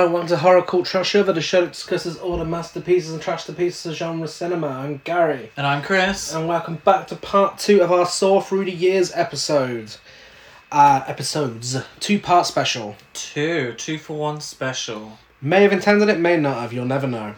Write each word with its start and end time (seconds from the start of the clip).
Hello 0.00 0.06
and 0.06 0.14
welcome 0.14 0.28
to 0.30 0.36
Horror 0.38 0.62
Cult 0.62 0.86
Trash 0.86 1.14
Over, 1.14 1.30
the 1.30 1.42
show 1.42 1.60
that 1.60 1.74
discusses 1.74 2.16
all 2.16 2.38
the 2.38 2.44
masterpieces 2.46 3.12
and 3.12 3.20
trash 3.20 3.44
the 3.44 3.52
pieces 3.52 3.84
of 3.84 3.94
genre 3.98 4.26
cinema. 4.26 4.68
I'm 4.68 5.02
Gary. 5.04 5.50
And 5.58 5.66
I'm 5.66 5.82
Chris. 5.82 6.32
And 6.32 6.48
welcome 6.48 6.76
back 6.76 7.06
to 7.08 7.16
part 7.16 7.58
two 7.58 7.82
of 7.82 7.92
our 7.92 8.06
Saw 8.06 8.40
Through 8.40 8.64
the 8.64 8.72
Years 8.72 9.12
episode. 9.14 9.96
Uh, 10.72 11.04
episodes. 11.06 11.76
Two 11.98 12.18
part 12.18 12.46
special. 12.46 12.96
Two. 13.12 13.74
Two 13.74 13.98
for 13.98 14.16
one 14.16 14.40
special. 14.40 15.18
May 15.42 15.64
have 15.64 15.72
intended 15.74 16.08
it, 16.08 16.18
may 16.18 16.38
not 16.38 16.62
have, 16.62 16.72
you'll 16.72 16.86
never 16.86 17.06
know. 17.06 17.34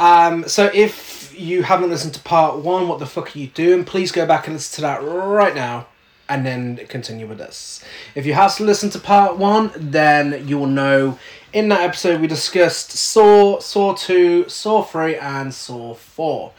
Um, 0.00 0.48
so 0.48 0.68
if 0.74 1.32
you 1.38 1.62
haven't 1.62 1.90
listened 1.90 2.14
to 2.14 2.20
part 2.22 2.58
one, 2.58 2.88
what 2.88 2.98
the 2.98 3.06
fuck 3.06 3.36
are 3.36 3.38
you 3.38 3.46
doing? 3.46 3.84
Please 3.84 4.10
go 4.10 4.26
back 4.26 4.48
and 4.48 4.56
listen 4.56 4.74
to 4.74 4.80
that 4.80 5.00
right 5.04 5.54
now 5.54 5.86
and 6.30 6.46
then 6.46 6.76
continue 6.86 7.26
with 7.26 7.38
this. 7.38 7.84
If 8.14 8.24
you 8.24 8.34
have 8.34 8.58
listened 8.60 8.92
to 8.92 9.00
part 9.00 9.36
one, 9.36 9.72
then 9.76 10.46
you 10.46 10.58
will 10.58 10.66
know 10.66 11.18
in 11.52 11.68
that 11.68 11.80
episode 11.80 12.20
we 12.20 12.26
discussed 12.26 12.92
Saw, 12.92 13.60
Saw 13.60 13.94
2, 13.94 14.48
Saw 14.48 14.82
3, 14.82 15.16
and 15.16 15.52
Saw 15.52 15.94
4. 15.94 16.52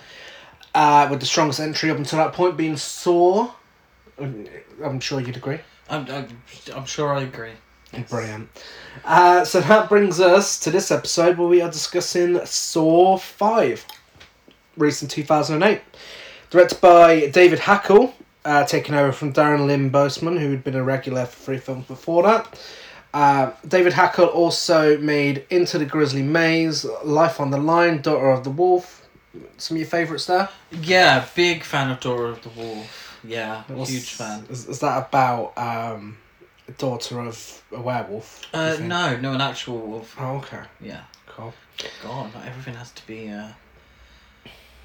Uh, 0.73 1.07
with 1.09 1.19
the 1.19 1.25
strongest 1.25 1.59
entry 1.59 1.89
up 1.89 1.97
until 1.97 2.19
that 2.19 2.33
point 2.33 2.57
being 2.57 2.77
Saw. 2.77 3.51
I'm 4.19 4.99
sure 4.99 5.19
you'd 5.19 5.37
agree. 5.37 5.59
I'm, 5.89 6.09
I'm, 6.09 6.41
I'm 6.73 6.85
sure 6.85 7.13
I 7.13 7.23
agree. 7.23 7.51
Brilliant. 8.09 8.49
Uh, 9.03 9.43
so 9.43 9.59
that 9.61 9.89
brings 9.89 10.21
us 10.21 10.59
to 10.61 10.71
this 10.71 10.91
episode 10.91 11.37
where 11.37 11.47
we 11.47 11.61
are 11.61 11.69
discussing 11.69 12.45
Saw 12.45 13.17
5, 13.17 13.85
released 14.77 15.03
in 15.03 15.09
2008. 15.09 15.81
Directed 16.49 16.81
by 16.81 17.27
David 17.27 17.59
Hackl, 17.59 18.13
uh, 18.45 18.65
taking 18.65 18.95
over 18.95 19.11
from 19.11 19.33
Darren 19.33 19.67
Lynn 19.67 19.91
Bousman, 19.91 20.39
who 20.39 20.51
had 20.51 20.63
been 20.63 20.75
a 20.75 20.83
regular 20.83 21.25
for 21.25 21.37
three 21.43 21.57
films 21.57 21.85
before 21.85 22.23
that. 22.23 22.57
Uh, 23.13 23.51
David 23.67 23.93
Hackl 23.93 24.33
also 24.33 24.97
made 24.97 25.45
Into 25.49 25.77
the 25.77 25.85
Grizzly 25.85 26.21
Maze, 26.23 26.85
Life 27.03 27.39
on 27.39 27.51
the 27.51 27.57
Line, 27.57 28.01
Daughter 28.01 28.29
of 28.29 28.43
the 28.43 28.49
Wolf. 28.49 29.07
Some 29.57 29.75
of 29.75 29.79
your 29.81 29.89
favourites 29.89 30.25
there? 30.25 30.49
Yeah, 30.71 31.25
big 31.35 31.63
fan 31.63 31.89
of 31.91 31.99
Daughter 31.99 32.27
of 32.27 32.41
the 32.41 32.49
Wolf. 32.49 33.19
Yeah, 33.23 33.63
What's- 33.67 33.91
huge 33.91 34.11
fan. 34.13 34.45
Is, 34.49 34.67
is 34.67 34.79
that 34.79 35.07
about 35.09 35.53
um, 35.57 36.17
a 36.67 36.71
daughter 36.73 37.19
of 37.19 37.61
a 37.71 37.79
werewolf? 37.81 38.41
Uh, 38.53 38.77
no, 38.81 39.17
no, 39.17 39.33
an 39.33 39.41
actual 39.41 39.79
wolf. 39.79 40.15
Oh, 40.19 40.37
okay. 40.37 40.61
Yeah. 40.79 41.01
Cool. 41.27 41.53
God, 42.03 42.33
not 42.33 42.45
everything 42.45 42.73
has 42.75 42.91
to 42.91 43.07
be 43.07 43.29
uh, 43.29 43.47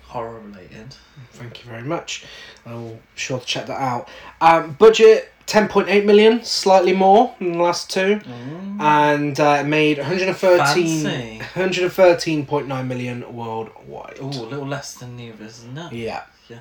horror 0.04 0.40
related. 0.40 0.94
Thank 1.32 1.64
you 1.64 1.70
very 1.70 1.82
much. 1.82 2.24
I'll 2.64 2.90
be 2.90 2.98
sure 3.14 3.38
to 3.40 3.46
check 3.46 3.66
that 3.66 3.80
out. 3.80 4.08
Um, 4.40 4.72
budget 4.72 5.32
10.8 5.46 6.04
million, 6.04 6.42
slightly 6.42 6.92
more 6.92 7.34
than 7.38 7.52
the 7.52 7.58
last 7.58 7.90
two. 7.90 8.16
Mm. 8.16 8.80
And 8.80 9.40
uh, 9.40 9.64
made 9.64 9.98
113, 9.98 11.02
Fancy. 11.04 11.38
113.9 11.54 12.86
million 12.86 13.34
worldwide. 13.34 14.18
Ooh, 14.20 14.24
a 14.24 14.42
little 14.42 14.66
less 14.66 14.94
than 14.94 15.18
isn't 15.18 15.78
it? 15.78 15.92
Yeah. 15.92 16.24
Yeah. 16.48 16.58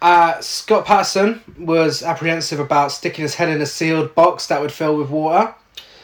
Uh, 0.00 0.40
Scott 0.40 0.84
Patterson 0.84 1.40
was 1.58 2.02
apprehensive 2.02 2.60
about 2.60 2.92
sticking 2.92 3.22
his 3.22 3.36
head 3.36 3.48
in 3.48 3.60
a 3.60 3.66
sealed 3.66 4.14
box 4.14 4.46
that 4.48 4.60
would 4.60 4.72
fill 4.72 4.96
with 4.96 5.08
water. 5.08 5.54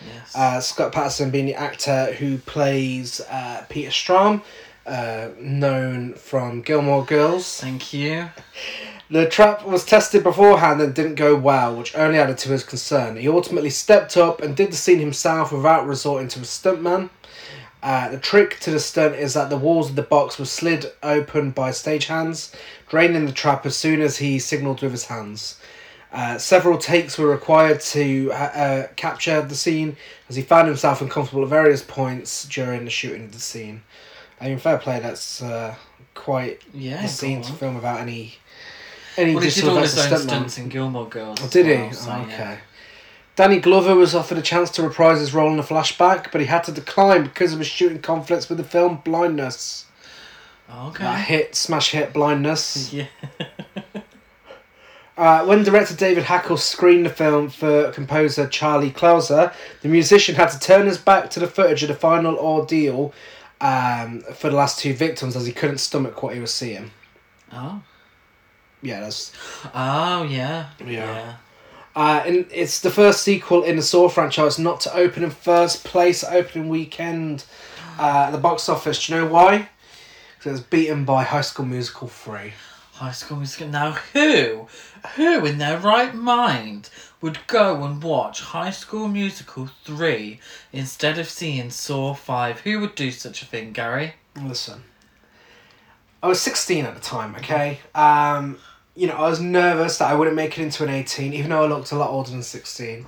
Yes. 0.07 0.35
Uh, 0.35 0.61
Scott 0.61 0.93
Patterson 0.93 1.31
being 1.31 1.47
the 1.47 1.55
actor 1.55 2.15
who 2.15 2.39
plays 2.39 3.21
uh, 3.31 3.65
Peter 3.69 3.91
Strahm, 3.91 4.43
uh, 4.87 5.29
known 5.39 6.15
from 6.15 6.63
Gilmore 6.63 7.05
Girls. 7.05 7.61
Thank 7.61 7.93
you. 7.93 8.31
The 9.11 9.27
trap 9.27 9.67
was 9.67 9.85
tested 9.85 10.23
beforehand 10.23 10.81
and 10.81 10.95
didn't 10.95 11.17
go 11.17 11.35
well, 11.35 11.75
which 11.75 11.97
only 11.97 12.17
added 12.19 12.39
to 12.39 12.51
his 12.51 12.63
concern. 12.63 13.17
He 13.17 13.29
ultimately 13.29 13.71
stepped 13.71 14.17
up 14.17 14.41
and 14.41 14.55
did 14.55 14.71
the 14.71 14.77
scene 14.77 15.01
himself 15.01 15.51
without 15.51 15.87
resorting 15.87 16.29
to 16.29 16.41
a 16.41 16.43
stuntman. 16.43 17.11
Uh, 17.83 18.09
the 18.11 18.19
trick 18.19 18.61
to 18.61 18.71
the 18.71 18.79
stunt 18.79 19.17
is 19.17 19.35
that 19.35 19.51
the 19.51 19.57
walls 19.57 19.91
of 19.91 19.97
the 19.97 20.03
box 20.03 20.39
were 20.39 20.45
slid 20.45 20.87
open 21.03 21.51
by 21.51 21.71
stagehands, 21.71 22.55
draining 22.89 23.27
the 23.27 23.33
trap 23.33 23.67
as 23.67 23.77
soon 23.77 24.01
as 24.01 24.19
he 24.19 24.39
signalled 24.39 24.81
with 24.83 24.93
his 24.93 25.07
hands. 25.07 25.59
Uh, 26.13 26.39
several 26.39 26.77
takes 26.79 27.19
were 27.19 27.29
required 27.29 27.81
to 27.81 28.31
uh, 28.33 28.35
uh, 28.35 28.87
capture 28.95 29.41
the 29.43 29.55
scene, 29.57 29.97
as 30.29 30.37
he 30.37 30.43
found 30.43 30.69
himself 30.69 31.01
uncomfortable 31.01 31.43
at 31.43 31.49
various 31.49 31.83
points 31.83 32.45
during 32.47 32.85
the 32.85 32.91
shooting 32.91 33.25
of 33.25 33.33
the 33.33 33.41
scene. 33.41 33.83
I 34.41 34.49
mean, 34.49 34.59
fair 34.59 34.79
play, 34.79 35.01
that's 35.01 35.43
uh, 35.43 35.75
quite 36.15 36.63
Yeah. 36.73 37.03
the 37.03 37.09
scene 37.09 37.43
to 37.43 37.53
film 37.53 37.75
without 37.75 38.01
any 38.01 38.35
any 39.21 39.35
Well, 39.35 39.45
he 39.45 39.51
did 39.51 39.65
all 39.69 39.77
his 39.77 39.99
own 39.99 40.19
stunts 40.19 40.59
in 40.59 40.69
Gilmore 40.69 41.09
Girls. 41.09 41.39
Oh, 41.43 41.49
did 41.49 41.67
he? 41.67 41.93
so, 41.95 42.11
Oh, 42.11 42.17
yeah. 42.17 42.35
okay. 42.35 42.59
Danny 43.37 43.59
Glover 43.61 43.95
was 43.95 44.15
offered 44.15 44.39
a 44.39 44.43
chance 44.43 44.71
to 44.73 44.83
reprise 44.83 45.21
his 45.21 45.33
role 45.33 45.51
in 45.51 45.57
the 45.57 45.63
flashback, 45.63 46.31
but 46.33 46.41
he 46.41 46.47
had 46.47 46.65
to 46.65 46.73
decline 46.73 47.23
because 47.25 47.53
of 47.53 47.59
his 47.59 47.69
shooting 47.69 48.01
conflicts 48.01 48.49
with 48.49 48.59
the 48.59 48.65
film 48.65 49.01
Blindness. 49.05 49.87
Okay. 50.73 51.05
That 51.05 51.25
hit, 51.27 51.55
smash 51.55 51.91
hit 51.93 52.13
Blindness. 52.13 52.93
Yeah. 52.93 53.07
Uh, 55.17 55.45
when 55.45 55.63
director 55.63 55.95
David 55.95 56.25
Hackl 56.25 56.59
screened 56.59 57.05
the 57.05 57.11
film 57.11 57.51
for 57.51 57.91
composer 57.93 58.47
Charlie 58.47 58.91
Clouser, 58.91 59.53
the 59.83 59.89
musician 59.89 60.35
had 60.35 60.49
to 60.51 60.59
turn 60.59 60.87
his 60.87 60.97
back 60.97 61.29
to 61.31 61.41
the 61.41 61.47
footage 61.47 61.83
of 61.83 61.89
the 61.89 61.95
final 61.95 62.37
ordeal 62.39 63.13
um, 63.61 64.23
for 64.35 64.49
the 64.49 64.57
last 64.57 64.79
two 64.79 64.95
victims 64.95 65.37
as 65.37 65.45
he 65.45 65.53
couldn't 65.53 65.77
stomach 65.77 66.23
what 66.23 66.33
he 66.35 66.41
was 66.41 66.55
seeing. 66.55 66.91
oh. 67.53 67.83
Yeah, 68.83 69.01
that's 69.01 69.33
Oh 69.75 70.23
yeah. 70.23 70.71
Yeah. 70.85 71.37
Uh, 71.95 72.23
and 72.25 72.47
it's 72.53 72.81
the 72.81 72.91
first 72.91 73.23
sequel 73.23 73.65
in 73.65 73.77
the 73.77 73.83
Saw 73.83 74.09
franchise 74.09 74.59
not 74.59 74.81
to 74.81 74.95
open 74.95 75.25
in 75.25 75.31
first 75.31 75.85
place 75.85 76.23
opening 76.23 76.69
weekend 76.69 77.45
uh, 77.99 78.25
at 78.27 78.31
the 78.31 78.39
box 78.39 78.69
office. 78.69 79.07
Do 79.07 79.13
you 79.13 79.21
know 79.21 79.27
why? 79.27 79.69
Because 80.39 80.47
it 80.47 80.53
was 80.53 80.61
beaten 80.61 81.05
by 81.05 81.25
High 81.25 81.41
School 81.41 81.67
Musical 81.67 82.09
3. 82.09 82.53
High 82.95 83.13
School 83.13 83.39
Musical. 83.39 83.69
Now, 83.69 83.93
who, 84.13 84.69
who 85.17 85.45
in 85.47 85.59
their 85.59 85.79
right 85.79 86.15
mind 86.15 86.91
would 87.21 87.47
go 87.47 87.83
and 87.85 88.03
watch 88.03 88.41
High 88.41 88.71
School 88.71 89.09
Musical 89.09 89.71
three 89.85 90.39
instead 90.73 91.19
of 91.19 91.29
seeing 91.29 91.71
Saw 91.71 92.15
five? 92.15 92.61
Who 92.61 92.79
would 92.81 92.95
do 92.95 93.11
such 93.11 93.43
a 93.43 93.47
thing, 93.47 93.73
Gary? 93.73 94.15
Listen, 94.41 94.85
I 96.23 96.29
was 96.29 96.41
16 96.43 96.85
at 96.85 96.95
the 96.95 97.01
time, 97.01 97.35
okay? 97.37 97.81
Um, 97.95 98.59
you 99.01 99.07
know, 99.07 99.15
I 99.15 99.31
was 99.31 99.41
nervous 99.41 99.97
that 99.97 100.11
I 100.11 100.15
wouldn't 100.15 100.37
make 100.37 100.59
it 100.59 100.63
into 100.63 100.85
an 100.85 100.91
18, 100.91 101.33
even 101.33 101.49
though 101.49 101.65
I 101.65 101.67
looked 101.67 101.91
a 101.91 101.97
lot 101.97 102.11
older 102.11 102.31
than 102.31 102.43
16. 102.43 103.07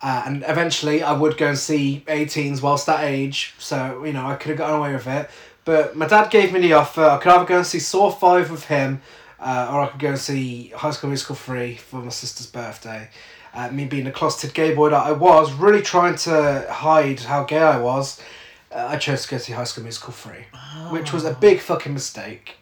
Uh, 0.00 0.22
and 0.24 0.44
eventually 0.46 1.02
I 1.02 1.12
would 1.12 1.36
go 1.36 1.48
and 1.48 1.58
see 1.58 2.04
18s 2.06 2.62
whilst 2.62 2.86
that 2.86 3.02
age, 3.02 3.54
so, 3.58 4.04
you 4.04 4.12
know, 4.12 4.24
I 4.24 4.36
could 4.36 4.50
have 4.50 4.58
gotten 4.58 4.76
away 4.76 4.92
with 4.92 5.08
it. 5.08 5.28
But 5.64 5.96
my 5.96 6.06
dad 6.06 6.30
gave 6.30 6.52
me 6.52 6.60
the 6.60 6.74
offer. 6.74 7.02
I 7.02 7.18
could 7.18 7.32
either 7.32 7.44
go 7.44 7.56
and 7.56 7.66
see 7.66 7.80
Saw 7.80 8.12
5 8.12 8.52
with 8.52 8.66
him, 8.66 9.02
uh, 9.40 9.68
or 9.72 9.80
I 9.80 9.88
could 9.88 9.98
go 9.98 10.10
and 10.10 10.18
see 10.18 10.68
High 10.68 10.92
School 10.92 11.10
Musical 11.10 11.34
3 11.34 11.74
for 11.74 11.96
my 11.96 12.10
sister's 12.10 12.46
birthday. 12.46 13.10
Uh, 13.52 13.68
me 13.72 13.84
being 13.86 14.04
the 14.04 14.12
closeted 14.12 14.54
gay 14.54 14.72
boy 14.72 14.90
that 14.90 15.04
I 15.04 15.10
was, 15.10 15.52
really 15.52 15.82
trying 15.82 16.14
to 16.18 16.68
hide 16.70 17.18
how 17.18 17.42
gay 17.42 17.58
I 17.58 17.78
was, 17.78 18.20
uh, 18.70 18.86
I 18.90 18.96
chose 18.96 19.24
to 19.24 19.30
go 19.32 19.38
see 19.38 19.54
High 19.54 19.64
School 19.64 19.82
Musical 19.82 20.12
3 20.12 20.36
which 20.90 21.12
was 21.12 21.24
a 21.24 21.34
big 21.34 21.58
fucking 21.58 21.92
mistake 21.92 22.56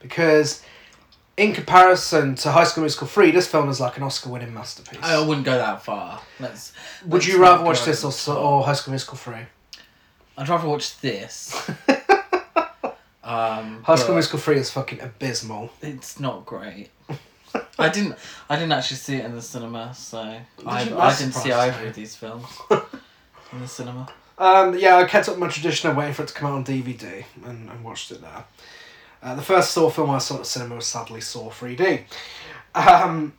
because 0.00 0.62
in 1.38 1.52
comparison 1.54 2.34
to 2.34 2.50
High 2.50 2.64
School 2.64 2.82
Musical 2.82 3.06
3 3.06 3.30
this 3.30 3.46
film 3.46 3.68
is 3.68 3.80
like 3.80 3.96
an 3.96 4.02
Oscar 4.02 4.28
winning 4.28 4.52
masterpiece. 4.52 4.98
I 5.02 5.24
wouldn't 5.24 5.46
go 5.46 5.56
that 5.56 5.82
far. 5.82 6.20
Let's. 6.40 6.72
Would 7.04 7.12
let's 7.12 7.28
you 7.28 7.40
rather 7.40 7.64
watch 7.64 7.84
this 7.84 8.28
or, 8.28 8.36
or 8.36 8.64
High 8.64 8.74
School 8.74 8.92
Musical 8.92 9.16
3? 9.16 9.36
I'd 10.36 10.48
rather 10.48 10.68
watch 10.68 11.00
this. 11.00 11.70
um, 13.24 13.82
High 13.84 13.94
School 13.94 14.14
Musical 14.14 14.38
3 14.40 14.56
is 14.56 14.70
fucking 14.70 15.00
abysmal. 15.00 15.70
It's 15.80 16.20
not 16.20 16.44
great. 16.44 16.90
I 17.78 17.88
didn't. 17.88 18.16
I 18.50 18.56
didn't 18.56 18.72
actually 18.72 18.96
see 18.96 19.16
it 19.16 19.24
in 19.24 19.34
the 19.34 19.40
cinema, 19.40 19.94
so 19.94 20.18
I. 20.18 20.44
I 20.66 21.16
didn't 21.16 21.34
see 21.34 21.52
either 21.52 21.86
of 21.86 21.94
these 21.94 22.16
films 22.16 22.46
in 22.70 23.60
the 23.60 23.68
cinema. 23.68 24.08
Um, 24.36 24.76
yeah, 24.76 24.96
I 24.96 25.04
kept 25.04 25.28
up 25.28 25.38
my 25.38 25.48
tradition 25.48 25.88
of 25.88 25.96
waiting 25.96 26.14
for 26.14 26.22
it 26.22 26.28
to 26.28 26.34
come 26.34 26.50
out 26.50 26.54
on 26.54 26.64
DVD 26.64 27.24
and, 27.44 27.70
and 27.70 27.84
watched 27.84 28.10
it 28.10 28.20
there. 28.20 28.44
Uh, 29.22 29.34
the 29.34 29.42
first 29.42 29.72
Saw 29.72 29.90
film 29.90 30.10
I 30.10 30.18
saw 30.18 30.34
at 30.34 30.40
the 30.40 30.46
cinema 30.46 30.76
was 30.76 30.86
sadly 30.86 31.20
Saw 31.20 31.50
3D. 31.50 32.04
Um, 32.74 33.32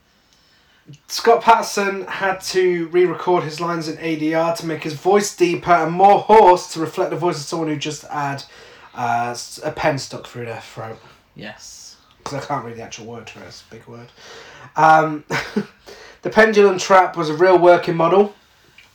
Scott 1.07 1.43
Patterson 1.43 2.05
had 2.05 2.41
to 2.41 2.87
re 2.87 3.05
record 3.05 3.43
his 3.43 3.61
lines 3.61 3.87
in 3.87 3.97
ADR 3.97 4.55
to 4.57 4.65
make 4.65 4.83
his 4.83 4.93
voice 4.93 5.35
deeper 5.35 5.71
and 5.71 5.91
more 5.91 6.19
hoarse 6.19 6.73
to 6.73 6.79
reflect 6.79 7.11
the 7.11 7.15
voice 7.15 7.37
of 7.37 7.43
someone 7.43 7.69
who 7.69 7.75
just 7.77 8.05
had 8.07 8.43
uh, 8.95 9.35
a 9.63 9.71
pen 9.71 9.97
stuck 9.97 10.27
through 10.27 10.45
their 10.45 10.61
throat. 10.61 10.99
Yes. 11.35 11.97
Because 12.17 12.43
I 12.43 12.45
can't 12.45 12.65
read 12.65 12.75
the 12.75 12.81
actual 12.81 13.05
word 13.05 13.29
for 13.29 13.39
it, 13.41 13.47
it's 13.47 13.63
a 13.69 13.73
big 13.73 13.85
word. 13.85 14.07
Um, 14.75 15.23
the 16.21 16.29
pendulum 16.29 16.77
trap 16.77 17.15
was 17.15 17.29
a 17.29 17.33
real 17.33 17.57
working 17.57 17.95
model. 17.95 18.33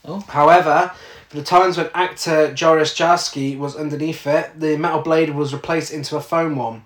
Oh. 0.04 0.20
However, 0.28 0.92
the 1.34 1.42
times 1.42 1.76
when 1.76 1.90
actor 1.94 2.54
Joris 2.54 2.94
Jarsky 2.94 3.58
was 3.58 3.76
underneath 3.76 4.26
it, 4.26 4.58
the 4.58 4.76
metal 4.76 5.02
blade 5.02 5.30
was 5.30 5.52
replaced 5.52 5.92
into 5.92 6.16
a 6.16 6.20
foam 6.20 6.56
one. 6.56 6.84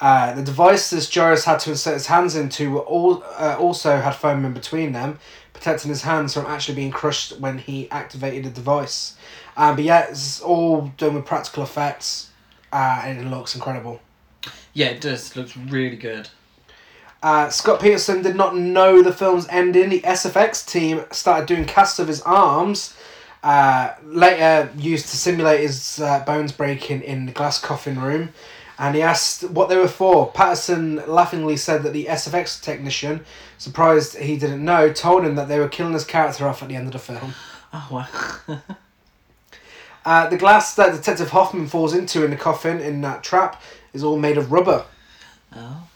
Uh, 0.00 0.34
the 0.34 0.42
devices 0.42 1.08
Joris 1.08 1.44
had 1.44 1.60
to 1.60 1.70
insert 1.70 1.94
his 1.94 2.06
hands 2.06 2.34
into 2.34 2.70
were 2.70 2.80
all 2.80 3.22
uh, 3.38 3.56
also 3.58 3.98
had 3.98 4.14
foam 4.14 4.44
in 4.44 4.54
between 4.54 4.92
them, 4.92 5.18
protecting 5.52 5.90
his 5.90 6.02
hands 6.02 6.34
from 6.34 6.46
actually 6.46 6.74
being 6.74 6.90
crushed 6.90 7.38
when 7.38 7.58
he 7.58 7.90
activated 7.90 8.44
the 8.44 8.50
device. 8.50 9.16
Um, 9.56 9.76
but 9.76 9.84
yeah, 9.84 10.06
it's 10.08 10.40
all 10.40 10.92
done 10.96 11.14
with 11.14 11.26
practical 11.26 11.62
effects, 11.62 12.30
uh, 12.72 13.02
and 13.04 13.20
it 13.20 13.24
looks 13.30 13.54
incredible. 13.54 14.00
Yeah, 14.72 14.88
it 14.88 15.00
does. 15.00 15.36
Looks 15.36 15.56
really 15.56 15.96
good. 15.96 16.28
Uh, 17.22 17.48
Scott 17.48 17.80
Patterson 17.80 18.22
did 18.22 18.36
not 18.36 18.56
know 18.56 19.02
the 19.02 19.12
film's 19.12 19.46
ending. 19.48 19.88
The 19.88 20.00
SFX 20.00 20.66
team 20.66 21.04
started 21.10 21.46
doing 21.46 21.64
casts 21.64 21.98
of 21.98 22.08
his 22.08 22.20
arms, 22.22 22.94
uh, 23.44 23.94
later 24.02 24.72
used 24.76 25.08
to 25.10 25.18
simulate 25.18 25.60
his 25.60 26.00
uh, 26.00 26.24
bones 26.24 26.50
breaking 26.50 27.02
in 27.02 27.26
the 27.26 27.32
glass 27.32 27.60
coffin 27.60 28.00
room. 28.00 28.30
And 28.78 28.96
he 28.96 29.02
asked 29.02 29.44
what 29.50 29.68
they 29.68 29.76
were 29.76 29.86
for. 29.86 30.32
Patterson 30.32 30.96
laughingly 31.06 31.56
said 31.56 31.82
that 31.84 31.92
the 31.92 32.06
SFX 32.06 32.60
technician, 32.60 33.24
surprised 33.58 34.16
he 34.16 34.36
didn't 34.36 34.64
know, 34.64 34.92
told 34.92 35.24
him 35.24 35.36
that 35.36 35.46
they 35.46 35.60
were 35.60 35.68
killing 35.68 35.92
his 35.92 36.04
character 36.04 36.48
off 36.48 36.62
at 36.62 36.68
the 36.68 36.74
end 36.74 36.86
of 36.86 36.92
the 36.94 36.98
film. 36.98 37.34
Oh 37.72 37.88
wow. 37.90 38.60
Uh, 40.06 40.28
the 40.28 40.36
glass 40.36 40.74
that 40.74 40.92
Detective 40.92 41.30
Hoffman 41.30 41.66
falls 41.66 41.94
into 41.94 42.26
in 42.26 42.30
the 42.30 42.36
coffin 42.36 42.78
in 42.78 43.00
that 43.00 43.24
trap 43.24 43.62
is 43.94 44.04
all 44.04 44.18
made 44.18 44.36
of 44.36 44.52
rubber. 44.52 44.84
oh. 45.56 45.88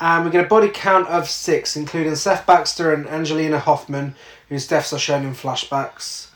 And 0.00 0.24
we 0.24 0.32
get 0.32 0.44
a 0.44 0.48
body 0.48 0.68
count 0.68 1.06
of 1.06 1.28
six, 1.28 1.76
including 1.76 2.16
Seth 2.16 2.46
Baxter 2.46 2.92
and 2.92 3.06
Angelina 3.06 3.60
Hoffman, 3.60 4.16
whose 4.48 4.66
deaths 4.66 4.92
are 4.92 4.98
shown 4.98 5.24
in 5.24 5.34
flashbacks. 5.34 6.27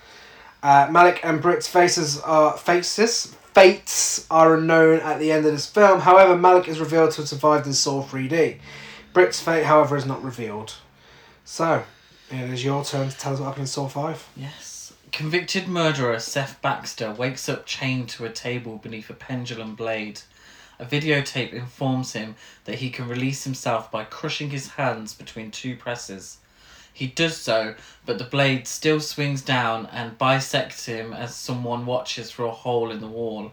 Uh, 0.63 0.89
Malik 0.91 1.21
and 1.25 1.43
Britt's 1.43 1.67
faces 1.67 2.21
are 2.21 2.57
faces 2.57 3.37
fates 3.53 4.27
are 4.31 4.55
unknown 4.55 5.01
at 5.01 5.19
the 5.19 5.31
end 5.31 5.45
of 5.45 5.53
this 5.53 5.67
film. 5.67 6.01
However, 6.01 6.37
Malik 6.37 6.69
is 6.69 6.81
revealed 6.81 7.11
to 7.13 7.23
have 7.23 7.29
survived 7.29 7.67
in 7.67 7.75
Saw 7.75 8.03
3D. 8.03 8.59
Britt's 9.13 9.41
fate, 9.41 9.65
however, 9.65 9.97
is 9.97 10.07
not 10.07 10.25
revealed. 10.25 10.75
So, 11.45 11.85
it 12.31 12.51
is 12.51 12.65
your 12.65 12.85
turn 12.85 13.11
to 13.11 13.17
tell 13.17 13.35
us 13.35 13.41
what 13.41 13.47
happened 13.47 13.65
in 13.65 13.67
Saw 13.67 13.89
5. 13.89 14.29
Yes. 14.37 14.95
Convicted 15.11 15.69
murderer 15.69 16.19
Seth 16.19 16.63
Baxter 16.63 17.13
wakes 17.13 17.49
up 17.49 17.67
chained 17.67 18.09
to 18.11 18.25
a 18.25 18.31
table 18.31 18.79
beneath 18.79 19.11
a 19.11 19.15
pendulum 19.15 19.75
blade. 19.75 20.23
A 20.79 20.87
videotape 20.87 21.53
informs 21.53 22.15
him 22.15 22.37
that 22.65 22.77
he 22.77 22.89
can 22.89 23.07
release 23.07 23.45
himself 23.45 23.91
by 23.91 24.05
crushing 24.05 24.49
his 24.49 24.69
hands 24.69 25.13
between 25.13 25.51
two 25.51 25.77
presses. 25.77 26.39
He 26.93 27.07
does 27.07 27.37
so, 27.37 27.75
but 28.05 28.19
the 28.19 28.25
blade 28.25 28.69
still 28.69 29.01
swings 29.01 29.43
down 29.43 29.87
and 29.87 30.19
bisects 30.19 30.87
him 30.87 31.13
as 31.13 31.35
someone 31.35 31.87
watches 31.87 32.31
through 32.31 32.49
a 32.49 32.53
hole 32.53 32.91
in 32.91 33.01
the 33.01 33.07
wall. 33.07 33.53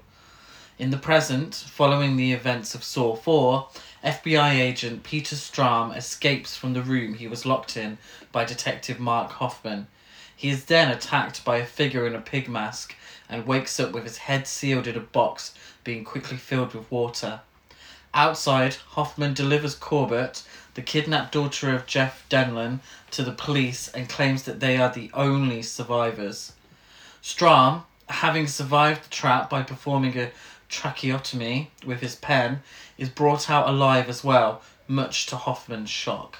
In 0.77 0.91
the 0.91 0.97
present, 0.97 1.55
following 1.55 2.15
the 2.15 2.31
events 2.31 2.73
of 2.73 2.83
Saw 2.83 3.15
4, 3.15 3.67
FBI 4.03 4.51
agent 4.51 5.03
Peter 5.03 5.35
Strahm 5.35 5.95
escapes 5.95 6.55
from 6.55 6.73
the 6.73 6.81
room 6.81 7.15
he 7.15 7.27
was 7.27 7.45
locked 7.45 7.75
in 7.75 7.97
by 8.31 8.45
Detective 8.45 8.99
Mark 8.99 9.31
Hoffman. 9.31 9.87
He 10.33 10.49
is 10.49 10.65
then 10.65 10.89
attacked 10.89 11.43
by 11.43 11.57
a 11.57 11.65
figure 11.65 12.07
in 12.07 12.15
a 12.15 12.21
pig 12.21 12.47
mask 12.47 12.95
and 13.27 13.45
wakes 13.45 13.77
up 13.77 13.91
with 13.91 14.05
his 14.05 14.19
head 14.19 14.47
sealed 14.47 14.87
in 14.87 14.95
a 14.95 15.01
box 15.01 15.53
being 15.83 16.05
quickly 16.05 16.37
filled 16.37 16.73
with 16.73 16.89
water. 16.89 17.41
Outside, 18.13 18.75
Hoffman 18.91 19.33
delivers 19.33 19.75
Corbett, 19.75 20.43
the 20.73 20.81
kidnapped 20.81 21.31
daughter 21.31 21.73
of 21.75 21.85
Jeff 21.85 22.27
Denlon, 22.29 22.79
to 23.11 23.23
the 23.23 23.31
police 23.31 23.87
and 23.89 24.09
claims 24.09 24.43
that 24.43 24.59
they 24.59 24.77
are 24.77 24.91
the 24.91 25.11
only 25.13 25.61
survivors. 25.61 26.53
Strahm, 27.21 27.83
having 28.07 28.47
survived 28.47 29.05
the 29.05 29.09
trap 29.09 29.49
by 29.49 29.61
performing 29.61 30.17
a 30.17 30.31
tracheotomy 30.69 31.71
with 31.85 32.01
his 32.01 32.15
pen, 32.15 32.61
is 32.97 33.09
brought 33.09 33.49
out 33.49 33.69
alive 33.69 34.09
as 34.09 34.23
well, 34.23 34.61
much 34.87 35.25
to 35.27 35.35
Hoffman's 35.35 35.89
shock. 35.89 36.39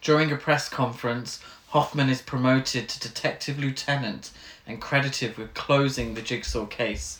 During 0.00 0.32
a 0.32 0.36
press 0.36 0.68
conference, 0.68 1.40
Hoffman 1.68 2.08
is 2.08 2.22
promoted 2.22 2.88
to 2.88 3.00
detective 3.00 3.58
lieutenant 3.58 4.30
and 4.66 4.80
credited 4.80 5.36
with 5.36 5.54
closing 5.54 6.14
the 6.14 6.22
jigsaw 6.22 6.66
case. 6.66 7.18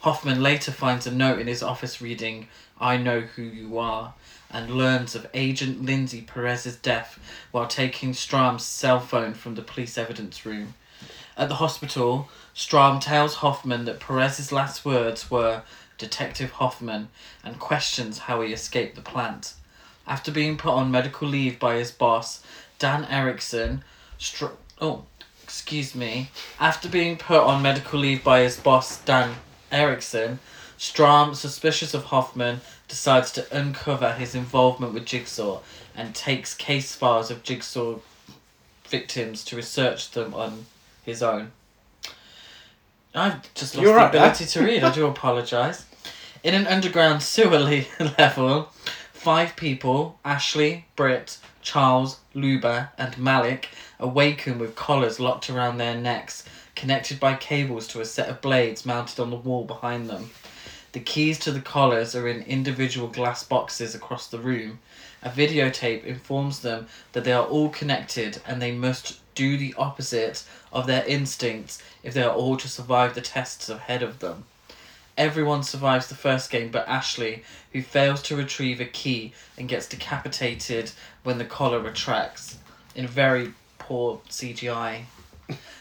Hoffman 0.00 0.42
later 0.42 0.72
finds 0.72 1.06
a 1.06 1.10
note 1.10 1.38
in 1.38 1.46
his 1.46 1.62
office 1.62 2.00
reading, 2.00 2.48
I 2.80 2.96
know 2.96 3.20
who 3.20 3.42
you 3.42 3.78
are, 3.78 4.14
and 4.50 4.70
learns 4.70 5.14
of 5.14 5.26
Agent 5.34 5.84
Lindsay 5.84 6.20
Perez's 6.20 6.76
death 6.76 7.18
while 7.50 7.66
taking 7.66 8.12
Strahm's 8.12 8.64
cell 8.64 9.00
phone 9.00 9.34
from 9.34 9.54
the 9.54 9.62
police 9.62 9.98
evidence 9.98 10.46
room. 10.46 10.74
At 11.36 11.48
the 11.48 11.56
hospital, 11.56 12.28
Strahm 12.54 13.00
tells 13.00 13.36
Hoffman 13.36 13.84
that 13.84 14.00
Perez's 14.00 14.52
last 14.52 14.84
words 14.84 15.30
were 15.30 15.62
Detective 15.98 16.52
Hoffman 16.52 17.08
and 17.44 17.58
questions 17.58 18.20
how 18.20 18.40
he 18.42 18.52
escaped 18.52 18.96
the 18.96 19.02
plant. 19.02 19.54
After 20.06 20.30
being 20.30 20.56
put 20.56 20.72
on 20.72 20.90
medical 20.90 21.28
leave 21.28 21.58
by 21.58 21.76
his 21.76 21.90
boss, 21.90 22.42
Dan 22.78 23.04
Erickson, 23.06 23.82
Str- 24.18 24.56
oh, 24.80 25.04
excuse 25.42 25.94
me. 25.94 26.30
After 26.60 26.88
being 26.88 27.16
put 27.16 27.40
on 27.40 27.62
medical 27.62 27.98
leave 27.98 28.22
by 28.24 28.40
his 28.40 28.58
boss, 28.58 29.00
Dan 29.02 29.34
Erickson, 29.72 30.38
Strahm, 30.78 31.34
suspicious 31.34 31.94
of 31.94 32.04
Hoffman, 32.04 32.60
decides 32.88 33.32
to 33.32 33.56
uncover 33.56 34.12
his 34.12 34.34
involvement 34.34 34.92
with 34.92 35.06
Jigsaw 35.06 35.60
and 35.96 36.14
takes 36.14 36.54
case 36.54 36.94
files 36.94 37.30
of 37.30 37.42
Jigsaw 37.42 37.98
victims 38.88 39.44
to 39.46 39.56
research 39.56 40.10
them 40.10 40.34
on 40.34 40.66
his 41.04 41.22
own. 41.22 41.52
I've 43.14 43.54
just 43.54 43.74
lost 43.74 43.82
You're 43.82 43.94
the 43.94 44.00
right 44.00 44.14
ability 44.14 44.44
to 44.44 44.62
read. 44.62 44.84
I 44.84 44.92
do 44.92 45.06
apologise. 45.06 45.86
In 46.42 46.54
an 46.54 46.66
underground 46.66 47.22
sewer 47.22 47.58
le- 47.58 47.84
level, 48.18 48.68
five 49.12 49.56
people 49.56 50.18
Ashley, 50.24 50.84
Britt, 50.94 51.38
Charles, 51.62 52.20
Luba, 52.34 52.92
and 52.98 53.16
Malik 53.18 53.70
awaken 53.98 54.58
with 54.58 54.76
collars 54.76 55.18
locked 55.18 55.48
around 55.48 55.78
their 55.78 55.96
necks, 55.96 56.44
connected 56.76 57.18
by 57.18 57.34
cables 57.34 57.88
to 57.88 58.00
a 58.00 58.04
set 58.04 58.28
of 58.28 58.40
blades 58.40 58.86
mounted 58.86 59.18
on 59.18 59.30
the 59.30 59.36
wall 59.36 59.64
behind 59.64 60.08
them. 60.08 60.30
The 60.92 61.00
keys 61.00 61.38
to 61.40 61.50
the 61.50 61.60
collars 61.60 62.14
are 62.14 62.28
in 62.28 62.42
individual 62.42 63.08
glass 63.08 63.42
boxes 63.42 63.94
across 63.94 64.28
the 64.28 64.38
room. 64.38 64.78
A 65.22 65.28
videotape 65.28 66.04
informs 66.04 66.60
them 66.60 66.86
that 67.12 67.24
they 67.24 67.32
are 67.32 67.44
all 67.44 67.68
connected 67.68 68.40
and 68.46 68.62
they 68.62 68.72
must 68.72 69.20
do 69.34 69.56
the 69.56 69.74
opposite 69.76 70.44
of 70.72 70.86
their 70.86 71.04
instincts 71.04 71.82
if 72.02 72.14
they 72.14 72.22
are 72.22 72.34
all 72.34 72.56
to 72.56 72.68
survive 72.68 73.14
the 73.14 73.20
tests 73.20 73.68
ahead 73.68 74.02
of 74.02 74.20
them. 74.20 74.44
Everyone 75.18 75.62
survives 75.62 76.08
the 76.08 76.14
first 76.14 76.50
game 76.50 76.70
but 76.70 76.88
Ashley, 76.88 77.42
who 77.72 77.82
fails 77.82 78.22
to 78.22 78.36
retrieve 78.36 78.80
a 78.80 78.84
key 78.84 79.32
and 79.58 79.68
gets 79.68 79.88
decapitated 79.88 80.92
when 81.24 81.38
the 81.38 81.44
collar 81.44 81.80
retracts 81.80 82.58
in 82.94 83.06
very 83.06 83.52
poor 83.78 84.20
CGI. 84.28 85.04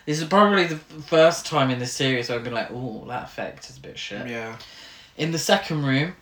This 0.06 0.22
is 0.22 0.26
probably 0.26 0.66
the 0.66 0.76
first 0.76 1.46
time 1.46 1.72
in 1.72 1.80
this 1.80 1.94
series 1.94 2.30
where 2.30 2.38
I've 2.38 2.44
been 2.44 2.54
like, 2.54 2.70
oh, 2.72 3.06
that 3.08 3.24
effect 3.24 3.70
is 3.70 3.78
a 3.78 3.82
bit 3.82 3.98
shit. 3.98 4.28
Yeah. 4.28 4.58
In 5.18 5.32
the 5.32 5.40
second 5.40 5.86
room, 5.86 6.16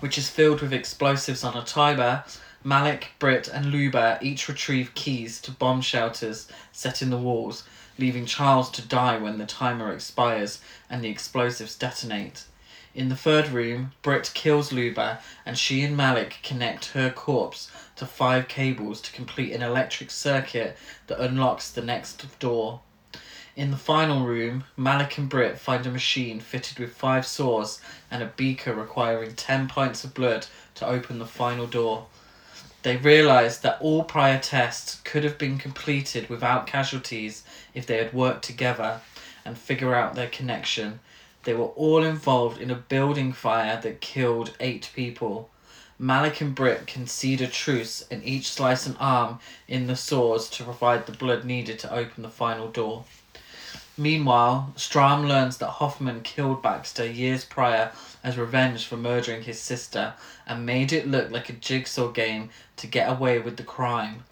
which 0.00 0.18
is 0.18 0.28
filled 0.28 0.60
with 0.60 0.72
explosives 0.72 1.44
on 1.44 1.56
a 1.56 1.64
timer, 1.64 2.24
Malik, 2.64 3.12
Britt, 3.18 3.46
and 3.46 3.66
Luba 3.66 4.18
each 4.20 4.48
retrieve 4.48 4.94
keys 4.94 5.40
to 5.42 5.50
bomb 5.50 5.80
shelters 5.82 6.48
set 6.72 7.02
in 7.02 7.10
the 7.10 7.18
walls, 7.18 7.64
leaving 7.98 8.26
Charles 8.26 8.70
to 8.70 8.82
die 8.82 9.18
when 9.18 9.38
the 9.38 9.46
timer 9.46 9.92
expires 9.92 10.60
and 10.90 11.04
the 11.04 11.10
explosives 11.10 11.76
detonate. 11.76 12.44
In 12.94 13.08
the 13.08 13.16
third 13.16 13.48
room, 13.48 13.92
Britt 14.02 14.30
kills 14.34 14.72
Luba, 14.72 15.20
and 15.44 15.58
she 15.58 15.82
and 15.82 15.96
Malik 15.96 16.38
connect 16.42 16.92
her 16.92 17.10
corpse 17.10 17.70
to 17.96 18.06
five 18.06 18.48
cables 18.48 19.00
to 19.02 19.12
complete 19.12 19.52
an 19.52 19.62
electric 19.62 20.10
circuit 20.10 20.76
that 21.06 21.20
unlocks 21.20 21.70
the 21.70 21.82
next 21.82 22.38
door. 22.38 22.80
In 23.56 23.70
the 23.70 23.76
final 23.76 24.26
room, 24.26 24.64
Malik 24.76 25.16
and 25.16 25.28
Britt 25.28 25.58
find 25.58 25.86
a 25.86 25.90
machine 25.90 26.40
fitted 26.40 26.80
with 26.80 26.96
five 26.96 27.24
saws 27.24 27.80
and 28.10 28.22
a 28.22 28.26
beaker 28.26 28.74
requiring 28.74 29.36
10 29.36 29.68
pints 29.68 30.02
of 30.02 30.12
blood 30.12 30.46
to 30.74 30.86
open 30.86 31.20
the 31.20 31.26
final 31.26 31.66
door. 31.66 32.06
They 32.82 32.96
realise 32.96 33.58
that 33.58 33.80
all 33.80 34.04
prior 34.04 34.38
tests 34.38 35.00
could 35.04 35.24
have 35.24 35.38
been 35.38 35.56
completed 35.56 36.28
without 36.28 36.66
casualties 36.66 37.44
if 37.72 37.86
they 37.86 37.96
had 37.98 38.12
worked 38.12 38.44
together 38.44 39.00
and 39.44 39.56
figure 39.56 39.94
out 39.94 40.14
their 40.14 40.28
connection. 40.28 41.00
They 41.44 41.54
were 41.54 41.66
all 41.76 42.02
involved 42.02 42.60
in 42.60 42.70
a 42.70 42.74
building 42.74 43.32
fire 43.32 43.80
that 43.80 44.00
killed 44.00 44.56
eight 44.58 44.90
people. 44.94 45.48
Malik 45.98 46.40
and 46.40 46.56
Britt 46.56 46.88
concede 46.88 47.40
a 47.40 47.46
truce 47.46 48.04
and 48.10 48.24
each 48.24 48.50
slice 48.50 48.84
an 48.86 48.96
arm 48.98 49.38
in 49.68 49.86
the 49.86 49.94
saws 49.94 50.50
to 50.50 50.64
provide 50.64 51.06
the 51.06 51.12
blood 51.12 51.44
needed 51.44 51.78
to 51.78 51.94
open 51.94 52.24
the 52.24 52.28
final 52.28 52.66
door. 52.68 53.04
Meanwhile, 53.96 54.72
Stram 54.76 55.28
learns 55.28 55.58
that 55.58 55.78
Hoffman 55.78 56.22
killed 56.22 56.62
Baxter 56.62 57.06
years 57.06 57.44
prior 57.44 57.92
as 58.24 58.36
revenge 58.36 58.86
for 58.86 58.96
murdering 58.96 59.44
his 59.44 59.60
sister 59.60 60.14
and 60.48 60.66
made 60.66 60.92
it 60.92 61.06
look 61.06 61.30
like 61.30 61.48
a 61.48 61.52
jigsaw 61.52 62.08
game 62.08 62.50
to 62.76 62.88
get 62.88 63.08
away 63.08 63.38
with 63.38 63.56
the 63.56 63.62
crime. 63.62 64.24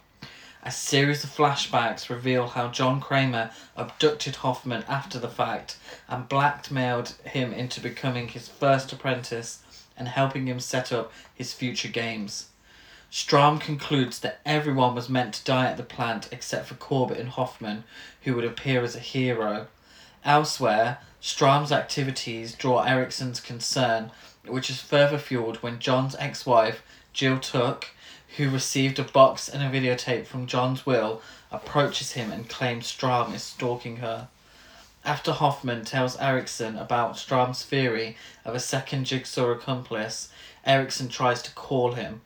A 0.64 0.72
series 0.72 1.22
of 1.22 1.30
flashbacks 1.30 2.08
reveal 2.08 2.48
how 2.48 2.68
John 2.68 3.00
Kramer 3.00 3.52
abducted 3.76 4.36
Hoffman 4.36 4.84
after 4.88 5.20
the 5.20 5.28
fact 5.28 5.76
and 6.08 6.28
blackmailed 6.28 7.14
him 7.24 7.52
into 7.52 7.80
becoming 7.80 8.26
his 8.26 8.48
first 8.48 8.92
apprentice 8.92 9.60
and 9.96 10.08
helping 10.08 10.46
him 10.46 10.60
set 10.60 10.92
up 10.92 11.12
his 11.34 11.52
future 11.52 11.88
games. 11.88 12.48
Strahm 13.10 13.60
concludes 13.60 14.20
that 14.20 14.40
everyone 14.46 14.94
was 14.94 15.10
meant 15.10 15.34
to 15.34 15.44
die 15.44 15.66
at 15.66 15.76
the 15.76 15.82
plant 15.82 16.28
except 16.32 16.66
for 16.66 16.74
Corbett 16.74 17.18
and 17.18 17.28
Hoffman, 17.28 17.84
who 18.22 18.34
would 18.34 18.44
appear 18.44 18.82
as 18.82 18.96
a 18.96 19.00
hero. 19.00 19.66
Elsewhere, 20.24 20.98
Strahm's 21.20 21.72
activities 21.72 22.54
draw 22.54 22.82
Erickson's 22.84 23.38
concern, 23.38 24.10
which 24.46 24.70
is 24.70 24.80
further 24.80 25.18
fueled 25.18 25.58
when 25.58 25.78
John's 25.78 26.16
ex 26.16 26.46
wife, 26.46 26.82
Jill 27.12 27.38
Tuck, 27.38 27.88
who 28.38 28.48
received 28.48 28.98
a 28.98 29.04
box 29.04 29.48
and 29.48 29.62
a 29.62 29.78
videotape 29.78 30.24
from 30.24 30.46
John's 30.46 30.86
will, 30.86 31.20
approaches 31.50 32.12
him 32.12 32.32
and 32.32 32.48
claims 32.48 32.86
Strahm 32.86 33.34
is 33.34 33.42
stalking 33.42 33.96
her. 33.96 34.28
After 35.04 35.32
Hoffman 35.32 35.84
tells 35.84 36.16
Erickson 36.18 36.76
about 36.76 37.14
Strahm's 37.14 37.64
theory 37.64 38.16
of 38.44 38.54
a 38.54 38.60
second 38.60 39.04
jigsaw 39.04 39.50
accomplice, 39.50 40.28
Erickson 40.64 41.08
tries 41.08 41.42
to 41.42 41.52
call 41.52 41.94
him. 41.94 42.20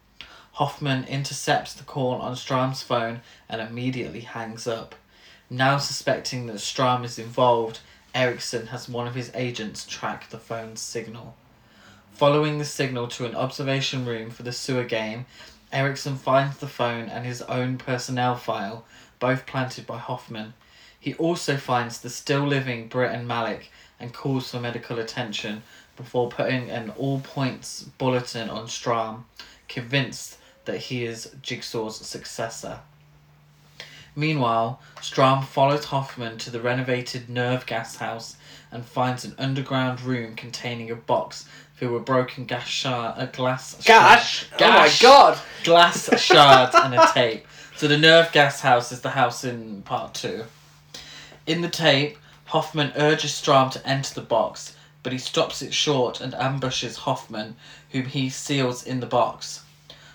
Hoffman 0.52 1.04
intercepts 1.04 1.72
the 1.72 1.84
call 1.84 2.16
on 2.16 2.34
Strahm's 2.34 2.82
phone 2.82 3.22
and 3.48 3.62
immediately 3.62 4.20
hangs 4.20 4.66
up. 4.66 4.94
Now 5.48 5.78
suspecting 5.78 6.46
that 6.46 6.56
Strahm 6.56 7.02
is 7.04 7.18
involved, 7.18 7.80
Erickson 8.14 8.66
has 8.66 8.88
one 8.88 9.06
of 9.06 9.14
his 9.14 9.30
agents 9.34 9.86
track 9.86 10.28
the 10.28 10.38
phone's 10.38 10.80
signal. 10.80 11.34
Following 12.12 12.58
the 12.58 12.64
signal 12.64 13.08
to 13.08 13.24
an 13.24 13.34
observation 13.34 14.04
room 14.04 14.30
for 14.30 14.42
the 14.42 14.52
sewer 14.52 14.84
game, 14.84 15.24
Erickson 15.72 16.16
finds 16.16 16.58
the 16.58 16.68
phone 16.68 17.08
and 17.08 17.24
his 17.24 17.40
own 17.42 17.78
personnel 17.78 18.36
file, 18.36 18.84
both 19.18 19.46
planted 19.46 19.86
by 19.86 19.98
Hoffman. 19.98 20.52
He 21.06 21.14
also 21.14 21.56
finds 21.56 22.00
the 22.00 22.10
still 22.10 22.44
living 22.44 22.88
Britt 22.88 23.12
and 23.12 23.28
Malik 23.28 23.70
and 24.00 24.12
calls 24.12 24.50
for 24.50 24.58
medical 24.58 24.98
attention 24.98 25.62
before 25.96 26.28
putting 26.28 26.68
an 26.68 26.90
all 26.98 27.20
points 27.20 27.84
bulletin 27.96 28.50
on 28.50 28.66
Strahm, 28.66 29.22
convinced 29.68 30.36
that 30.64 30.78
he 30.78 31.04
is 31.04 31.30
Jigsaw's 31.40 32.04
successor. 32.04 32.80
Meanwhile, 34.16 34.80
Strahm 34.96 35.44
follows 35.44 35.84
Hoffman 35.84 36.38
to 36.38 36.50
the 36.50 36.60
renovated 36.60 37.28
Nerve 37.28 37.66
gas 37.66 37.98
house 37.98 38.36
and 38.72 38.84
finds 38.84 39.24
an 39.24 39.36
underground 39.38 40.00
room 40.00 40.34
containing 40.34 40.90
a 40.90 40.96
box 40.96 41.48
filled 41.74 41.92
with 41.92 42.04
broken 42.04 42.46
gas 42.46 42.66
shard, 42.66 43.14
a 43.16 43.28
glass 43.28 43.80
Gash! 43.84 44.48
shard, 44.48 44.60
Oh 44.60 44.70
my 44.70 44.92
god! 45.00 45.38
glass 45.62 46.20
shards 46.20 46.74
and 46.74 46.94
a 46.96 47.08
tape. 47.14 47.46
So 47.76 47.86
the 47.86 47.96
Nerve 47.96 48.32
gas 48.32 48.60
house 48.60 48.90
is 48.90 49.02
the 49.02 49.10
house 49.10 49.44
in 49.44 49.82
part 49.82 50.12
two. 50.12 50.42
In 51.46 51.60
the 51.60 51.68
tape, 51.68 52.18
Hoffman 52.46 52.92
urges 52.96 53.30
Strahm 53.30 53.70
to 53.70 53.86
enter 53.86 54.12
the 54.12 54.20
box, 54.20 54.74
but 55.04 55.12
he 55.12 55.18
stops 55.18 55.62
it 55.62 55.72
short 55.72 56.20
and 56.20 56.34
ambushes 56.34 56.96
Hoffman, 56.96 57.54
whom 57.90 58.06
he 58.06 58.28
seals 58.28 58.82
in 58.82 58.98
the 58.98 59.06
box. 59.06 59.62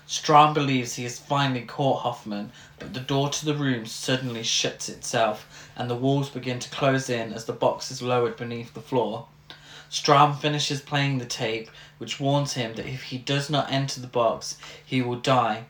Strahm 0.06 0.52
believes 0.52 0.96
he 0.96 1.04
has 1.04 1.18
finally 1.18 1.62
caught 1.62 2.02
Hoffman, 2.02 2.52
but 2.78 2.92
the 2.92 3.00
door 3.00 3.30
to 3.30 3.46
the 3.46 3.54
room 3.54 3.86
suddenly 3.86 4.42
shuts 4.42 4.90
itself, 4.90 5.70
and 5.74 5.88
the 5.88 5.94
walls 5.94 6.28
begin 6.28 6.58
to 6.58 6.68
close 6.68 7.08
in 7.08 7.32
as 7.32 7.46
the 7.46 7.54
box 7.54 7.90
is 7.90 8.02
lowered 8.02 8.36
beneath 8.36 8.74
the 8.74 8.82
floor. 8.82 9.26
Strahm 9.90 10.38
finishes 10.38 10.82
playing 10.82 11.16
the 11.16 11.24
tape, 11.24 11.70
which 11.96 12.20
warns 12.20 12.52
him 12.52 12.74
that 12.74 12.84
if 12.84 13.04
he 13.04 13.16
does 13.16 13.48
not 13.48 13.72
enter 13.72 14.02
the 14.02 14.06
box, 14.06 14.58
he 14.84 15.00
will 15.00 15.16
die, 15.16 15.64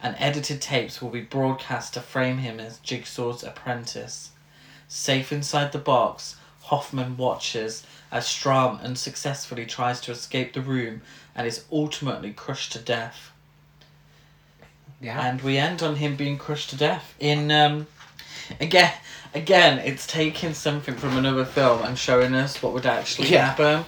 and 0.00 0.14
edited 0.20 0.62
tapes 0.62 1.02
will 1.02 1.10
be 1.10 1.22
broadcast 1.22 1.94
to 1.94 2.00
frame 2.00 2.38
him 2.38 2.60
as 2.60 2.78
Jigsaw's 2.78 3.42
apprentice. 3.42 4.30
Safe 4.88 5.32
inside 5.32 5.72
the 5.72 5.78
box, 5.78 6.36
Hoffman 6.62 7.16
watches 7.16 7.84
as 8.10 8.24
Strahm 8.26 8.82
unsuccessfully 8.82 9.66
tries 9.66 10.00
to 10.02 10.10
escape 10.12 10.54
the 10.54 10.62
room 10.62 11.02
and 11.34 11.46
is 11.46 11.64
ultimately 11.70 12.32
crushed 12.32 12.72
to 12.72 12.78
death. 12.78 13.30
Yeah. 15.00 15.24
And 15.28 15.40
we 15.42 15.58
end 15.58 15.82
on 15.82 15.96
him 15.96 16.16
being 16.16 16.38
crushed 16.38 16.70
to 16.70 16.76
death. 16.76 17.14
In 17.20 17.50
um, 17.52 17.86
again, 18.60 18.92
again, 19.34 19.78
it's 19.78 20.06
taking 20.06 20.54
something 20.54 20.94
from 20.96 21.16
another 21.16 21.44
film 21.44 21.82
and 21.84 21.96
showing 21.98 22.34
us 22.34 22.62
what 22.62 22.72
would 22.72 22.86
actually 22.86 23.28
Yeah. 23.28 23.46
happen. 23.50 23.84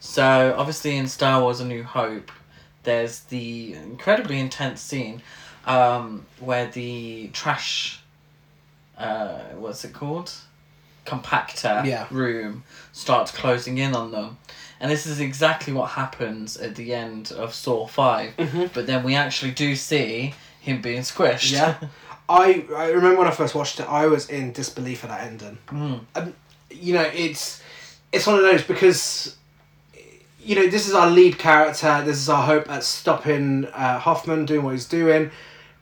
So 0.00 0.54
obviously, 0.56 0.96
in 0.96 1.08
Star 1.08 1.40
Wars: 1.42 1.60
A 1.60 1.64
New 1.64 1.82
Hope, 1.82 2.30
there's 2.84 3.20
the 3.20 3.74
incredibly 3.74 4.38
intense 4.38 4.80
scene 4.80 5.20
um, 5.66 6.26
where 6.40 6.66
the 6.66 7.28
trash, 7.32 8.00
uh, 8.98 9.38
what's 9.56 9.84
it 9.84 9.92
called, 9.92 10.32
compactor 11.06 11.84
Yeah. 11.84 12.06
room 12.10 12.64
starts 12.92 13.30
closing 13.32 13.78
in 13.78 13.94
on 13.94 14.10
them. 14.12 14.38
And 14.80 14.90
this 14.90 15.06
is 15.06 15.20
exactly 15.20 15.72
what 15.72 15.90
happens 15.90 16.56
at 16.56 16.74
the 16.76 16.92
end 16.94 17.32
of 17.32 17.54
Saw 17.54 17.86
5. 17.86 18.36
Mhm. 18.36 18.70
But 18.72 18.86
then 18.86 19.02
we 19.04 19.14
actually 19.14 19.52
do 19.52 19.76
see 19.76 20.34
him 20.60 20.80
being 20.82 21.02
squished. 21.02 21.52
Yeah. 21.52 21.76
I, 22.28 22.64
I 22.74 22.88
remember 22.88 23.18
when 23.18 23.28
I 23.28 23.32
first 23.32 23.54
watched 23.54 23.80
it, 23.80 23.88
I 23.88 24.06
was 24.06 24.28
in 24.30 24.52
disbelief 24.52 25.04
at 25.04 25.10
that 25.10 25.24
ending. 25.26 25.58
Mm. 25.68 26.32
You 26.70 26.94
know, 26.94 27.02
it's 27.14 27.62
it's 28.12 28.26
one 28.26 28.36
of 28.36 28.42
those 28.42 28.62
because 28.62 29.36
you 30.42 30.54
know 30.56 30.66
this 30.68 30.88
is 30.88 30.94
our 30.94 31.10
lead 31.10 31.38
character. 31.38 32.02
This 32.04 32.16
is 32.16 32.28
our 32.30 32.42
hope 32.46 32.70
at 32.70 32.82
stopping 32.82 33.66
uh, 33.66 33.98
Hoffman 33.98 34.46
doing 34.46 34.62
what 34.64 34.72
he's 34.72 34.86
doing, 34.86 35.30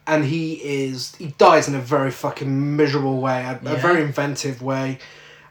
and 0.07 0.25
he 0.25 0.55
is 0.55 1.15
he 1.17 1.29
dies 1.39 1.69
in 1.69 1.75
a 1.75 1.81
very 1.81 2.11
fucking 2.11 2.77
miserable 2.77 3.21
way, 3.21 3.43
a, 3.45 3.61
a 3.65 3.77
very 3.77 4.03
inventive 4.03 4.63
way. 4.63 4.99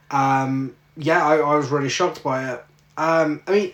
Um, 0.10 0.76
yeah, 0.98 1.26
I, 1.26 1.38
I 1.38 1.56
was 1.56 1.70
really 1.70 1.90
shocked 1.90 2.24
by 2.24 2.54
it. 2.54 2.64
Um, 2.98 3.42
I 3.48 3.52
mean, 3.52 3.74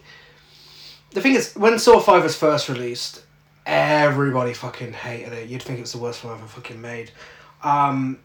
the 1.11 1.21
thing 1.21 1.33
is, 1.33 1.53
when 1.55 1.79
Saw 1.79 1.99
Five 1.99 2.23
was 2.23 2.35
first 2.35 2.69
released, 2.69 3.23
everybody 3.65 4.53
fucking 4.53 4.93
hated 4.93 5.33
it. 5.33 5.49
You'd 5.49 5.63
think 5.63 5.79
it 5.79 5.81
was 5.81 5.91
the 5.93 5.97
worst 5.97 6.21
film 6.21 6.33
ever 6.33 6.47
fucking 6.47 6.79
made. 6.79 7.11
Um, 7.63 8.19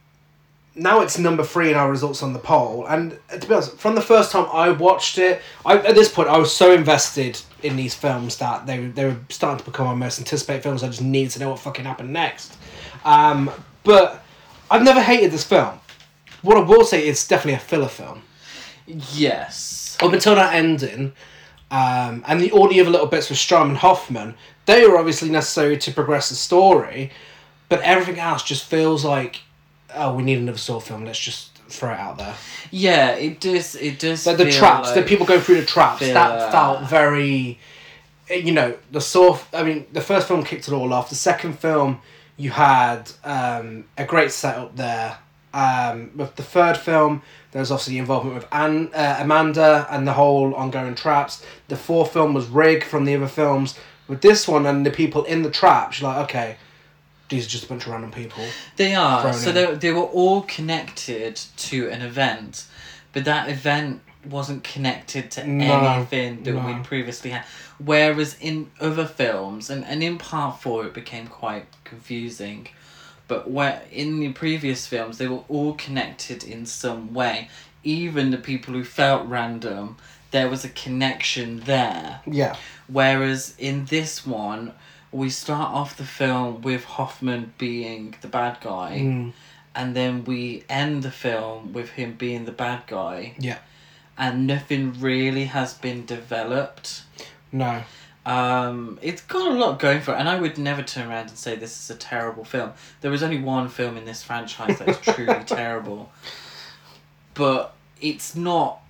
now 0.75 1.01
it's 1.01 1.19
number 1.19 1.43
three 1.45 1.71
in 1.71 1.77
our 1.77 1.91
results 1.91 2.23
on 2.23 2.33
the 2.33 2.39
poll, 2.39 2.87
and 2.87 3.19
uh, 3.31 3.39
to 3.39 3.47
be 3.47 3.55
honest, 3.55 3.77
from 3.77 3.95
the 3.95 4.01
first 4.01 4.33
time 4.33 4.47
I 4.53 4.71
watched 4.71 5.19
it, 5.19 5.43
I 5.67 5.77
at 5.79 5.95
this 5.95 6.11
point 6.11 6.29
I 6.29 6.39
was 6.39 6.55
so 6.55 6.73
invested 6.73 7.41
in 7.63 7.77
these 7.77 7.95
films 7.95 8.39
that 8.39 8.67
they 8.67 8.87
they 8.87 9.05
were 9.05 9.17
starting 9.29 9.59
to 9.65 9.71
become 9.71 9.87
my 9.87 9.95
most 9.95 10.19
anticipated 10.19 10.63
films. 10.63 10.83
I 10.83 10.89
just 10.89 11.03
needed 11.03 11.31
to 11.33 11.41
know 11.41 11.51
what 11.51 11.59
fucking 11.61 11.85
happened 11.85 12.13
next. 12.13 12.57
Um, 13.05 13.51
but 13.85 14.25
I've 14.71 14.83
never 14.83 15.01
hated 15.03 15.31
this 15.33 15.45
film. 15.45 15.79
What 16.43 16.57
I 16.57 16.61
will 16.61 16.85
say, 16.85 17.07
it's 17.07 17.27
definitely 17.29 17.55
a 17.55 17.59
filler 17.61 17.89
film 17.89 18.23
Yes. 18.87 19.97
up 20.01 20.13
until 20.13 20.35
that 20.35 20.55
ending, 20.55 21.13
um, 21.71 22.25
and 22.27 22.41
the 22.41 22.51
all 22.53 22.69
the 22.69 22.81
other 22.81 22.91
little 22.91 23.07
bits 23.07 23.29
with 23.29 23.39
Strahm 23.39 23.69
and 23.71 23.77
Hoffman, 23.77 24.35
they 24.67 24.87
were 24.87 24.99
obviously 24.99 25.31
necessary 25.31 25.77
to 25.79 25.93
progress 25.93 26.29
the 26.29 26.35
story, 26.35 27.11
but 27.69 27.81
everything 27.83 28.19
else 28.19 28.43
just 28.43 28.65
feels 28.65 29.05
like, 29.05 29.41
oh, 29.95 30.15
we 30.15 30.23
need 30.23 30.39
another 30.39 30.59
Saw 30.59 30.81
film. 30.81 31.05
Let's 31.05 31.19
just 31.19 31.57
throw 31.69 31.93
it 31.93 31.99
out 31.99 32.19
there. 32.19 32.35
Yeah, 32.71 33.13
it 33.13 33.41
does. 33.41 33.75
It 33.75 33.99
does. 33.99 34.27
Like 34.27 34.37
the 34.37 34.51
traps, 34.51 34.93
the 34.93 35.03
people 35.03 35.27
going 35.27 35.41
through 35.41 35.61
the 35.61 35.67
traps, 35.67 36.01
that 36.01 36.53
felt 36.53 36.89
very, 36.89 37.59
you 38.31 38.53
know, 38.53 38.77
the 38.91 39.01
Saw. 39.01 39.39
I 39.53 39.63
mean, 39.63 39.87
the 39.93 40.01
first 40.01 40.29
film 40.29 40.45
kicked 40.45 40.69
it 40.69 40.75
all 40.75 40.93
off. 40.93 41.09
The 41.09 41.15
second 41.15 41.59
film, 41.59 42.01
you 42.37 42.51
had 42.51 43.11
um, 43.25 43.87
a 43.97 44.05
great 44.05 44.31
setup 44.31 44.77
there. 44.77 45.19
Um, 45.55 46.13
with 46.17 46.37
the 46.37 46.43
third 46.43 46.79
film, 46.79 47.21
there 47.51 47.61
was 47.61 47.71
obviously 47.71 47.95
the 47.95 47.99
involvement 47.99 48.37
with 48.37 48.47
Anne, 48.51 48.91
uh, 48.95 49.19
Amanda 49.21 49.87
and 49.91 50.09
the 50.09 50.15
whole 50.15 50.55
ongoing 50.55 50.95
traps. 50.95 51.45
The 51.69 51.77
fourth 51.77 52.15
film 52.15 52.33
was 52.33 52.47
Rig 52.47 52.85
from 52.85 53.05
the 53.05 53.15
other 53.15 53.29
films. 53.29 53.79
With 54.09 54.23
this 54.23 54.49
one 54.49 54.65
and 54.65 54.87
the 54.87 54.91
people 54.91 55.25
in 55.25 55.43
the 55.43 55.51
traps, 55.51 56.01
you're 56.01 56.11
like, 56.11 56.25
okay, 56.25 56.57
these 57.33 57.47
are 57.47 57.51
just 57.51 57.65
a 57.65 57.69
bunch 57.69 57.87
of 57.87 57.93
random 57.93 58.11
people. 58.13 58.45
They 58.77 58.95
are. 58.95 59.33
So 59.33 59.49
in. 59.49 59.55
they, 59.55 59.75
they 59.75 59.93
were 59.93 60.03
all 60.03 60.43
connected 60.43 61.37
to 61.37 61.89
an 61.89 62.03
event, 62.03 62.67
but 63.13 63.25
that 63.25 63.49
event 63.49 64.03
wasn't 64.29 64.63
connected 64.63 65.31
to 65.33 65.47
No, 65.47 65.81
anything 65.81 66.43
that 66.45 66.53
no. 66.53 66.67
we'd 66.67 66.85
previously 66.85 67.31
had. 67.31 67.45
Whereas 67.79 68.37
in 68.41 68.71
other 68.81 69.07
films, 69.07 69.71
and, 69.71 69.85
and 69.85 70.03
in 70.03 70.19
part 70.19 70.61
four, 70.61 70.87
it 70.87 70.95
became 70.95 71.27
quite 71.27 71.67
confusing. 71.85 72.69
But 73.29 73.51
where 73.51 73.83
in 73.91 74.21
the 74.21 74.33
previous 74.33 74.87
films, 74.87 75.19
they 75.19 75.27
were 75.27 75.45
all 75.49 75.73
connected 75.75 76.45
in 76.45 76.67
some 76.67 77.15
way. 77.15 77.49
Even 77.83 78.31
the 78.31 78.37
people 78.37 78.75
who 78.75 78.85
felt 78.85 79.27
random, 79.27 79.97
there 80.31 80.49
was 80.49 80.65
a 80.65 80.69
connection 80.69 81.61
there. 81.61 82.21
Yeah. 82.27 82.57
Whereas 82.87 83.55
in 83.59 83.87
this 83.87 84.27
one, 84.27 84.75
we 85.13 85.29
start 85.31 85.73
off 85.75 85.97
the 85.97 86.05
film 86.05 86.63
with 86.63 86.85
Hoffman 86.85 87.53
being 87.59 88.15
the 88.23 88.29
bad 88.29 88.59
guy, 88.61 88.99
Mm, 89.01 89.33
and 89.75 89.95
then 89.95 90.25
we 90.25 90.65
end 90.69 91.03
the 91.03 91.11
film 91.11 91.73
with 91.73 91.91
him 91.91 92.15
being 92.15 92.45
the 92.47 92.53
bad 92.53 92.83
guy, 92.87 93.35
yeah. 93.39 93.59
and 94.19 94.47
nothing 94.47 94.99
really 95.01 95.45
has 95.47 95.75
been 95.75 96.05
developed. 96.07 97.03
No. 97.53 97.83
Um, 98.25 98.99
it's 99.03 99.21
got 99.23 99.51
a 99.51 99.55
lot 99.55 99.79
going 99.81 100.01
for 100.01 100.13
it, 100.15 100.19
and 100.19 100.29
I 100.29 100.39
would 100.41 100.57
never 100.57 100.83
turn 100.83 101.09
around 101.11 101.29
and 101.29 101.37
say 101.39 101.57
this 101.57 101.77
is 101.79 101.91
a 101.95 101.99
terrible 101.99 102.45
film. 102.45 102.73
There 103.01 103.11
was 103.11 103.23
only 103.23 103.39
one 103.41 103.69
film 103.69 103.97
in 103.97 104.05
this 104.05 104.23
franchise 104.23 104.79
that 104.79 104.89
is 104.89 104.99
truly 104.99 105.43
terrible, 105.47 106.13
but 107.35 107.75
it's 108.01 108.37
not 108.37 108.82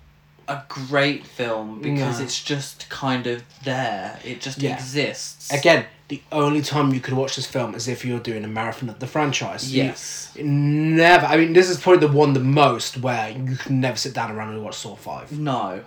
a 0.47 0.61
great 0.67 1.25
film 1.25 1.81
because 1.81 2.19
No. 2.19 2.25
it's 2.25 2.41
just 2.43 2.89
kind 2.89 3.27
of 3.27 3.43
there. 3.63 4.19
It 4.23 4.41
just 4.41 4.61
Yeah. 4.61 4.73
exists. 4.75 5.51
Again, 5.51 5.85
the 6.09 6.21
only 6.31 6.61
time 6.61 6.93
you 6.93 6.99
could 6.99 7.13
watch 7.13 7.35
this 7.35 7.45
film 7.45 7.73
is 7.75 7.87
if 7.87 8.03
you're 8.05 8.19
doing 8.19 8.43
a 8.43 8.47
marathon 8.47 8.89
of 8.89 8.99
the 8.99 9.07
franchise. 9.07 9.71
You- 9.73 9.85
Yes. 9.85 10.29
never. 10.37 11.25
I 11.25 11.37
mean, 11.37 11.53
this 11.53 11.69
is 11.69 11.77
probably 11.77 12.05
the 12.07 12.13
one 12.13 12.33
the 12.33 12.39
most 12.39 12.97
where 12.97 13.29
you 13.29 13.55
can 13.55 13.79
never 13.79 13.97
sit 13.97 14.13
down 14.13 14.31
around 14.31 14.49
and 14.49 14.63
watch 14.63 14.75
Saw 14.75 14.95
Five. 14.95 15.31
No. 15.31 15.81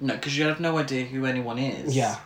No, 0.00 0.14
because 0.14 0.36
you 0.36 0.44
have 0.46 0.60
no 0.60 0.76
idea 0.78 1.04
who 1.06 1.24
anyone 1.24 1.58
is. 1.58 1.96
Yeah. 1.96 2.16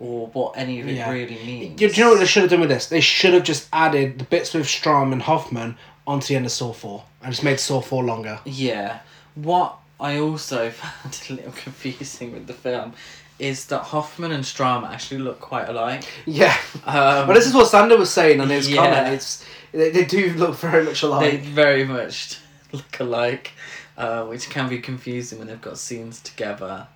Or 0.00 0.28
what 0.28 0.54
any 0.56 0.80
of 0.80 0.88
it 0.88 0.94
Yeah. 0.94 1.10
really 1.10 1.38
means. 1.44 1.80
You, 1.80 1.88
do 1.88 1.94
you 1.94 2.04
know 2.04 2.10
what 2.10 2.20
they 2.20 2.26
should 2.26 2.42
have 2.42 2.50
done 2.50 2.60
with 2.60 2.70
this? 2.70 2.86
They 2.86 3.00
should 3.00 3.34
have 3.34 3.42
just 3.42 3.66
added 3.72 4.18
the 4.18 4.24
bits 4.24 4.54
with 4.54 4.66
Strahm 4.66 5.12
and 5.12 5.22
Hoffman 5.22 5.76
onto 6.06 6.28
the 6.28 6.36
end 6.36 6.46
of 6.46 6.52
Saw 6.52 6.72
Four 6.72 7.04
and 7.22 7.32
just 7.32 7.42
made 7.44 7.58
Saw 7.60 7.80
Four 7.80 8.04
longer. 8.04 8.38
Yeah. 8.44 9.00
What 9.34 9.74
I 10.00 10.18
also 10.18 10.70
found 10.82 11.14
it 11.14 11.30
a 11.30 11.34
little 11.34 11.52
confusing 11.52 12.32
with 12.32 12.46
the 12.46 12.54
film 12.54 12.92
is 13.38 13.66
that 13.66 13.78
Hoffman 13.82 14.32
and 14.32 14.42
Strahm 14.42 14.88
actually 14.88 15.20
look 15.20 15.38
quite 15.40 15.68
alike. 15.68 16.02
Yeah. 16.26 16.56
Um, 16.84 17.26
But 17.28 17.34
this 17.34 17.46
is 17.46 17.54
what 17.54 17.68
Sander 17.68 17.96
was 17.96 18.10
saying 18.10 18.40
on 18.40 18.48
his 18.50 18.68
Yeah. 18.68 18.82
comment. 18.82 19.14
It's 19.14 19.44
they, 19.72 19.90
they 19.90 20.04
do 20.04 20.32
look 20.34 20.56
very 20.56 20.84
much 20.84 21.02
alike. 21.02 21.30
they 21.30 21.36
very 21.36 21.84
much 21.84 22.38
look 22.72 22.98
alike, 23.00 23.52
uh, 23.96 24.24
which 24.24 24.50
can 24.50 24.68
be 24.68 24.80
confusing 24.80 25.38
when 25.38 25.46
they've 25.46 25.60
got 25.60 25.78
scenes 25.78 26.20
together. 26.20 26.88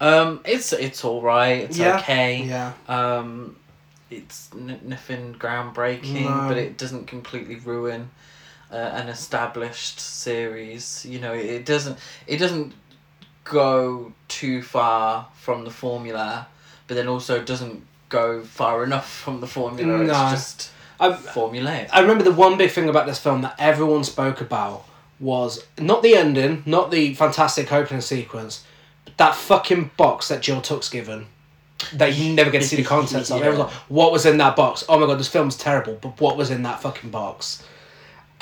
Um, 0.00 0.40
it's 0.46 0.72
it's 0.72 1.04
all 1.04 1.20
right. 1.20 1.58
It's 1.64 1.76
Yeah. 1.78 1.98
okay. 1.98 2.44
Yeah. 2.44 2.72
Um, 2.88 3.56
it's 4.10 4.48
n- 4.54 4.80
nothing 4.84 5.34
groundbreaking, 5.38 6.24
No. 6.24 6.48
but 6.48 6.56
it 6.56 6.78
doesn't 6.78 7.06
completely 7.08 7.56
ruin 7.56 8.08
uh, 8.74 8.90
an 8.94 9.08
established 9.08 10.00
series. 10.00 11.06
You 11.08 11.20
know, 11.20 11.32
it, 11.32 11.46
it 11.46 11.66
doesn't 11.66 11.98
it 12.26 12.38
doesn't 12.38 12.72
go 13.44 14.12
too 14.28 14.62
far 14.62 15.28
from 15.34 15.64
the 15.64 15.70
formula, 15.70 16.48
but 16.88 16.94
then 16.94 17.06
also 17.06 17.42
doesn't 17.42 17.86
go 18.08 18.42
far 18.42 18.82
enough 18.82 19.10
from 19.10 19.40
the 19.40 19.46
formula. 19.46 19.98
No. 19.98 20.04
It's 20.04 20.30
just 20.32 20.70
I, 20.98 21.10
formulaic. 21.10 21.88
I 21.92 22.00
remember 22.00 22.24
the 22.24 22.32
one 22.32 22.58
big 22.58 22.70
thing 22.70 22.88
about 22.88 23.06
this 23.06 23.18
film 23.18 23.42
that 23.42 23.54
everyone 23.58 24.02
spoke 24.04 24.40
about 24.40 24.84
was 25.20 25.64
not 25.78 26.02
the 26.02 26.16
ending, 26.16 26.62
not 26.66 26.90
the 26.90 27.14
fantastic 27.14 27.72
opening 27.72 28.00
sequence, 28.00 28.64
but 29.04 29.16
that 29.18 29.34
fucking 29.36 29.92
box 29.96 30.28
that 30.28 30.42
Jill 30.42 30.60
Tuck's 30.60 30.88
given. 30.88 31.26
That 31.94 32.16
you 32.16 32.32
never 32.32 32.50
get 32.50 32.62
to 32.62 32.68
see 32.68 32.76
the 32.76 32.84
contents 32.96 33.30
of. 33.30 33.42
Everyone's 33.42 33.72
like, 33.72 33.82
what 33.88 34.10
was 34.10 34.26
in 34.26 34.38
that 34.38 34.56
box? 34.56 34.84
Oh 34.88 34.98
my 34.98 35.06
god, 35.06 35.18
this 35.18 35.28
film's 35.28 35.56
terrible, 35.56 35.98
but 36.00 36.20
what 36.20 36.36
was 36.36 36.50
in 36.50 36.62
that 36.62 36.80
fucking 36.80 37.10
box? 37.10 37.64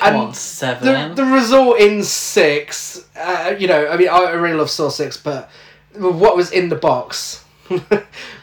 And 0.03 0.15
on, 0.17 0.33
seven. 0.33 1.15
the, 1.15 1.23
the 1.23 1.31
result 1.31 1.79
in 1.79 2.03
six, 2.03 3.05
uh, 3.15 3.55
you 3.57 3.67
know, 3.67 3.87
I 3.87 3.97
mean, 3.97 4.09
I 4.09 4.31
really 4.31 4.57
love 4.57 4.69
Saw 4.69 4.89
6, 4.89 5.17
but 5.17 5.49
what 5.97 6.35
was 6.35 6.51
in 6.51 6.69
the 6.69 6.75
box? 6.75 7.43
I 7.69 7.79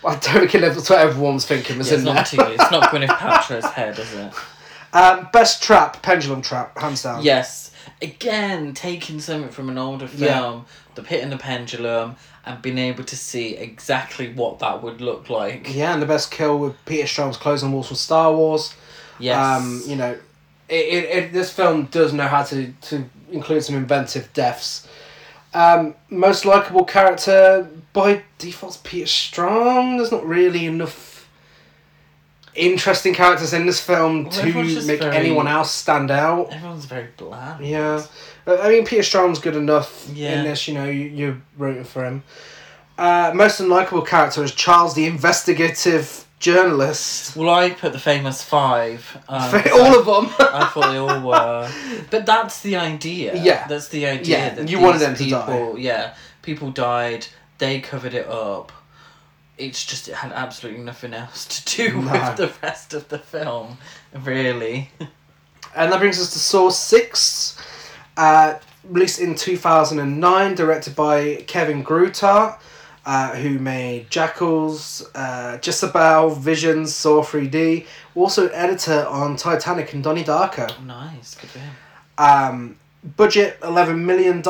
don't 0.03 0.51
think 0.51 0.53
that's 0.63 0.89
what 0.91 0.99
everyone's 0.99 1.45
thinking 1.45 1.79
was 1.79 1.89
Yeah, 1.89 1.95
it's 1.99 2.01
in 2.07 2.15
not 2.15 2.31
there. 2.31 2.47
too, 2.47 2.53
it's 2.53 2.71
not 2.71 2.83
Gwyneth 2.93 3.09
Paltrow's 3.09 3.65
head, 3.67 3.99
is 3.99 4.13
it? 4.15 4.33
Um, 4.93 5.29
best 5.33 5.63
trap, 5.63 6.03
pendulum 6.03 6.43
trap, 6.43 6.77
hands 6.79 7.03
down. 7.03 7.23
Yes. 7.23 7.71
Again, 8.03 8.73
taking 8.75 9.21
something 9.21 9.51
from 9.51 9.69
an 9.69 9.79
older 9.79 10.09
Yeah. 10.17 10.41
film, 10.41 10.67
the 10.95 11.03
pit 11.03 11.23
and 11.23 11.31
the 11.31 11.37
pendulum, 11.37 12.17
and 12.47 12.61
being 12.63 12.79
able 12.79 13.05
to 13.05 13.17
see 13.17 13.57
exactly 13.57 14.33
what 14.33 14.59
that 14.61 14.83
would 14.83 15.01
look 15.01 15.29
like. 15.31 15.73
Yeah, 15.75 15.93
and 15.93 16.01
the 16.03 16.07
best 16.07 16.31
kill 16.31 16.59
with 16.59 16.83
Peter 16.87 17.07
Strahm's 17.07 17.37
clothes 17.37 17.63
on 17.63 17.73
walls 17.73 17.89
from 17.89 17.97
Star 17.97 18.33
Wars. 18.35 18.75
Yes. 19.19 19.37
Um, 19.37 19.83
you 19.87 19.97
know, 19.97 20.19
it, 20.71 20.75
it, 20.75 21.05
it, 21.25 21.33
this 21.33 21.53
film 21.53 21.87
does 21.87 22.13
know 22.13 22.29
how 22.29 22.43
to, 22.45 22.73
to 22.83 23.05
include 23.31 23.65
some 23.65 23.75
inventive 23.77 24.33
deaths. 24.33 24.87
Um, 25.53 25.95
most 26.09 26.45
likable 26.45 26.85
character 26.85 27.69
by 27.93 28.23
default's 28.39 28.79
Peter 28.83 29.07
Strong. 29.07 29.97
There's 29.97 30.13
not 30.13 30.25
really 30.25 30.67
enough 30.67 31.29
interesting 32.55 33.15
characters 33.15 33.53
in 33.53 33.67
this 33.67 33.81
film 33.81 34.25
Well, 34.25 34.33
to 34.33 34.83
make 34.87 35.01
very- 35.01 35.17
anyone 35.17 35.47
else 35.49 35.71
stand 35.71 36.11
out. 36.11 36.53
Everyone's 36.53 36.85
very 36.85 37.09
bland. 37.17 37.65
Yeah, 37.65 38.03
Uh, 38.47 38.57
I 38.61 38.69
mean 38.71 38.85
Peter 38.85 39.03
Strong's 39.03 39.39
good 39.39 39.57
enough 39.57 40.09
Yeah. 40.13 40.39
in 40.39 40.45
this. 40.45 40.67
You 40.67 40.75
know, 40.75 40.85
you, 40.87 41.05
you're 41.07 41.41
rooting 41.57 41.85
for 41.85 42.05
him. 42.05 42.23
Uh, 42.99 43.33
most 43.35 43.61
unlikable 43.61 44.07
character 44.07 44.43
is 44.45 44.53
Charles, 44.53 44.95
the 44.95 45.07
investigative 45.07 46.25
journalist. 46.41 47.37
Well, 47.37 47.51
I 47.51 47.71
put 47.71 47.93
the 47.93 47.99
famous 47.99 48.43
five. 48.43 49.23
Um, 49.29 49.55
All 49.73 49.99
of 49.99 50.07
them. 50.07 50.35
I 50.41 50.69
thought 50.75 50.91
they 50.91 50.97
all 50.99 51.21
were, 51.21 51.71
but 52.11 52.27
that's 52.27 52.61
the 52.63 52.77
idea. 52.77 53.37
Yeah. 53.41 53.67
that's 53.69 53.89
the 53.89 54.07
idea. 54.07 54.39
Yeah, 54.39 54.55
that 54.55 54.69
you 54.69 54.81
wanted 54.81 55.01
them 55.01 55.15
to 55.15 55.29
die. 55.31 55.47
people, 55.47 55.79
Yeah, 55.79 56.15
people 56.43 56.71
died. 56.71 57.27
They 57.59 57.81
covered 57.81 58.15
it 58.15 58.27
up. 58.27 58.73
It's 59.59 59.85
just 59.85 60.09
it 60.09 60.15
had 60.15 60.33
absolutely 60.33 60.83
nothing 60.83 61.13
else 61.13 61.45
to 61.47 61.77
do 61.77 62.01
No. 62.03 62.13
with 62.13 62.37
the 62.39 62.53
rest 62.63 62.95
of 62.95 63.09
the 63.09 63.19
film, 63.19 63.77
really. 64.15 64.91
And 65.77 65.93
that 65.93 66.01
brings 66.01 66.19
us 66.19 66.33
to 66.33 66.39
Saw 66.39 66.71
6, 66.71 67.63
uh, 68.17 68.55
released 68.85 69.21
in 69.21 69.35
2009, 69.35 70.55
directed 70.55 70.97
by 70.97 71.45
Kevin 71.47 71.85
Greutert, 71.85 72.59
uh, 73.07 73.35
who 73.35 73.59
made 73.59 74.11
Jackals, 74.11 75.09
uh, 75.15 75.59
Jezebel, 75.63 76.31
Visions, 76.31 76.95
Saw 76.95 77.23
3D, 77.23 77.87
also 78.15 78.49
editor 78.49 79.07
on 79.07 79.37
Titanic 79.37 79.93
and 79.93 80.05
Donnie 80.05 80.25
Darko. 80.25 80.85
nice, 80.85 81.35
good 81.35 81.51
for 81.51 81.59
him. 81.59 81.73
Um, 82.19 82.77
budget 83.17 83.59
$11 83.61 83.99
million, 84.05 84.43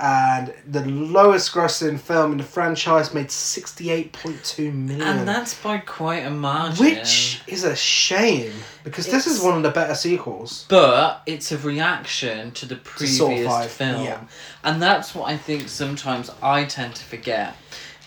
and 0.00 0.54
the 0.66 0.84
lowest 0.88 1.52
grossing 1.52 1.98
film 1.98 2.32
in 2.32 2.38
the 2.38 2.44
franchise 2.44 3.12
made 3.12 3.26
68.2 3.26 4.72
million. 4.72 5.02
And 5.02 5.28
that's 5.28 5.60
by 5.60 5.78
quite 5.78 6.24
a 6.24 6.30
margin. 6.30 6.84
which 6.84 7.42
is 7.46 7.64
a 7.64 7.74
shame, 7.74 8.52
because 8.84 9.06
this 9.06 9.26
is 9.26 9.40
one 9.40 9.56
of 9.56 9.62
the 9.62 9.70
better 9.70 9.94
sequels. 9.94 10.66
But 10.68 11.22
it's 11.26 11.50
a 11.50 11.58
reaction 11.58 12.52
to 12.52 12.66
the 12.66 12.76
previous 12.76 13.46
five, 13.46 13.70
film. 13.70 14.04
yeah. 14.04 14.20
And 14.66 14.82
that's 14.82 15.14
what 15.14 15.30
I 15.32 15.36
think 15.36 15.68
sometimes 15.68 16.30
I 16.42 16.64
tend 16.64 16.96
to 16.96 17.04
forget 17.04 17.56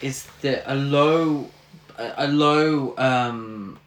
is 0.02 0.28
that 0.41 0.72
a 0.72 0.76
low 0.76 1.50
a 1.98 2.28
low 2.28 2.95
um 2.98 3.78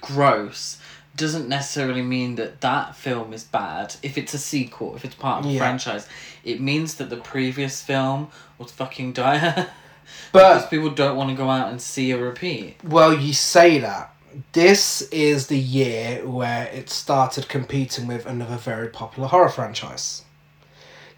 gross 0.00 0.78
doesn't 1.14 1.48
necessarily 1.48 2.02
mean 2.02 2.36
that 2.36 2.60
that 2.62 2.96
film 2.96 3.32
is 3.32 3.44
bad 3.44 3.94
if 4.02 4.16
it's 4.16 4.34
a 4.34 4.38
sequel 4.38 4.96
if 4.96 5.04
it's 5.04 5.14
part 5.14 5.40
of 5.44 5.50
a 5.50 5.52
Yeah. 5.52 5.58
franchise 5.58 6.08
it 6.42 6.60
means 6.60 6.94
that 6.94 7.10
the 7.10 7.18
previous 7.18 7.82
film 7.82 8.28
was 8.58 8.72
fucking 8.72 9.12
dire 9.12 9.54
because 10.32 10.62
But 10.62 10.70
people 10.70 10.90
don't 10.90 11.16
want 11.16 11.30
to 11.30 11.36
go 11.36 11.50
out 11.50 11.68
and 11.70 11.80
see 11.80 12.10
a 12.10 12.18
repeat 12.18 12.76
Well, 12.82 13.12
you 13.14 13.32
say 13.34 13.78
that. 13.78 14.14
This 14.52 15.02
is 15.10 15.48
the 15.48 15.58
year 15.58 16.26
where 16.26 16.66
it 16.68 16.88
started 16.88 17.48
competing 17.48 18.06
with 18.06 18.24
another 18.26 18.56
very 18.56 18.88
popular 18.88 19.28
horror 19.28 19.50
franchise. 19.50 20.22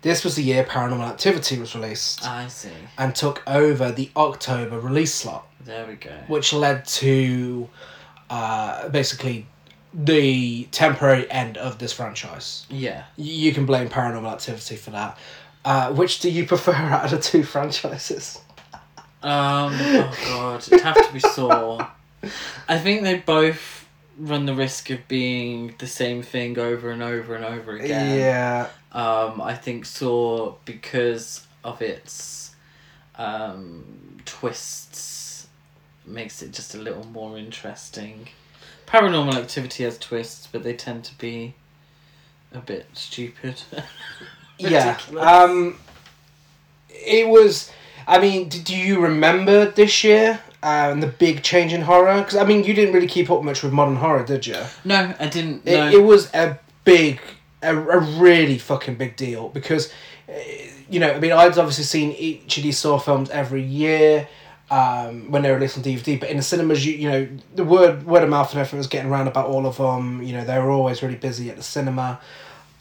This 0.05 0.23
was 0.23 0.37
the 0.37 0.43
year 0.43 0.65
Paranormal 0.65 1.09
Activity 1.09 1.59
was 1.59 1.75
released 1.75 2.25
i 2.27 2.47
see 2.47 2.69
and 2.99 3.15
took 3.15 3.43
over 3.47 3.91
the 3.91 4.11
October 4.17 4.79
release 4.79 5.15
slot, 5.15 5.47
there 5.65 5.87
we 5.87 5.95
go 5.95 6.13
which 6.29 6.53
led 6.53 6.85
to 7.03 7.69
uh, 8.31 8.89
basically 8.91 9.47
the 9.95 10.65
temporary 10.73 11.31
end 11.31 11.57
of 11.57 11.79
this 11.79 11.93
franchise. 11.93 12.67
yeah 12.69 13.05
You 13.17 13.53
can 13.55 13.65
blame 13.65 13.89
Paranormal 13.89 14.31
Activity 14.33 14.77
for 14.77 14.91
that. 14.91 15.17
Uh, 15.65 15.93
which 15.93 16.21
do 16.21 16.31
you 16.31 16.45
prefer 16.47 16.73
out 16.95 17.05
of 17.07 17.11
the 17.13 17.19
two 17.19 17.43
franchises? 17.43 18.41
Um. 19.23 19.73
Oh 19.73 20.15
god, 20.27 20.61
it'd 20.61 20.81
have 20.83 21.07
to 21.07 21.13
be 21.15 21.21
Saw. 21.21 21.89
I 22.69 22.79
think 22.79 23.03
they 23.03 23.19
both 23.21 23.74
run 24.19 24.47
the 24.47 24.55
risk 24.55 24.91
of 24.91 25.07
being 25.09 25.75
the 25.79 25.87
same 25.87 26.23
thing 26.23 26.59
over 26.59 26.91
and 26.91 27.03
over 27.03 27.35
and 27.35 27.45
over 27.45 27.77
again. 27.77 28.19
Yeah. 28.19 28.69
Um. 28.93 29.41
I 29.41 29.55
think 29.55 29.85
Saw 29.87 30.55
because 30.65 31.47
of 31.63 31.81
its 31.83 32.55
um 33.17 34.19
twists 34.25 35.47
makes 36.07 36.43
it 36.43 36.53
just 36.53 36.75
a 36.75 36.79
little 36.79 37.07
more 37.07 37.39
interesting. 37.39 38.29
Paranormal 38.87 39.35
Activity 39.35 39.85
has 39.85 39.99
twists, 39.99 40.47
but 40.51 40.63
they 40.63 40.75
tend 40.75 41.05
to 41.05 41.17
be 41.19 41.55
a 42.53 42.59
bit 42.61 42.87
stupid. 42.95 43.63
Yeah. 44.57 44.99
Um, 45.19 45.79
it 46.89 47.27
was. 47.27 47.73
I 48.07 48.19
mean, 48.19 48.49
do 48.49 48.77
you 48.77 49.01
remember 49.01 49.71
this 49.71 50.05
year 50.05 50.41
uh, 50.63 50.91
and 50.93 51.03
the 51.03 51.07
big 51.07 51.43
change 51.43 51.73
in 51.73 51.83
horror? 51.83 52.19
Because 52.21 52.37
I 52.37 52.45
mean, 52.45 52.65
you 52.65 52.75
didn't 52.75 52.95
really 52.95 53.07
keep 53.07 53.31
up 53.31 53.43
much 53.43 53.63
with 53.63 53.73
modern 53.73 53.97
horror, 53.97 54.25
did 54.25 54.47
you? 54.47 54.59
no, 54.85 55.15
I 55.19 55.27
didn't. 55.29 55.67
It, 55.67 55.77
No. 55.77 55.89
it 55.91 56.03
was 56.03 56.33
a 56.35 56.59
big, 56.85 57.21
a, 57.63 57.77
a 57.77 57.99
really 57.99 58.59
fucking 58.59 58.97
big 58.97 59.17
deal 59.17 59.49
because, 59.49 59.93
uh, 60.29 60.33
you 60.91 61.01
know, 61.01 61.11
I 61.13 61.19
mean, 61.19 61.33
I'd 61.33 61.57
obviously 61.59 61.85
seen 61.85 62.13
each 62.13 62.57
of 62.59 62.63
these 62.63 62.79
Saw 62.79 62.99
films 62.99 63.31
every 63.31 63.63
year. 63.63 64.29
Um, 64.71 65.31
when 65.31 65.43
they 65.43 65.51
were 65.51 65.57
released 65.57 65.77
on 65.77 65.85
DVD, 65.85 66.19
but 66.19 66.31
in 66.31 66.39
the 66.39 66.43
cinemas, 66.43 66.85
you 66.85 66.95
you 66.95 67.11
know, 67.11 67.29
the 67.55 67.65
word 67.65 68.05
word 68.07 68.23
of 68.23 68.31
mouth 68.31 68.51
and 68.51 68.59
everything 68.61 68.79
was 68.79 68.87
getting 68.87 69.11
around 69.11 69.29
about 69.29 69.47
all 69.47 69.67
of 69.67 69.77
them. 69.77 70.23
You 70.23 70.33
know, 70.33 70.45
they 70.45 70.59
were 70.59 70.71
always 70.71 71.03
really 71.03 71.17
busy 71.17 71.51
at 71.51 71.57
the 71.57 71.63
cinema, 71.63 72.19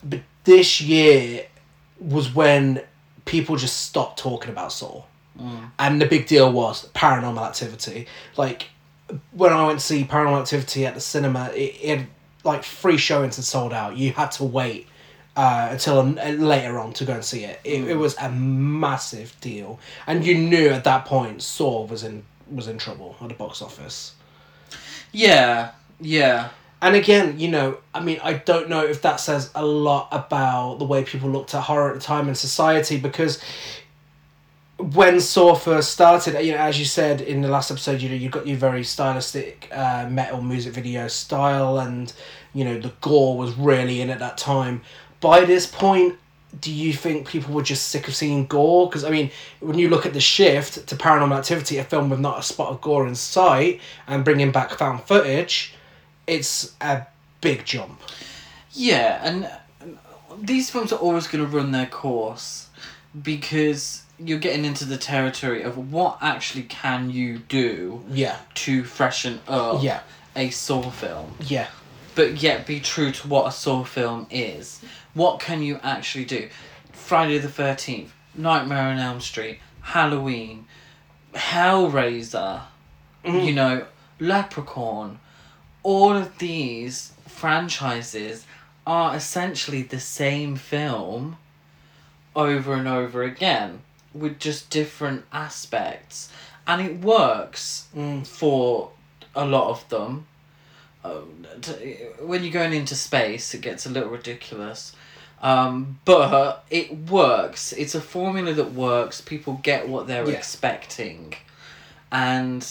but 0.02 0.22
this 0.46 0.80
year 0.80 1.46
was 2.00 2.34
when 2.34 2.82
people 3.26 3.58
just 3.58 3.82
stopped 3.82 4.18
talking 4.18 4.50
about 4.50 4.72
Saw. 4.72 5.04
And 5.80 6.00
the 6.00 6.06
big 6.06 6.28
deal 6.28 6.52
was 6.52 6.90
Paranormal 6.90 7.48
Activity. 7.48 8.08
Like 8.38 8.70
when 9.32 9.52
I 9.52 9.66
went 9.66 9.80
to 9.80 9.86
see 9.86 10.04
Paranormal 10.04 10.42
Activity 10.42 10.86
at 10.86 10.94
the 10.94 11.02
cinema, 11.02 11.52
it, 11.54 11.76
it 11.82 12.08
like 12.44 12.64
three 12.64 12.98
showings 12.98 13.38
had 13.38 13.46
sold 13.46 13.74
out. 13.74 13.98
You 13.98 14.12
had 14.12 14.32
to 14.34 14.44
wait 14.44 14.88
uh, 15.36 15.70
until 15.72 16.00
um, 16.00 16.16
later 16.16 16.80
on 16.80 16.94
to 16.94 17.06
go 17.06 17.14
and 17.14 17.26
see 17.26 17.44
it. 17.44 17.60
It, 17.64 17.88
it 17.90 17.96
was 17.96 18.16
a 18.18 18.30
massive 18.30 19.36
deal, 19.42 19.80
and 20.08 20.26
you 20.26 20.38
knew 20.38 20.70
at 20.70 20.84
that 20.84 21.06
point 21.06 21.42
Saw 21.42 21.86
was 21.86 22.04
in 22.04 22.24
was 22.52 22.68
in 22.68 22.78
trouble 22.78 23.16
at 23.22 23.30
the 23.30 23.34
box 23.34 23.62
office. 23.62 24.14
Yeah, 25.12 25.72
yeah. 26.00 26.50
And 26.82 26.96
again, 26.96 27.40
you 27.40 27.48
know, 27.48 27.78
I 27.94 28.02
mean, 28.02 28.20
I 28.22 28.34
don't 28.34 28.68
know 28.68 28.84
if 28.84 29.02
that 29.04 29.22
says 29.22 29.50
a 29.56 29.66
lot 29.66 30.10
about 30.12 30.80
the 30.80 30.86
way 30.86 31.04
people 31.06 31.30
looked 31.30 31.56
at 31.56 31.62
horror 31.62 31.90
at 31.90 31.96
the 31.96 32.02
time 32.02 32.28
in 32.28 32.36
society 32.36 32.98
because 33.00 33.42
when 34.78 35.20
Saw 35.20 35.56
first 35.56 35.92
started, 35.92 36.44
you 36.44 36.54
know, 36.54 36.58
as 36.58 36.80
you 36.80 36.86
said 36.86 37.22
in 37.22 37.42
the 37.42 37.48
last 37.48 37.72
episode, 37.72 38.02
you 38.02 38.10
know, 38.10 38.16
you 38.16 38.30
got 38.30 38.48
your 38.48 38.58
very 38.58 38.84
stylistic 38.84 39.70
uh, 39.72 40.08
metal 40.10 40.42
music 40.42 40.74
video 40.74 41.08
style, 41.08 41.80
and 41.80 42.12
you 42.54 42.66
know, 42.66 42.80
the 42.80 42.92
gore 43.02 43.38
was 43.38 43.54
really 43.56 44.02
in 44.02 44.10
at 44.10 44.20
that 44.20 44.38
time. 44.38 44.82
By 45.22 45.46
this 45.46 45.66
point, 45.66 46.18
do 46.60 46.72
you 46.72 46.94
think 46.94 47.28
people 47.28 47.54
were 47.54 47.64
just 47.64 47.90
sick 47.90 48.08
of 48.08 48.16
seeing 48.16 48.46
gore? 48.46 48.88
Because 48.88 49.04
I 49.04 49.10
mean, 49.10 49.32
when 49.60 49.78
you 49.78 49.90
look 49.90 50.06
at 50.06 50.14
the 50.14 50.22
shift 50.22 50.88
to 50.88 50.96
Paranormal 50.96 51.38
Activity, 51.38 51.78
a 51.78 51.84
film 51.84 52.10
with 52.10 52.20
not 52.20 52.40
a 52.40 52.44
spot 52.44 52.70
of 52.70 52.82
gore 52.82 53.08
in 53.08 53.16
sight, 53.16 53.80
and 54.08 54.26
bringing 54.26 54.52
back 54.52 54.72
found 54.72 55.04
footage, 55.04 55.76
it's 56.28 56.74
a 56.82 57.06
big 57.42 57.66
jump. 57.66 58.02
Yeah, 58.72 59.20
and 59.24 59.50
these 60.42 60.70
films 60.70 60.92
are 60.92 61.00
always 61.00 61.28
going 61.28 61.44
to 61.44 61.58
run 61.58 61.72
their 61.72 61.86
course 61.86 62.70
because 63.22 64.03
you're 64.26 64.40
getting 64.40 64.66
into 64.66 64.86
the 64.86 64.98
territory 64.98 65.62
of 65.64 65.92
what 65.92 66.18
actually 66.22 66.64
can 66.64 67.10
you 67.10 67.40
do 67.40 68.04
Yeah, 68.10 68.38
to 68.56 68.84
freshen 68.84 69.40
up 69.48 69.84
yeah, 69.84 70.02
a 70.36 70.50
Saw 70.50 70.90
film, 70.90 71.36
yeah, 71.40 71.68
but 72.16 72.42
yet 72.42 72.66
be 72.66 72.80
true 72.80 73.12
to 73.12 73.28
what 73.28 73.48
a 73.48 73.52
Saw 73.52 73.84
film 73.84 74.28
is. 74.30 74.82
What 75.14 75.40
can 75.40 75.62
you 75.62 75.80
actually 75.84 76.26
do? 76.26 76.50
Friday 76.92 77.38
the 77.38 77.48
13th, 77.48 78.10
Nightmare 78.36 78.90
on 78.90 78.98
Elm 78.98 79.22
Street, 79.22 79.60
Halloween, 79.82 80.66
Hellraiser, 81.34 82.62
Mm-hmm. 83.24 83.38
you 83.48 83.54
know, 83.54 83.86
Leprechaun, 84.20 85.18
all 85.82 86.12
of 86.14 86.38
these 86.40 87.14
franchises 87.26 88.46
are 88.86 89.16
essentially 89.16 89.82
the 89.82 90.00
same 90.00 90.58
film 90.58 91.38
over 92.36 92.74
and 92.74 92.86
over 92.86 93.24
again 93.24 93.80
with 94.14 94.40
just 94.40 94.70
different 94.70 95.26
aspects. 95.32 96.30
And 96.68 96.82
it 96.82 97.00
works 97.02 97.88
Mm. 97.96 98.26
for 98.26 98.92
a 99.36 99.46
lot 99.46 99.70
of 99.70 99.90
them. 99.90 100.28
Um, 101.04 101.46
t- 101.62 101.98
when 102.22 102.44
you're 102.44 102.54
going 102.54 102.74
into 102.74 102.96
space, 102.96 103.54
it 103.54 103.62
gets 103.62 103.86
a 103.86 103.90
little 103.90 104.10
ridiculous. 104.10 104.94
Um, 105.42 106.00
but 106.06 106.64
it 106.70 107.10
works. 107.10 107.74
It's 107.74 107.94
a 107.94 108.00
formula 108.00 108.54
that 108.54 108.72
works. 108.74 109.20
People 109.20 109.60
get 109.62 109.90
what 109.90 110.08
they're 110.08 110.30
Yeah. 110.30 110.38
expecting. 110.38 111.34
And 112.12 112.66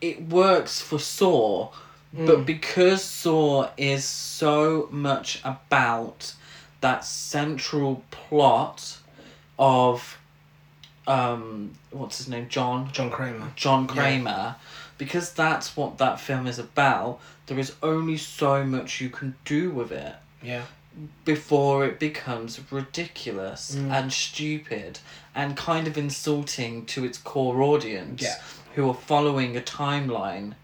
it 0.00 0.22
works 0.28 0.80
for 0.80 0.98
Saw. 0.98 1.70
Mm. 2.16 2.26
But 2.26 2.46
because 2.46 3.04
Saw 3.04 3.68
is 3.76 4.04
so 4.06 4.88
much 4.90 5.40
about 5.44 6.32
that 6.80 7.04
central 7.04 8.02
plot 8.10 8.98
of 9.62 10.18
um 11.06 11.72
what's 11.90 12.18
his 12.18 12.28
name 12.28 12.46
John 12.48 12.90
John 12.92 13.10
Kramer. 13.10 13.52
John 13.56 13.82
Yeah. 13.86 13.94
Kramer 13.94 14.56
because 14.98 15.32
that's 15.32 15.76
what 15.76 15.98
that 15.98 16.20
film 16.20 16.46
is 16.46 16.58
about 16.58 17.20
there 17.46 17.58
is 17.58 17.74
only 17.82 18.16
so 18.16 18.64
much 18.64 19.00
you 19.00 19.08
can 19.10 19.34
do 19.44 19.70
with 19.70 19.90
it 19.92 20.14
Yeah, 20.42 20.64
before 21.24 21.84
it 21.84 21.98
becomes 22.00 22.60
ridiculous 22.70 23.74
Mm. 23.76 23.90
and 23.96 24.12
stupid 24.12 24.98
and 25.34 25.56
kind 25.56 25.86
of 25.86 25.96
insulting 25.96 26.84
to 26.86 27.04
its 27.04 27.18
core 27.18 27.62
audience 27.62 28.22
Yeah. 28.22 28.36
who 28.74 28.88
are 28.90 28.94
following 29.10 29.56
a 29.56 29.60
timeline. 29.60 30.54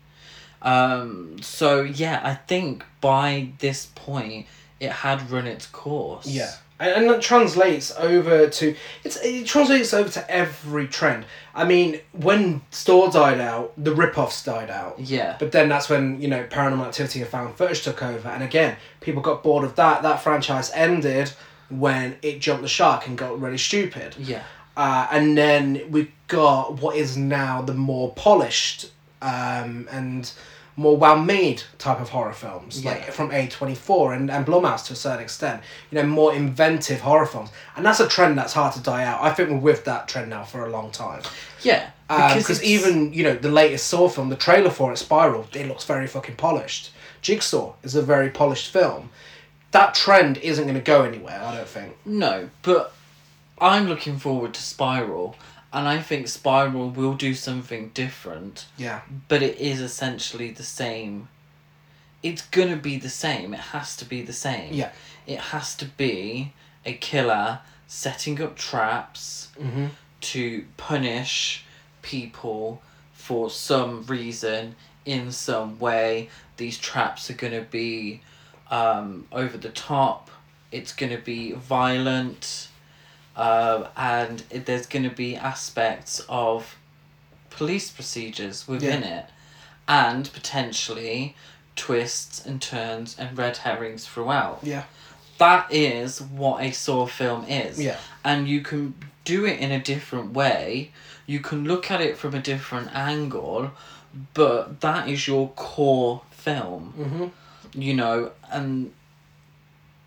Um, 0.63 1.41
so 1.41 1.83
yeah, 1.83 2.21
I 2.25 2.35
think 2.35 2.85
by 3.01 3.51
this 3.59 3.87
point 3.95 4.47
it 4.81 4.91
had 5.05 5.31
run 5.31 5.47
its 5.47 5.67
course. 5.67 6.27
yeah, 6.27 6.53
and, 6.81 7.11
that 7.11 7.21
translates 7.21 7.95
over 7.97 8.49
to 8.49 8.75
it's 9.05 9.17
it 9.23 9.47
translates 9.47 9.93
over 9.93 10.09
to 10.11 10.31
every 10.31 10.87
trend. 10.87 11.25
I 11.55 11.65
mean, 11.65 12.01
when 12.13 12.63
Store 12.71 13.11
died 13.11 13.41
out, 13.41 13.73
the 13.77 13.95
rip-offs 13.95 14.45
died 14.45 14.71
out. 14.71 15.01
Yeah. 15.01 15.37
But 15.39 15.51
then 15.51 15.69
that's 15.69 15.89
when, 15.89 16.21
you 16.21 16.29
know, 16.29 16.45
Paranormal 16.45 16.87
Activity 16.87 17.21
and 17.21 17.29
Found 17.31 17.57
Footage 17.57 17.83
took 17.83 18.03
over. 18.03 18.29
And 18.29 18.45
again, 18.45 18.77
people 19.01 19.23
got 19.23 19.43
bored 19.43 19.65
of 19.65 19.75
that. 19.75 20.03
That 20.03 20.23
franchise 20.23 20.71
ended 20.73 21.33
when 21.69 22.17
it 22.23 22.41
jumped 22.41 22.63
the 22.63 22.69
shark 22.69 23.09
and 23.09 23.19
got 23.19 23.41
really 23.41 23.59
stupid. 23.59 24.15
Yeah. 24.19 24.45
Uh, 24.77 25.09
and 25.11 25.37
then 25.37 25.83
we 25.91 26.13
got 26.29 26.81
what 26.81 26.95
is 26.95 27.17
now 27.17 27.61
the 27.61 27.75
more 27.75 28.13
polished 28.13 28.93
um, 29.21 29.89
and 29.91 30.31
more 30.79 30.97
well 30.97 31.19
made 31.19 31.61
type 31.79 32.01
of 32.01 32.09
horror 32.11 32.33
films, 32.33 32.81
Yeah. 32.83 32.93
like 32.93 33.11
from 33.13 33.31
A24 33.31 34.15
and, 34.15 34.31
and 34.31 34.47
Blumhouse 34.47 34.87
to 34.87 34.93
a 34.93 34.97
certain 34.97 35.21
extent. 35.23 35.61
You 35.91 35.97
know, 36.01 36.07
more 36.07 36.33
inventive 36.33 37.01
horror 37.01 37.27
films. 37.27 37.51
And 37.77 37.85
that's 37.85 37.99
a 37.99 38.09
trend 38.09 38.39
that's 38.39 38.53
hard 38.53 38.75
to 38.75 38.81
die 38.81 39.03
out. 39.05 39.21
I 39.21 39.31
think 39.35 39.51
we're 39.51 39.57
with 39.59 39.85
that 39.87 40.07
trend 40.07 40.31
now 40.31 40.45
for 40.45 40.65
a 40.65 40.71
long 40.71 40.93
time. 40.93 41.23
Yeah. 41.63 41.91
Um, 42.09 42.29
because 42.29 42.49
it's- 42.49 42.63
even, 42.63 43.13
you 43.13 43.25
know, 43.25 43.35
the 43.35 43.51
latest 43.51 43.89
Saw 43.89 44.09
film, 44.09 44.29
the 44.29 44.37
trailer 44.37 44.71
for 44.71 44.93
it, 44.93 44.99
Spiral, 44.99 45.49
it 45.53 45.67
looks 45.67 45.85
very 45.85 46.07
fucking 46.07 46.37
polished. 46.37 46.91
Jigsaw 47.23 47.75
is 47.83 47.97
a 47.97 48.03
very 48.03 48.31
polished 48.31 48.73
film. 48.73 49.11
That 49.73 49.95
trend 49.97 50.39
isn't 50.39 50.65
going 50.65 50.77
to 50.77 50.81
go 50.81 51.03
anywhere, 51.03 51.43
I 51.45 51.57
don't 51.57 51.67
think. 51.69 51.97
No, 52.07 52.51
but 52.63 52.95
I'm 53.61 53.89
looking 53.89 54.17
forward 54.19 54.55
to 54.55 54.63
Spiral 54.63 55.35
and 55.73 55.87
I 55.89 56.01
think 56.01 56.29
Spiral 56.29 56.91
will 56.91 57.15
do 57.15 57.35
something 57.35 57.91
different. 57.95 58.67
Yeah. 58.77 59.01
but 59.29 59.43
it 59.43 59.59
is 59.59 59.81
essentially 59.81 60.51
the 60.51 60.63
same. 60.63 61.29
It's 62.23 62.43
gonna 62.43 62.77
be 62.77 62.97
the 62.99 63.09
same. 63.11 63.55
It 63.55 63.61
has 63.61 63.97
to 63.99 64.05
be 64.05 64.23
the 64.23 64.33
same. 64.33 64.73
Yeah. 64.75 64.91
It 65.27 65.39
has 65.39 65.75
to 65.77 65.85
be 65.85 66.53
a 66.85 66.95
killer 66.95 67.61
setting 67.87 68.41
up 68.43 68.57
traps 68.57 69.49
Mm-hmm. 69.61 69.87
to 70.21 70.65
punish 70.77 71.65
people 72.03 72.81
for 73.13 73.51
some 73.51 74.05
reason 74.05 74.75
in 75.05 75.33
some 75.33 75.79
way. 75.79 76.29
These 76.57 76.79
traps 76.79 77.29
are 77.31 77.35
gonna 77.35 77.63
be 77.63 78.21
um, 78.71 79.27
over 79.33 79.57
the 79.59 79.71
top. 79.71 80.31
It's 80.73 80.93
gonna 80.93 81.19
be 81.19 81.53
violent, 81.53 82.69
uh, 83.39 83.89
and 83.97 84.43
it, 84.51 84.67
there's 84.67 84.87
gonna 84.87 85.09
be 85.11 85.37
aspects 85.37 86.21
of 86.29 86.77
police 87.51 87.91
procedures 87.91 88.69
within 88.69 89.03
it, 89.03 89.27
and 89.87 90.31
potentially 90.33 91.35
twists 91.77 92.45
and 92.45 92.61
turns 92.61 93.17
and 93.19 93.39
red 93.39 93.57
herrings 93.59 94.07
throughout. 94.07 94.59
Yeah. 94.63 94.83
That 95.39 95.73
is 95.73 96.21
what 96.21 96.63
a 96.63 96.73
Saw 96.73 97.07
film 97.07 97.45
is. 97.47 97.81
Yeah. 97.81 97.97
And 98.25 98.49
you 98.49 98.61
can 98.61 98.95
do 99.25 99.45
it 99.47 99.61
in 99.61 99.71
a 99.71 99.81
different 99.81 100.33
way. 100.33 100.91
You 101.27 101.39
can 101.41 101.65
look 101.65 101.91
at 101.91 102.01
it 102.01 102.17
from 102.19 102.35
a 102.35 102.41
different 102.41 102.93
angle, 102.95 103.71
but 104.35 104.81
that 104.81 105.09
is 105.09 105.29
your 105.29 105.51
core 105.51 106.23
film 106.31 106.95
Mm-hmm. 106.99 107.81
you 107.81 107.95
know, 107.95 108.33
and 108.51 108.93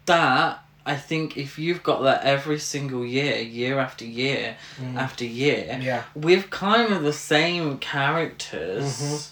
that 0.05 0.63
I 0.85 0.95
think 0.95 1.37
if 1.37 1.59
you've 1.59 1.83
got 1.83 2.01
that 2.03 2.23
every 2.23 2.57
single 2.59 3.05
year, 3.05 3.37
year 3.37 3.77
after 3.79 4.03
year 4.05 4.55
after 4.97 5.25
year, 5.25 5.65
Mm. 5.69 5.83
Yeah. 5.83 6.03
with 6.15 6.49
kind 6.49 6.91
of 6.91 7.03
the 7.03 7.13
same 7.13 7.77
characters, 7.77 8.83
Mhm. 9.01 9.27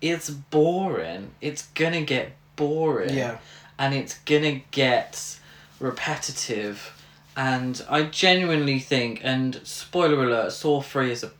it's 0.00 0.30
boring. 0.30 1.30
It's 1.40 1.62
gonna 1.74 2.02
get 2.02 2.32
boring. 2.54 3.14
Yeah. 3.16 3.38
And 3.78 3.94
it's 3.94 4.14
gonna 4.24 4.60
get 4.70 5.36
repetitive. 5.80 6.92
And 7.36 7.82
I 7.90 8.04
genuinely 8.04 8.78
think, 8.78 9.20
and 9.22 9.60
spoiler 9.64 10.24
alert, 10.24 10.52
Saw 10.52 10.80
3 10.80 11.10
is 11.10 11.22
a 11.22 11.30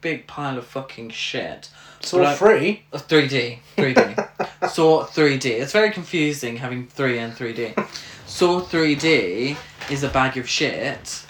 big 0.00 0.26
pile 0.26 0.58
of 0.58 0.66
fucking 0.66 1.10
shit. 1.10 1.70
Saw 2.00 2.24
I- 2.24 2.34
free. 2.34 2.82
uh, 2.92 2.98
3D. 2.98 3.58
3D. 3.76 4.70
Saw 4.70 5.04
3D. 5.04 5.46
It's 5.46 5.72
very 5.72 5.90
confusing 5.90 6.56
having 6.56 6.86
3 6.86 7.18
and 7.18 7.32
3D. 7.34 7.74
Saw 8.26 8.60
3D 8.60 9.56
is 9.90 10.02
a 10.02 10.08
bag 10.08 10.36
of 10.36 10.48
shit 10.48 11.24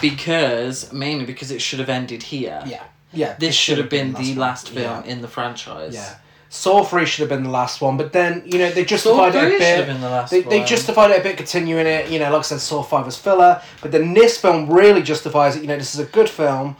because, 0.00 0.92
mainly 0.92 1.24
because 1.24 1.50
it 1.50 1.62
should 1.62 1.78
have 1.78 1.88
ended 1.88 2.22
here. 2.24 2.62
Yeah. 2.66 2.82
Yeah. 3.12 3.36
This 3.38 3.54
should 3.54 3.78
have 3.78 3.88
been 3.88 4.12
the 4.14 4.34
last 4.34 4.66
one. 4.72 4.74
film 4.82 5.02
Yeah. 5.04 5.10
in 5.12 5.22
the 5.22 5.28
franchise. 5.28 5.94
Yeah. 5.94 6.16
Saw 6.48 6.84
three 6.84 7.06
should 7.06 7.20
have 7.22 7.28
been 7.28 7.42
the 7.42 7.50
last 7.50 7.80
one, 7.80 7.96
but 7.96 8.12
then 8.12 8.42
you 8.46 8.58
know 8.58 8.70
they 8.70 8.84
justified 8.84 9.34
it 9.34 9.38
3 9.40 9.46
a 9.48 9.50
should 9.50 9.58
bit. 9.58 9.76
have 9.78 9.86
been 9.86 10.00
the 10.00 10.08
last 10.08 10.30
They, 10.30 10.42
they 10.42 10.62
justified 10.64 11.10
it 11.10 11.20
a 11.20 11.22
bit, 11.22 11.36
continuing 11.36 11.86
it. 11.86 12.08
You 12.08 12.18
know, 12.20 12.30
like 12.30 12.38
I 12.38 12.42
said, 12.42 12.60
Saw 12.60 12.82
Five 12.82 13.04
was 13.04 13.16
filler, 13.16 13.60
but 13.82 13.90
then 13.90 14.14
this 14.14 14.38
film 14.38 14.70
really 14.70 15.02
justifies 15.02 15.56
it. 15.56 15.62
You 15.62 15.68
know, 15.68 15.76
this 15.76 15.92
is 15.94 16.00
a 16.00 16.04
good 16.06 16.28
film, 16.30 16.76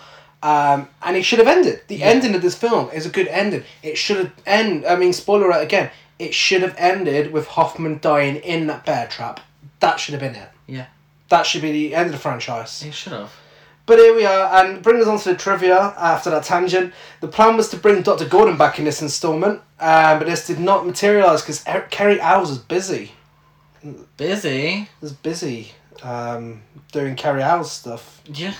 um, 0.47 0.89
and 1.03 1.17
it 1.17 1.25
should 1.25 1.39
have 1.39 1.49
ended. 1.49 1.81
The 1.89 1.97
Yeah. 1.97 2.07
ending 2.07 2.35
of 2.35 2.43
this 2.43 2.55
film 2.55 2.91
is 2.93 3.05
a 3.07 3.09
good 3.11 3.29
ending. 3.29 3.65
It 3.83 3.97
should 3.99 4.19
have 4.19 4.33
end. 4.47 4.87
I 4.87 4.95
mean, 4.97 5.13
spoiler 5.13 5.49
alert 5.51 5.63
again. 5.63 5.91
It 6.19 6.33
should 6.35 6.63
have 6.63 6.75
ended 6.79 7.33
with 7.33 7.47
Hoffman 7.49 7.99
dying 8.01 8.37
in 8.37 8.67
that 8.69 8.85
bear 8.87 9.07
trap. 9.07 9.41
That 9.81 9.99
should 10.01 10.15
have 10.15 10.21
been 10.27 10.35
it. 10.35 10.51
Yeah. 10.67 10.87
That 11.29 11.45
should 11.47 11.63
be 11.63 11.73
the 11.73 11.95
end 11.95 12.07
of 12.07 12.13
the 12.13 12.19
franchise. 12.19 12.83
He 12.83 12.91
should 12.91 13.13
have. 13.13 13.33
But 13.87 13.99
here 13.99 14.15
we 14.17 14.25
are, 14.27 14.47
and 14.65 14.83
bring 14.83 15.01
us 15.01 15.07
on 15.07 15.19
to 15.21 15.29
the 15.31 15.37
trivia 15.37 15.95
after 15.97 16.29
that 16.31 16.43
tangent. 16.45 16.93
The 17.21 17.29
plan 17.29 17.57
was 17.57 17.69
to 17.71 17.77
bring 17.77 18.03
Dr. 18.03 18.25
Gordon 18.25 18.57
back 18.57 18.79
in 18.81 18.85
this 18.85 19.01
instalment, 19.03 19.61
um, 19.79 20.19
but 20.19 20.27
this 20.27 20.47
did 20.47 20.59
not 20.59 20.85
materialise 20.87 21.43
because 21.43 21.63
Cary 21.91 22.21
Elwes 22.21 22.49
was 22.49 22.59
busy. 22.59 23.13
Busy. 24.17 24.89
Was 25.01 25.13
busy 25.13 25.73
um, 26.03 26.63
doing 26.93 27.15
Cary 27.15 27.43
Elwes 27.43 27.71
stuff. 27.71 28.21
Yeah. 28.33 28.55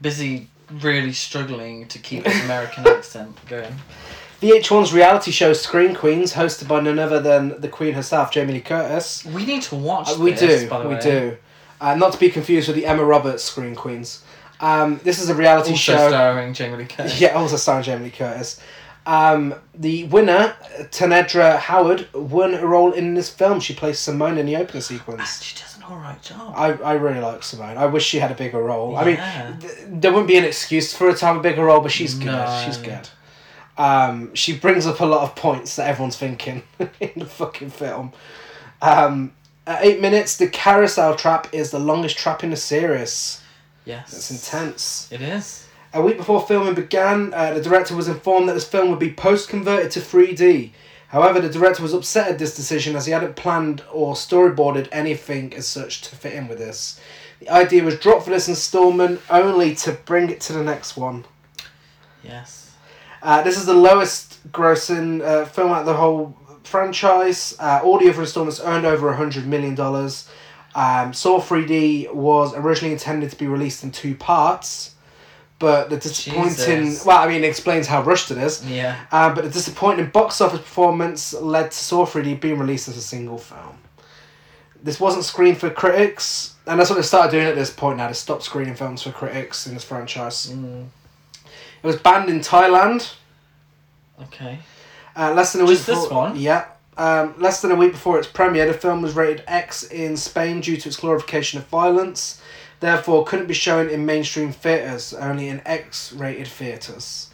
Busy 0.00 0.48
really 0.70 1.12
struggling 1.12 1.86
to 1.88 1.98
keep 1.98 2.24
his 2.26 2.44
American 2.44 2.86
accent 2.86 3.36
going. 3.48 3.74
VH1's 4.40 4.92
reality 4.92 5.30
show 5.30 5.52
Scream 5.52 5.94
Queens, 5.94 6.32
hosted 6.34 6.66
by 6.66 6.80
none 6.80 6.98
other 6.98 7.20
than 7.20 7.60
the 7.60 7.68
Queen 7.68 7.92
herself, 7.94 8.30
Jamie 8.32 8.54
Lee 8.54 8.60
Curtis. 8.60 9.24
We 9.26 9.44
need 9.44 9.62
to 9.64 9.76
watch 9.76 10.10
Uh, 10.10 10.16
we 10.18 10.32
this, 10.32 10.62
do, 10.62 10.68
by 10.68 10.82
the 10.82 10.88
we 10.88 10.94
way. 10.94 11.00
do. 11.00 11.36
Uh, 11.80 11.94
not 11.94 12.12
to 12.12 12.18
be 12.18 12.30
confused 12.30 12.68
with 12.68 12.76
the 12.76 12.86
Emma 12.86 13.04
Roberts 13.04 13.42
Scream 13.44 13.74
Queens. 13.74 14.22
Um, 14.60 15.00
this 15.04 15.20
is 15.20 15.28
a 15.30 15.34
reality 15.34 15.70
Also 15.72 15.92
show. 15.92 16.08
starring 16.08 16.54
Jamie 16.54 16.76
Lee 16.78 16.84
Curtis. 16.86 17.20
Yeah, 17.20 17.28
also 17.34 17.56
starring 17.56 17.82
Jamie 17.82 18.04
Lee 18.04 18.10
Curtis. 18.10 18.60
Um, 19.06 19.54
the 19.74 20.04
winner, 20.04 20.54
Tanedra 20.90 21.58
Howard, 21.58 22.06
won 22.14 22.54
a 22.54 22.66
role 22.66 22.92
in 22.92 23.14
this 23.14 23.30
film. 23.30 23.58
She 23.60 23.74
plays 23.74 23.98
Simone 23.98 24.36
in 24.38 24.44
the 24.46 24.56
opening 24.56 24.76
And 24.76 24.84
sequence. 24.84 25.69
An 25.90 25.96
alright 25.96 26.22
job. 26.22 26.54
I, 26.56 26.72
I 26.72 26.92
really 26.94 27.20
like 27.20 27.42
Simone. 27.42 27.76
I 27.76 27.86
wish 27.86 28.04
she 28.06 28.18
had 28.18 28.30
a 28.30 28.34
bigger 28.34 28.62
role. 28.62 28.96
I 28.96 29.04
mean, 29.04 29.60
th- 29.60 29.72
there 29.88 30.12
wouldn't 30.12 30.28
be 30.28 30.36
an 30.36 30.44
excuse 30.44 30.94
for 30.94 31.10
her 31.10 31.14
to 31.16 31.26
have 31.26 31.36
a 31.36 31.40
bigger 31.40 31.64
role, 31.64 31.80
but 31.80 31.92
she's 31.92 32.14
good. 32.14 32.48
She's 32.64 32.76
good. 32.78 33.08
Um, 33.78 34.34
she 34.34 34.56
brings 34.56 34.86
up 34.86 35.00
a 35.00 35.06
lot 35.06 35.22
of 35.22 35.34
points 35.36 35.76
that 35.76 35.88
everyone's 35.88 36.16
thinking 36.16 36.62
in 37.00 37.12
the 37.16 37.26
fucking 37.26 37.70
film. 37.70 38.12
Um, 38.82 39.32
at 39.66 39.84
eight 39.84 40.00
minutes, 40.00 40.36
the 40.36 40.48
carousel 40.48 41.14
trap 41.16 41.48
is 41.52 41.70
the 41.70 41.78
longest 41.78 42.16
trap 42.18 42.42
in 42.44 42.50
the 42.50 42.56
series. 42.56 43.40
yes. 43.84 44.12
It's 44.12 44.30
intense. 44.30 45.08
It 45.10 45.22
is. 45.22 45.66
A 45.92 46.00
week 46.02 46.16
before 46.18 46.40
filming 46.46 46.74
began, 46.74 47.34
uh, 47.34 47.54
the 47.54 47.60
director 47.62 47.96
was 47.96 48.06
informed 48.06 48.48
that 48.48 48.52
this 48.54 48.66
film 48.66 48.90
would 48.90 48.98
be 49.00 49.12
post 49.12 49.48
converted 49.48 49.90
to 49.92 50.00
3D. 50.00 50.70
However, 51.10 51.40
the 51.40 51.48
director 51.48 51.82
was 51.82 51.92
upset 51.92 52.28
at 52.30 52.38
this 52.38 52.54
decision 52.54 52.94
as 52.94 53.06
he 53.06 53.12
hadn't 53.12 53.34
planned 53.34 53.82
or 53.92 54.14
storyboarded 54.14 54.88
anything 54.92 55.52
as 55.54 55.66
such 55.66 56.02
to 56.02 56.14
fit 56.14 56.34
in 56.34 56.46
with 56.46 56.58
this. 56.58 57.00
The 57.40 57.48
idea 57.48 57.82
was 57.82 57.98
dropped 57.98 58.24
for 58.24 58.30
this 58.30 58.48
installment 58.48 59.20
only 59.28 59.74
to 59.76 59.92
bring 59.92 60.30
it 60.30 60.40
to 60.42 60.52
the 60.52 60.62
next 60.62 60.96
one. 60.96 61.24
Yes. 62.22 62.72
Uh, 63.22 63.42
this 63.42 63.58
is 63.58 63.66
the 63.66 63.74
lowest 63.74 64.38
grossing 64.52 65.20
uh, 65.22 65.46
film 65.46 65.72
out 65.72 65.80
of 65.80 65.86
the 65.86 65.94
whole 65.94 66.36
franchise. 66.62 67.56
Uh, 67.58 67.82
the 67.82 67.88
other 67.88 68.20
installments 68.20 68.60
earned 68.60 68.86
over 68.86 69.12
$100 69.12 69.46
million. 69.46 69.78
Um, 70.74 71.12
Saw 71.12 71.40
3D 71.40 72.14
was 72.14 72.54
originally 72.54 72.92
intended 72.92 73.30
to 73.30 73.36
be 73.36 73.48
released 73.48 73.82
in 73.82 73.90
two 73.90 74.14
parts, 74.14 74.94
but 75.60 75.88
the 75.90 75.96
disappointing. 75.98 76.48
Jesus. 76.84 77.06
Well, 77.06 77.18
I 77.18 77.28
mean, 77.28 77.44
it 77.44 77.46
explains 77.48 77.86
how 77.86 78.02
rushed 78.02 78.32
it 78.32 78.38
is. 78.38 78.66
Yeah. 78.66 78.98
Uh, 79.12 79.32
but 79.32 79.44
the 79.44 79.50
disappointing 79.50 80.06
box 80.06 80.40
office 80.40 80.58
performance 80.58 81.32
led 81.34 81.70
to 81.70 81.76
Saw 81.76 82.04
3D 82.06 82.40
being 82.40 82.58
released 82.58 82.88
as 82.88 82.96
a 82.96 83.00
single 83.02 83.38
film. 83.38 83.76
This 84.82 84.98
wasn't 84.98 85.24
screened 85.24 85.58
for 85.58 85.70
critics, 85.70 86.54
and 86.66 86.80
that's 86.80 86.90
what 86.90 86.96
they 86.96 87.02
started 87.02 87.30
doing 87.30 87.46
at 87.46 87.54
this 87.54 87.70
point 87.70 87.98
now. 87.98 88.08
They 88.08 88.14
stopped 88.14 88.42
screening 88.42 88.74
films 88.74 89.02
for 89.02 89.12
critics 89.12 89.66
in 89.66 89.74
this 89.74 89.84
franchise. 89.84 90.46
Mm, 90.50 90.86
It 91.82 91.86
was 91.86 91.96
banned 91.96 92.28
in 92.30 92.40
Thailand. 92.40 93.12
okay. 94.22 94.58
Uh, 95.16 95.32
less 95.34 95.52
than 95.52 95.62
a 95.62 95.66
Just 95.66 95.86
week. 95.88 95.96
this 95.98 96.10
one? 96.10 96.36
Yeah. 96.36 96.64
Um, 96.96 97.34
less 97.38 97.60
than 97.62 97.70
a 97.72 97.74
week 97.74 97.92
before 97.92 98.18
its 98.18 98.28
premiere, 98.28 98.66
the 98.66 98.74
film 98.74 99.02
was 99.02 99.14
rated 99.14 99.42
X 99.46 99.82
in 99.84 100.16
Spain 100.16 100.60
due 100.60 100.76
to 100.76 100.88
its 100.88 100.96
glorification 100.96 101.58
of 101.58 101.66
violence. 101.66 102.39
Therefore, 102.80 103.24
couldn't 103.24 103.46
be 103.46 103.54
shown 103.54 103.88
in 103.88 104.06
mainstream 104.06 104.52
theaters, 104.52 105.12
only 105.12 105.48
in 105.48 105.60
X-rated 105.66 106.48
theaters. 106.48 107.28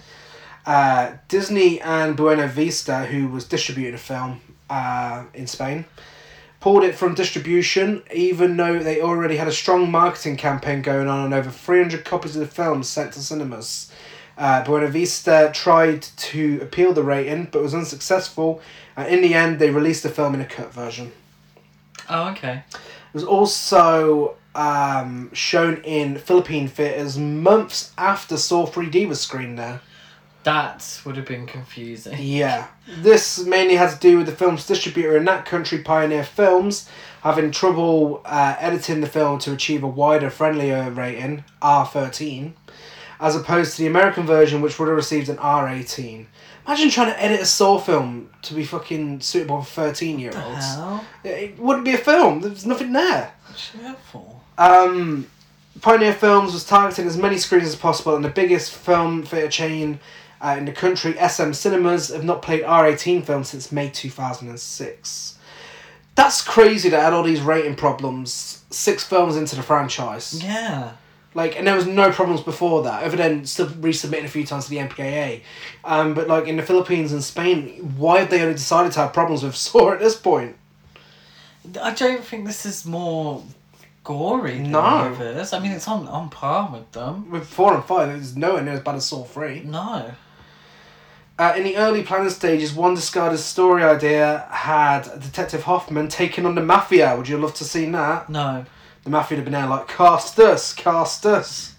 Uh, 0.66 1.12
Disney 1.28 1.80
and 1.80 2.16
Buena 2.16 2.48
Vista, 2.48 3.06
who 3.06 3.28
was 3.28 3.44
distributing 3.44 3.92
the 3.92 3.98
film 3.98 4.40
uh, 4.68 5.24
in 5.32 5.46
Spain, 5.46 5.84
pulled 6.58 6.82
it 6.82 6.96
from 6.96 7.14
distribution, 7.14 8.02
even 8.12 8.56
though 8.56 8.80
they 8.80 9.00
already 9.00 9.36
had 9.36 9.46
a 9.46 9.52
strong 9.52 9.88
marketing 9.88 10.36
campaign 10.36 10.82
going 10.82 11.06
on 11.06 11.24
and 11.26 11.32
over 11.32 11.48
300 11.48 12.04
copies 12.04 12.34
of 12.34 12.40
the 12.40 12.48
film 12.48 12.82
sent 12.82 13.12
to 13.12 13.20
cinemas. 13.20 13.92
Uh, 14.36 14.64
Buena 14.64 14.88
Vista 14.88 15.50
tried 15.54 16.02
to 16.02 16.58
appeal 16.60 16.92
the 16.92 17.04
rating, 17.04 17.48
but 17.52 17.62
was 17.62 17.72
unsuccessful, 17.72 18.60
and 18.96 19.06
in 19.06 19.22
the 19.22 19.32
end, 19.32 19.60
they 19.60 19.70
released 19.70 20.02
the 20.02 20.08
film 20.08 20.34
in 20.34 20.40
a 20.40 20.44
cut 20.44 20.72
version. 20.74 21.12
Oh, 22.10 22.30
okay. 22.30 22.64
It 22.68 23.14
was 23.14 23.24
also 23.24 24.34
um, 24.56 25.30
shown 25.32 25.82
in 25.84 26.18
Philippine 26.18 26.66
theatres 26.68 27.18
months 27.18 27.92
after 27.98 28.36
Saw 28.36 28.66
3D 28.66 29.06
was 29.08 29.20
screened 29.20 29.58
there. 29.58 29.80
That 30.44 31.00
would 31.04 31.16
have 31.16 31.26
been 31.26 31.46
confusing. 31.46 32.16
Yeah. 32.18 32.68
This 32.98 33.44
mainly 33.44 33.74
had 33.74 33.90
to 33.90 33.98
do 33.98 34.18
with 34.18 34.26
the 34.26 34.32
film's 34.32 34.64
distributor 34.64 35.16
in 35.16 35.24
that 35.24 35.44
country, 35.44 35.78
Pioneer 35.78 36.22
Films, 36.22 36.88
having 37.22 37.50
trouble 37.50 38.22
uh, 38.24 38.54
editing 38.60 39.00
the 39.00 39.08
film 39.08 39.40
to 39.40 39.52
achieve 39.52 39.82
a 39.82 39.88
wider, 39.88 40.30
friendlier 40.30 40.88
rating, 40.90 41.42
R13, 41.60 42.52
as 43.18 43.34
opposed 43.34 43.74
to 43.76 43.82
the 43.82 43.88
American 43.88 44.24
version, 44.24 44.62
which 44.62 44.78
would 44.78 44.86
have 44.86 44.96
received 44.96 45.28
an 45.28 45.36
R18. 45.38 46.26
Imagine 46.64 46.90
trying 46.90 47.12
to 47.12 47.20
edit 47.22 47.40
a 47.40 47.44
Saw 47.46 47.78
film 47.78 48.30
to 48.42 48.54
be 48.54 48.64
fucking 48.64 49.20
suitable 49.20 49.62
for 49.62 49.88
13 49.88 50.20
year 50.20 50.32
olds. 50.36 50.64
It 51.24 51.58
wouldn't 51.58 51.84
be 51.84 51.94
a 51.94 51.98
film, 51.98 52.40
there's 52.40 52.66
nothing 52.66 52.92
there. 52.92 53.32
For? 54.12 54.35
Um, 54.58 55.26
Pioneer 55.80 56.14
Films 56.14 56.52
was 56.52 56.64
targeting 56.64 57.06
as 57.06 57.16
many 57.16 57.36
screens 57.38 57.68
as 57.68 57.76
possible, 57.76 58.16
and 58.16 58.24
the 58.24 58.30
biggest 58.30 58.72
film 58.72 59.22
theatre 59.22 59.48
chain 59.48 60.00
uh, 60.40 60.56
in 60.58 60.64
the 60.64 60.72
country, 60.72 61.14
SM 61.14 61.52
Cinemas, 61.52 62.08
have 62.08 62.24
not 62.24 62.42
played 62.42 62.62
R18 62.62 63.24
films 63.24 63.48
since 63.48 63.72
May 63.72 63.90
2006. 63.90 65.38
That's 66.14 66.42
crazy 66.42 66.88
that 66.88 67.02
had 67.02 67.12
all 67.12 67.22
these 67.22 67.42
rating 67.42 67.76
problems 67.76 68.64
six 68.70 69.04
films 69.04 69.36
into 69.36 69.56
the 69.56 69.62
franchise. 69.62 70.42
Yeah. 70.42 70.92
Like, 71.34 71.58
and 71.58 71.66
there 71.66 71.76
was 71.76 71.86
no 71.86 72.10
problems 72.10 72.40
before 72.40 72.82
that, 72.84 73.02
other 73.02 73.16
than 73.16 73.44
still 73.44 73.66
resubmitting 73.66 74.24
a 74.24 74.28
few 74.28 74.46
times 74.46 74.64
to 74.64 74.70
the 74.70 74.78
MPAA. 74.78 75.42
Um, 75.84 76.14
but 76.14 76.28
like 76.28 76.46
in 76.46 76.56
the 76.56 76.62
Philippines 76.62 77.12
and 77.12 77.22
Spain, 77.22 77.94
why 77.98 78.20
have 78.20 78.30
they 78.30 78.40
only 78.40 78.54
decided 78.54 78.92
to 78.92 79.00
have 79.00 79.12
problems 79.12 79.42
with 79.42 79.54
Saw 79.56 79.92
at 79.92 79.98
this 79.98 80.16
point? 80.16 80.56
I 81.82 81.92
don't 81.92 82.24
think 82.24 82.46
this 82.46 82.64
is 82.64 82.86
more 82.86 83.42
gory 84.06 84.58
than 84.58 84.70
No. 84.70 84.80
I 84.80 85.58
mean, 85.58 85.72
it's 85.72 85.88
on, 85.88 86.06
on 86.06 86.30
par 86.30 86.70
with 86.72 86.92
them. 86.92 87.28
With 87.28 87.46
four 87.46 87.74
and 87.74 87.84
five, 87.84 88.08
it's 88.10 88.36
nowhere 88.36 88.62
near 88.62 88.74
as 88.74 88.80
bad 88.80 88.94
as 88.94 89.06
Saw 89.06 89.24
3. 89.24 89.64
No. 89.64 90.14
Uh, 91.38 91.54
in 91.56 91.64
the 91.64 91.76
early 91.76 92.02
planning 92.04 92.30
stages, 92.30 92.72
one 92.72 92.94
discarded 92.94 93.40
story 93.40 93.82
idea 93.82 94.46
had 94.50 95.02
Detective 95.20 95.64
Hoffman 95.64 96.08
taking 96.08 96.46
on 96.46 96.54
the 96.54 96.62
mafia. 96.62 97.16
Would 97.16 97.28
you 97.28 97.36
love 97.36 97.52
to 97.54 97.64
see 97.64 97.84
that? 97.90 98.30
No. 98.30 98.64
The 99.02 99.10
mafia 99.10 99.36
would 99.36 99.40
have 99.40 99.44
been 99.44 99.60
there 99.60 99.68
like, 99.68 99.88
cast 99.88 100.38
us, 100.38 100.72
cast 100.72 101.26
us. 101.26 101.74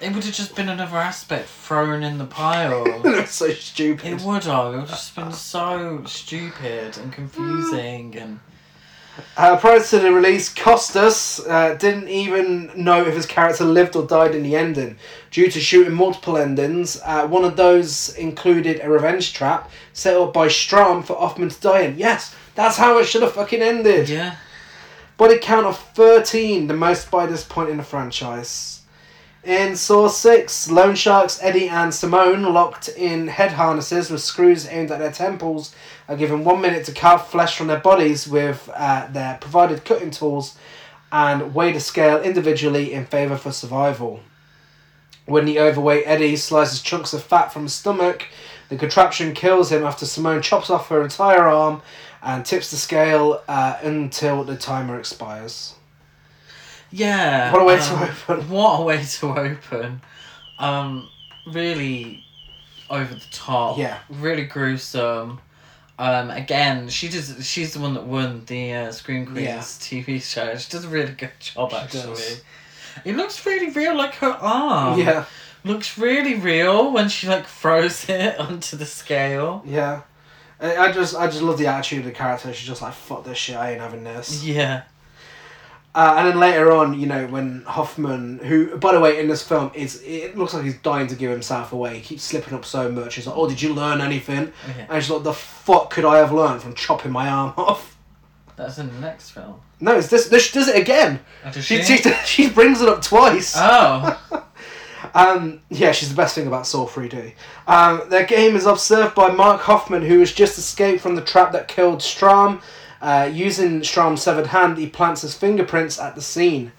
It 0.00 0.12
would 0.12 0.24
have 0.24 0.34
just 0.34 0.56
been 0.56 0.68
another 0.68 0.96
aspect 0.96 1.48
thrown 1.48 2.02
in 2.02 2.18
the 2.18 2.24
pile. 2.26 2.84
It's 3.04 3.36
so 3.36 3.50
stupid. 3.50 4.06
it 4.06 4.22
would 4.22 4.42
have. 4.44 4.74
It 4.74 4.76
would 4.76 4.80
have 4.80 4.88
just 4.88 5.14
been 5.14 5.32
so 5.32 6.02
stupid 6.04 6.98
and 6.98 7.12
confusing 7.12 8.16
and. 8.16 8.40
Uh, 9.36 9.56
prior 9.58 9.80
to 9.80 9.98
the 9.98 10.12
release, 10.12 10.52
Costas 10.52 11.40
uh, 11.46 11.74
didn't 11.74 12.08
even 12.08 12.70
know 12.74 13.04
if 13.04 13.14
his 13.14 13.26
character 13.26 13.64
lived 13.64 13.96
or 13.96 14.06
died 14.06 14.34
in 14.34 14.42
the 14.42 14.56
ending. 14.56 14.96
Due 15.30 15.50
to 15.50 15.60
shooting 15.60 15.94
multiple 15.94 16.36
endings, 16.36 17.00
uh, 17.04 17.26
one 17.26 17.44
of 17.44 17.56
those 17.56 18.14
included 18.16 18.80
a 18.82 18.90
revenge 18.90 19.32
trap 19.32 19.70
set 19.92 20.16
up 20.16 20.32
by 20.32 20.48
Strahm 20.48 21.04
for 21.04 21.16
Hoffman 21.16 21.48
to 21.48 21.60
die 21.60 21.80
in. 21.80 21.98
Yes, 21.98 22.34
that's 22.54 22.76
how 22.76 22.98
it 22.98 23.06
should 23.06 23.22
have 23.22 23.32
fucking 23.32 23.62
ended. 23.62 24.08
Yeah. 24.08 24.36
Body 25.16 25.38
count 25.38 25.66
of 25.66 25.78
13, 25.78 26.66
the 26.66 26.74
most 26.74 27.10
by 27.10 27.26
this 27.26 27.44
point 27.44 27.70
in 27.70 27.78
the 27.78 27.82
franchise. 27.82 28.81
In 29.44 29.74
Saw 29.74 30.06
6, 30.06 30.70
Lone 30.70 30.94
Sharks 30.94 31.40
Eddie 31.42 31.68
and 31.68 31.92
Simone, 31.92 32.44
locked 32.54 32.88
in 32.88 33.26
head 33.26 33.50
harnesses 33.50 34.08
with 34.08 34.22
screws 34.22 34.68
aimed 34.68 34.92
at 34.92 35.00
their 35.00 35.10
temples, 35.10 35.74
are 36.08 36.14
given 36.14 36.44
one 36.44 36.60
minute 36.60 36.86
to 36.86 36.92
carve 36.92 37.26
flesh 37.26 37.56
from 37.58 37.66
their 37.66 37.80
bodies 37.80 38.28
with 38.28 38.70
uh, 38.72 39.08
their 39.10 39.38
provided 39.40 39.84
cutting 39.84 40.12
tools 40.12 40.56
and 41.10 41.56
weigh 41.56 41.72
the 41.72 41.80
scale 41.80 42.22
individually 42.22 42.92
in 42.92 43.04
favour 43.04 43.36
for 43.36 43.50
survival. 43.50 44.20
When 45.26 45.44
the 45.44 45.58
overweight 45.58 46.04
Eddie 46.06 46.36
slices 46.36 46.80
chunks 46.80 47.12
of 47.12 47.24
fat 47.24 47.52
from 47.52 47.64
his 47.64 47.72
stomach, 47.74 48.28
the 48.68 48.76
contraption 48.76 49.34
kills 49.34 49.72
him 49.72 49.82
after 49.82 50.06
Simone 50.06 50.42
chops 50.42 50.70
off 50.70 50.88
her 50.88 51.02
entire 51.02 51.48
arm 51.48 51.82
and 52.22 52.46
tips 52.46 52.70
the 52.70 52.76
scale 52.76 53.42
uh, 53.48 53.76
until 53.82 54.44
the 54.44 54.56
timer 54.56 55.00
expires. 55.00 55.74
Yeah. 56.92 57.52
What 57.52 57.62
a 57.62 57.64
way 57.64 57.78
um, 57.78 57.80
to 57.98 58.10
open. 58.34 58.48
What 58.50 58.80
a 58.80 58.82
way 58.84 59.02
to 59.04 59.26
open. 59.38 60.00
Um, 60.58 61.08
really 61.46 62.24
over 62.90 63.12
the 63.14 63.24
top. 63.32 63.78
Yeah. 63.78 63.98
Really 64.08 64.44
gruesome. 64.44 65.40
Um, 65.98 66.30
again, 66.30 66.88
she 66.88 67.08
does. 67.08 67.46
She's 67.46 67.74
the 67.74 67.80
one 67.80 67.94
that 67.94 68.04
won 68.04 68.44
the 68.46 68.72
uh, 68.74 68.92
Scream 68.92 69.26
Queens 69.26 69.40
Yeah. 69.46 69.58
TV 69.58 70.20
show. 70.22 70.56
She 70.56 70.70
does 70.70 70.84
a 70.84 70.88
really 70.88 71.12
good 71.12 71.30
job, 71.38 71.70
She 71.70 71.76
actually. 71.76 72.02
does. 72.14 72.42
It 73.04 73.16
looks 73.16 73.44
really 73.46 73.70
real, 73.70 73.96
like 73.96 74.14
her 74.16 74.30
arm. 74.30 74.98
Yeah, 75.00 75.24
Looks 75.64 75.96
really 75.96 76.34
real 76.34 76.92
when 76.92 77.08
she 77.08 77.28
like 77.28 77.46
throws 77.46 78.08
it 78.08 78.38
onto 78.38 78.76
the 78.76 78.86
scale. 78.86 79.62
yeah. 79.64 80.02
I, 80.60 80.76
I 80.76 80.92
just, 80.92 81.16
I 81.16 81.26
just 81.26 81.42
love 81.42 81.58
the 81.58 81.66
attitude 81.66 82.00
of 82.00 82.04
the 82.04 82.12
character. 82.12 82.52
She's 82.52 82.68
just 82.68 82.82
like, 82.82 82.94
"Fuck 82.94 83.24
this 83.24 83.36
shit. 83.38 83.56
I 83.56 83.72
ain't 83.72 83.80
having 83.80 84.04
this." 84.04 84.44
Yeah. 84.44 84.82
Uh, 85.94 86.14
and 86.16 86.26
then 86.28 86.40
later 86.40 86.72
on, 86.72 86.98
you 86.98 87.06
know, 87.06 87.26
when 87.26 87.62
Hoffman, 87.66 88.38
who, 88.38 88.76
by 88.78 88.92
the 88.94 89.00
way, 89.00 89.20
in 89.20 89.28
this 89.28 89.42
film, 89.46 89.70
is 89.74 90.02
it 90.02 90.38
looks 90.38 90.54
like 90.54 90.64
he's 90.64 90.78
dying 90.78 91.06
to 91.08 91.14
give 91.14 91.30
himself 91.30 91.72
away. 91.72 91.96
He 91.96 92.00
keeps 92.00 92.22
slipping 92.22 92.54
up 92.54 92.64
so 92.64 92.90
much. 92.90 93.16
He's 93.16 93.26
like, 93.26 93.36
"Oh, 93.36 93.46
did 93.46 93.60
you 93.60 93.74
learn 93.74 94.00
anything?" 94.00 94.52
Okay. 94.70 94.86
And 94.88 95.02
she's 95.02 95.10
like, 95.10 95.22
"The 95.22 95.34
fuck 95.34 95.90
could 95.90 96.06
I 96.06 96.16
have 96.16 96.32
learned 96.32 96.62
from 96.62 96.74
chopping 96.74 97.12
my 97.12 97.28
arm 97.28 97.52
off?" 97.58 97.98
That's 98.56 98.78
in 98.78 98.88
the 98.88 99.00
next 99.00 99.30
film. 99.30 99.60
No, 99.80 99.96
it's 99.98 100.08
this. 100.08 100.28
this 100.28 100.44
she 100.44 100.52
does 100.58 100.68
it 100.68 100.80
again. 100.80 101.20
Oh, 101.44 101.50
does 101.50 101.64
She, 101.64 101.82
she? 101.82 101.98
she, 101.98 102.10
she 102.24 102.48
brings 102.50 102.80
it 102.80 102.88
up 102.88 103.02
twice. 103.02 103.54
Oh. 103.56 104.18
Um, 105.14 105.60
yeah, 105.68 105.92
she's 105.92 106.08
the 106.08 106.14
best 106.14 106.34
thing 106.34 106.46
about 106.46 106.66
Saw 106.66 106.86
3D. 106.86 107.34
Um, 107.66 108.02
their 108.08 108.24
game 108.24 108.56
is 108.56 108.64
observed 108.64 109.14
by 109.14 109.30
Mark 109.30 109.60
Hoffman, 109.60 110.00
who 110.02 110.20
has 110.20 110.32
just 110.32 110.56
escaped 110.56 111.02
from 111.02 111.16
the 111.16 111.20
trap 111.22 111.52
that 111.52 111.68
killed 111.68 111.98
Strahm. 111.98 112.62
Uh, 113.02 113.28
using 113.32 113.80
Strahm's 113.80 114.22
severed 114.22 114.46
hand, 114.46 114.78
he 114.78 114.86
plants 114.86 115.22
his 115.22 115.34
fingerprints 115.34 115.98
at 115.98 116.14
the 116.14 116.22
scene. 116.22 116.70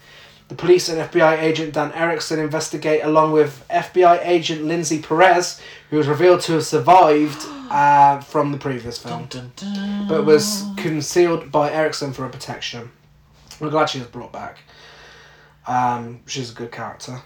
The 0.48 0.54
police 0.54 0.88
and 0.88 0.98
FBI 0.98 1.38
agent 1.38 1.74
Dan 1.74 1.92
Erickson 1.92 2.38
investigate 2.38 3.04
along 3.04 3.32
with 3.32 3.64
FBI 3.68 4.26
agent 4.26 4.64
Lindsay 4.64 5.02
Perez, 5.02 5.60
who 5.90 5.98
was 5.98 6.08
revealed 6.08 6.40
to 6.42 6.52
have 6.54 6.64
survived 6.64 7.44
uh, 7.70 8.20
from 8.20 8.52
the 8.52 8.58
previous 8.58 8.96
film, 8.96 9.26
dun, 9.26 9.52
dun, 9.54 9.74
dun. 9.74 10.08
but 10.08 10.24
was 10.24 10.64
concealed 10.78 11.52
by 11.52 11.70
Erickson 11.70 12.12
for 12.14 12.24
a 12.24 12.30
protection. 12.30 12.90
We're 13.60 13.70
glad 13.70 13.90
she 13.90 13.98
was 13.98 14.08
brought 14.08 14.32
back. 14.32 14.58
Um, 15.66 16.20
she's 16.26 16.50
a 16.50 16.54
good 16.54 16.72
character. 16.72 17.20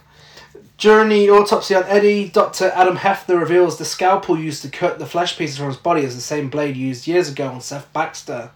During 0.77 1.09
the 1.09 1.29
autopsy 1.29 1.75
on 1.75 1.83
Eddie, 1.83 2.29
Dr. 2.29 2.71
Adam 2.73 2.97
Hefner 2.97 3.39
reveals 3.39 3.77
the 3.77 3.85
scalpel 3.85 4.37
used 4.39 4.61
to 4.63 4.69
cut 4.69 4.97
the 4.99 5.05
flesh 5.05 5.37
pieces 5.37 5.57
from 5.57 5.67
his 5.67 5.77
body 5.77 6.03
is 6.03 6.15
the 6.15 6.21
same 6.21 6.49
blade 6.49 6.77
used 6.77 7.07
years 7.07 7.29
ago 7.29 7.47
on 7.47 7.61
Seth 7.61 7.91
Baxter. 7.91 8.51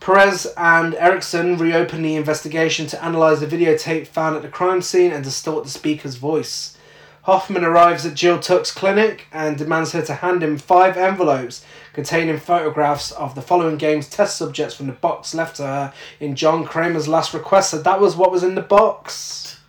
Perez 0.00 0.46
and 0.56 0.94
Erickson 0.94 1.58
reopen 1.58 2.02
the 2.02 2.16
investigation 2.16 2.86
to 2.86 3.06
analyse 3.06 3.40
the 3.40 3.46
videotape 3.46 4.06
found 4.06 4.36
at 4.36 4.42
the 4.42 4.48
crime 4.48 4.80
scene 4.80 5.12
and 5.12 5.24
distort 5.24 5.64
the 5.64 5.70
speaker's 5.70 6.16
voice. 6.16 6.76
Hoffman 7.22 7.64
arrives 7.64 8.06
at 8.06 8.14
Jill 8.14 8.38
Tuck's 8.38 8.70
clinic 8.70 9.26
and 9.32 9.58
demands 9.58 9.92
her 9.92 10.00
to 10.02 10.14
hand 10.14 10.42
him 10.42 10.56
five 10.56 10.96
envelopes 10.96 11.62
containing 11.92 12.38
photographs 12.38 13.10
of 13.12 13.34
the 13.34 13.42
following 13.42 13.76
game's 13.76 14.08
test 14.08 14.38
subjects 14.38 14.74
from 14.74 14.86
the 14.86 14.92
box 14.92 15.34
left 15.34 15.56
to 15.56 15.62
her 15.62 15.92
in 16.20 16.36
John 16.36 16.64
Kramer's 16.64 17.06
last 17.06 17.34
request. 17.34 17.70
So 17.70 17.82
that 17.82 18.00
was 18.00 18.16
what 18.16 18.32
was 18.32 18.42
in 18.42 18.54
the 18.54 18.62
box. 18.62 19.60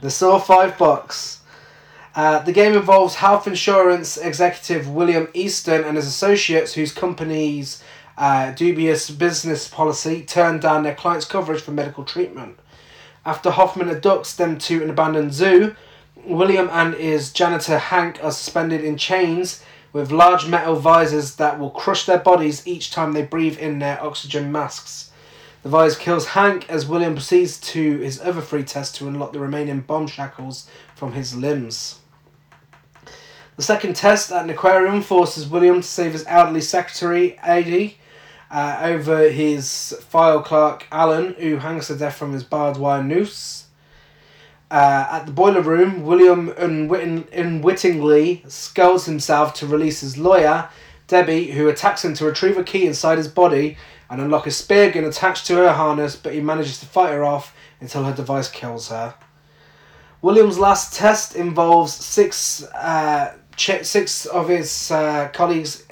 The 0.00 0.10
Saw 0.10 0.38
5 0.38 0.76
box. 0.76 1.42
Uh, 2.16 2.40
the 2.40 2.52
game 2.52 2.74
involves 2.74 3.16
health 3.16 3.46
insurance 3.46 4.16
executive 4.16 4.88
William 4.88 5.28
Easton 5.34 5.84
and 5.84 5.96
his 5.96 6.06
associates, 6.06 6.74
whose 6.74 6.92
company's 6.92 7.82
uh, 8.16 8.52
dubious 8.52 9.10
business 9.10 9.68
policy 9.68 10.22
turned 10.22 10.60
down 10.60 10.82
their 10.82 10.94
clients' 10.94 11.26
coverage 11.26 11.60
for 11.60 11.72
medical 11.72 12.04
treatment. 12.04 12.58
After 13.26 13.50
Hoffman 13.50 13.88
abducts 13.88 14.36
them 14.36 14.58
to 14.58 14.82
an 14.82 14.90
abandoned 14.90 15.32
zoo, 15.32 15.74
William 16.24 16.68
and 16.70 16.94
his 16.94 17.32
janitor 17.32 17.78
Hank 17.78 18.22
are 18.22 18.30
suspended 18.30 18.84
in 18.84 18.96
chains 18.96 19.62
with 19.92 20.10
large 20.10 20.46
metal 20.46 20.76
visors 20.76 21.36
that 21.36 21.58
will 21.58 21.70
crush 21.70 22.04
their 22.04 22.18
bodies 22.18 22.66
each 22.66 22.90
time 22.90 23.12
they 23.12 23.22
breathe 23.22 23.58
in 23.58 23.78
their 23.78 24.02
oxygen 24.02 24.50
masks. 24.50 25.10
The 25.62 25.68
visor 25.70 25.98
kills 25.98 26.26
Hank 26.26 26.68
as 26.68 26.86
William 26.86 27.14
proceeds 27.14 27.58
to 27.72 27.98
his 27.98 28.20
other 28.20 28.42
three 28.42 28.64
tests 28.64 28.98
to 28.98 29.08
unlock 29.08 29.32
the 29.32 29.38
remaining 29.38 29.80
bomb 29.80 30.06
shackles 30.06 30.68
from 30.94 31.12
his 31.12 31.34
limbs. 31.34 32.00
The 33.56 33.62
second 33.62 33.94
test 33.94 34.32
at 34.32 34.44
an 34.44 34.50
aquarium 34.50 35.00
forces 35.00 35.48
William 35.48 35.80
to 35.80 35.86
save 35.86 36.12
his 36.12 36.26
elderly 36.26 36.60
secretary, 36.60 37.38
Eddie, 37.42 37.98
uh, 38.54 38.78
over 38.82 39.28
his 39.30 39.98
file 40.08 40.40
clerk, 40.40 40.86
Alan, 40.92 41.34
who 41.34 41.56
hangs 41.56 41.88
to 41.88 41.96
death 41.96 42.14
from 42.14 42.32
his 42.32 42.44
barbed 42.44 42.78
wire 42.78 43.02
noose. 43.02 43.66
Uh, 44.70 45.08
at 45.10 45.26
the 45.26 45.32
boiler 45.32 45.60
room, 45.60 46.04
William 46.04 46.54
unwitting, 46.56 47.26
unwittingly 47.32 48.44
skulls 48.46 49.06
himself 49.06 49.54
to 49.54 49.66
release 49.66 50.02
his 50.02 50.16
lawyer, 50.16 50.68
Debbie, 51.08 51.50
who 51.50 51.68
attacks 51.68 52.04
him 52.04 52.14
to 52.14 52.24
retrieve 52.24 52.56
a 52.56 52.62
key 52.62 52.86
inside 52.86 53.18
his 53.18 53.26
body 53.26 53.76
and 54.08 54.20
unlock 54.20 54.46
a 54.46 54.52
spear 54.52 54.88
gun 54.92 55.02
attached 55.02 55.48
to 55.48 55.56
her 55.56 55.72
harness, 55.72 56.14
but 56.14 56.32
he 56.32 56.40
manages 56.40 56.78
to 56.78 56.86
fight 56.86 57.12
her 57.12 57.24
off 57.24 57.56
until 57.80 58.04
her 58.04 58.14
device 58.14 58.48
kills 58.48 58.88
her. 58.88 59.14
William's 60.22 60.60
last 60.60 60.94
test 60.94 61.34
involves 61.34 61.92
six 61.92 62.62
uh, 62.72 63.36
ch- 63.56 63.84
six 63.84 64.26
of 64.26 64.48
his 64.48 64.92
uh, 64.92 65.28
colleagues 65.32 65.84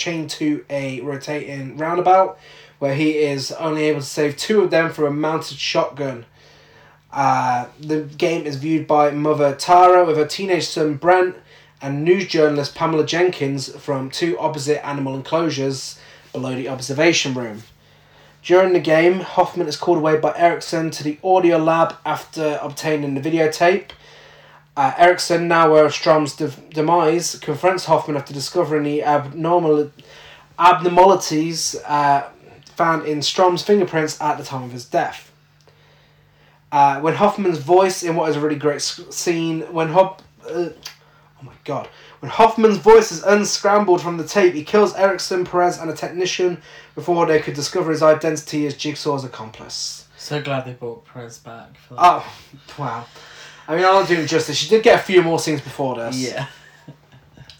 chained 0.00 0.30
to 0.30 0.64
a 0.68 1.00
rotating 1.02 1.76
roundabout, 1.76 2.38
where 2.80 2.94
he 2.94 3.18
is 3.18 3.52
only 3.52 3.84
able 3.84 4.00
to 4.00 4.06
save 4.06 4.36
two 4.36 4.62
of 4.62 4.70
them 4.70 4.90
from 4.90 5.04
a 5.04 5.10
mounted 5.10 5.58
shotgun. 5.58 6.24
Uh, 7.12 7.66
the 7.78 8.00
game 8.02 8.46
is 8.46 8.56
viewed 8.56 8.86
by 8.86 9.10
mother 9.10 9.54
Tara 9.54 10.04
with 10.04 10.16
her 10.16 10.26
teenage 10.26 10.66
son 10.66 10.94
Brent 10.94 11.36
and 11.82 12.04
news 12.04 12.26
journalist 12.26 12.74
Pamela 12.74 13.04
Jenkins 13.04 13.68
from 13.76 14.10
two 14.10 14.38
opposite 14.38 14.84
animal 14.86 15.14
enclosures 15.14 15.98
below 16.32 16.54
the 16.54 16.68
observation 16.68 17.34
room. 17.34 17.62
During 18.42 18.72
the 18.72 18.80
game, 18.80 19.20
Hoffman 19.20 19.66
is 19.66 19.76
called 19.76 19.98
away 19.98 20.18
by 20.18 20.36
Erickson 20.36 20.90
to 20.92 21.04
the 21.04 21.18
audio 21.22 21.58
lab 21.58 21.96
after 22.06 22.58
obtaining 22.62 23.14
the 23.14 23.20
videotape. 23.20 23.90
Uh, 24.80 24.94
Erickson, 24.96 25.46
now 25.46 25.68
aware 25.68 25.84
of 25.84 25.92
Strahm's 25.92 26.34
de- 26.34 26.48
demise, 26.72 27.38
confronts 27.40 27.84
Hoffman 27.84 28.16
after 28.16 28.32
discovering 28.32 28.84
the 28.84 29.02
abnormal 29.02 29.90
abnormalities 30.58 31.76
uh, 31.84 32.30
found 32.76 33.04
in 33.06 33.18
Strahm's 33.18 33.62
fingerprints 33.62 34.18
at 34.22 34.38
the 34.38 34.42
time 34.42 34.62
of 34.62 34.72
his 34.72 34.86
death. 34.86 35.32
Uh, 36.72 36.98
when 37.00 37.12
Hoffman's 37.12 37.58
voice 37.58 38.02
in 38.02 38.16
what 38.16 38.30
is 38.30 38.36
a 38.36 38.40
really 38.40 38.56
great 38.56 38.80
scene, 38.80 39.60
when 39.70 39.88
Hop, 39.88 40.22
uh, 40.48 40.70
oh 40.70 41.42
my 41.42 41.52
god, 41.64 41.86
when 42.20 42.30
Hoffman's 42.30 42.78
voice 42.78 43.12
is 43.12 43.22
unscrambled 43.22 44.00
from 44.00 44.16
the 44.16 44.26
tape, 44.26 44.54
he 44.54 44.64
kills 44.64 44.94
Erickson, 44.94 45.44
Perez, 45.44 45.76
and 45.76 45.90
a 45.90 45.94
technician 45.94 46.62
before 46.94 47.26
they 47.26 47.38
could 47.38 47.52
discover 47.52 47.90
his 47.90 48.02
identity 48.02 48.64
as 48.64 48.74
Jigsaw's 48.76 49.24
accomplice. 49.24 50.08
So 50.16 50.40
glad 50.40 50.64
they 50.64 50.72
brought 50.72 51.04
Perez 51.04 51.36
back 51.36 51.76
for 51.76 51.96
that. 51.96 52.02
Oh, 52.02 52.32
wow. 52.78 53.04
I 53.70 53.76
mean, 53.76 53.84
I'll 53.84 54.04
do 54.04 54.16
doing 54.16 54.26
justice. 54.26 54.56
She 54.56 54.68
did 54.68 54.82
get 54.82 54.98
a 54.98 55.02
few 55.02 55.22
more 55.22 55.38
scenes 55.38 55.60
before 55.60 55.94
this. 55.96 56.16
yeah. 56.20 56.46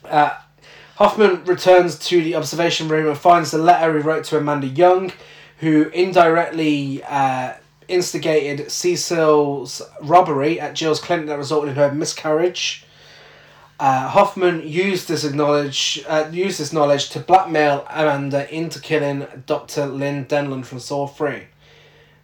Uh, 0.05 0.37
Hoffman 0.97 1.45
returns 1.45 1.97
to 2.09 2.21
the 2.21 2.35
observation 2.35 2.89
room 2.89 3.07
and 3.07 3.17
finds 3.17 3.53
the 3.53 3.59
letter 3.59 3.97
he 3.97 4.03
wrote 4.03 4.25
to 4.25 4.39
Amanda 4.39 4.67
Young, 4.67 5.13
who 5.59 5.89
indirectly 5.91 7.05
uh, 7.05 7.53
instigated 7.87 8.73
Cecil's 8.73 9.83
robbery 10.03 10.59
at 10.59 10.75
Jill's 10.75 10.99
clinic 10.99 11.27
that 11.27 11.39
resulted 11.39 11.71
in 11.71 11.77
her 11.77 11.93
miscarriage. 11.93 12.85
Uh, 13.79 14.09
Hoffman 14.09 14.67
used 14.67 15.07
this 15.07 15.23
acknowledge 15.23 16.03
uh, 16.09 16.29
used 16.33 16.59
this 16.59 16.73
knowledge 16.73 17.11
to 17.11 17.21
blackmail 17.21 17.87
Amanda 17.89 18.53
into 18.53 18.81
killing 18.81 19.29
Dr. 19.47 19.87
Lynn 19.87 20.25
Denlon 20.25 20.65
from 20.65 20.81
Saw 20.81 21.07
3. 21.07 21.45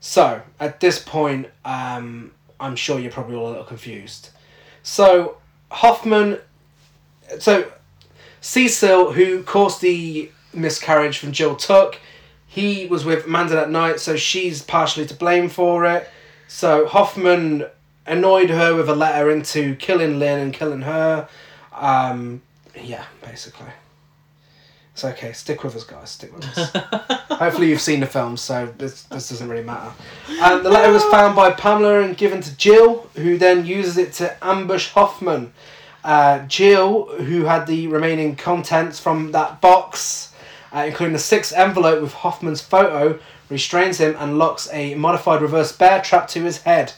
So, 0.01 0.43
at 0.59 0.81
this 0.81 0.99
point, 0.99 1.51
um, 1.65 2.33
I'm 2.59 2.77
sure 2.77 2.99
you're 2.99 3.13
probably 3.13 3.37
all 3.37 3.49
a 3.49 3.51
little 3.51 3.65
confused. 3.65 4.31
So, 4.83 5.39
Hoffman. 5.71 6.39
So, 7.39 7.71
Cecil, 8.41 9.13
who 9.13 9.43
caused 9.43 9.81
the 9.81 10.31
miscarriage 10.55 11.19
from 11.19 11.33
Jill 11.33 11.57
Tuck, 11.57 11.99
he 12.47 12.87
was 12.87 13.05
with 13.05 13.27
Amanda 13.27 13.55
that 13.55 13.71
night, 13.71 14.01
so 14.01 14.17
she's 14.17 14.63
partially 14.63 15.07
to 15.07 15.15
blame 15.15 15.49
for 15.49 15.85
it. 15.85 16.09
So, 16.49 16.87
Hoffman 16.87 17.67
annoyed 18.07 18.51
her 18.51 18.75
with 18.75 18.89
a 18.89 18.95
letter 18.95 19.31
into 19.31 19.75
killing 19.77 20.19
Lynn 20.19 20.39
and 20.39 20.55
killing 20.55 20.83
her. 20.83 21.29
Um, 21.73 22.43
yeah, 22.81 23.05
basically. 23.23 23.73
It's 24.97 25.05
okay. 25.05 25.33
Stick 25.35 25.63
with 25.63 25.77
us, 25.77 25.85
guys. 25.85 26.09
Stick 26.09 26.35
with 26.35 26.43
us. 26.57 26.71
Hopefully, 27.29 27.69
you've 27.69 27.83
seen 27.83 28.01
the 28.01 28.07
film, 28.07 28.39
so 28.39 28.73
this, 28.79 29.03
this 29.03 29.29
doesn't 29.29 29.47
really 29.47 29.63
matter. 29.63 29.93
Um, 30.41 30.63
the 30.63 30.71
letter 30.71 30.91
was 30.91 31.05
found 31.05 31.37
by 31.37 31.51
Pamela 31.51 32.01
and 32.01 32.17
given 32.17 32.41
to 32.41 32.57
Jill, 32.57 33.07
who 33.15 33.37
then 33.37 33.67
uses 33.67 33.99
it 33.99 34.15
to 34.15 34.35
ambush 34.43 34.89
Hoffman. 34.93 35.53
Uh, 36.03 36.47
Jill, 36.47 37.09
who 37.09 37.45
had 37.45 37.67
the 37.67 37.89
remaining 37.89 38.37
contents 38.37 38.99
from 38.99 39.33
that 39.33 39.61
box, 39.61 40.33
uh, 40.75 40.85
including 40.87 41.13
the 41.13 41.19
sixth 41.19 41.53
envelope 41.53 42.01
with 42.01 42.15
Hoffman's 42.15 42.63
photo, 42.63 43.19
restrains 43.51 43.99
him 43.99 44.17
and 44.19 44.39
locks 44.39 44.67
a 44.73 44.95
modified 44.95 45.43
reverse 45.43 45.73
bear 45.73 46.01
trap 46.01 46.27
to 46.29 46.41
his 46.43 46.63
head, 46.63 46.95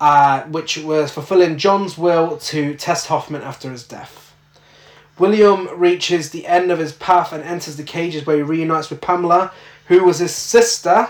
uh, 0.00 0.42
which 0.46 0.78
was 0.78 1.12
fulfilling 1.12 1.58
John's 1.58 1.96
will 1.96 2.38
to 2.38 2.74
test 2.74 3.06
Hoffman 3.06 3.42
after 3.42 3.70
his 3.70 3.86
death. 3.86 4.23
William 5.18 5.68
reaches 5.78 6.30
the 6.30 6.46
end 6.46 6.70
of 6.70 6.78
his 6.78 6.92
path 6.92 7.32
and 7.32 7.42
enters 7.44 7.76
the 7.76 7.82
cages 7.82 8.26
where 8.26 8.36
he 8.36 8.42
reunites 8.42 8.90
with 8.90 9.00
Pamela, 9.00 9.52
who 9.86 10.04
was 10.04 10.18
his 10.18 10.34
sister. 10.34 11.08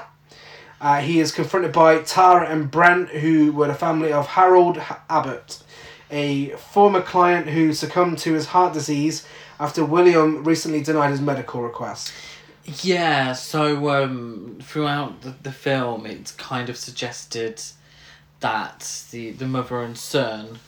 Uh, 0.80 1.00
he 1.00 1.20
is 1.20 1.32
confronted 1.32 1.72
by 1.72 2.02
Tara 2.02 2.48
and 2.48 2.70
Brent, 2.70 3.08
who 3.08 3.52
were 3.52 3.68
the 3.68 3.74
family 3.74 4.12
of 4.12 4.26
Harold 4.26 4.78
Abbott, 5.08 5.62
a 6.10 6.50
former 6.50 7.00
client 7.00 7.48
who 7.48 7.72
succumbed 7.72 8.18
to 8.18 8.34
his 8.34 8.46
heart 8.46 8.74
disease 8.74 9.26
after 9.58 9.84
William 9.84 10.44
recently 10.44 10.82
denied 10.82 11.10
his 11.10 11.20
medical 11.20 11.62
request. 11.62 12.12
Yeah, 12.82 13.32
so 13.32 13.90
um, 13.90 14.58
throughout 14.62 15.22
the, 15.22 15.34
the 15.42 15.52
film, 15.52 16.06
it's 16.06 16.32
kind 16.32 16.68
of 16.68 16.76
suggested 16.76 17.62
that 18.40 19.04
the, 19.10 19.30
the 19.30 19.46
mother 19.46 19.82
and 19.82 19.96
son 19.96 20.58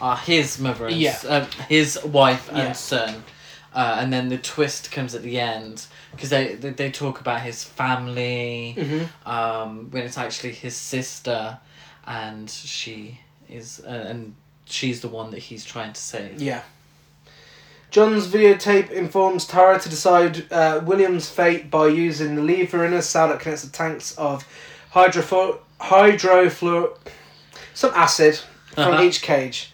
are 0.00 0.16
his 0.16 0.58
mother 0.58 0.86
and 0.86 0.96
Yeah. 0.96 1.10
s- 1.10 1.24
uh, 1.24 1.46
his 1.68 2.02
wife 2.04 2.48
and 2.48 2.58
Yeah. 2.58 2.72
son. 2.72 3.24
Uh, 3.72 3.98
and 4.00 4.12
then 4.12 4.28
the 4.28 4.38
twist 4.38 4.90
comes 4.90 5.14
at 5.14 5.22
the 5.22 5.38
end 5.38 5.86
because 6.12 6.30
they, 6.30 6.54
they 6.56 6.70
they 6.70 6.90
talk 6.90 7.20
about 7.20 7.40
his 7.42 7.62
family 7.62 9.06
um, 9.24 9.88
when 9.92 10.02
it's 10.02 10.18
actually 10.18 10.52
his 10.52 10.74
sister 10.74 11.58
and 12.06 12.50
she 12.50 13.20
is 13.48 13.80
uh, 13.86 13.90
and 14.08 14.34
she's 14.66 15.00
the 15.00 15.08
one 15.08 15.30
that 15.30 15.38
he's 15.38 15.64
trying 15.64 15.92
to 15.92 16.00
save. 16.00 16.40
Yeah. 16.42 16.62
John's 17.90 18.26
videotape 18.28 18.90
informs 18.90 19.44
Tara 19.46 19.78
to 19.80 19.88
decide 19.88 20.50
uh, 20.52 20.80
William's 20.84 21.28
fate 21.28 21.70
by 21.70 21.88
using 21.88 22.36
the 22.36 22.42
lever 22.42 22.84
in 22.84 22.92
a 22.92 23.02
cell 23.02 23.28
that 23.28 23.40
connects 23.40 23.64
the 23.64 23.70
tanks 23.70 24.16
of 24.16 24.46
hydroflu- 24.94 25.58
hydrofluor... 25.80 26.96
some 27.74 27.92
acid 27.94 28.38
from 28.74 28.94
Uh-huh. 28.94 29.02
each 29.02 29.22
cage. 29.22 29.72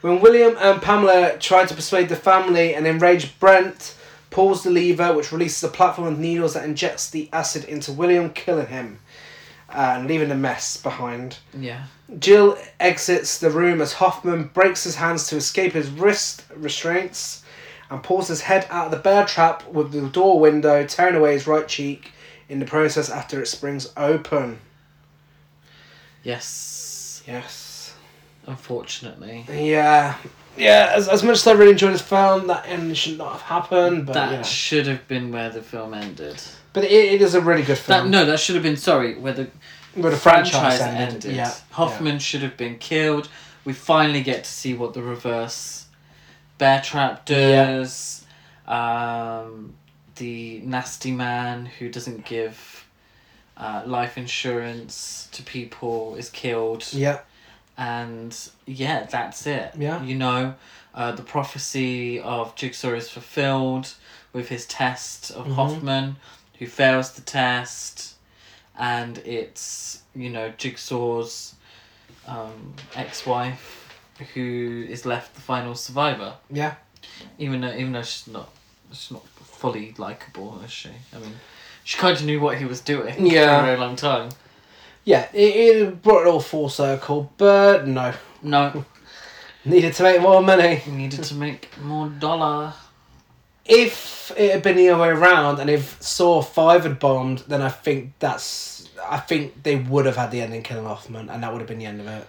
When 0.00 0.20
William 0.20 0.56
and 0.58 0.80
Pamela 0.80 1.38
try 1.38 1.64
to 1.64 1.74
persuade 1.74 2.08
the 2.08 2.16
family, 2.16 2.74
an 2.74 2.86
enraged 2.86 3.38
Brent 3.40 3.94
pulls 4.30 4.62
the 4.62 4.70
lever, 4.70 5.14
which 5.14 5.32
releases 5.32 5.62
a 5.64 5.68
platform 5.68 6.08
of 6.08 6.18
needles 6.18 6.54
that 6.54 6.64
injects 6.64 7.10
the 7.10 7.28
acid 7.32 7.64
into 7.64 7.92
William, 7.92 8.30
killing 8.30 8.66
him 8.66 9.00
uh, 9.70 9.94
and 9.96 10.06
leaving 10.06 10.30
a 10.30 10.34
mess 10.34 10.76
behind. 10.76 11.38
Yeah. 11.58 11.84
Jill 12.18 12.58
exits 12.78 13.38
the 13.38 13.50
room 13.50 13.80
as 13.80 13.94
Hoffman 13.94 14.50
breaks 14.54 14.84
his 14.84 14.96
hands 14.96 15.26
to 15.28 15.36
escape 15.36 15.72
his 15.72 15.90
wrist 15.90 16.44
restraints 16.54 17.42
and 17.90 18.02
pulls 18.02 18.28
his 18.28 18.42
head 18.42 18.66
out 18.70 18.86
of 18.86 18.90
the 18.90 18.98
bear 18.98 19.24
trap 19.24 19.66
with 19.68 19.92
the 19.92 20.08
door 20.08 20.38
window, 20.38 20.86
tearing 20.86 21.16
away 21.16 21.32
his 21.32 21.46
right 21.46 21.66
cheek 21.66 22.12
in 22.48 22.58
the 22.58 22.66
process 22.66 23.10
after 23.10 23.40
it 23.40 23.46
springs 23.46 23.92
open. 23.96 24.58
Yes. 26.22 27.22
Yes. 27.26 27.65
Unfortunately. 28.46 29.44
Yeah. 29.50 30.16
Yeah, 30.56 30.92
as, 30.94 31.08
as 31.08 31.22
much 31.22 31.34
as 31.34 31.46
I 31.46 31.52
really 31.52 31.72
enjoyed 31.72 31.92
this 31.92 32.00
film, 32.00 32.46
that 32.46 32.66
end 32.66 32.96
should 32.96 33.18
not 33.18 33.32
have 33.32 33.42
happened, 33.42 34.06
but 34.06 34.14
that 34.14 34.32
know. 34.32 34.42
should 34.42 34.86
have 34.86 35.06
been 35.06 35.30
where 35.30 35.50
the 35.50 35.60
film 35.60 35.92
ended. 35.92 36.40
But 36.72 36.84
it, 36.84 36.92
it 36.92 37.22
is 37.22 37.34
a 37.34 37.40
really 37.40 37.62
good 37.62 37.76
That 37.76 38.00
film. 38.00 38.10
no, 38.10 38.24
that 38.24 38.40
should 38.40 38.54
have 38.54 38.62
been 38.62 38.76
sorry 38.76 39.18
where 39.18 39.32
the 39.34 39.50
where 39.94 40.10
the 40.10 40.16
franchise, 40.16 40.78
franchise, 40.78 40.80
ended. 40.80 41.14
ended. 41.14 41.36
Yeah. 41.36 41.52
Hoffman 41.72 42.18
should 42.18 42.42
have 42.42 42.56
been 42.56 42.78
killed. 42.78 43.28
We 43.64 43.72
finally 43.72 44.22
get 44.22 44.44
to 44.44 44.50
see 44.50 44.74
what 44.74 44.94
the 44.94 45.02
reverse 45.02 45.86
bear 46.58 46.80
trap 46.80 47.26
does. 47.26 48.24
Um, 48.66 49.74
the 50.16 50.60
nasty 50.64 51.12
man 51.12 51.66
who 51.66 51.88
doesn't 51.90 52.24
give 52.24 52.86
uh, 53.56 53.82
life 53.86 54.16
insurance 54.18 55.28
to 55.32 55.42
people 55.42 56.14
is 56.16 56.30
killed. 56.30 56.86
Yeah. 56.92 57.20
And 57.78 58.36
yeah, 58.66 59.04
that's 59.04 59.46
it. 59.46 59.72
Yeah. 59.78 60.02
You 60.02 60.14
know, 60.14 60.54
uh, 60.94 61.12
the 61.12 61.22
prophecy 61.22 62.20
of 62.20 62.54
Jigsaw 62.54 62.94
is 62.94 63.10
fulfilled 63.10 63.92
with 64.32 64.48
his 64.48 64.66
test 64.66 65.30
of 65.30 65.46
Mhm. 65.46 65.54
Hoffman, 65.54 66.16
who 66.58 66.66
fails 66.66 67.12
the 67.12 67.20
test, 67.22 68.14
and 68.78 69.18
it's 69.18 70.02
you 70.14 70.30
know 70.30 70.50
Jigsaw's 70.56 71.54
um, 72.26 72.74
ex-wife 72.94 73.82
who 74.34 74.86
is 74.88 75.04
left 75.06 75.34
the 75.34 75.40
final 75.42 75.74
survivor. 75.74 76.34
Yeah. 76.50 76.74
Even 77.38 77.60
though 77.60 77.72
even 77.74 77.92
though 77.92 78.02
she's 78.02 78.26
not 78.26 78.48
she's 78.90 79.10
not 79.10 79.26
fully 79.28 79.94
likable, 79.98 80.60
is 80.64 80.70
she? 80.72 80.90
I 81.14 81.18
mean, 81.18 81.34
she 81.84 81.98
kind 81.98 82.16
of 82.16 82.24
knew 82.24 82.40
what 82.40 82.56
he 82.58 82.64
was 82.64 82.80
doing 82.80 83.26
Yeah. 83.26 83.58
for 83.58 83.62
a 83.64 83.66
very 83.66 83.78
long 83.78 83.96
time. 83.96 84.30
Yeah, 85.06 85.28
it, 85.32 85.38
it 85.38 86.02
brought 86.02 86.22
it 86.22 86.26
all 86.26 86.40
full 86.40 86.68
circle, 86.68 87.32
but 87.38 87.86
no. 87.86 88.12
No, 88.42 88.84
Needed 89.64 89.94
to 89.94 90.02
make 90.02 90.20
more 90.20 90.42
money. 90.42 90.82
needed 90.86 91.22
to 91.24 91.34
make 91.34 91.68
more 91.80 92.08
dollar. 92.08 92.74
if 93.64 94.30
it 94.36 94.52
had 94.52 94.62
been 94.62 94.76
the 94.76 94.88
other 94.90 95.00
way 95.02 95.08
around 95.08 95.58
and 95.60 95.70
if 95.70 96.00
Saw 96.02 96.42
Five 96.42 96.82
had 96.82 96.98
bombed, 96.98 97.38
then 97.48 97.62
I 97.62 97.68
think 97.68 98.14
that's 98.18 98.88
I 99.08 99.18
think 99.18 99.62
they 99.62 99.76
would 99.76 100.06
have 100.06 100.16
had 100.16 100.30
the 100.32 100.40
ending 100.40 100.62
killing 100.62 100.84
Hoffman, 100.84 101.28
and 101.30 101.42
that 101.42 101.52
would 101.52 101.60
have 101.60 101.68
been 101.68 101.78
the 101.78 101.86
end 101.86 102.00
of 102.00 102.08
it. 102.08 102.26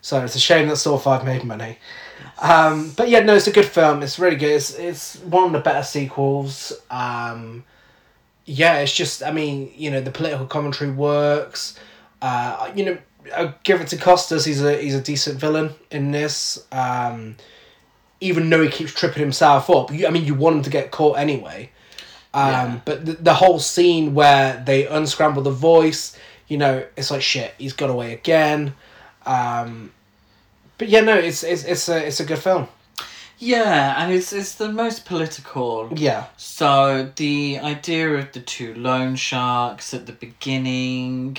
So 0.00 0.22
it's 0.24 0.36
a 0.36 0.40
shame 0.40 0.68
that 0.68 0.76
Saw 0.76 0.96
Five 0.98 1.24
made 1.24 1.44
money. 1.44 1.78
Um, 2.40 2.92
but 2.96 3.08
yeah, 3.10 3.20
no, 3.20 3.34
it's 3.34 3.46
a 3.46 3.52
good 3.52 3.66
film. 3.66 4.02
It's 4.02 4.18
really 4.18 4.36
good. 4.36 4.52
It's 4.52 4.74
it's 4.78 5.16
one 5.20 5.44
of 5.44 5.52
the 5.52 5.60
better 5.60 5.82
sequels. 5.82 6.72
Um, 6.90 7.64
yeah, 8.46 8.78
it's 8.78 8.94
just 8.94 9.22
I 9.22 9.32
mean 9.32 9.70
you 9.76 9.90
know 9.90 10.00
the 10.00 10.10
political 10.10 10.46
commentary 10.46 10.90
works. 10.90 11.78
Uh, 12.22 12.70
you 12.74 12.84
know, 12.84 12.98
I 13.34 13.54
give 13.62 13.80
it 13.80 13.88
to 13.88 13.96
Costas. 13.96 14.44
He's 14.44 14.62
a 14.62 14.80
he's 14.80 14.94
a 14.94 15.00
decent 15.00 15.38
villain 15.38 15.70
in 15.90 16.12
this. 16.12 16.66
Um, 16.72 17.36
even 18.20 18.48
though 18.48 18.62
he 18.62 18.70
keeps 18.70 18.92
tripping 18.92 19.20
himself 19.20 19.68
up. 19.68 19.92
You, 19.92 20.06
I 20.06 20.10
mean, 20.10 20.24
you 20.24 20.34
want 20.34 20.56
him 20.56 20.62
to 20.62 20.70
get 20.70 20.90
caught 20.90 21.18
anyway. 21.18 21.70
Um, 22.32 22.50
Yeah. 22.50 22.80
But 22.84 23.06
the, 23.06 23.12
the 23.12 23.34
whole 23.34 23.58
scene 23.58 24.14
where 24.14 24.62
they 24.64 24.86
unscramble 24.86 25.42
the 25.42 25.50
voice, 25.50 26.16
you 26.48 26.58
know, 26.58 26.84
it's 26.96 27.10
like 27.10 27.22
shit. 27.22 27.54
He's 27.58 27.72
got 27.72 27.90
away 27.90 28.12
again. 28.12 28.74
Um, 29.24 29.92
but 30.78 30.88
yeah, 30.88 31.00
no, 31.00 31.14
it's 31.16 31.42
it's 31.42 31.64
it's 31.64 31.88
a 31.88 32.06
it's 32.06 32.20
a 32.20 32.24
good 32.24 32.38
film. 32.38 32.68
Yeah, 33.38 34.02
and 34.02 34.12
it's 34.12 34.32
it's 34.32 34.54
the 34.54 34.72
most 34.72 35.04
political. 35.04 35.90
Yeah, 35.94 36.26
So 36.36 37.10
the 37.16 37.58
idea 37.58 38.14
of 38.14 38.32
the 38.32 38.40
two 38.40 38.74
loan 38.74 39.16
sharks 39.16 39.92
at 39.92 40.06
the 40.06 40.12
beginning, 40.12 41.36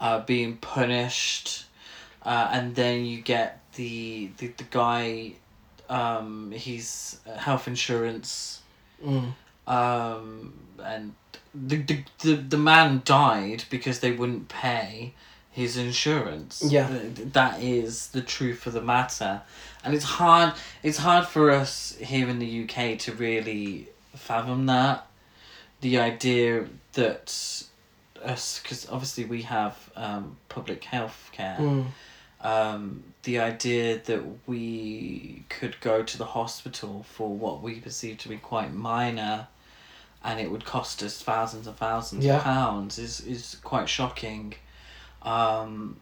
uh, 0.00 0.20
being 0.20 0.56
punished, 0.56 1.66
uh, 2.24 2.48
and 2.50 2.74
then 2.74 3.04
you 3.04 3.20
get 3.20 3.60
the 3.74 4.30
the, 4.38 4.48
the 4.48 4.64
guy, 4.64 5.32
um, 5.88 6.52
he's 6.52 7.20
health 7.36 7.68
insurance, 7.68 8.62
mm. 9.04 9.32
um, 9.66 10.54
and 10.82 11.14
the, 11.54 11.76
the 11.76 12.04
the 12.22 12.34
the 12.34 12.58
man 12.58 13.02
died 13.04 13.64
because 13.70 14.00
they 14.00 14.12
wouldn't 14.12 14.48
pay 14.48 15.12
his 15.50 15.76
insurance. 15.76 16.62
Yeah. 16.66 16.88
Th- 16.88 17.32
that 17.32 17.60
is 17.60 18.08
the 18.08 18.22
truth 18.22 18.66
of 18.66 18.72
the 18.72 18.80
matter, 18.80 19.42
and 19.84 19.94
it's 19.94 20.04
hard. 20.04 20.54
It's 20.82 20.98
hard 20.98 21.26
for 21.26 21.50
us 21.50 21.96
here 22.00 22.28
in 22.28 22.38
the 22.38 22.64
UK 22.64 22.98
to 23.00 23.12
really 23.12 23.88
fathom 24.14 24.66
that. 24.66 25.06
The 25.80 25.98
idea 25.98 26.66
that 26.92 27.64
us, 28.24 28.60
because 28.62 28.88
obviously 28.90 29.24
we 29.24 29.42
have 29.42 29.76
um, 29.96 30.36
public 30.48 30.84
health 30.84 31.30
care. 31.32 31.56
Mm. 31.58 31.86
Um, 32.42 33.02
the 33.24 33.38
idea 33.40 33.98
that 34.06 34.22
we 34.46 35.44
could 35.50 35.78
go 35.80 36.02
to 36.02 36.16
the 36.18 36.24
hospital 36.24 37.04
for 37.06 37.28
what 37.28 37.60
we 37.62 37.80
perceive 37.80 38.16
to 38.18 38.28
be 38.30 38.38
quite 38.38 38.72
minor 38.72 39.46
and 40.24 40.40
it 40.40 40.50
would 40.50 40.64
cost 40.64 41.02
us 41.02 41.20
thousands 41.22 41.66
and 41.66 41.76
thousands 41.76 42.24
Yeah. 42.24 42.36
of 42.38 42.42
pounds 42.44 42.98
is, 42.98 43.20
is 43.20 43.56
quite 43.62 43.88
shocking. 43.90 44.54
Um, 45.22 45.96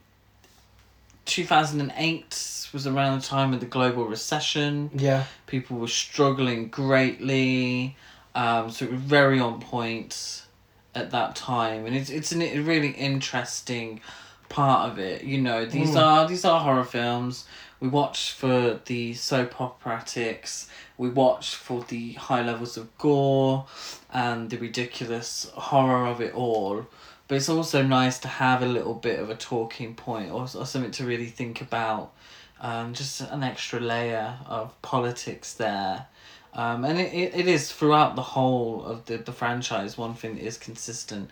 2008 1.26 2.68
was 2.72 2.86
around 2.86 3.20
the 3.20 3.26
time 3.26 3.52
of 3.52 3.60
the 3.60 3.66
global 3.66 4.04
recession. 4.06 4.90
yeah, 4.94 5.24
People 5.46 5.78
were 5.78 5.88
struggling 5.88 6.68
greatly. 6.68 7.96
Um, 8.34 8.70
so 8.70 8.84
it 8.84 8.92
was 8.92 9.00
very 9.00 9.40
on 9.40 9.60
point 9.60 10.42
at 10.98 11.10
that 11.12 11.36
time. 11.36 11.86
And 11.86 11.94
it's, 11.96 12.10
it's 12.10 12.32
an, 12.32 12.42
a 12.42 12.60
really 12.60 12.90
interesting 12.90 14.00
part 14.48 14.90
of 14.90 14.98
it. 14.98 15.24
You 15.24 15.40
know, 15.40 15.64
these 15.66 15.90
Mm. 15.90 16.00
are 16.04 16.28
these 16.28 16.44
are 16.44 16.60
horror 16.60 16.84
films. 16.84 17.44
We 17.80 17.88
watch 17.88 18.32
for 18.32 18.80
the 18.86 19.14
soap 19.14 19.54
operatics. 19.54 20.68
We 20.96 21.08
watch 21.10 21.54
for 21.54 21.82
the 21.82 22.12
high 22.14 22.42
levels 22.42 22.76
of 22.76 22.86
gore 22.98 23.66
and 24.12 24.50
the 24.50 24.56
ridiculous 24.58 25.50
horror 25.54 26.06
of 26.06 26.20
it 26.20 26.34
all. 26.34 26.86
But 27.28 27.36
it's 27.36 27.48
also 27.48 27.82
nice 27.82 28.18
to 28.20 28.28
have 28.28 28.62
a 28.62 28.66
little 28.66 28.94
bit 28.94 29.18
of 29.20 29.30
a 29.30 29.34
talking 29.36 29.94
point 29.94 30.30
or, 30.32 30.42
or 30.42 30.66
something 30.66 30.90
to 30.92 31.04
really 31.04 31.26
think 31.26 31.60
about. 31.60 32.12
Um, 32.60 32.94
just 32.94 33.20
an 33.20 33.44
extra 33.44 33.78
layer 33.78 34.34
of 34.46 34.80
politics 34.82 35.52
there. 35.54 36.06
Um, 36.58 36.84
and 36.84 36.98
it, 36.98 37.14
it, 37.14 37.34
it 37.36 37.46
is 37.46 37.70
throughout 37.70 38.16
the 38.16 38.22
whole 38.22 38.84
of 38.84 39.06
the, 39.06 39.18
the 39.18 39.32
franchise, 39.32 39.96
one 39.96 40.14
thing 40.14 40.34
that 40.34 40.44
is 40.44 40.58
consistent. 40.58 41.30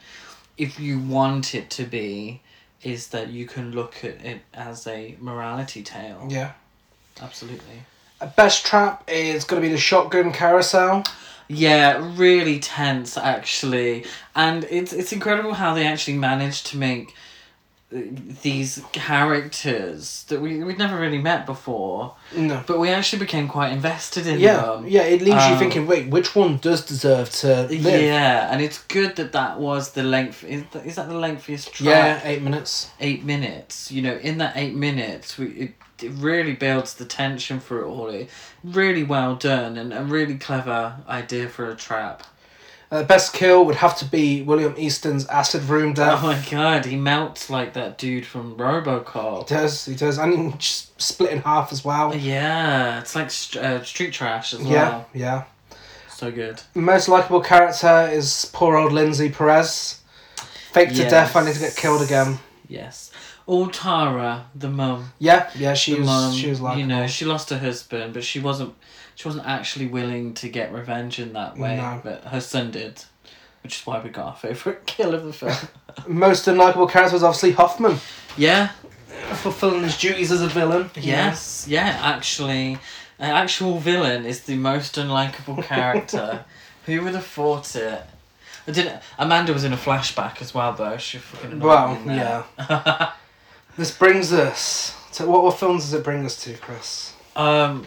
If 0.56 0.78
you 0.78 1.00
want 1.00 1.52
it 1.52 1.68
to 1.70 1.84
be, 1.84 2.42
is 2.82 3.08
that 3.08 3.30
you 3.30 3.44
can 3.44 3.72
look 3.72 4.04
at 4.04 4.24
it 4.24 4.42
as 4.54 4.86
a 4.86 5.16
morality 5.20 5.82
tale. 5.82 6.28
Yeah. 6.30 6.52
Absolutely. 7.20 7.82
Best 8.36 8.64
trap 8.64 9.02
is 9.08 9.44
going 9.44 9.60
to 9.60 9.68
be 9.68 9.72
the 9.72 9.80
shotgun 9.80 10.32
carousel. 10.32 11.02
Yeah, 11.48 12.14
really 12.16 12.60
tense 12.60 13.16
actually, 13.16 14.04
and 14.34 14.64
it's 14.64 14.92
it's 14.92 15.12
incredible 15.12 15.54
how 15.54 15.74
they 15.74 15.86
actually 15.86 16.16
managed 16.16 16.66
to 16.68 16.76
make 16.76 17.14
these 17.90 18.82
characters 18.92 20.24
that 20.28 20.40
we 20.40 20.62
we'd 20.64 20.78
never 20.78 20.98
really 20.98 21.18
met 21.18 21.46
before, 21.46 22.14
No. 22.34 22.62
but 22.66 22.80
we 22.80 22.88
actually 22.90 23.20
became 23.20 23.46
quite 23.48 23.72
invested 23.72 24.26
in 24.26 24.40
Yeah, 24.40 24.56
them. 24.56 24.86
yeah. 24.88 25.02
It 25.02 25.20
leaves 25.22 25.46
you 25.46 25.52
Um, 25.52 25.58
thinking, 25.58 25.86
wait, 25.86 26.08
which 26.08 26.34
one 26.34 26.58
does 26.58 26.84
deserve 26.84 27.30
to 27.42 27.62
live? 27.68 28.02
Yeah, 28.02 28.50
and 28.50 28.60
it's 28.60 28.78
good 28.88 29.14
that 29.16 29.32
that 29.32 29.60
was 29.60 29.92
the 29.92 30.02
length. 30.02 30.42
Is, 30.44 30.64
th- 30.72 30.84
is 30.84 30.96
that 30.96 31.08
the 31.08 31.14
lengthiest 31.14 31.72
track? 31.72 31.86
Yeah, 31.86 32.20
eight 32.24 32.42
minutes. 32.42 32.90
Eight 33.00 33.24
minutes. 33.24 33.92
You 33.92 34.02
know, 34.02 34.16
in 34.16 34.38
that 34.38 34.54
eight 34.56 34.74
minutes, 34.74 35.38
we 35.38 35.46
it, 35.46 35.72
it 36.02 36.10
really 36.18 36.54
builds 36.54 36.94
the 36.94 37.04
tension 37.04 37.60
for 37.60 37.82
it 37.82 37.86
all. 37.86 38.08
It, 38.08 38.28
really 38.64 39.04
well 39.04 39.36
done 39.36 39.76
and 39.78 39.92
a 39.94 40.02
really 40.02 40.36
clever 40.36 40.96
idea 41.08 41.48
for 41.48 41.70
a 41.70 41.76
trap. 41.76 42.24
Uh, 42.90 43.02
best 43.02 43.32
kill 43.32 43.64
would 43.66 43.74
have 43.76 43.96
to 43.98 44.04
be 44.04 44.42
William 44.42 44.72
Easton's 44.78 45.26
acid 45.26 45.64
room 45.64 45.92
death. 45.92 46.20
Oh 46.22 46.26
my 46.28 46.44
god, 46.50 46.84
he 46.84 46.96
melts 46.96 47.50
like 47.50 47.72
that 47.74 47.98
dude 47.98 48.24
from 48.24 48.50
He 48.52 48.56
RoboCop. 48.62 49.48
does, 49.48 49.84
he 49.86 49.96
does, 49.96 50.18
and 50.18 50.52
he 50.52 50.58
just 50.58 51.00
split 51.02 51.32
in 51.32 51.40
half 51.42 51.72
as 51.72 51.84
well. 51.84 52.14
Yeah, 52.14 53.00
it's 53.00 53.16
like 53.16 53.30
st- 53.32 53.64
uh, 53.64 53.82
street 53.84 54.12
trash 54.12 54.54
as 54.54 54.60
well. 54.60 54.70
yeah. 54.70 55.04
yeah. 55.12 55.44
So 56.08 56.30
good. 56.30 56.62
Most 56.74 57.08
likable 57.08 57.40
character 57.40 58.08
is 58.10 58.48
poor 58.52 58.76
old 58.76 58.92
Lindsay 58.92 59.30
Perez. 59.30 60.00
Fake 60.72 60.90
to 60.90 61.08
death, 61.08 61.34
I 61.34 61.44
need 61.44 61.54
to 61.54 61.60
get 61.60 61.74
killed 61.76 62.02
again. 62.02 62.38
Yes. 62.68 63.10
All 63.46 63.68
Tara, 63.68 64.46
the 64.54 64.68
mum. 64.68 65.12
Yeah, 65.18 65.50
yeah, 65.56 65.74
she 65.74 65.94
the 65.94 66.02
was, 66.02 66.36
she 66.36 66.48
was 66.50 66.60
like, 66.60 66.78
you 66.78 66.86
know, 66.86 67.06
she 67.06 67.24
lost 67.24 67.50
her 67.50 67.58
husband, 67.58 68.14
but 68.14 68.24
she 68.24 68.40
wasn't. 68.40 68.74
She 69.16 69.26
wasn't 69.26 69.46
actually 69.46 69.86
willing 69.86 70.34
to 70.34 70.48
get 70.48 70.72
revenge 70.72 71.18
in 71.18 71.32
that 71.32 71.58
way. 71.58 71.78
No. 71.78 72.00
But 72.04 72.24
her 72.24 72.40
son 72.40 72.70
did, 72.70 73.02
which 73.62 73.80
is 73.80 73.86
why 73.86 73.98
we 74.00 74.10
got 74.10 74.26
our 74.26 74.36
favorite 74.36 74.86
kill 74.86 75.14
of 75.14 75.24
the 75.24 75.32
film. 75.32 75.56
most 76.06 76.46
unlikable 76.46 76.88
character 76.88 77.14
was 77.14 77.22
obviously 77.24 77.52
Hoffman, 77.52 77.98
yeah. 78.36 78.68
fulfilling 79.36 79.82
his 79.82 79.98
duties 79.98 80.30
as 80.30 80.42
a 80.42 80.48
villain. 80.48 80.90
Yes. 80.94 81.66
Yeah. 81.68 81.98
Actually, 82.02 82.78
an 83.18 83.30
actual 83.30 83.78
villain 83.78 84.26
is 84.26 84.42
the 84.42 84.56
most 84.56 84.96
unlikable 84.96 85.64
character. 85.64 86.44
Who 86.84 87.02
would 87.02 87.14
have 87.14 87.26
thought 87.26 87.74
it? 87.74 88.02
I 88.68 88.70
didn't. 88.70 89.02
Amanda 89.18 89.52
was 89.52 89.64
in 89.64 89.72
a 89.72 89.76
flashback 89.76 90.40
as 90.40 90.54
well, 90.54 90.72
though. 90.72 90.98
She 90.98 91.18
fucking. 91.18 91.52
annoyed 91.52 91.64
Well, 91.66 91.94
me 91.94 92.00
in 92.00 92.06
there. 92.18 92.44
This 93.76 93.96
brings 93.96 94.32
us 94.32 94.96
to 95.14 95.26
what, 95.26 95.42
what 95.42 95.58
films 95.58 95.84
does 95.84 95.92
it 95.94 96.04
bring 96.04 96.24
us 96.24 96.42
to, 96.44 96.54
Chris? 96.58 97.12
Um, 97.34 97.86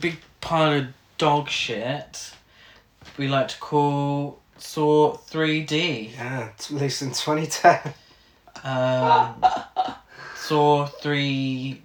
big 0.00 0.18
pile 0.40 0.78
of 0.78 0.86
dog 1.18 1.48
shit. 1.48 2.32
We 3.16 3.28
like 3.28 3.48
to 3.48 3.58
call 3.58 4.40
Saw 4.58 5.16
3D. 5.16 6.14
Yeah, 6.14 6.48
it's 6.50 6.70
released 6.70 7.02
in 7.02 7.08
2010. 7.08 7.94
Um, 8.64 9.44
Saw 10.36 10.86
3. 10.86 11.82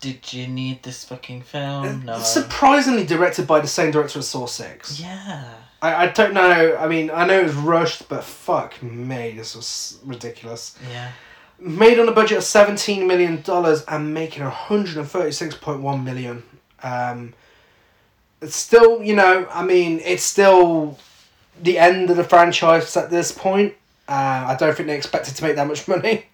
Did 0.00 0.32
you 0.32 0.48
need 0.48 0.82
this 0.82 1.04
fucking 1.04 1.42
film? 1.42 2.04
No. 2.04 2.16
It's 2.16 2.28
surprisingly 2.32 3.06
directed 3.06 3.46
by 3.46 3.60
the 3.60 3.68
same 3.68 3.92
director 3.92 4.18
as 4.18 4.28
Saw 4.28 4.46
6. 4.46 5.00
Yeah. 5.00 5.54
I, 5.80 6.06
I 6.06 6.06
don't 6.08 6.34
know, 6.34 6.76
I 6.78 6.88
mean, 6.88 7.10
I 7.10 7.24
know 7.26 7.40
it 7.40 7.44
was 7.44 7.54
rushed, 7.54 8.08
but 8.08 8.24
fuck 8.24 8.80
me, 8.82 9.32
this 9.36 9.54
was 9.54 9.98
ridiculous. 10.04 10.76
Yeah. 10.90 11.10
Made 11.58 12.00
on 12.00 12.08
a 12.08 12.12
budget 12.12 12.38
of 12.38 12.44
$17 12.44 13.06
million 13.06 13.42
and 13.88 14.14
making 14.14 14.42
136.1 14.42 16.04
million. 16.04 16.42
Um, 16.82 17.34
it's 18.42 18.56
still, 18.56 19.02
you 19.02 19.14
know, 19.14 19.46
I 19.50 19.64
mean, 19.64 20.00
it's 20.04 20.24
still 20.24 20.98
the 21.62 21.78
end 21.78 22.10
of 22.10 22.16
the 22.16 22.24
franchise 22.24 22.96
at 22.96 23.08
this 23.08 23.30
point. 23.32 23.74
Uh, 24.08 24.46
I 24.48 24.56
don't 24.58 24.76
think 24.76 24.88
they 24.88 24.96
expected 24.96 25.36
to 25.36 25.44
make 25.44 25.56
that 25.56 25.66
much 25.66 25.86
money. 25.86 26.26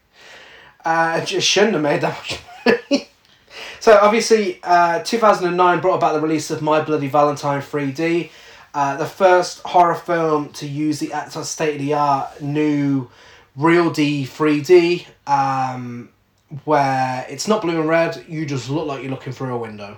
Uh, 0.85 1.23
just 1.25 1.47
shouldn't 1.47 1.75
have 1.75 1.83
made 1.83 2.01
that 2.01 2.17
much 2.17 2.41
money. 2.65 3.09
so 3.81 3.99
obviously, 4.01 4.59
uh, 4.65 5.03
2009 5.03 5.81
brought 5.81 5.97
about 5.97 6.15
the 6.15 6.21
release 6.21 6.51
of 6.51 6.63
My 6.63 6.81
Bloody 6.81 7.09
Valentine 7.09 7.61
3D. 7.61 8.31
Uh, 8.73 8.97
the 8.97 9.07
first 9.07 9.61
horror 9.61 9.95
film 9.95 10.51
to 10.55 10.67
use 10.67 11.01
the 11.01 11.13
state 11.43 11.75
of 11.75 11.81
the 11.81 11.95
art 11.95 12.41
new 12.41 13.11
Real 13.57 13.91
D 13.91 14.25
3D, 14.25 15.07
um, 15.27 16.11
where 16.65 17.27
it's 17.29 17.49
not 17.49 17.61
blue 17.61 17.81
and 17.81 17.89
red, 17.89 18.25
you 18.29 18.47
just 18.47 18.71
look 18.71 18.87
like 18.87 19.03
you're 19.03 19.11
looking 19.11 19.33
through 19.33 19.55
a 19.55 19.59
window, 19.59 19.97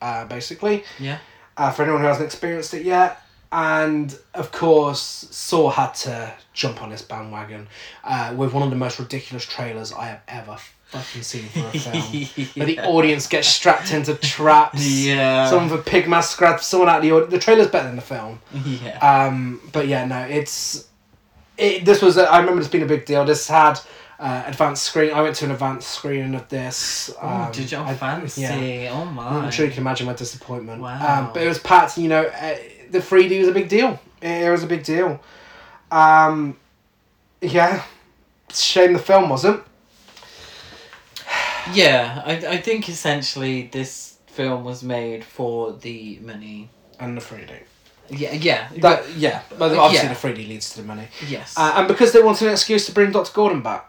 uh, 0.00 0.24
basically. 0.24 0.82
Yeah. 0.98 1.18
Uh, 1.56 1.70
for 1.70 1.82
anyone 1.82 2.00
who 2.00 2.06
hasn't 2.06 2.24
experienced 2.24 2.72
it 2.74 2.84
yet. 2.84 3.20
And 3.52 4.16
of 4.32 4.50
course, 4.50 5.00
Saw 5.30 5.68
had 5.70 5.92
to 5.94 6.32
jump 6.54 6.82
on 6.82 6.88
this 6.88 7.02
bandwagon 7.02 7.68
uh, 8.02 8.32
with 8.34 8.54
one 8.54 8.62
of 8.62 8.70
the 8.70 8.76
most 8.76 8.98
ridiculous 8.98 9.44
trailers 9.44 9.92
I 9.92 10.06
have 10.06 10.20
ever 10.26 10.56
fucking 10.86 11.22
seen 11.22 11.44
for 11.48 11.60
a 11.60 11.72
film. 11.78 12.46
Where 12.54 12.66
the 12.66 12.80
audience 12.80 13.26
gets 13.26 13.48
strapped 13.48 13.92
into 13.92 14.14
traps. 14.14 14.86
Yeah. 14.86 15.50
Someone 15.50 15.70
with 15.70 15.80
a 15.80 15.90
pig 15.90 16.08
mask 16.08 16.38
grabs 16.38 16.64
someone 16.64 16.88
out 16.88 16.96
of 16.96 17.02
the 17.02 17.12
audience. 17.12 17.30
The 17.30 17.38
trailer's 17.38 17.68
better 17.68 17.88
than 17.88 17.96
the 17.96 18.02
film. 18.02 18.40
Yeah. 18.64 18.98
Um, 19.00 19.60
but 19.72 19.86
yeah, 19.86 20.06
no, 20.06 20.20
it's 20.20 20.88
it. 21.58 21.84
This 21.84 22.00
was 22.00 22.16
a, 22.16 22.30
I 22.30 22.38
remember 22.38 22.60
this 22.60 22.70
being 22.70 22.84
a 22.84 22.86
big 22.86 23.04
deal. 23.04 23.24
This 23.26 23.48
had 23.48 23.78
uh, 24.22 24.44
advanced 24.46 24.84
screen. 24.84 25.12
I 25.12 25.20
went 25.20 25.34
to 25.36 25.44
an 25.46 25.50
advanced 25.50 25.88
screening 25.90 26.34
of 26.34 26.48
this. 26.48 27.10
oh, 27.20 27.28
Um, 27.28 27.52
did 27.52 27.70
you 27.72 27.78
I- 27.78 27.94
fancy? 27.94 28.42
yeah. 28.42 28.90
Oh 28.92 29.04
my. 29.04 29.26
I'm 29.26 29.50
sure 29.50 29.66
you 29.66 29.72
can 29.72 29.80
imagine 29.82 30.06
my 30.06 30.12
disappointment. 30.14 30.80
Wow. 30.80 31.18
Um, 31.26 31.32
but 31.34 31.42
it 31.42 31.48
was 31.48 31.58
packed. 31.58 31.98
You 31.98 32.08
know, 32.08 32.22
uh, 32.24 32.56
the 32.90 33.00
3D 33.00 33.38
was 33.40 33.48
a 33.48 33.52
big 33.52 33.68
deal. 33.68 33.98
It, 34.20 34.44
it 34.44 34.50
was 34.50 34.62
a 34.62 34.66
big 34.66 34.84
deal. 34.84 35.20
Um, 35.90 36.56
yeah, 37.40 37.82
it's 38.48 38.62
shame 38.62 38.92
the 38.92 38.98
film 38.98 39.28
wasn't. 39.28 39.62
Yeah, 41.72 42.22
I, 42.26 42.32
I 42.32 42.56
think 42.56 42.88
essentially 42.88 43.68
this 43.72 44.18
film 44.26 44.64
was 44.64 44.82
made 44.82 45.24
for 45.24 45.72
the 45.72 46.18
money. 46.20 46.70
And 46.98 47.16
the 47.16 47.20
3D. 47.20 47.50
Yeah, 48.10 48.32
yeah. 48.32 48.68
That 48.78 49.08
yeah, 49.16 49.42
but 49.58 49.72
obviously 49.76 50.08
Yeah. 50.08 50.14
the 50.14 50.28
3D 50.28 50.48
leads 50.48 50.70
to 50.70 50.80
the 50.82 50.86
money. 50.86 51.06
yes. 51.28 51.54
Uh, 51.56 51.74
and 51.76 51.88
because 51.88 52.12
they 52.12 52.20
wanted 52.22 52.46
an 52.48 52.52
excuse 52.52 52.86
to 52.86 52.92
bring 52.92 53.12
Doctor 53.12 53.32
Gordon 53.32 53.62
back. 53.62 53.88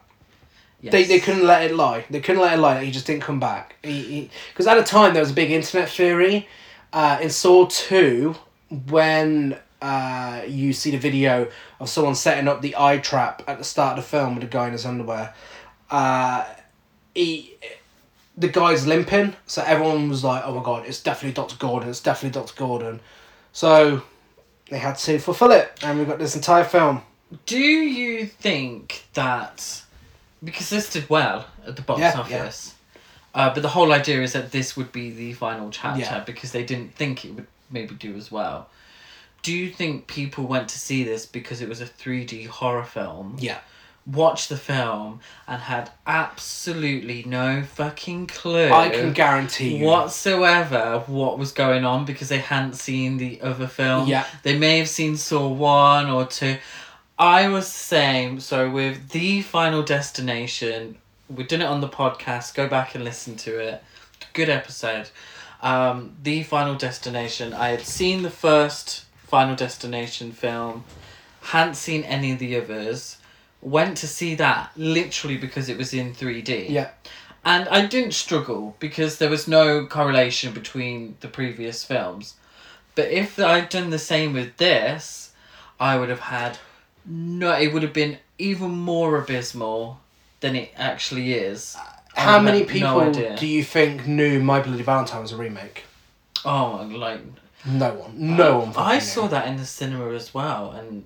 Yes. 0.84 0.92
They, 0.92 1.04
they 1.06 1.20
couldn't 1.20 1.46
let 1.46 1.64
it 1.64 1.76
lie. 1.76 2.06
They 2.10 2.20
couldn't 2.20 2.42
let 2.42 2.54
it 2.54 2.62
lie 2.62 2.76
that 2.76 2.84
he 2.84 2.92
just 2.92 3.08
didn't 3.08 3.24
come 3.24 3.40
back. 3.40 3.76
Because 3.82 4.68
at 4.68 4.76
the 4.76 4.84
time 4.84 5.14
there 5.14 5.22
was 5.22 5.32
a 5.32 5.34
big 5.34 5.50
internet 5.50 5.90
theory 5.90 6.48
uh, 6.92 7.18
in 7.22 7.30
Saw 7.30 7.66
2 7.68 8.36
when 8.90 9.58
uh, 9.82 10.44
you 10.48 10.74
see 10.74 10.92
the 10.92 10.98
video 10.98 11.50
of 11.80 11.90
someone 11.90 12.16
setting 12.16 12.48
up 12.48 12.62
the 12.62 12.76
eye 12.78 12.98
trap 12.98 13.42
at 13.48 13.58
the 13.58 13.64
start 13.64 13.98
of 13.98 14.04
the 14.04 14.10
film 14.10 14.36
with 14.36 14.44
a 14.44 14.48
guy 14.48 14.68
in 14.68 14.74
his 14.74 14.86
underwear. 14.86 15.34
Uh, 15.90 16.46
he, 17.16 17.56
the 18.38 18.48
guy's 18.48 18.88
limping, 18.88 19.36
so 19.46 19.64
everyone 19.64 20.10
was 20.10 20.24
like, 20.24 20.44
oh 20.46 20.56
my 20.56 20.64
god, 20.64 20.86
it's 20.88 21.02
definitely 21.02 21.34
Dr. 21.34 21.56
Gordon, 21.58 21.90
it's 21.90 22.00
definitely 22.00 22.40
Dr. 22.40 22.54
Gordon. 22.56 23.00
So 23.52 24.02
they 24.70 24.80
had 24.80 24.98
to 25.00 25.20
fulfill 25.20 25.52
it, 25.52 25.72
and 25.84 26.00
we 26.00 26.06
got 26.06 26.20
this 26.20 26.36
entire 26.36 26.64
film. 26.64 27.02
Do 27.46 27.60
you 27.60 28.26
think 28.26 29.06
that 29.14 29.84
because 30.44 30.70
this 30.70 30.90
did 30.92 31.10
well 31.10 31.46
at 31.66 31.76
the 31.76 31.82
box 31.82 32.00
Yeah, 32.02 32.20
office, 32.20 32.76
uh, 33.34 33.54
but 33.54 33.62
the 33.62 33.70
whole 33.70 33.92
idea 33.94 34.22
is 34.22 34.34
that 34.34 34.52
this 34.52 34.76
would 34.78 34.92
be 34.92 35.10
the 35.12 35.34
final 35.34 35.70
chapter 35.70 36.02
Yeah. 36.02 36.20
because 36.26 36.52
they 36.52 36.64
didn't 36.64 36.94
think 36.96 37.24
it 37.26 37.34
would 37.36 37.48
maybe 37.72 37.96
do 37.96 38.16
as 38.16 38.32
well. 38.32 38.70
Do 39.42 39.52
you 39.54 39.70
think 39.70 40.08
people 40.08 40.46
went 40.46 40.70
to 40.70 40.80
see 40.80 41.04
this 41.04 41.26
because 41.26 41.62
it 41.62 41.68
was 41.68 41.82
a 41.82 41.86
three 41.86 42.24
D 42.26 42.44
horror 42.44 42.86
film? 42.86 43.36
Yeah. 43.40 43.58
Watched 44.06 44.50
the 44.50 44.58
film 44.58 45.22
and 45.48 45.62
had 45.62 45.90
absolutely 46.06 47.24
no 47.26 47.64
fucking 47.64 48.28
clue. 48.28 48.70
I 48.72 48.90
can 48.90 49.14
guarantee 49.14 49.78
you. 49.78 49.86
whatsoever 49.86 51.04
what 51.08 51.38
was 51.40 51.52
going 51.54 51.86
on 51.86 52.04
because 52.06 52.28
they 52.30 52.40
hadn't 52.40 52.74
seen 52.76 53.18
the 53.18 53.40
other 53.42 53.68
film. 53.68 54.08
Yeah. 54.08 54.26
They 54.44 54.58
may 54.58 54.78
have 54.80 54.90
seen 54.90 55.16
Saw 55.18 55.48
1 55.48 56.10
or 56.10 56.26
2. 56.26 56.58
I 57.18 57.48
was 57.48 57.66
the 57.66 57.78
same. 57.78 58.40
So 58.40 58.70
with 58.70 59.10
The 59.10 59.42
Final 59.42 59.84
Destination, 59.84 60.98
we've 61.30 61.48
done 61.48 61.62
it 61.62 61.66
on 61.66 61.82
the 61.82 61.90
podcast. 61.90 62.56
Go 62.56 62.68
back 62.68 62.96
and 62.96 63.04
listen 63.04 63.36
to 63.38 63.60
it. 63.60 63.84
good 64.34 64.50
episode. 64.50 65.10
Um, 65.62 66.16
the 66.22 66.44
Final 66.44 66.76
Destination. 66.76 67.54
I 67.54 67.70
had 67.70 67.82
seen 67.82 68.24
the 68.24 68.30
first 68.30 69.06
Final 69.28 69.56
Destination 69.56 70.32
film, 70.32 70.84
hadn't 71.42 71.76
seen 71.76 72.04
any 72.04 72.32
of 72.32 72.40
the 72.40 72.56
others. 72.58 73.18
Went 73.62 73.98
to 73.98 74.08
see 74.08 74.36
that 74.36 74.72
literally 74.76 75.38
because 75.38 75.70
it 75.70 75.78
was 75.78 75.94
in 75.94 76.14
three 76.14 76.42
D. 76.42 76.68
Yeah. 76.70 76.90
And 77.46 77.68
I 77.70 77.86
didn't 77.86 78.14
struggle 78.14 78.76
because 78.80 79.18
there 79.18 79.30
was 79.30 79.48
no 79.48 79.86
correlation 79.86 80.54
between 80.54 81.16
the 81.22 81.28
previous 81.28 81.84
films. 81.84 82.36
But 82.96 83.10
if 83.10 83.40
I'd 83.40 83.70
done 83.70 83.90
the 83.90 84.00
same 84.00 84.34
with 84.34 84.58
this, 84.58 85.32
I 85.80 85.98
would 85.98 86.10
have 86.10 86.20
had 86.20 86.58
no. 87.06 87.54
It 87.58 87.74
would 87.74 87.84
have 87.84 87.94
been 87.94 88.18
even 88.38 88.72
more 88.72 89.18
abysmal 89.18 90.00
than 90.42 90.56
it 90.56 90.72
actually 90.76 91.34
is. 91.34 91.76
I 92.16 92.22
How 92.22 92.40
many 92.40 92.60
have 92.60 92.68
people 92.68 92.90
no 93.00 93.10
idea. 93.10 93.36
do 93.38 93.48
you 93.48 93.64
think 93.64 94.06
knew 94.08 94.40
My 94.42 94.60
Bloody 94.62 94.84
Valentine 94.84 95.22
was 95.22 95.32
a 95.32 95.38
remake? 95.38 95.84
Oh, 96.46 96.88
like 96.92 97.22
No 97.66 97.94
one. 97.94 98.14
No 98.36 98.60
one. 98.60 98.74
I 98.76 99.00
saw 99.00 99.24
knew. 99.24 99.30
that 99.30 99.48
in 99.48 99.58
the 99.58 99.66
cinema 99.66 100.12
as 100.14 100.34
well, 100.34 100.72
and 100.72 101.06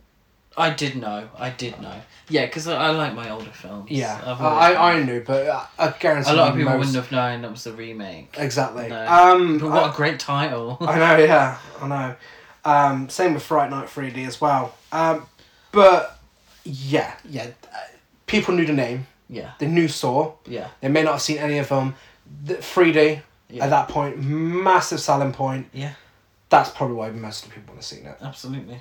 I 0.57 0.71
did 0.71 0.95
know. 0.95 1.29
I 1.37 1.51
did 1.51 1.79
know. 1.81 1.93
Yeah, 2.29 2.45
because 2.47 2.67
I, 2.67 2.87
I 2.87 2.89
like 2.89 3.13
my 3.13 3.29
older 3.29 3.51
films. 3.51 3.89
Yeah, 3.91 4.19
I've 4.25 4.41
I, 4.41 4.73
I 4.93 5.03
knew, 5.03 5.21
but 5.21 5.47
I, 5.47 5.67
I 5.77 5.93
guarantee 5.99 6.31
a 6.31 6.33
lot 6.33 6.49
of 6.49 6.55
people 6.55 6.71
most- 6.71 6.87
wouldn't 6.87 6.95
have 6.95 7.11
known 7.11 7.41
that 7.43 7.51
was 7.51 7.63
the 7.63 7.73
remake. 7.73 8.35
Exactly. 8.37 8.87
No. 8.89 9.05
Um, 9.07 9.59
But 9.59 9.69
what 9.69 9.83
I, 9.83 9.89
a 9.91 9.95
great 9.95 10.19
title! 10.19 10.77
I 10.81 10.97
know. 10.97 11.17
Yeah, 11.23 11.57
I 11.81 11.87
know. 11.87 12.15
Um, 12.65 13.07
same 13.07 13.33
with 13.35 13.43
Fright 13.43 13.69
Night 13.69 13.87
3D 13.87 14.27
as 14.27 14.41
well. 14.41 14.73
Um, 14.91 15.25
but 15.71 16.19
yeah, 16.63 17.13
yeah. 17.29 17.47
uh, 17.73 17.77
People 18.25 18.55
knew 18.55 18.65
the 18.65 18.73
name. 18.73 19.07
yeah, 19.29 19.51
They 19.59 19.67
knew 19.67 19.87
Saw. 19.87 20.33
yeah, 20.45 20.67
They 20.81 20.89
may 20.89 21.03
not 21.03 21.13
have 21.13 21.21
seen 21.21 21.37
any 21.37 21.57
of 21.59 21.69
them. 21.69 21.95
The 22.45 22.55
3D 22.55 23.21
Yeah. 23.49 23.63
at 23.65 23.69
that 23.69 23.87
point, 23.87 24.17
massive 24.19 24.99
selling 24.99 25.31
point. 25.31 25.67
yeah, 25.73 25.93
That's 26.49 26.69
probably 26.71 26.95
why 26.97 27.09
most 27.11 27.43
of 27.45 27.49
the 27.49 27.55
people 27.55 27.73
would 27.73 27.77
have 27.79 27.85
seen 27.85 28.05
it. 28.05 28.17
absolutely. 28.21 28.79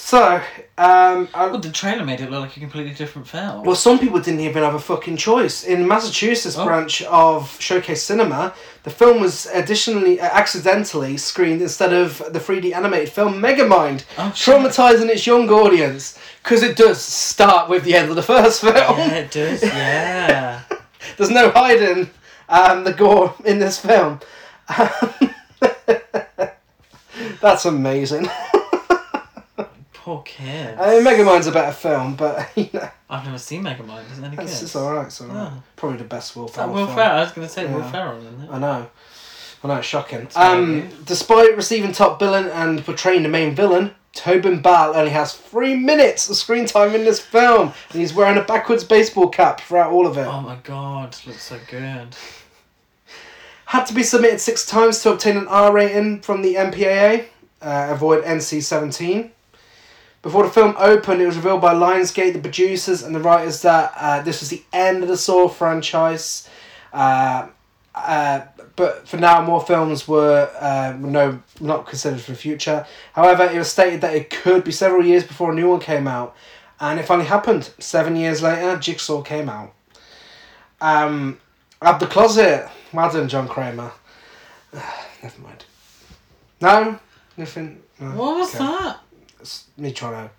So, 0.00 0.36
um, 0.78 1.28
I, 1.34 1.48
Well, 1.50 1.58
the 1.58 1.72
trailer 1.72 2.04
made 2.04 2.20
it 2.20 2.30
look 2.30 2.42
like 2.42 2.56
a 2.56 2.60
completely 2.60 2.94
different 2.94 3.26
film. 3.26 3.64
Well, 3.64 3.74
some 3.74 3.98
people 3.98 4.20
didn't 4.20 4.38
even 4.40 4.62
have 4.62 4.76
a 4.76 4.78
fucking 4.78 5.16
choice. 5.16 5.64
In 5.64 5.88
Massachusetts 5.88 6.56
Oh. 6.56 6.64
branch 6.64 7.02
of 7.02 7.60
Showcase 7.60 8.04
Cinema, 8.04 8.54
the 8.84 8.90
film 8.90 9.20
was 9.20 9.46
additionally 9.52 10.20
uh, 10.20 10.24
accidentally 10.26 11.16
screened 11.16 11.60
instead 11.62 11.92
of 11.92 12.18
the 12.32 12.38
3D 12.38 12.72
animated 12.72 13.08
film 13.08 13.42
Megamind, 13.42 14.04
Oh, 14.16 14.30
traumatizing 14.34 15.08
its 15.10 15.26
young 15.26 15.50
audience 15.50 16.16
because 16.44 16.62
it 16.62 16.76
does 16.76 17.02
start 17.02 17.68
with 17.68 17.82
the 17.82 17.94
end 17.96 18.08
of 18.08 18.14
the 18.16 18.22
first 18.22 18.60
film. 18.60 18.76
yeah, 18.76 19.14
it 19.14 19.30
does. 19.32 19.62
Yeah. 19.64 20.60
There's 21.16 21.30
no 21.30 21.50
hiding 21.50 22.08
um, 22.48 22.84
the 22.84 22.92
gore 22.92 23.34
in 23.44 23.58
this 23.58 23.80
film. 23.80 24.20
That's 27.40 27.64
amazing. 27.64 28.28
Poor 30.08 30.22
kids. 30.22 30.80
I 30.80 30.94
mean, 30.94 31.04
Megamind's 31.04 31.48
a 31.48 31.52
better 31.52 31.70
film, 31.70 32.16
but 32.16 32.48
you 32.56 32.70
know, 32.72 32.88
I've 33.10 33.26
never 33.26 33.36
seen 33.36 33.62
Megamind. 33.62 34.10
Isn't 34.12 34.24
it 34.24 34.26
any 34.28 34.36
good? 34.36 34.44
it's, 34.46 34.62
it's 34.62 34.74
alright. 34.74 35.08
It's. 35.08 35.20
Oh. 35.20 35.62
Probably 35.76 35.98
the 35.98 36.04
best 36.04 36.34
Will 36.34 36.46
Is 36.46 36.54
Ferrell 36.54 36.72
Will 36.72 36.86
film. 36.86 36.96
Ferrell? 36.96 37.18
I 37.18 37.20
was 37.24 37.32
going 37.32 37.46
to 37.46 37.52
say 37.52 37.66
Will 37.66 37.80
Yeah. 37.80 37.92
Ferrell, 37.92 38.16
isn't 38.16 38.40
it? 38.40 38.48
I 38.50 38.58
know. 38.58 38.90
I 39.62 39.68
know, 39.68 39.76
it's 39.76 39.86
shocking. 39.86 40.26
Um, 40.34 40.88
despite 41.04 41.54
receiving 41.56 41.92
top 41.92 42.18
billing 42.18 42.46
and 42.46 42.82
portraying 42.86 43.22
the 43.22 43.28
main 43.28 43.54
villain, 43.54 43.94
Tobin 44.14 44.62
Bell 44.62 44.96
only 44.96 45.10
has 45.10 45.34
three 45.34 45.76
minutes 45.76 46.30
of 46.30 46.36
screen 46.36 46.64
time 46.64 46.94
in 46.94 47.04
this 47.04 47.20
film, 47.20 47.74
and 47.92 48.00
he's 48.00 48.14
wearing 48.14 48.38
a 48.38 48.44
backwards 48.44 48.84
baseball 48.84 49.28
cap 49.28 49.60
throughout 49.60 49.92
all 49.92 50.06
of 50.06 50.16
it. 50.16 50.26
Oh 50.26 50.40
my 50.40 50.56
god, 50.64 51.14
looks 51.26 51.42
so 51.42 51.58
good. 51.70 52.16
Had 53.66 53.84
to 53.84 53.92
be 53.92 54.02
submitted 54.02 54.40
six 54.40 54.64
times 54.64 55.02
to 55.02 55.12
obtain 55.12 55.36
an 55.36 55.48
R 55.48 55.70
rating 55.70 56.22
from 56.22 56.40
the 56.40 56.54
MPAA, 56.54 57.26
uh, 57.60 57.88
avoid 57.90 58.24
NC 58.24 58.62
17. 58.62 59.32
Before 60.22 60.42
the 60.44 60.50
film 60.50 60.74
opened, 60.78 61.20
it 61.22 61.26
was 61.26 61.36
revealed 61.36 61.60
by 61.60 61.74
Lionsgate, 61.74 62.32
the 62.32 62.40
producers, 62.40 63.02
and 63.02 63.14
the 63.14 63.20
writers 63.20 63.62
that 63.62 63.92
uh, 63.96 64.22
this 64.22 64.40
was 64.40 64.50
the 64.50 64.62
end 64.72 65.02
of 65.02 65.08
the 65.08 65.16
Saw 65.16 65.48
franchise. 65.48 66.48
Uh, 66.92 67.48
uh, 67.94 68.42
but 68.76 69.08
for 69.08 69.16
now, 69.16 69.42
more 69.42 69.60
films 69.60 70.06
were 70.08 70.50
uh, 70.60 70.94
no 70.98 71.40
not 71.60 71.86
considered 71.86 72.20
for 72.20 72.32
the 72.32 72.36
future. 72.38 72.84
However, 73.12 73.44
it 73.44 73.56
was 73.58 73.70
stated 73.70 74.00
that 74.00 74.14
it 74.14 74.30
could 74.30 74.64
be 74.64 74.72
several 74.72 75.04
years 75.04 75.24
before 75.24 75.52
a 75.52 75.54
new 75.54 75.68
one 75.68 75.80
came 75.80 76.08
out, 76.08 76.34
and 76.80 76.98
it 76.98 77.04
finally 77.06 77.26
happened. 77.28 77.70
Seven 77.78 78.16
years 78.16 78.42
later, 78.42 78.76
Jigsaw 78.78 79.22
came 79.22 79.48
out. 79.48 79.72
Um, 80.80 81.38
Ab 81.80 82.00
the 82.00 82.06
Closet. 82.06 82.68
Well 82.92 83.10
done, 83.12 83.28
John 83.28 83.48
Kramer. 83.48 83.92
Never 85.22 85.40
mind. 85.42 85.64
No, 86.60 86.98
nothing. 87.36 87.82
No. 88.00 88.06
What 88.10 88.36
was 88.36 88.54
Okay. 88.54 88.64
that? 88.64 88.98
It's 89.48 89.64
me 89.78 89.92
trying 89.92 90.28
to 90.28 90.34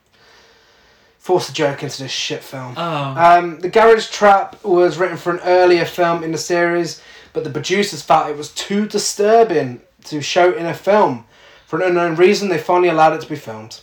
force 1.17 1.49
a 1.49 1.53
joke 1.53 1.81
into 1.81 2.03
this 2.03 2.11
shit 2.11 2.43
film. 2.43 2.75
Oh. 2.77 3.15
Um, 3.17 3.59
the 3.59 3.67
Garage 3.67 4.11
Trap 4.11 4.63
was 4.63 4.99
written 4.99 5.17
for 5.17 5.33
an 5.33 5.39
earlier 5.43 5.83
film 5.83 6.23
in 6.23 6.31
the 6.31 6.37
series, 6.37 7.01
but 7.33 7.43
the 7.43 7.49
producers 7.49 8.03
felt 8.03 8.29
it 8.29 8.37
was 8.37 8.53
too 8.53 8.85
disturbing 8.87 9.81
to 10.03 10.21
show 10.21 10.53
in 10.53 10.67
a 10.67 10.75
film. 10.75 11.25
For 11.65 11.81
an 11.81 11.87
unknown 11.87 12.17
reason, 12.17 12.49
they 12.49 12.59
finally 12.59 12.89
allowed 12.89 13.13
it 13.13 13.21
to 13.21 13.27
be 13.27 13.35
filmed. 13.35 13.81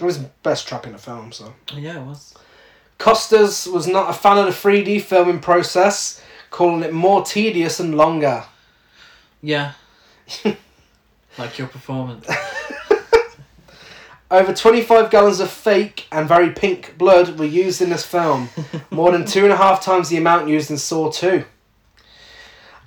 It 0.00 0.04
was 0.04 0.20
the 0.20 0.30
best 0.42 0.66
trap 0.66 0.84
in 0.84 0.92
the 0.92 0.98
film, 0.98 1.30
so. 1.30 1.54
yeah, 1.72 2.00
it 2.00 2.04
was. 2.04 2.34
Costas 2.98 3.68
was 3.68 3.86
not 3.86 4.10
a 4.10 4.12
fan 4.12 4.36
of 4.36 4.46
the 4.46 4.50
3D 4.50 5.00
filming 5.02 5.38
process, 5.38 6.20
calling 6.50 6.82
it 6.82 6.92
more 6.92 7.24
tedious 7.24 7.78
and 7.78 7.96
longer. 7.96 8.42
Yeah. 9.42 9.74
like 11.38 11.56
your 11.56 11.68
performance. 11.68 12.28
Over 14.30 14.54
25 14.54 15.10
gallons 15.10 15.40
of 15.40 15.50
fake 15.50 16.06
and 16.12 16.28
very 16.28 16.50
pink 16.50 16.96
blood 16.96 17.36
were 17.38 17.44
used 17.44 17.82
in 17.82 17.90
this 17.90 18.06
film, 18.06 18.48
more 18.90 19.10
than 19.10 19.24
two 19.24 19.42
and 19.42 19.52
a 19.52 19.56
half 19.56 19.82
times 19.82 20.08
the 20.08 20.18
amount 20.18 20.48
used 20.48 20.70
in 20.70 20.78
Saw 20.78 21.10
2. 21.10 21.44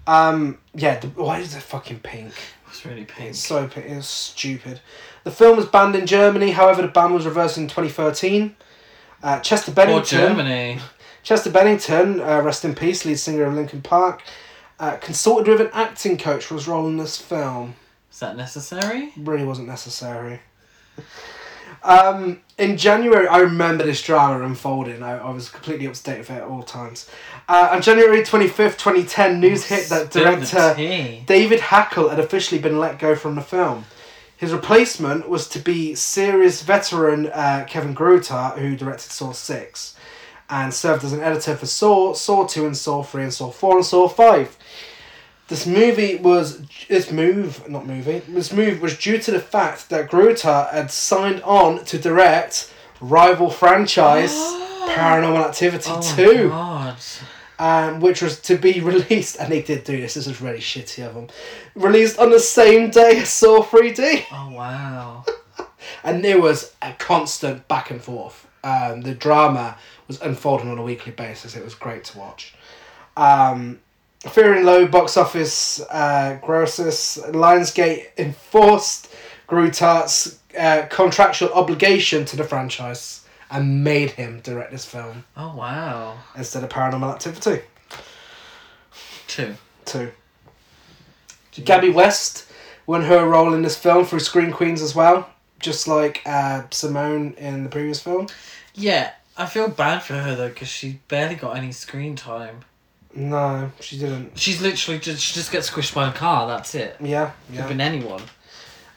Um, 0.08 0.58
yeah, 0.74 1.00
the, 1.00 1.08
why 1.08 1.40
is 1.40 1.54
it 1.56 1.62
fucking 1.62 2.00
pink? 2.00 2.34
It's 2.70 2.86
really 2.86 3.04
pink. 3.06 3.32
It's 3.32 3.40
so 3.40 3.68
pink, 3.68 3.88
it's 3.88 4.08
stupid. 4.08 4.80
The 5.26 5.32
film 5.32 5.58
was 5.58 5.66
banned 5.66 5.96
in 5.96 6.06
Germany, 6.06 6.52
however, 6.52 6.82
the 6.82 6.88
ban 6.88 7.14
was 7.14 7.26
reversed 7.26 7.58
in 7.58 7.68
2013. 7.68 8.56
Uh, 9.22 9.40
Chester 9.42 9.72
Or 9.72 9.76
Bennington. 9.76 10.20
Germany. 10.20 10.80
Chester 11.24 11.52
Bennington, 11.52 12.20
uh, 12.22 12.42
rest 12.42 12.66
in 12.66 12.74
peace, 12.74 13.06
lead 13.06 13.16
singer 13.20 13.46
of 13.46 13.54
Linkin 13.54 13.82
Park, 13.82 14.22
uh, 14.80 14.98
consulted 14.98 15.48
with 15.50 15.62
an 15.62 15.70
acting 15.74 16.18
coach 16.18 16.46
for 16.46 16.56
his 16.56 16.68
role 16.68 16.88
in 16.88 16.98
this 16.98 17.18
film. 17.18 17.76
Is 18.12 18.20
that 18.20 18.36
necessary? 18.38 19.12
Really 19.18 19.46
wasn't 19.46 19.68
necessary. 19.68 20.40
Um, 21.84 22.42
in 22.58 22.78
January, 22.78 23.28
I 23.28 23.40
remember 23.40 23.84
this 23.84 24.02
drama 24.02 24.46
unfolding. 24.46 25.02
I, 25.02 25.18
I 25.18 25.32
was 25.32 25.50
completely 25.50 25.88
up 25.88 25.94
to 25.94 26.04
date 26.04 26.20
with 26.20 26.30
it 26.30 26.36
at 26.36 26.44
all 26.44 26.64
times. 26.64 27.10
Uh, 27.48 27.70
on 27.72 27.82
January 27.82 28.22
25th, 28.22 28.78
2010, 28.78 29.40
news 29.40 29.66
hit 29.66 29.90
that 29.90 30.12
director. 30.12 30.74
David 31.26 31.60
Hackl 31.60 32.10
had 32.10 32.20
officially 32.20 32.62
been 32.62 32.80
let 32.80 33.00
go 33.00 33.16
from 33.16 33.36
the 33.36 33.42
film. 33.42 33.86
His 34.38 34.52
replacement 34.52 35.30
was 35.30 35.48
to 35.50 35.60
be 35.60 35.96
series 35.96 36.62
veteran 36.64 37.28
uh, 37.28 37.66
Kevin 37.68 37.96
Greutert, 37.96 38.58
who 38.58 38.76
directed 38.76 39.12
Saw 39.12 39.32
6 39.32 39.96
and 40.50 40.74
served 40.74 41.04
as 41.04 41.14
an 41.14 41.22
editor 41.22 41.56
for 41.56 41.66
Saw, 41.66 42.14
Saw 42.14 42.46
2 42.46 42.66
and 42.66 42.78
Saw 42.78 43.04
3 43.04 43.24
and 43.24 43.34
Saw 43.34 43.50
4 43.50 43.78
and 43.78 43.86
Saw 43.86 44.08
5. 44.08 44.58
This 45.54 45.68
movie 45.68 46.16
was 46.16 46.64
this 46.90 47.12
move, 47.12 47.70
not 47.70 47.86
movie. 47.86 48.24
This 48.28 48.52
move 48.52 48.82
was 48.82 48.98
due 48.98 49.20
to 49.20 49.30
the 49.30 49.40
fact 49.40 49.92
that 49.92 50.10
Greutert 50.10 50.72
had 50.74 50.90
signed 50.90 51.44
on 51.44 51.86
to 51.86 52.00
direct 52.00 52.74
rival 53.00 53.52
franchise 53.52 54.32
Paranormal 54.90 55.46
Activity 55.48 55.92
Oh 55.92 55.98
my 55.98 56.16
2 56.16 56.50
god. 56.50 56.98
um, 57.60 58.00
which 58.00 58.24
was 58.24 58.40
to 58.42 58.58
be 58.58 58.80
released, 58.94 59.38
and 59.40 59.52
they 59.52 59.62
did 59.62 59.84
do 59.84 60.02
this. 60.02 60.16
This 60.16 60.26
is 60.26 60.42
really 60.42 60.58
shitty 60.58 61.06
of 61.06 61.14
them. 61.14 61.28
Released 61.76 62.18
on 62.18 62.32
the 62.32 62.40
same 62.40 62.90
day 62.90 63.20
as 63.20 63.30
Saw 63.30 63.62
3D, 63.62 64.26
Oh 64.32 64.50
wow. 64.56 65.24
and 66.04 66.26
there 66.26 66.42
was 66.42 66.74
a 66.82 66.94
constant 66.94 67.68
back 67.68 67.92
and 67.92 68.02
forth. 68.02 68.48
Um, 68.64 69.02
the 69.02 69.14
drama 69.14 69.78
was 70.08 70.20
unfolding 70.20 70.72
on 70.72 70.80
a 70.80 70.84
weekly 70.84 71.12
basis. 71.12 71.56
It 71.56 71.64
was 71.64 71.76
great 71.76 72.06
to 72.06 72.18
watch. 72.18 72.56
Um, 73.16 73.82
fearing 74.32 74.66
low 74.66 74.88
box 74.88 75.18
office 75.18 75.80
uh, 75.90 76.38
grosses, 76.42 77.20
Lionsgate 77.30 78.08
enforced 78.18 79.14
Greutert's 79.48 80.40
uh, 80.58 80.86
contractual 80.90 81.52
obligation 81.54 82.26
to 82.26 82.36
the 82.38 82.44
franchise 82.44 83.26
and 83.52 83.84
made 83.84 84.12
him 84.12 84.40
direct 84.42 84.72
this 84.72 84.86
film 84.86 85.24
Oh 85.38 85.56
wow. 85.56 86.18
instead 86.36 86.64
of 86.64 86.70
Paranormal 86.70 87.14
Activity. 87.14 87.62
Two. 89.28 89.56
Two. 89.86 90.12
Gabby 91.64 91.90
West 91.90 92.50
won 92.88 93.04
her 93.04 93.28
role 93.28 93.54
in 93.54 93.62
this 93.62 93.78
film 93.78 94.06
through 94.06 94.20
Scream 94.20 94.52
Queens 94.52 94.82
as 94.82 94.96
well, 94.96 95.30
just 95.60 95.88
like 95.88 96.22
uh, 96.26 96.64
Simone 96.72 97.34
in 97.38 97.64
the 97.64 97.70
previous 97.70 98.00
film. 98.00 98.28
Yeah, 98.74 99.12
I 99.38 99.46
feel 99.46 99.68
bad 99.70 100.00
for 100.02 100.14
her 100.16 100.36
though 100.36 100.50
because 100.50 100.68
she 100.68 101.00
barely 101.08 101.36
got 101.36 101.56
any 101.58 101.72
screen 101.72 102.16
time. 102.16 102.62
No, 103.16 103.72
she 103.80 103.98
didn't. 104.00 104.38
She's 104.38 104.62
literally 104.62 105.00
just 105.00 105.22
she 105.22 105.34
just 105.36 105.52
gets 105.52 105.70
squished 105.70 105.94
by 105.94 106.10
a 106.10 106.12
car. 106.12 106.48
That's 106.48 106.74
it. 106.74 106.96
Yeah, 107.00 107.32
Could 107.48 107.56
yeah. 107.56 107.62
have 107.62 107.70
been 107.70 107.82
anyone. 107.82 108.22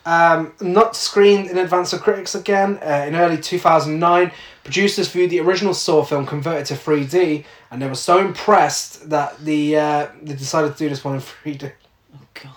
Um, 0.07 0.53
not 0.61 0.95
screened 0.95 1.51
in 1.51 1.59
advance 1.59 1.93
of 1.93 2.01
critics 2.01 2.35
again. 2.37 2.79
Uh, 2.81 3.05
in 3.09 3.17
early 3.17 3.37
2009, 3.37 4.31
producers 4.63 5.09
viewed 5.09 5.31
the 5.31 5.41
original 5.41 5.75
Saw 5.75 6.05
film 6.05 6.25
converted 6.27 6.67
to 6.67 6.75
3D, 6.75 7.45
and 7.71 7.83
they 7.83 7.89
were 7.89 7.97
so 7.97 8.19
impressed 8.19 9.11
that 9.11 9.37
the 9.45 9.77
uh, 9.77 10.07
they 10.23 10.35
decided 10.35 10.73
to 10.73 10.79
do 10.79 10.89
this 10.89 11.05
one 11.05 11.17
in 11.17 11.21
3D. 11.21 11.73
Oh 12.15 12.21
God. 12.35 12.53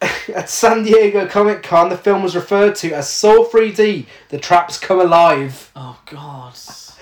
At 0.34 0.50
San 0.50 0.82
Diego 0.82 1.26
Comic 1.26 1.62
Con, 1.62 1.88
the 1.88 1.96
film 1.96 2.22
was 2.22 2.34
referred 2.36 2.74
to 2.76 2.92
as 2.92 3.08
Saw 3.08 3.44
3D: 3.46 4.04
The 4.28 4.38
Traps 4.38 4.78
Come 4.78 5.00
Alive. 5.00 5.70
Oh 5.74 5.98
God. 6.04 6.54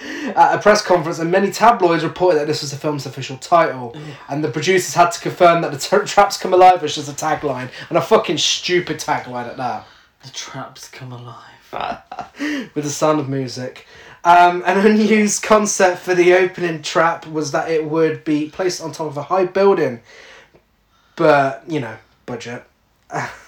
At 0.37 0.57
a 0.57 0.59
press 0.61 0.83
conference, 0.83 1.19
and 1.19 1.31
many 1.31 1.51
tabloids 1.51 2.05
reported 2.05 2.39
that 2.39 2.47
this 2.47 2.63
was 2.63 2.71
the 2.71 2.77
film's 2.77 3.07
official 3.07 3.37
title, 3.37 3.97
and 4.29 4.43
the 4.43 4.51
producers 4.51 4.95
had 4.95 5.11
to 5.13 5.21
confirm 5.21 5.63
that 5.63 5.73
the 5.73 5.79
tra- 5.79 6.07
Traps 6.07 6.37
Come 6.37 6.53
Alive 6.53 6.83
was 6.83 6.95
just 6.95 7.09
a 7.09 7.13
tagline, 7.13 7.71
and 7.89 7.97
a 7.97 8.03
fucking 8.03 8.39
stupid 8.39 8.99
tagline 8.99 9.49
at 9.49 9.57
that. 9.57 9.87
The 10.23 10.31
traps 10.31 10.89
come 10.89 11.13
alive. 11.13 11.57
with 12.39 12.85
the 12.85 12.91
sound 12.91 13.21
of 13.21 13.29
music. 13.29 13.87
Um, 14.25 14.63
an 14.67 14.85
unused 14.85 15.43
concept 15.43 16.01
for 16.01 16.15
the 16.15 16.35
opening 16.35 16.83
trap 16.83 17.27
was 17.27 17.53
that 17.53 17.71
it 17.71 17.85
would 17.85 18.25
be 18.25 18.49
placed 18.51 18.83
on 18.83 18.93
top 18.93 19.07
of 19.07 19.17
a 19.17 19.25
high 19.25 19.45
building, 19.45 20.01
but 21.15 21.63
you 21.69 21.81
know, 21.81 21.97
budget. 22.25 22.65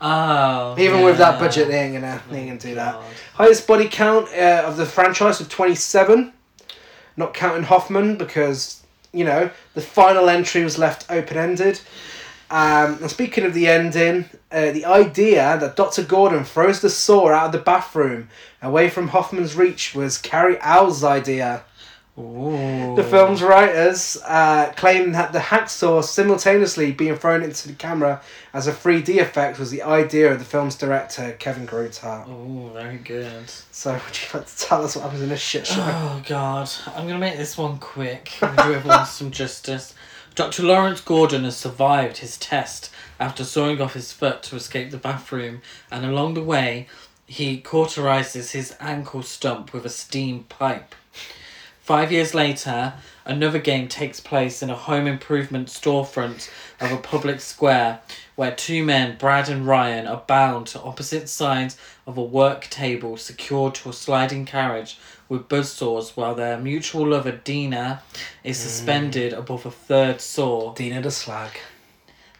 Oh. 0.00 0.76
Even 0.78 1.02
with 1.02 1.18
that 1.18 1.34
yeah. 1.34 1.38
budget, 1.38 1.68
they 1.68 1.78
ain't 1.78 1.94
gonna, 1.94 2.22
they 2.30 2.38
ain't 2.38 2.48
gonna 2.48 2.60
do 2.60 2.74
that. 2.74 3.00
Highest 3.34 3.66
body 3.66 3.88
count 3.88 4.28
uh, 4.34 4.64
of 4.66 4.76
the 4.76 4.86
franchise 4.86 5.40
of 5.40 5.48
twenty 5.48 5.74
seven, 5.74 6.32
not 7.16 7.34
counting 7.34 7.64
Hoffman 7.64 8.16
because 8.16 8.82
you 9.12 9.24
know 9.24 9.50
the 9.74 9.80
final 9.80 10.28
entry 10.28 10.64
was 10.64 10.78
left 10.78 11.10
open 11.10 11.36
ended. 11.36 11.80
Um, 12.50 12.98
and 13.00 13.10
speaking 13.10 13.44
of 13.44 13.54
the 13.54 13.68
ending, 13.68 14.28
uh, 14.50 14.72
the 14.72 14.84
idea 14.84 15.56
that 15.60 15.76
Dr. 15.76 16.02
Gordon 16.02 16.42
throws 16.42 16.80
the 16.80 16.90
saw 16.90 17.28
out 17.28 17.46
of 17.46 17.52
the 17.52 17.58
bathroom 17.58 18.28
away 18.60 18.90
from 18.90 19.08
Hoffman's 19.08 19.54
reach 19.54 19.94
was 19.94 20.18
Cary 20.18 20.56
Elwes's 20.60 21.04
idea. 21.04 21.62
Ooh. 22.18 22.94
The 22.96 23.04
film's 23.04 23.42
writers 23.42 24.18
uh, 24.26 24.72
claim 24.76 25.12
that 25.12 25.32
the 25.32 25.38
hacksaw 25.38 26.02
simultaneously 26.04 26.92
being 26.92 27.16
thrown 27.16 27.42
into 27.42 27.68
the 27.68 27.74
camera 27.74 28.20
as 28.52 28.66
a 28.66 28.72
3D 28.72 29.18
effect 29.20 29.58
was 29.58 29.70
the 29.70 29.82
idea 29.82 30.32
of 30.32 30.38
the 30.38 30.44
film's 30.44 30.74
director, 30.76 31.32
Kevin 31.38 31.66
Greutert. 31.66 32.28
Oh, 32.28 32.70
very 32.74 32.98
good. 32.98 33.48
So, 33.70 33.92
would 33.92 34.00
you 34.20 34.28
like 34.34 34.46
to 34.46 34.56
tell 34.58 34.84
us 34.84 34.96
what 34.96 35.02
happens 35.02 35.22
in 35.22 35.28
this 35.30 35.40
shit 35.40 35.66
show? 35.66 35.80
Oh 35.82 36.22
God, 36.26 36.68
I'm 36.94 37.06
gonna 37.06 37.18
make 37.18 37.36
this 37.38 37.56
one 37.56 37.78
quick. 37.78 38.32
and 38.42 38.56
Do 38.56 38.74
everyone 38.74 39.06
some 39.06 39.30
justice. 39.30 39.94
Dr. 40.34 40.62
Lawrence 40.62 41.00
Gordon 41.00 41.44
has 41.44 41.56
survived 41.56 42.18
his 42.18 42.36
test 42.36 42.90
after 43.18 43.44
sawing 43.44 43.80
off 43.80 43.94
his 43.94 44.12
foot 44.12 44.42
to 44.44 44.56
escape 44.56 44.90
the 44.90 44.96
bathroom, 44.96 45.62
and 45.90 46.04
along 46.04 46.34
the 46.34 46.42
way, 46.42 46.86
he 47.26 47.60
cauterizes 47.60 48.50
his 48.52 48.74
ankle 48.80 49.22
stump 49.22 49.72
with 49.72 49.86
a 49.86 49.90
steam 49.90 50.44
pipe. 50.44 50.94
Five 51.90 52.12
years 52.12 52.34
later, 52.34 52.92
another 53.24 53.58
game 53.58 53.88
takes 53.88 54.20
place 54.20 54.62
in 54.62 54.70
a 54.70 54.76
home 54.76 55.08
improvement 55.08 55.66
storefront 55.66 56.48
of 56.80 56.92
a 56.92 56.96
public 56.96 57.40
square 57.40 57.98
where 58.36 58.54
two 58.54 58.84
men, 58.84 59.16
Brad 59.18 59.48
and 59.48 59.66
Ryan, 59.66 60.06
are 60.06 60.22
bound 60.24 60.68
to 60.68 60.80
opposite 60.82 61.28
sides 61.28 61.76
of 62.06 62.16
a 62.16 62.22
work 62.22 62.68
table 62.70 63.16
secured 63.16 63.74
to 63.74 63.88
a 63.88 63.92
sliding 63.92 64.46
carriage 64.46 65.00
with 65.28 65.48
buzzsaws 65.48 66.16
while 66.16 66.36
their 66.36 66.60
mutual 66.60 67.08
lover, 67.08 67.32
Dina, 67.32 68.04
is 68.44 68.56
hmm. 68.56 68.68
suspended 68.68 69.32
above 69.32 69.66
a 69.66 69.72
third 69.72 70.20
saw. 70.20 70.72
Dina 70.74 71.02
the 71.02 71.10
Slag. 71.10 71.58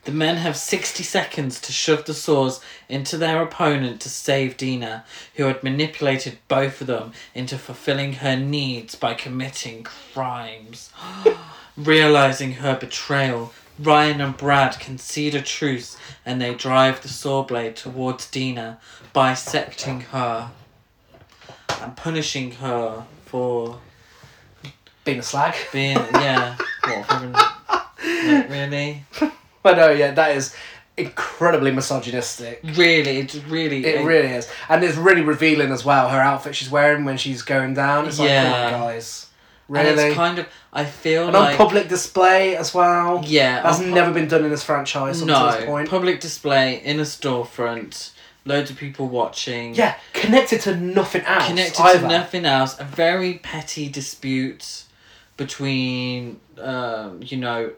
The 0.05 0.13
men 0.13 0.37
have 0.37 0.57
60 0.57 1.03
seconds 1.03 1.61
to 1.61 1.73
shove 1.73 2.07
the 2.07 2.15
saws 2.15 2.61
into 2.89 3.19
their 3.19 3.43
opponent 3.43 4.01
to 4.01 4.09
save 4.09 4.57
Dina, 4.57 5.05
who 5.35 5.45
had 5.45 5.63
manipulated 5.63 6.39
both 6.49 6.81
of 6.81 6.87
them 6.87 7.13
into 7.35 7.59
fulfilling 7.59 8.15
her 8.15 8.37
needs 8.37 8.95
by 8.95 9.15
committing 9.15 9.83
crimes. 9.83 10.91
Realizing 11.77 12.55
her 12.55 12.77
betrayal, 12.77 13.53
Ryan 13.79 14.21
and 14.21 14.37
Brad 14.37 14.79
concede 14.81 15.35
a 15.35 15.43
truce 15.43 15.97
and 16.25 16.41
they 16.41 16.55
drive 16.55 17.03
the 17.03 17.09
saw 17.09 17.43
blade 17.43 17.77
towards 17.77 18.31
Dina, 18.31 18.79
bisecting 19.13 20.01
her 20.13 20.51
and 21.81 21.97
punishing 21.97 22.53
her 22.53 23.05
for 23.27 23.79
Being 25.05 25.21
a 25.21 25.23
slag. 25.23 25.55
being, 25.73 25.97
yeah, 25.97 26.57
what, 26.85 27.05
having, 27.07 27.33
like, 27.33 28.49
really? 28.51 29.05
I 29.65 29.73
no, 29.75 29.91
yeah, 29.91 30.13
that 30.13 30.37
is 30.37 30.55
incredibly 30.97 31.71
misogynistic. 31.71 32.61
Really, 32.63 33.19
it's 33.19 33.37
really. 33.37 33.85
It 33.85 34.05
really 34.05 34.29
is. 34.29 34.49
And 34.69 34.83
it's 34.85 34.97
really 34.97 35.23
revealing 35.23 35.71
as 35.73 35.85
well, 35.85 36.09
her 36.09 36.21
outfit 36.21 36.55
she's 36.55 36.71
wearing 36.71 37.05
when 37.05 37.17
she's 37.17 37.43
going 37.43 37.75
down. 37.75 38.07
It's 38.07 38.19
like, 38.19 38.29
come 38.29 38.35
Yeah. 38.37 38.65
on, 38.67 38.73
guys. 38.73 39.27
And 39.73 39.87
it's 39.87 40.17
kind 40.17 40.39
of. 40.41 40.47
I 40.73 40.85
feel 40.85 41.29
And 41.29 41.37
on 41.37 41.45
like. 41.45 41.57
public 41.57 41.89
display 41.89 42.57
as 42.57 42.75
well. 42.75 43.23
yeah. 43.25 43.63
That's 43.63 43.79
on 43.79 43.87
pub- 43.87 43.95
never 43.95 44.13
been 44.13 44.29
done 44.29 44.45
in 44.45 44.51
this 44.51 44.63
franchise 44.65 45.23
up 45.23 45.29
to 45.29 45.33
this 45.57 45.61
No. 45.61 45.67
point. 45.67 45.89
Public 45.89 46.21
display 46.21 46.81
in 46.85 46.99
a 46.99 47.05
storefront, 47.05 48.11
loads 48.45 48.71
of 48.71 48.77
people 48.77 49.09
watching. 49.09 49.75
yeah, 49.75 49.95
connected 50.13 50.61
to 50.63 50.77
nothing 50.77 51.23
else. 51.23 51.47
Connected 51.47 51.81
either. 51.83 52.01
to 52.01 52.09
nothing 52.09 52.45
else. 52.47 52.79
A 52.81 52.85
very 52.85 53.35
petty 53.35 53.89
dispute 53.89 54.85
between, 55.37 56.41
um, 56.61 57.21
you 57.23 57.37
know, 57.37 57.71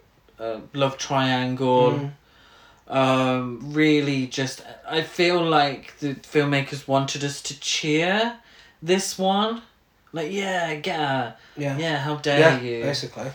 uh, 0.43 0.61
love 0.73 0.99
triangle. 0.99 1.93
Mm. 1.93 2.13
Um, 2.89 3.61
really, 3.73 4.27
just 4.27 4.63
I 4.89 5.03
feel 5.03 5.43
like 5.43 5.97
the 5.99 6.15
filmmakers 6.15 6.87
wanted 6.87 7.25
us 7.25 7.41
to 7.43 7.59
cheer 7.61 8.39
this 8.83 9.19
one. 9.19 9.63
Like, 10.13 10.31
yeah, 10.33 10.75
get 10.75 10.99
her. 10.99 11.37
Yeah. 11.57 11.79
Yeah, 11.79 11.97
how 11.99 12.17
dare 12.17 12.41
Yeah, 12.41 12.61
you? 12.61 12.83
basically. 12.83 13.31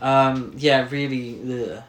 Um, 0.00 0.52
yeah, 0.56 0.86
really. 0.88 1.40
Ugh. 1.72 1.82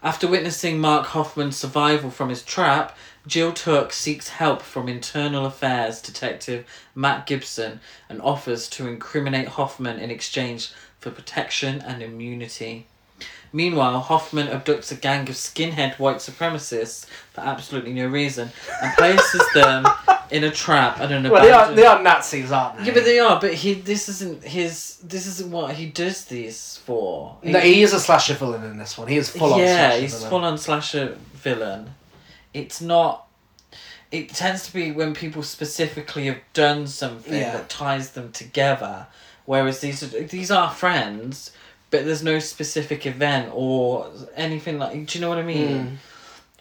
After 0.00 0.28
witnessing 0.28 0.78
Mark 0.78 1.06
Hoffman's 1.06 1.56
survival 1.56 2.10
from 2.10 2.28
his 2.28 2.44
trap, 2.44 2.96
Jill 3.26 3.52
Tuck 3.52 3.92
seeks 3.92 4.28
help 4.28 4.62
from 4.62 4.88
Internal 4.88 5.44
Affairs 5.44 6.00
Detective 6.00 6.64
Matt 6.94 7.26
Gibson 7.26 7.80
and 8.08 8.22
offers 8.22 8.68
to 8.70 8.86
incriminate 8.86 9.48
Hoffman 9.48 9.98
in 9.98 10.10
exchange 10.10 10.70
for 11.00 11.10
protection 11.10 11.80
and 11.80 12.00
immunity. 12.00 12.86
Meanwhile, 13.52 14.00
Hoffman 14.00 14.48
abducts 14.48 14.92
a 14.92 14.94
gang 14.94 15.22
of 15.28 15.34
skinhead 15.34 15.98
white 15.98 16.16
supremacists 16.16 17.06
for 17.32 17.40
absolutely 17.40 17.92
no 17.94 18.06
reason 18.06 18.50
and 18.82 18.96
places 18.96 19.42
them 19.54 19.86
in 20.30 20.44
a 20.44 20.50
trap 20.50 21.00
at 21.00 21.10
an 21.10 21.28
Well, 21.30 21.42
they 21.42 21.50
are, 21.50 21.72
they 21.72 21.86
are 21.86 22.02
Nazis, 22.02 22.52
aren't 22.52 22.78
they? 22.78 22.84
yeah, 22.86 22.94
but 22.94 23.04
they 23.04 23.18
are. 23.18 23.40
But 23.40 23.54
he. 23.54 23.74
This 23.74 24.08
isn't 24.10 24.44
his. 24.44 24.98
This 24.98 25.26
isn't 25.26 25.50
what 25.50 25.74
he 25.74 25.86
does 25.86 26.26
these 26.26 26.80
for. 26.84 27.36
No, 27.42 27.58
he 27.60 27.82
is 27.82 27.92
a 27.94 28.00
slasher 28.00 28.34
villain 28.34 28.64
in 28.64 28.76
this 28.78 28.98
one. 28.98 29.08
He 29.08 29.16
is 29.16 29.28
full 29.30 29.54
on 29.54 29.60
yeah, 29.60 29.96
he's 29.96 30.14
villain. 30.14 30.30
full 30.30 30.44
on 30.44 30.58
slasher 30.58 31.16
villain. 31.34 31.90
It's 32.52 32.80
not. 32.80 33.26
It 34.10 34.30
tends 34.30 34.66
to 34.66 34.72
be 34.72 34.90
when 34.90 35.14
people 35.14 35.42
specifically 35.42 36.26
have 36.26 36.40
done 36.54 36.86
something 36.86 37.34
Yeah. 37.34 37.52
that 37.52 37.68
ties 37.68 38.12
them 38.12 38.32
together, 38.32 39.06
whereas 39.44 39.80
these 39.80 40.02
are, 40.02 40.22
these 40.22 40.50
are 40.50 40.70
friends, 40.70 41.50
but 41.90 42.04
there's 42.04 42.22
no 42.22 42.38
specific 42.38 43.06
event 43.06 43.50
or 43.54 44.10
anything 44.36 44.78
like. 44.78 45.06
Do 45.06 45.18
you 45.18 45.22
know 45.22 45.28
what 45.28 45.38
I 45.38 45.42
mean? 45.42 45.98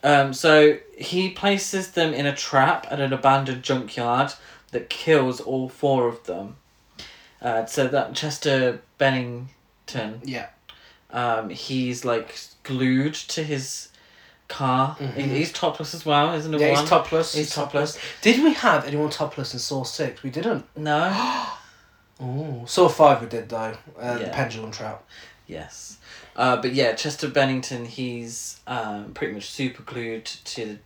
Um, 0.03 0.33
so 0.33 0.77
he 0.97 1.29
places 1.31 1.91
them 1.91 2.13
in 2.13 2.25
a 2.25 2.35
trap 2.35 2.87
at 2.89 2.99
an 2.99 3.11
abandoned 3.13 3.63
junkyard 3.63 4.31
that 4.71 4.89
kills 4.89 5.41
all 5.41 5.69
four 5.69 6.07
of 6.07 6.23
them. 6.25 6.55
Uh, 7.41 7.65
so 7.65 7.87
that 7.87 8.13
Chester 8.15 8.81
Bennington, 8.97 10.21
Yeah. 10.23 10.47
um, 11.11 11.49
he's 11.49 12.05
like 12.05 12.37
glued 12.63 13.13
to 13.15 13.43
his 13.43 13.89
car. 14.47 14.95
He- 15.15 15.23
He's 15.23 15.51
topless 15.51 15.93
as 15.93 16.05
well, 16.05 16.33
isn't 16.33 16.51
he? 16.53 16.57
Mm-hmm. 16.59 16.65
Yeah, 16.67 16.71
one? 16.73 16.81
he's 16.81 16.89
topless. 16.89 17.33
He's 17.35 17.53
topless. 17.53 17.99
Did 18.21 18.43
we 18.43 18.53
have 18.53 18.85
anyone 18.85 19.09
topless 19.09 19.53
in 19.53 19.59
Saw 19.59 19.83
6? 19.83 20.23
We 20.23 20.29
didn't. 20.29 20.65
No. 20.75 21.11
Oh, 22.19 22.63
Saw 22.65 22.87
5 22.89 23.21
we 23.21 23.27
did, 23.27 23.49
though. 23.49 23.77
Uh, 23.99 24.17
The 24.17 24.25
pendulum 24.27 24.71
trap. 24.71 25.03
yes. 25.47 25.97
Uh, 26.35 26.55
but 26.57 26.73
yeah, 26.73 26.93
Chester 26.93 27.27
Bennington, 27.29 27.85
he's 27.85 28.59
um, 28.67 29.11
pretty 29.13 29.33
much 29.33 29.49
super 29.49 29.81
glued 29.83 30.25
to 30.25 30.65
the 30.65 30.77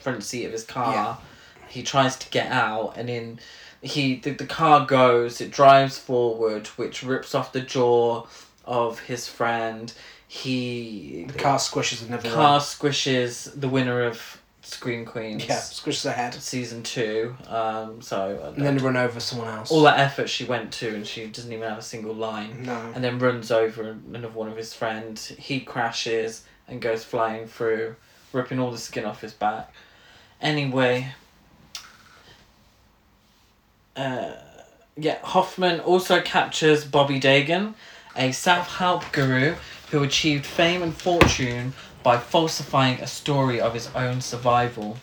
front 0.00 0.24
seat 0.24 0.44
of 0.46 0.52
his 0.52 0.64
car. 0.64 0.92
Yeah. 0.92 1.16
He 1.68 1.82
tries 1.82 2.16
to 2.16 2.28
get 2.30 2.50
out, 2.50 2.94
and 2.96 3.08
in 3.08 3.38
he 3.82 4.16
the, 4.16 4.30
the 4.30 4.46
car 4.46 4.84
goes. 4.86 5.40
It 5.40 5.50
drives 5.52 5.98
forward, 5.98 6.66
which 6.68 7.02
rips 7.04 7.34
off 7.34 7.52
the 7.52 7.60
jaw 7.60 8.26
of 8.64 8.98
his 9.00 9.28
friend. 9.28 9.92
He 10.26 11.24
The 11.28 11.38
car 11.38 11.58
squishes 11.58 12.02
everything. 12.04 12.32
car 12.32 12.58
squishes 12.60 13.58
the 13.60 13.68
winner 13.68 14.02
of 14.04 14.40
Scream 14.64 15.04
Queens. 15.04 15.46
Yeah, 15.46 15.58
squishes 15.58 16.04
her 16.04 16.12
head. 16.12 16.34
Season 16.34 16.82
two. 16.82 17.36
Um, 17.48 18.00
so 18.00 18.52
And 18.56 18.64
then 18.64 18.78
run 18.78 18.96
over 18.96 19.20
someone 19.20 19.48
else. 19.48 19.70
all 19.70 19.82
that 19.82 19.98
effort 20.00 20.28
she 20.28 20.44
went 20.44 20.72
to, 20.74 20.88
and 20.94 21.06
she 21.06 21.26
doesn't 21.26 21.52
even 21.52 21.68
have 21.68 21.78
a 21.78 21.82
single 21.82 22.14
line. 22.14 22.64
No. 22.64 22.92
And 22.94 23.04
then 23.04 23.18
runs 23.18 23.50
over 23.50 23.82
another 24.08 24.28
one 24.28 24.48
of 24.48 24.56
his 24.56 24.72
friends. 24.72 25.28
He 25.28 25.60
crashes 25.60 26.44
and 26.66 26.80
goes 26.80 27.04
flying 27.04 27.46
through, 27.46 27.96
ripping 28.32 28.58
all 28.58 28.70
the 28.70 28.78
skin 28.78 29.04
off 29.04 29.20
his 29.20 29.34
back. 29.34 29.72
Anyway. 30.40 31.08
Uh, 33.96 34.32
yeah, 34.96 35.18
Hoffman 35.22 35.80
also 35.80 36.20
captures 36.20 36.84
Bobby 36.84 37.18
Dagen, 37.20 37.74
a 38.16 38.32
self 38.32 38.76
help 38.76 39.04
guru 39.12 39.54
who 39.90 40.02
achieved 40.02 40.46
fame 40.46 40.82
and 40.82 40.94
fortune 40.96 41.72
by 42.04 42.18
falsifying 42.18 43.00
a 43.00 43.06
story 43.06 43.58
of 43.58 43.72
his 43.72 43.88
own 43.96 44.20
survival. 44.20 44.98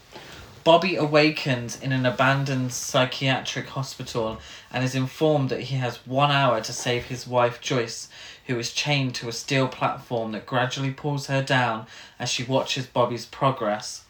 Bobby 0.64 0.96
awakens 0.96 1.82
in 1.82 1.92
an 1.92 2.06
abandoned 2.06 2.72
psychiatric 2.72 3.70
hospital 3.70 4.40
and 4.72 4.84
is 4.84 4.94
informed 4.94 5.50
that 5.50 5.62
he 5.62 5.78
has 5.78 6.06
one 6.06 6.30
hour 6.30 6.62
to 6.62 6.72
save 6.72 7.06
his 7.06 7.26
wife 7.26 7.60
Joyce, 7.60 8.08
who 8.46 8.60
is 8.60 8.72
chained 8.72 9.16
to 9.16 9.28
a 9.28 9.34
steel 9.34 9.68
platform 9.68 10.32
that 10.34 10.46
gradually 10.46 10.92
pulls 10.92 11.26
her 11.26 11.42
down 11.42 11.88
as 12.20 12.30
she 12.30 12.44
watches 12.44 12.86
Bobby's 12.86 13.26
progress. 13.26 14.04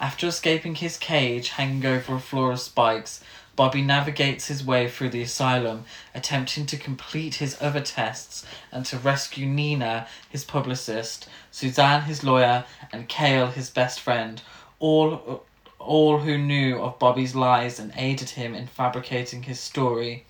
After 0.00 0.26
escaping 0.26 0.74
his 0.74 0.96
cage 0.96 1.50
hanging 1.50 1.86
over 1.86 2.16
a 2.16 2.20
floor 2.20 2.50
of 2.50 2.58
spikes, 2.58 3.22
Bobby 3.56 3.82
navigates 3.82 4.48
his 4.48 4.64
way 4.64 4.88
through 4.88 5.10
the 5.10 5.22
asylum, 5.22 5.84
attempting 6.14 6.66
to 6.66 6.76
complete 6.76 7.36
his 7.36 7.56
other 7.60 7.80
tests 7.80 8.44
and 8.72 8.84
to 8.86 8.98
rescue 8.98 9.46
Nina, 9.46 10.06
his 10.28 10.44
publicist, 10.44 11.28
Suzanne, 11.52 12.02
his 12.02 12.24
lawyer, 12.24 12.64
and 12.92 13.08
Cale, 13.08 13.48
his 13.48 13.70
best 13.70 14.00
friend, 14.00 14.42
all 14.80 15.44
all 15.78 16.18
who 16.20 16.38
knew 16.38 16.80
of 16.80 16.98
Bobby's 16.98 17.34
lies 17.34 17.78
and 17.78 17.92
aided 17.94 18.30
him 18.30 18.54
in 18.54 18.66
fabricating 18.66 19.42
his 19.42 19.60
story. 19.60 20.24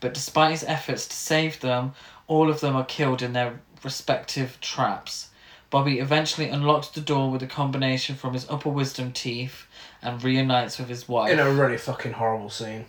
But 0.00 0.14
despite 0.14 0.52
his 0.52 0.64
efforts 0.64 1.06
to 1.08 1.16
save 1.16 1.60
them, 1.60 1.94
all 2.28 2.48
of 2.48 2.60
them 2.60 2.76
are 2.76 2.84
killed 2.84 3.20
in 3.20 3.32
their 3.32 3.60
respective 3.82 4.60
traps. 4.60 5.28
Bobby 5.70 5.98
eventually 5.98 6.48
unlocks 6.48 6.88
the 6.88 7.00
door 7.00 7.30
with 7.30 7.42
a 7.42 7.46
combination 7.46 8.14
from 8.14 8.34
his 8.34 8.48
upper 8.48 8.68
wisdom 8.68 9.10
teeth 9.10 9.66
and 10.02 10.22
reunites 10.22 10.78
with 10.78 10.88
his 10.88 11.08
wife. 11.08 11.32
In 11.32 11.38
a 11.38 11.50
really 11.50 11.78
fucking 11.78 12.12
horrible 12.12 12.50
scene. 12.50 12.86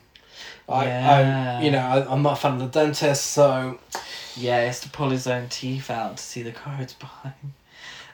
I, 0.67 0.85
Yeah. 0.85 1.57
I, 1.59 1.63
you 1.63 1.71
know, 1.71 1.79
I, 1.79 2.11
I'm 2.11 2.21
not 2.23 2.33
a 2.33 2.41
fan 2.41 2.53
of 2.53 2.59
the 2.59 2.67
dentist, 2.67 3.25
so 3.27 3.79
Yeah, 4.35 4.61
he 4.61 4.67
has 4.67 4.79
to 4.81 4.89
pull 4.89 5.09
his 5.09 5.27
own 5.27 5.49
teeth 5.49 5.89
out 5.89 6.17
to 6.17 6.23
see 6.23 6.41
the 6.41 6.51
cards 6.51 6.93
behind. 6.99 7.53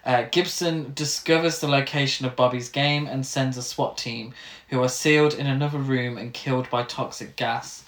Uh, 0.06 0.24
Gibson 0.32 0.92
discovers 0.96 1.60
the 1.60 1.68
location 1.68 2.26
of 2.26 2.36
Bobby's 2.36 2.70
game 2.70 3.06
and 3.06 3.26
sends 3.26 3.58
a 3.58 3.62
SWAT 3.62 3.98
team, 3.98 4.34
who 4.70 4.82
are 4.82 4.90
sealed 4.90 5.34
in 5.34 5.46
another 5.46 5.78
room 5.78 6.18
and 6.18 6.34
killed 6.34 6.70
by 6.70 6.84
toxic 6.84 7.36
gas. 7.36 7.84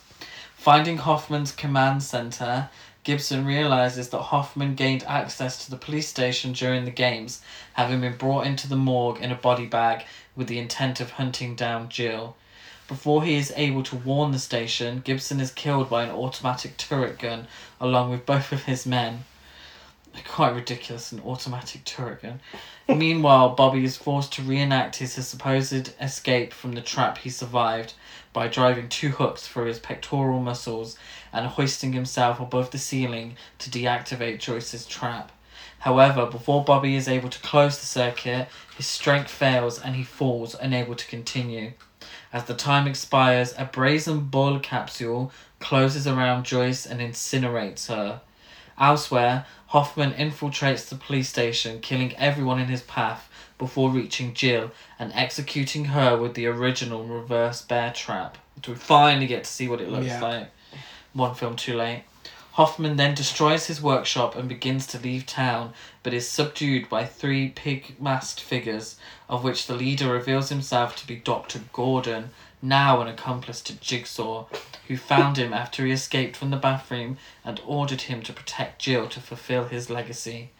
Finding 0.56 0.98
Hoffman's 0.98 1.52
command 1.52 2.04
center, 2.04 2.70
Gibson 3.04 3.46
realizes 3.46 4.10
that 4.10 4.22
Hoffman 4.22 4.76
gained 4.76 5.04
access 5.06 5.66
to 5.66 5.72
the 5.72 5.78
police 5.78 6.08
station 6.08 6.54
during 6.54 6.86
the 6.86 6.92
games, 6.92 7.42
having 7.74 8.02
been 8.02 8.16
brought 8.16 8.46
into 8.46 8.68
the 8.68 8.76
morgue 8.76 9.20
in 9.20 9.32
a 9.32 9.36
body 9.36 9.66
bag 9.66 10.06
with 10.36 10.48
the 10.48 10.60
intent 10.60 11.00
of 11.00 11.12
hunting 11.12 11.56
down 11.56 11.90
Jill. 11.90 12.36
Before 12.88 13.24
he 13.24 13.36
is 13.36 13.54
able 13.56 13.82
to 13.84 13.96
warn 13.96 14.32
the 14.32 14.40
station, 14.40 15.02
Gibson 15.04 15.40
is 15.40 15.52
killed 15.52 15.90
by 15.90 16.04
an 16.04 16.12
automatic 16.12 16.78
turret 16.78 17.18
gun 17.18 17.48
along 17.80 18.12
with 18.12 18.26
both 18.26 18.52
of 18.52 18.66
his 18.66 18.86
men. 18.86 19.24
Quite 20.28 20.56
ridiculous, 20.56 21.12
an 21.12 21.22
automatic 21.22 21.84
turret 21.84 22.22
gun. 22.22 22.40
Meanwhile, 22.88 23.50
Bobby 23.56 23.84
is 23.84 23.98
forced 23.98 24.34
to 24.34 24.42
reenact 24.42 24.96
his 24.98 25.14
supposed 25.14 25.94
escape 26.02 26.54
from 26.54 26.74
the 26.74 26.82
trap 26.82 27.18
he 27.20 27.30
survived 27.30 27.94
by 28.34 28.48
driving 28.48 28.90
two 28.90 29.10
hooks 29.10 29.48
through 29.48 29.66
his 29.66 29.80
pectoral 29.80 30.40
muscles 30.40 30.98
and 31.34 31.46
hoisting 31.46 31.94
himself 31.94 32.40
above 32.40 32.72
the 32.72 32.78
ceiling 32.78 33.36
to 33.60 33.70
deactivate 33.70 34.40
Joyce's 34.40 34.86
trap. 34.86 35.32
However, 35.80 36.26
before 36.26 36.64
Bobby 36.64 36.96
is 36.96 37.08
able 37.08 37.30
to 37.30 37.40
close 37.40 37.80
the 37.80 37.86
circuit, 37.86 38.48
his 38.78 38.88
strength 38.88 39.32
fails 39.32 39.80
and 39.80 39.96
he 39.96 40.04
falls, 40.04 40.56
unable 40.56 40.96
to 40.96 41.08
continue. 41.08 41.74
As 42.34 42.46
the 42.46 42.54
time 42.54 42.88
expires, 42.88 43.54
a 43.58 43.66
brazen 43.66 44.22
bull 44.22 44.60
capsule 44.60 45.32
closes 45.60 46.08
around 46.08 46.46
Joyce 46.46 46.86
and 46.86 47.02
incinerates 47.02 47.88
her. 47.88 48.22
Elsewhere, 48.82 49.46
Hoffman 49.68 50.12
infiltrates 50.14 50.90
the 50.90 50.96
police 50.96 51.30
station, 51.30 51.80
killing 51.82 52.16
everyone 52.18 52.60
in 52.60 52.68
his 52.68 52.82
path 52.82 53.30
before 53.60 53.92
reaching 53.92 54.34
Jill 54.34 54.72
and 54.98 55.14
executing 55.14 55.86
her 55.86 56.18
with 56.18 56.34
the 56.34 56.48
original 56.48 57.06
reverse 57.06 57.62
bear 57.62 57.94
trap. 57.94 58.40
So 58.66 58.72
we 58.72 58.78
finally 58.80 59.28
get 59.28 59.44
to 59.44 59.50
see 59.50 59.68
what 59.68 59.82
it 59.82 59.90
looks 59.90 60.08
Yeah. 60.08 60.22
like. 60.22 60.52
One 61.14 61.36
film 61.36 61.56
too 61.56 61.78
late. 61.78 62.06
Hoffman 62.54 62.98
then 62.98 63.14
destroys 63.14 63.68
his 63.68 63.82
workshop 63.82 64.36
and 64.36 64.50
begins 64.50 64.86
to 64.88 65.00
leave 65.00 65.26
town, 65.26 65.74
but 66.04 66.14
is 66.14 66.28
subdued 66.28 66.90
by 66.90 67.06
three 67.06 67.50
pig 67.50 67.96
masked 68.02 68.42
figures, 68.42 68.98
of 69.30 69.44
which 69.44 69.68
the 69.68 69.76
leader 69.76 70.12
reveals 70.12 70.50
himself 70.50 70.96
to 70.98 71.08
be 71.08 71.16
Dr. 71.16 71.62
Gordon, 71.72 72.32
now 72.62 73.02
an 73.02 73.08
accomplice 73.08 73.62
to 73.62 73.80
Jigsaw, 73.80 74.46
who 74.88 74.98
found 74.98 75.38
him 75.38 75.54
after 75.54 75.86
he 75.86 75.92
escaped 75.92 76.36
from 76.36 76.52
the 76.52 76.58
bathroom 76.58 77.18
and 77.44 77.62
ordered 77.66 78.02
him 78.02 78.22
to 78.24 78.34
protect 78.34 78.82
Jill 78.82 79.08
to 79.10 79.20
fulfill 79.20 79.66
his 79.66 79.90
legacy. 79.90 80.52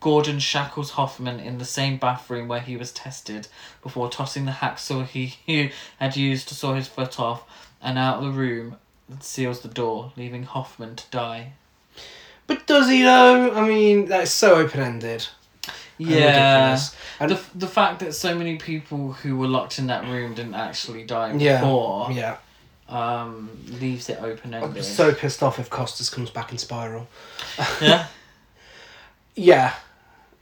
Gordon 0.00 0.40
shackles 0.40 0.92
Hoffman 0.92 1.38
in 1.38 1.58
the 1.58 1.64
same 1.64 1.96
bathroom 1.96 2.48
where 2.48 2.60
he 2.60 2.76
was 2.76 2.92
tested 2.92 3.46
before 3.82 4.10
tossing 4.10 4.46
the 4.46 4.52
hacksaw 4.52 5.06
he, 5.06 5.70
had 5.98 6.16
used 6.16 6.48
to 6.48 6.54
saw 6.54 6.74
his 6.74 6.88
foot 6.88 7.20
off 7.20 7.44
and 7.80 7.98
out 7.98 8.18
of 8.18 8.24
the 8.24 8.38
room 8.38 8.76
and 9.08 9.22
seals 9.22 9.60
the 9.60 9.68
door, 9.68 10.12
leaving 10.16 10.42
Hoffman 10.42 10.96
to 10.96 11.04
die. 11.10 11.52
But 12.46 12.66
does 12.66 12.88
he 12.88 13.02
though? 13.02 13.52
I 13.54 13.66
mean, 13.66 14.06
that's 14.06 14.32
so 14.32 14.56
open 14.56 14.80
ended. 14.80 15.28
Yeah. 16.08 16.78
And 17.20 17.30
The, 17.30 17.40
the 17.54 17.66
fact 17.66 18.00
that 18.00 18.14
so 18.14 18.34
many 18.34 18.56
people 18.56 19.12
who 19.12 19.36
were 19.36 19.46
locked 19.48 19.78
in 19.78 19.86
that 19.88 20.04
room 20.04 20.34
didn't 20.34 20.54
actually 20.54 21.04
die 21.04 21.32
yeah, 21.34 21.60
before 21.60 22.10
yeah. 22.12 22.36
um, 22.88 23.50
leaves 23.80 24.08
it 24.08 24.18
open 24.20 24.54
I'm 24.54 24.82
so 24.82 25.12
pissed 25.14 25.42
off 25.42 25.58
if 25.58 25.70
Costas 25.70 26.10
comes 26.10 26.30
back 26.30 26.52
in 26.52 26.58
Spiral. 26.58 27.08
yeah. 27.80 28.06
Yeah, 29.34 29.72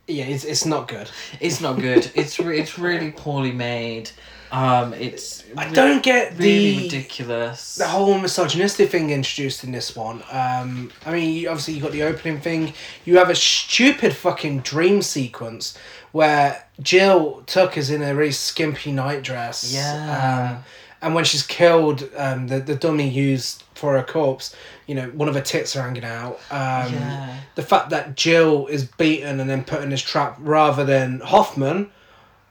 yeah, 0.08 0.24
it's 0.24 0.44
it's 0.44 0.66
not 0.66 0.88
good. 0.88 1.08
It's 1.38 1.60
not 1.60 1.78
good. 1.78 2.10
It's 2.16 2.40
re- 2.40 2.58
it's 2.58 2.76
really 2.76 3.12
poorly 3.12 3.52
made. 3.52 4.10
Um, 4.52 4.94
it's 4.94 5.44
I 5.56 5.66
re- 5.68 5.72
don't 5.72 6.02
get 6.02 6.32
really 6.38 6.76
the 6.76 6.82
ridiculous. 6.84 7.76
the 7.76 7.86
whole 7.86 8.18
misogynistic 8.18 8.90
thing 8.90 9.10
introduced 9.10 9.62
in 9.64 9.70
this 9.72 9.94
one. 9.94 10.22
Um, 10.30 10.90
I 11.06 11.12
mean, 11.12 11.46
obviously 11.46 11.74
you 11.74 11.82
got 11.82 11.92
the 11.92 12.02
opening 12.02 12.40
thing. 12.40 12.72
You 13.04 13.18
have 13.18 13.30
a 13.30 13.34
stupid 13.36 14.14
fucking 14.14 14.60
dream 14.60 15.02
sequence 15.02 15.78
where 16.12 16.64
Jill 16.82 17.42
Tuck 17.46 17.76
is 17.76 17.90
in 17.90 18.02
a 18.02 18.14
really 18.14 18.32
skimpy 18.32 18.90
nightdress. 18.92 19.72
Yeah. 19.72 20.56
Um, 20.58 20.64
and 21.02 21.14
when 21.14 21.24
she's 21.24 21.44
killed, 21.46 22.08
um, 22.16 22.48
the 22.48 22.58
the 22.58 22.74
dummy 22.74 23.08
used 23.08 23.62
for 23.74 23.96
her 23.96 24.02
corpse, 24.02 24.54
you 24.86 24.94
know, 24.94 25.08
one 25.10 25.28
of 25.28 25.34
her 25.34 25.40
tits 25.40 25.74
are 25.76 25.82
hanging 25.82 26.04
out. 26.04 26.34
Um, 26.50 26.92
Yeah. 26.92 27.36
The 27.54 27.62
fact 27.62 27.90
that 27.90 28.16
Jill 28.16 28.66
is 28.66 28.84
beaten 28.84 29.40
and 29.40 29.48
then 29.48 29.64
put 29.64 29.82
in 29.82 29.88
this 29.90 30.02
trap 30.02 30.36
rather 30.40 30.84
than 30.84 31.20
Hoffman, 31.20 31.90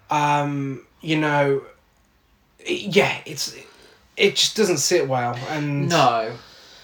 um, 0.10 0.86
you 1.02 1.18
know, 1.20 1.62
yeah, 2.70 3.18
it's 3.26 3.56
it 4.18 4.36
just 4.36 4.56
doesn't 4.56 4.78
sit 4.78 5.08
well 5.08 5.36
and 5.50 5.90
no, 5.90 6.34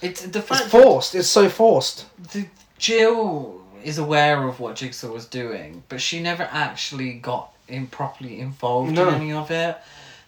it's 0.01 0.21
the 0.21 0.39
it's 0.39 0.47
fact 0.47 0.65
forced. 0.65 1.15
It's 1.15 1.27
so 1.27 1.49
forced. 1.49 2.05
the 2.33 2.47
Jill 2.77 3.61
is 3.83 3.97
aware 3.97 4.47
of 4.47 4.59
what 4.59 4.75
Jigsaw 4.75 5.11
was 5.11 5.25
doing, 5.25 5.83
but 5.89 6.01
she 6.01 6.19
never 6.21 6.43
actually 6.51 7.13
got 7.13 7.51
in 7.67 7.87
properly 7.87 8.39
involved 8.39 8.93
No. 8.93 9.07
in 9.09 9.15
any 9.15 9.33
of 9.33 9.51
it, 9.51 9.77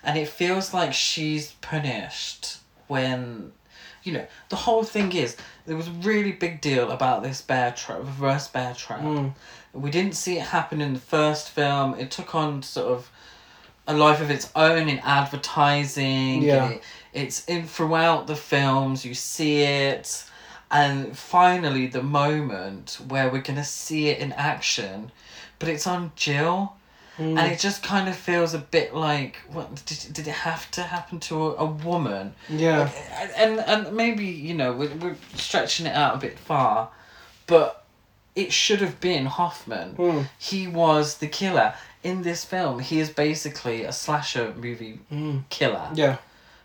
and 0.03 0.18
it 0.18 0.28
feels 0.28 0.74
like 0.74 0.93
she's 0.93 1.51
punished 1.62 2.58
when, 2.88 3.51
you 4.03 4.14
know, 4.14 4.26
the 4.49 4.55
whole 4.55 4.84
thing 4.84 5.12
is 5.12 5.36
there 5.66 5.76
was 5.76 5.88
a 5.88 5.91
really 5.91 6.32
big 6.32 6.62
deal 6.62 6.91
about 6.91 7.24
this 7.24 7.41
bear 7.41 7.72
trap, 7.72 7.99
reverse 7.99 8.47
bear 8.47 8.74
trap. 8.74 9.01
Mm. 9.01 9.34
We 9.74 9.91
didn't 9.91 10.14
see 10.16 10.38
it 10.38 10.43
happen 10.43 10.82
in 10.82 10.93
the 10.93 10.99
first 10.99 11.49
film. 11.49 11.93
It 11.95 12.10
took 12.12 12.34
on 12.34 12.64
sort 12.64 12.88
of 12.88 13.10
a 13.88 13.93
life 13.93 14.21
of 14.21 14.29
its 14.29 14.51
own 14.55 14.89
in 14.89 14.99
advertising. 14.99 16.43
Yeah. 16.43 16.69
It, 16.69 16.83
it's 17.13 17.45
in 17.45 17.65
throughout 17.65 18.27
the 18.27 18.35
films. 18.35 19.05
You 19.05 19.13
see 19.13 19.63
it, 19.63 20.25
and 20.69 21.17
finally 21.17 21.88
the 21.88 22.03
moment 22.03 22.99
where 23.07 23.29
we're 23.29 23.41
gonna 23.41 23.63
see 23.63 24.09
it 24.09 24.19
in 24.19 24.33
action, 24.33 25.11
but 25.59 25.69
it's 25.69 25.88
on 25.88 26.11
Jill. 26.15 26.73
Mm. 27.17 27.39
And 27.39 27.51
it 27.51 27.57
just 27.57 27.81
kind 27.81 28.07
of 28.07 28.15
feels 28.15 28.53
a 28.53 28.59
bit 28.59 28.93
like, 28.93 29.38
what 29.51 29.73
did, 29.88 30.13
did 30.13 30.27
it 30.27 30.31
have 30.31 30.69
to 30.71 30.83
happen 30.83 31.19
to 31.21 31.47
a, 31.47 31.55
a 31.55 31.65
woman? 31.65 32.35
Yeah. 32.47 32.91
and 33.35 33.59
and 33.59 33.95
maybe 33.95 34.25
you 34.25 34.53
know 34.53 34.71
we're, 34.73 34.93
we're 34.97 35.15
stretching 35.33 35.88
it 35.88 35.95
out 35.95 36.13
a 36.15 36.19
bit 36.19 36.38
far, 36.38 36.89
but 37.47 37.85
it 38.35 38.53
should 38.53 38.81
have 38.81 38.99
been 38.99 39.25
Hoffman. 39.25 39.95
Mm. 39.95 40.27
He 40.38 40.67
was 40.67 41.17
the 41.17 41.27
killer. 41.27 41.73
In 42.04 42.22
this 42.22 42.45
film, 42.45 42.80
he 42.80 43.00
is 43.00 43.10
basically 43.10 43.84
a 43.84 43.91
slasher 43.91 44.54
movie 44.56 45.00
Mm. 45.12 45.43
killer. 45.50 45.89
Yeah. 45.93 46.18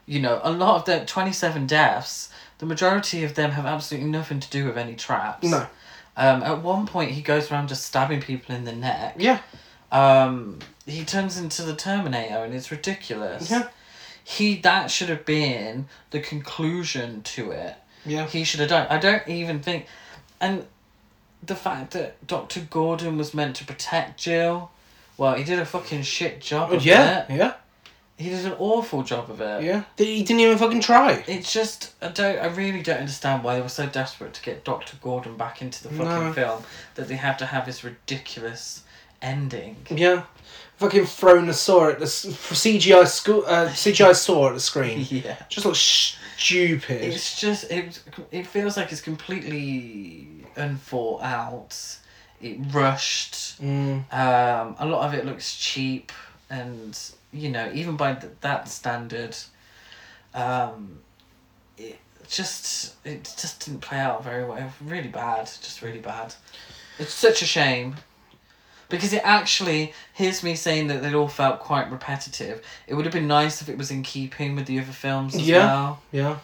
You 0.06 0.20
know, 0.20 0.40
a 0.42 0.50
lot 0.50 0.76
of 0.76 0.84
the 0.84 1.04
27 1.06 1.66
deaths, 1.66 2.28
the 2.58 2.66
majority 2.66 3.24
of 3.24 3.34
them 3.34 3.52
have 3.52 3.66
absolutely 3.66 4.10
nothing 4.10 4.40
to 4.40 4.50
do 4.50 4.66
with 4.66 4.76
any 4.76 4.94
traps. 4.94 5.48
No. 5.48 5.66
Um, 6.16 6.42
at 6.42 6.60
one 6.62 6.86
point, 6.86 7.12
he 7.12 7.22
goes 7.22 7.50
around 7.50 7.68
just 7.68 7.86
stabbing 7.86 8.20
people 8.20 8.54
in 8.54 8.64
the 8.64 8.72
neck. 8.74 9.14
Yeah. 9.18 9.38
Um, 9.90 10.58
he 10.86 11.04
turns 11.04 11.38
into 11.38 11.62
the 11.62 11.74
Terminator, 11.74 12.44
and 12.44 12.52
it's 12.54 12.70
ridiculous. 12.70 13.50
Yeah. 13.50 13.68
He 14.24 14.56
that 14.60 14.90
should 14.90 15.08
have 15.08 15.24
been 15.24 15.86
the 16.10 16.20
conclusion 16.20 17.22
to 17.22 17.50
it. 17.52 17.76
Yeah. 18.04 18.26
He 18.26 18.44
should 18.44 18.60
have 18.60 18.68
done. 18.68 18.86
I 18.90 18.98
don't 18.98 19.26
even 19.28 19.60
think, 19.60 19.86
and 20.40 20.66
the 21.42 21.56
fact 21.56 21.92
that 21.92 22.24
Doctor 22.26 22.60
Gordon 22.60 23.16
was 23.16 23.32
meant 23.34 23.56
to 23.56 23.64
protect 23.64 24.20
Jill, 24.20 24.70
well, 25.22 25.34
he 25.34 25.44
did 25.44 25.58
a 25.60 25.64
fucking 25.64 26.02
shit 26.02 26.40
job 26.40 26.72
of 26.72 26.84
Yeah. 26.84 27.20
it. 27.28 27.30
Yeah. 27.30 27.54
He 28.16 28.28
did 28.28 28.44
an 28.44 28.54
awful 28.58 29.02
job 29.02 29.30
of 29.30 29.40
it. 29.40 29.62
Yeah. 29.64 29.84
He 29.96 30.22
didn't 30.22 30.40
even 30.40 30.58
fucking 30.58 30.80
try. 30.80 31.24
It's 31.26 31.52
just 31.52 31.92
I 32.02 32.08
don't 32.08 32.38
I 32.38 32.46
really 32.46 32.82
don't 32.82 32.98
understand 32.98 33.42
why 33.44 33.54
they 33.54 33.62
were 33.62 33.68
so 33.68 33.86
desperate 33.86 34.34
to 34.34 34.42
get 34.42 34.64
Doctor 34.64 34.96
Gordon 35.02 35.36
back 35.36 35.62
into 35.62 35.82
the 35.82 35.88
fucking 35.90 36.26
No. 36.26 36.32
film 36.32 36.62
that 36.96 37.08
they 37.08 37.16
had 37.16 37.38
to 37.38 37.46
have 37.46 37.66
this 37.66 37.82
ridiculous 37.84 38.82
ending. 39.22 39.76
Yeah. 39.90 40.24
Fucking 40.76 41.06
thrown 41.06 41.48
a 41.48 41.52
saw 41.52 41.90
at 41.90 42.00
the 42.00 42.06
CGI 42.06 43.06
school, 43.06 43.44
uh, 43.46 43.68
CGI 43.68 44.14
saw 44.14 44.48
at 44.48 44.54
the 44.54 44.60
screen. 44.60 45.06
Yeah. 45.10 45.36
Just 45.48 45.64
looks 45.66 46.16
stupid. 46.36 47.02
It's 47.02 47.40
just 47.40 47.70
it. 47.70 48.00
It 48.30 48.46
feels 48.46 48.76
like 48.76 48.90
it's 48.92 49.00
completely 49.00 50.26
unthought 50.56 51.22
out. 51.22 51.76
It 52.42 52.58
rushed. 52.72 53.60
Mm. 53.62 54.12
Um, 54.12 54.76
a 54.78 54.86
lot 54.86 55.06
of 55.06 55.14
it 55.14 55.24
looks 55.24 55.54
cheap, 55.56 56.10
and 56.50 56.98
you 57.32 57.48
know, 57.50 57.70
even 57.72 57.96
by 57.96 58.14
th- 58.14 58.32
that 58.40 58.68
standard, 58.68 59.36
um, 60.34 60.98
it 61.78 61.98
just 62.28 62.94
it 63.04 63.24
just 63.40 63.64
didn't 63.64 63.80
play 63.80 63.98
out 63.98 64.24
very 64.24 64.44
well. 64.44 64.72
Really 64.84 65.08
bad, 65.08 65.46
just 65.46 65.82
really 65.82 66.00
bad. 66.00 66.34
It's 66.98 67.14
such 67.14 67.42
a 67.42 67.46
shame. 67.46 67.96
Because 68.88 69.14
it 69.14 69.22
actually, 69.24 69.94
here's 70.12 70.42
me 70.42 70.54
saying 70.54 70.88
that 70.88 71.02
it 71.02 71.14
all 71.14 71.26
felt 71.28 71.60
quite 71.60 71.90
repetitive. 71.90 72.62
It 72.86 72.94
would 72.94 73.06
have 73.06 73.14
been 73.14 73.26
nice 73.26 73.62
if 73.62 73.70
it 73.70 73.78
was 73.78 73.90
in 73.90 74.02
keeping 74.02 74.54
with 74.54 74.66
the 74.66 74.78
other 74.80 74.92
films 74.92 75.34
as 75.34 75.48
Yeah. 75.48 75.64
well. 75.64 76.02
Yeah. 76.12 76.36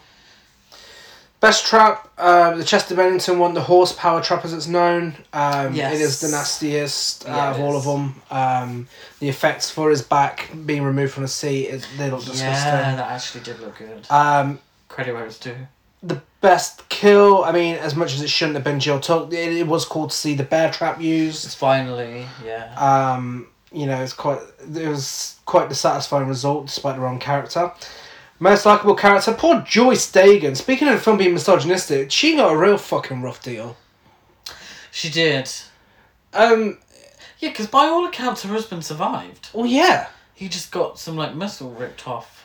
Best 1.40 1.66
trap, 1.66 2.08
uh, 2.18 2.56
the 2.56 2.64
Chester 2.64 2.96
Bennington 2.96 3.38
one, 3.38 3.54
the 3.54 3.62
horsepower 3.62 4.20
trap 4.20 4.44
as 4.44 4.52
it's 4.52 4.66
known. 4.66 5.14
Um, 5.32 5.72
Yes. 5.72 5.94
It 5.94 6.00
is 6.00 6.20
the 6.20 6.28
nastiest 6.28 7.28
uh, 7.28 7.32
Yeah, 7.32 7.50
of 7.52 7.60
all 7.60 7.78
is. 7.78 7.86
of 7.86 7.92
them. 7.92 8.22
Um, 8.30 8.88
the 9.20 9.28
effects 9.28 9.70
for 9.70 9.90
his 9.90 10.02
back 10.02 10.50
being 10.66 10.82
removed 10.82 11.12
from 11.12 11.22
the 11.22 11.28
seat, 11.28 11.66
it, 11.68 11.86
they 11.96 12.10
look 12.10 12.20
disgusting. 12.20 12.44
Yeah, 12.48 12.96
that 12.96 13.10
actually 13.12 13.44
did 13.44 13.60
look 13.60 13.78
good. 13.78 14.04
Um, 14.10 14.58
Credit 14.88 15.14
where 15.14 15.26
it's 15.26 15.38
due. 15.38 15.54
the 16.02 16.20
best 16.40 16.88
kill, 16.88 17.44
I 17.44 17.52
mean, 17.52 17.76
as 17.76 17.94
much 17.94 18.14
as 18.14 18.22
it 18.22 18.30
shouldn't 18.30 18.56
have 18.56 18.64
been 18.64 18.80
Jill 18.80 18.98
Tuck, 18.98 19.32
it, 19.32 19.52
it 19.52 19.66
was 19.68 19.84
cool 19.84 20.08
to 20.08 20.16
see 20.16 20.34
the 20.34 20.42
bear 20.44 20.72
trap 20.72 21.00
used. 21.00 21.56
Finally, 21.56 22.26
yeah. 22.44 22.74
Um, 22.76 23.46
you 23.70 23.86
know, 23.86 24.02
it's 24.02 24.12
quite 24.14 24.40
it 24.74 24.88
was 24.88 25.36
quite 25.44 25.68
the 25.68 25.74
satisfying 25.76 26.26
result 26.26 26.66
despite 26.66 26.96
the 26.96 27.02
wrong 27.02 27.18
character. 27.20 27.70
Most 28.40 28.64
likable 28.66 28.94
character, 28.94 29.32
poor 29.32 29.60
Joyce 29.62 30.10
Dagen. 30.12 30.54
Speaking 30.54 30.86
of 30.88 30.94
the 30.94 31.00
film 31.00 31.16
being 31.18 31.34
misogynistic, 31.34 32.10
she 32.12 32.36
got 32.36 32.52
a 32.52 32.56
real 32.56 32.78
fucking 32.78 33.20
rough 33.20 33.42
deal. 33.42 33.76
She 34.92 35.10
did. 35.10 35.50
Um, 36.32 36.78
Yeah, 37.40 37.48
because 37.50 37.66
by 37.66 37.86
all 37.86 38.06
accounts, 38.06 38.42
her 38.44 38.48
husband 38.52 38.84
survived. 38.84 39.48
well, 39.52 39.66
yeah, 39.66 40.08
He 40.34 40.48
just 40.48 40.70
got 40.70 40.98
some 40.98 41.16
like 41.16 41.34
muscle 41.34 41.70
ripped 41.70 42.06
off. 42.06 42.44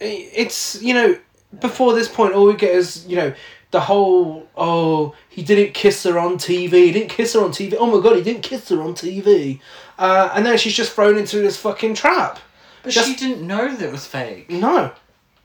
It's 0.00 0.80
you 0.82 0.92
know 0.92 1.18
before 1.60 1.94
this 1.94 2.08
point, 2.08 2.34
all 2.34 2.46
we 2.46 2.54
get 2.54 2.74
is 2.74 3.06
you 3.06 3.16
know 3.16 3.32
the 3.70 3.80
whole 3.80 4.46
oh 4.56 5.14
he 5.30 5.42
didn't 5.42 5.72
kiss 5.72 6.02
her 6.04 6.18
on 6.18 6.36
TV, 6.36 6.72
he 6.72 6.92
didn't 6.92 7.08
kiss 7.08 7.32
her 7.32 7.40
on 7.40 7.50
TV. 7.52 7.74
Oh 7.78 7.86
my 7.86 8.02
god, 8.02 8.16
he 8.16 8.22
didn't 8.22 8.42
kiss 8.42 8.68
her 8.68 8.82
on 8.82 8.92
TV, 8.92 9.60
uh, 9.98 10.30
and 10.34 10.44
then 10.44 10.58
she's 10.58 10.74
just 10.74 10.92
thrown 10.92 11.16
into 11.16 11.38
this 11.38 11.56
fucking 11.56 11.94
trap. 11.94 12.38
But 12.82 12.92
Just- 12.92 13.08
she 13.08 13.16
didn't 13.16 13.46
know 13.46 13.74
that 13.74 13.82
it 13.86 13.90
was 13.90 14.04
fake. 14.06 14.50
No, 14.50 14.92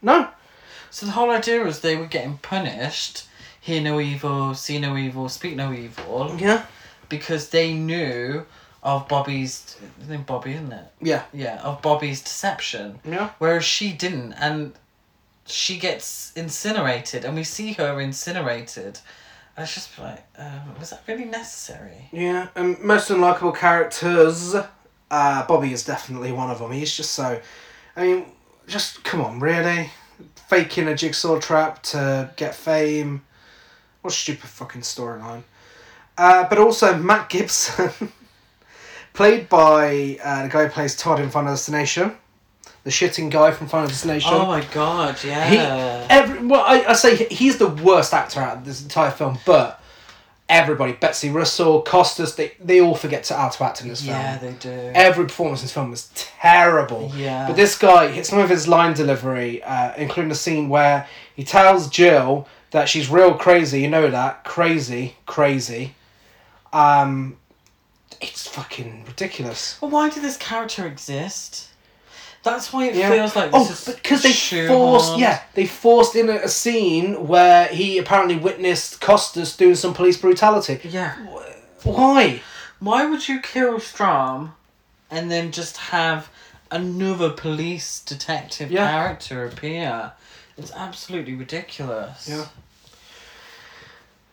no, 0.01 0.29
So 0.89 1.05
the 1.05 1.11
whole 1.13 1.29
idea 1.31 1.63
was 1.63 1.79
they 1.81 1.95
were 1.95 2.05
getting 2.07 2.37
punished, 2.37 3.25
hear 3.59 3.81
no 3.81 3.99
evil, 3.99 4.53
see 4.55 4.79
no 4.79 4.97
evil, 4.97 5.29
speak 5.29 5.55
no 5.55 5.71
evil, 5.71 6.35
yeah, 6.37 6.65
because 7.09 7.49
they 7.49 7.73
knew 7.73 8.45
of 8.83 9.07
Bobby's. 9.07 9.77
His 9.99 10.09
name 10.09 10.23
Bobby, 10.23 10.53
isn't 10.53 10.71
it? 10.71 10.85
yeah, 11.01 11.23
Yeah, 11.33 11.61
of 11.61 11.81
Bobby's 11.81 12.21
deception. 12.21 12.99
yeah. 13.05 13.29
Whereas 13.37 13.63
she 13.63 13.91
didn't, 13.93 14.33
and 14.33 14.73
she 15.45 15.77
gets 15.77 16.31
incinerated, 16.35 17.23
and 17.25 17.35
we 17.35 17.43
see 17.43 17.73
her 17.73 17.99
incinerated. 18.01 18.99
And 19.55 19.63
it's 19.65 19.73
just 19.75 19.99
like, 19.99 20.23
um, 20.37 20.61
was 20.79 20.89
that 20.91 21.03
really 21.07 21.25
necessary? 21.25 22.07
Yeah, 22.11 22.47
and 22.55 22.79
most 22.79 23.09
unlikable 23.09 23.55
characters, 23.55 24.55
uh, 25.11 25.45
Bobby 25.45 25.73
is 25.73 25.83
definitely 25.83 26.31
one 26.31 26.49
of 26.49 26.59
them. 26.59 26.71
He's 26.71 26.95
just 26.95 27.11
so, 27.11 27.39
I 27.97 28.01
mean, 28.03 28.25
just 28.67 29.03
come 29.03 29.21
on, 29.21 29.39
really, 29.39 29.91
faking 30.47 30.87
a 30.87 30.95
jigsaw 30.95 31.39
trap 31.39 31.81
to 31.83 32.31
get 32.35 32.55
fame. 32.55 33.23
What 34.01 34.13
a 34.13 34.15
stupid 34.15 34.49
fucking 34.49 34.81
storyline. 34.81 35.43
Uh, 36.17 36.47
but 36.47 36.57
also 36.57 36.97
Matt 36.97 37.29
Gibson, 37.29 38.11
played 39.13 39.49
by 39.49 40.19
uh, 40.23 40.43
the 40.43 40.49
guy 40.49 40.65
who 40.65 40.69
plays 40.69 40.95
Todd 40.95 41.19
in 41.19 41.29
Final 41.29 41.53
Destination, 41.53 42.15
the 42.83 42.89
shitting 42.89 43.29
guy 43.29 43.51
from 43.51 43.67
Final 43.67 43.87
Destination. 43.87 44.31
Oh 44.33 44.45
my 44.45 44.63
god, 44.65 45.17
He, 45.19 45.29
yeah. 45.29 46.05
every, 46.09 46.45
well, 46.45 46.61
I, 46.61 46.83
I 46.85 46.93
say 46.93 47.27
he's 47.27 47.57
the 47.57 47.67
worst 47.67 48.13
actor 48.13 48.39
out 48.39 48.57
of 48.57 48.65
this 48.65 48.81
entire 48.81 49.11
film, 49.11 49.37
but 49.45 49.80
everybody, 50.51 50.91
Betsy 50.91 51.29
Russell, 51.29 51.81
Costas, 51.81 52.35
they, 52.35 52.51
they 52.59 52.81
all 52.81 52.93
forget 52.93 53.23
to 53.25 53.33
how 53.33 53.49
to 53.49 53.63
act 53.63 53.81
in 53.81 53.87
this 53.87 54.01
film. 54.01 54.17
yeah, 54.17 54.37
they 54.37 54.51
do. 54.53 54.69
Every 54.93 55.23
performance 55.25 55.61
in 55.61 55.65
this 55.65 55.73
film 55.73 55.89
was 55.89 56.11
terrible. 56.13 57.11
Yeah. 57.15 57.47
But 57.47 57.55
this 57.55 57.77
guy 57.77 58.21
some 58.21 58.39
of 58.39 58.49
his 58.49 58.67
line 58.67 58.93
delivery, 58.93 59.63
uh, 59.63 59.93
including 59.95 60.29
the 60.29 60.35
scene 60.35 60.69
where 60.69 61.07
he 61.35 61.43
tells 61.43 61.89
Jill 61.89 62.47
that 62.71 62.89
she's 62.89 63.09
real 63.09 63.33
crazy. 63.33 63.81
You 63.81 63.89
know 63.89 64.11
that 64.11 64.43
crazy, 64.43 65.15
crazy. 65.25 65.95
Um, 66.73 67.37
it's 68.19 68.47
fucking 68.47 69.05
ridiculous. 69.07 69.81
Well, 69.81 69.89
why 69.91 70.09
did 70.09 70.21
this 70.21 70.37
character 70.37 70.85
exist? 70.85 71.69
That's 72.43 72.73
why 72.73 72.85
it 72.87 72.95
Yeah. 72.95 73.11
feels 73.11 73.35
like 73.35 73.51
this 73.51 73.69
Oh, 73.69 73.71
is 73.91 73.95
because 73.95 74.23
they 74.23 74.33
forced, 74.33 75.17
yeah, 75.19 75.41
they 75.53 75.65
forced 75.67 76.15
in 76.15 76.27
a, 76.29 76.37
a 76.37 76.47
scene 76.47 77.27
where 77.27 77.67
he 77.67 77.97
apparently 77.99 78.35
witnessed 78.37 78.99
Costas 78.99 79.55
doing 79.55 79.75
some 79.75 79.93
police 79.93 80.17
brutality. 80.17 80.79
Yeah. 80.83 81.13
Why? 81.83 82.41
Why 82.79 83.05
would 83.05 83.27
you 83.27 83.39
kill 83.41 83.75
Strahm 83.79 84.53
and 85.11 85.29
then 85.29 85.51
just 85.51 85.77
have 85.77 86.29
another 86.71 87.29
police 87.29 87.99
detective 87.99 88.71
Yeah. 88.71 88.89
character 88.89 89.45
appear? 89.45 90.13
It's 90.57 90.71
absolutely 90.71 91.35
ridiculous. 91.35 92.27
Yeah. 92.27 92.45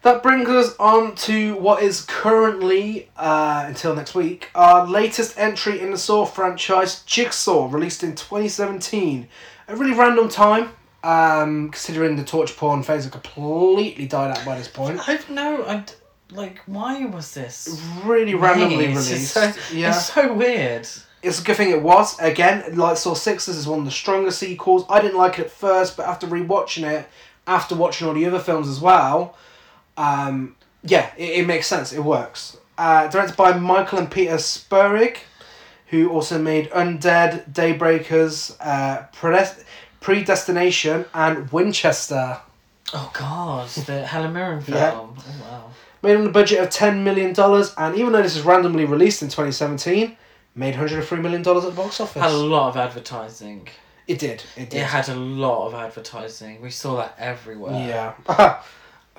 That 0.03 0.23
brings 0.23 0.49
us 0.49 0.77
on 0.79 1.17
to 1.17 1.57
what 1.57 1.83
is 1.83 2.03
currently, 2.03 3.11
uh, 3.17 3.65
until 3.67 3.97
next 3.97 4.15
week, 4.15 4.49
our 4.55 4.87
latest 4.87 5.37
entry 5.37 5.81
in 5.81 5.91
the 5.91 5.99
Saw 5.99 6.25
franchise, 6.25 7.03
Jigsaw, 7.03 7.69
released 7.69 8.05
in 8.05 8.15
2017. 8.15 9.29
A 9.67 9.77
really 9.77 9.95
random 9.95 10.29
time, 10.29 10.71
um, 11.03 11.71
considering 11.71 12.15
the 12.15 12.25
torture 12.25 12.55
porn 12.55 12.85
phase 12.85 13.05
had 13.05 13.13
completely 13.13 14.07
died 14.07 14.31
out 14.37 14.45
by 14.45 14.57
this 14.57 14.69
point. 14.69 15.07
I've 15.09 15.29
no, 15.29 15.65
I 15.65 15.85
like. 16.31 16.61
Why 16.67 17.05
was 17.07 17.35
this? 17.35 17.83
Really 18.05 18.35
randomly 18.35 18.77
made? 18.77 18.97
It's 18.97 19.11
released. 19.11 19.33
so, 19.33 19.53
yeah. 19.75 19.89
It's 19.89 20.13
so 20.13 20.33
weird. 20.33 20.89
It's 21.23 21.41
a 21.41 21.45
good 21.45 21.57
thing 21.57 21.71
it 21.71 21.83
was. 21.83 22.17
Again, 22.21 22.77
like 22.77 22.97
Saw 22.97 23.15
6, 23.15 23.47
this 23.47 23.57
is 23.57 23.67
one 23.67 23.81
of 23.81 23.85
the 23.85 23.91
stronger 23.91 24.31
sequels. 24.31 24.87
I 24.89 25.01
didn't 25.01 25.19
like 25.19 25.41
it 25.41 25.47
at 25.47 25.51
first, 25.51 25.97
but 25.97 26.07
after 26.07 26.29
rewatching 26.29 26.89
it, 26.89 27.09
after 27.49 27.75
watching 27.75 28.07
all 28.07 28.15
the 28.15 28.25
other 28.27 28.39
films 28.39 28.69
as 28.69 28.81
well, 28.81 29.35
um, 29.99 30.57
yeah, 30.83 31.11
it, 31.17 31.41
it 31.41 31.47
makes 31.47 31.67
sense. 31.67 31.93
It 31.93 32.01
works. 32.01 32.57
Uh, 32.79 33.09
directed 33.09 33.37
by 33.37 33.59
Michael 33.59 33.99
and 33.99 34.11
Peter 34.11 34.39
Spierig, 34.39 35.19
who 35.89 36.09
also 36.11 36.39
made 36.39 36.71
Undead, 36.71 37.53
Daybreakers, 37.53 38.57
uh, 38.61 39.07
Prede- 39.13 39.65
Predestination, 40.01 41.05
and 41.13 41.51
Winchester. 41.51 42.39
Oh 42.95 43.11
God, 43.13 43.69
the 43.69 44.07
Helen 44.07 44.33
Mirren 44.33 44.61
film. 44.63 44.79
Yeah. 44.79 44.93
Oh 44.95 45.15
wow. 45.43 45.71
Made 46.01 46.17
on 46.17 46.27
a 46.29 46.31
budget 46.31 46.61
of 46.61 46.69
$10 46.69 47.03
million, 47.03 47.35
and 47.77 47.97
even 47.97 48.13
though 48.13 48.23
this 48.23 48.37
is 48.37 48.43
randomly 48.43 48.85
released 48.85 49.21
in 49.21 49.29
2017, 49.29 50.17
made 50.55 50.75
$103 50.75 51.21
million 51.21 51.41
at 51.41 51.45
the 51.45 51.73
box 51.73 52.01
office. 52.01 52.23
Had 52.23 52.31
a 52.31 52.37
lot 52.37 52.69
of 52.69 52.77
advertising. 52.77 53.67
It 54.07 54.21
did. 54.21 54.45
It 54.57 54.71
did. 54.71 54.79
It 54.83 54.85
had 54.85 55.09
a 55.09 55.17
lot 55.17 55.67
of 55.67 55.75
advertising. 55.75 56.63
We 56.63 56.71
saw 56.71 56.97
that 56.99 57.17
everywhere. 57.19 57.73
Yeah. 58.29 58.63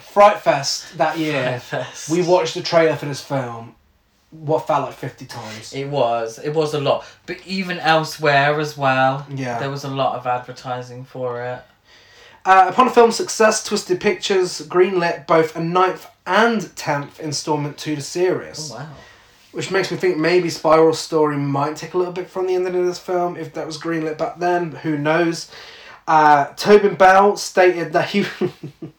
Fright 0.01 0.39
Fest 0.39 0.97
that 0.97 1.17
year. 1.17 1.59
Fest. 1.59 2.09
We 2.09 2.21
watched 2.21 2.55
the 2.55 2.61
trailer 2.61 2.95
for 2.95 3.05
this 3.05 3.21
film. 3.21 3.75
what 4.31 4.67
felt 4.67 4.85
like 4.85 4.93
50 4.93 5.25
times. 5.25 5.73
It 5.73 5.85
was. 5.89 6.37
It 6.37 6.53
was 6.53 6.75
a 6.75 6.79
lot. 6.79 7.03
But 7.25 7.37
even 7.47 7.79
elsewhere 7.79 8.59
as 8.59 8.77
well, 8.77 9.25
Yeah. 9.27 9.57
there 9.57 9.71
was 9.71 9.83
a 9.83 9.89
lot 9.89 10.17
of 10.19 10.27
advertising 10.27 11.03
for 11.05 11.41
it. 11.43 11.61
Uh, 12.45 12.67
upon 12.69 12.85
the 12.85 12.91
film 12.93 13.11
success, 13.11 13.63
Twisted 13.63 13.99
Pictures 13.99 14.61
greenlit 14.67 15.25
both 15.25 15.55
a 15.55 15.59
ninth 15.59 16.05
and 16.27 16.75
tenth 16.75 17.19
installment 17.19 17.79
to 17.79 17.95
the 17.95 18.03
series, 18.03 18.71
Oh, 18.71 18.75
wow. 18.75 18.87
which 19.51 19.71
makes 19.71 19.89
me 19.89 19.97
think 19.97 20.17
maybe 20.17 20.51
Spiral's 20.51 20.99
story 20.99 21.35
might 21.37 21.75
take 21.75 21.95
a 21.95 21.97
little 21.97 22.13
bit 22.13 22.29
from 22.29 22.45
the 22.45 22.53
ending 22.53 22.75
of 22.75 22.85
this 22.85 22.99
film 22.99 23.35
if 23.35 23.53
that 23.55 23.65
was 23.65 23.79
greenlit 23.79 24.19
back 24.19 24.37
then. 24.37 24.73
Who 24.83 24.95
knows? 24.95 25.49
Uh, 26.07 26.45
Tobin 26.55 26.93
Bell 26.95 27.35
stated 27.35 27.93
that 27.93 28.09
he 28.09 28.25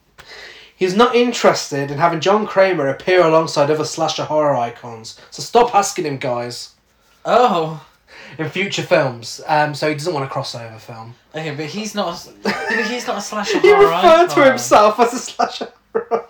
he's 0.81 0.97
not 0.97 1.14
interested 1.14 1.91
in 1.93 1.99
having 1.99 2.18
John 2.20 2.45
Kramer 2.47 2.89
appear 2.89 3.20
alongside 3.22 3.70
other 3.70 3.85
slasher 3.85 4.24
horror 4.24 4.57
icons. 4.57 5.20
So 5.31 5.43
stop 5.45 5.72
asking 5.74 6.07
him, 6.07 6.16
guys, 6.18 6.70
Oh. 7.24 7.87
in 8.39 8.49
future 8.49 8.83
films. 8.83 9.41
Um, 9.47 9.74
so 9.74 9.89
he 9.89 9.95
doesn't 9.95 10.12
want 10.14 10.24
a 10.28 10.35
crossover 10.35 10.81
film. 10.81 11.14
Okay, 11.35 11.55
but 11.55 11.66
he's 11.66 11.95
not. 11.95 12.26
A, 12.45 12.83
he's 12.89 13.07
not 13.07 13.18
a 13.18 13.20
slasher 13.20 13.61
He 13.61 13.68
horror 13.70 13.89
referred 13.91 14.31
to 14.31 14.45
himself 14.49 14.99
as 14.99 15.12
a 15.14 15.18
slasher 15.18 15.72
horror 15.93 16.07
icon. 16.12 16.26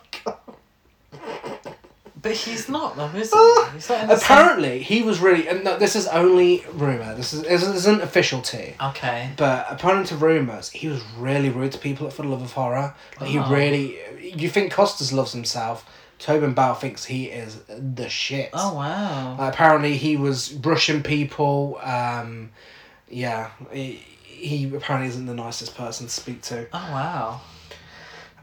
But 2.22 2.32
he's 2.32 2.68
not 2.68 2.96
though, 2.96 3.06
is 3.06 3.32
he? 3.32 3.64
He's 3.74 3.88
not 3.88 4.02
in 4.02 4.08
the 4.08 4.16
same- 4.18 4.36
Apparently, 4.38 4.82
he 4.82 5.02
was 5.02 5.20
really. 5.20 5.48
And 5.48 5.64
no, 5.64 5.78
this 5.78 5.96
is 5.96 6.06
only 6.08 6.64
rumor. 6.72 7.14
This 7.14 7.32
is 7.32 7.42
this 7.42 7.62
isn't 7.62 8.02
official 8.02 8.42
tea. 8.42 8.74
Okay. 8.82 9.30
But 9.36 9.66
according 9.70 10.04
to 10.04 10.16
rumors, 10.16 10.70
he 10.70 10.88
was 10.88 11.02
really 11.16 11.48
rude 11.48 11.72
to 11.72 11.78
people 11.78 12.10
for 12.10 12.22
the 12.22 12.28
love 12.28 12.42
of 12.42 12.52
horror. 12.52 12.94
Like 13.20 13.30
he 13.30 13.38
Oh. 13.38 13.48
really. 13.50 13.98
You 14.22 14.48
think 14.50 14.72
Costas 14.72 15.12
loves 15.12 15.32
himself? 15.32 15.84
Tobin 16.18 16.52
Bell 16.52 16.74
thinks 16.74 17.06
he 17.06 17.24
is 17.26 17.56
the 17.68 18.08
shit. 18.10 18.50
Oh 18.52 18.74
wow. 18.74 19.36
Uh, 19.40 19.48
apparently, 19.48 19.96
he 19.96 20.16
was 20.18 20.52
rushing 20.54 21.02
people. 21.02 21.80
Um, 21.82 22.50
yeah, 23.08 23.50
he, 23.72 24.02
he 24.22 24.64
apparently 24.74 25.08
isn't 25.08 25.24
the 25.26 25.34
nicest 25.34 25.74
person 25.76 26.06
to 26.06 26.12
speak 26.12 26.42
to. 26.42 26.66
Oh 26.74 26.88
wow. 26.92 27.40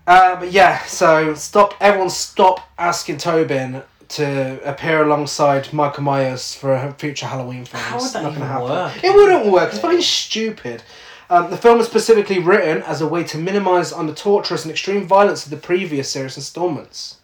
Uh, 0.08 0.40
but 0.40 0.52
yeah, 0.54 0.82
so 0.86 1.36
stop. 1.36 1.74
Everyone, 1.82 2.10
stop 2.10 2.70
asking 2.78 3.18
Tobin 3.18 3.84
to 4.08 4.70
appear 4.70 5.04
alongside 5.04 5.74
Michael 5.74 6.04
Myers 6.04 6.56
for 6.56 6.74
a 6.74 6.94
future 6.94 7.26
Halloween 7.26 7.66
film. 7.66 7.84
How 7.84 8.00
would 8.00 8.14
that 8.14 8.24
not 8.24 8.32
even 8.32 8.44
happen. 8.44 8.64
work? 8.64 9.04
It 9.04 9.14
wouldn't 9.14 9.52
work. 9.52 9.70
It's 9.70 9.80
fucking 9.80 10.02
stupid. 10.02 10.82
Um, 11.30 11.50
the 11.50 11.58
film 11.58 11.78
was 11.78 11.88
specifically 11.88 12.40
written 12.40 12.82
as 12.84 13.02
a 13.02 13.08
way 13.08 13.26
to 13.26 13.38
minimise 13.38 13.92
on 13.92 14.08
the 14.08 14.16
torturous 14.16 14.64
and 14.64 14.72
extreme 14.72 15.06
violence 15.06 15.44
of 15.44 15.52
the 15.52 15.58
previous 15.58 16.10
series 16.10 16.38
installments. 16.38 17.18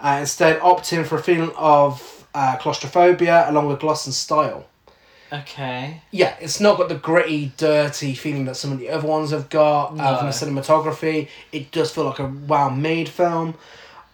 Uh, 0.00 0.18
instead, 0.20 0.58
opting 0.60 1.06
for 1.06 1.18
a 1.18 1.22
feeling 1.22 1.52
of 1.56 2.26
uh, 2.34 2.56
claustrophobia 2.56 3.48
along 3.48 3.68
with 3.68 3.78
gloss 3.78 4.04
and 4.04 4.14
style. 4.14 4.66
Okay. 5.32 6.02
Yeah, 6.10 6.36
it's 6.40 6.60
not 6.60 6.78
got 6.78 6.88
the 6.88 6.94
gritty, 6.94 7.52
dirty 7.56 8.14
feeling 8.14 8.44
that 8.46 8.56
some 8.56 8.72
of 8.72 8.78
the 8.78 8.90
other 8.90 9.06
ones 9.06 9.30
have 9.32 9.48
got 9.50 9.98
uh, 9.98 10.18
from 10.18 10.26
the 10.26 10.60
cinematography. 10.60 11.28
It 11.52 11.70
does 11.72 11.90
feel 11.92 12.04
like 12.04 12.18
a 12.18 12.32
well 12.46 12.70
made 12.70 13.08
film. 13.08 13.54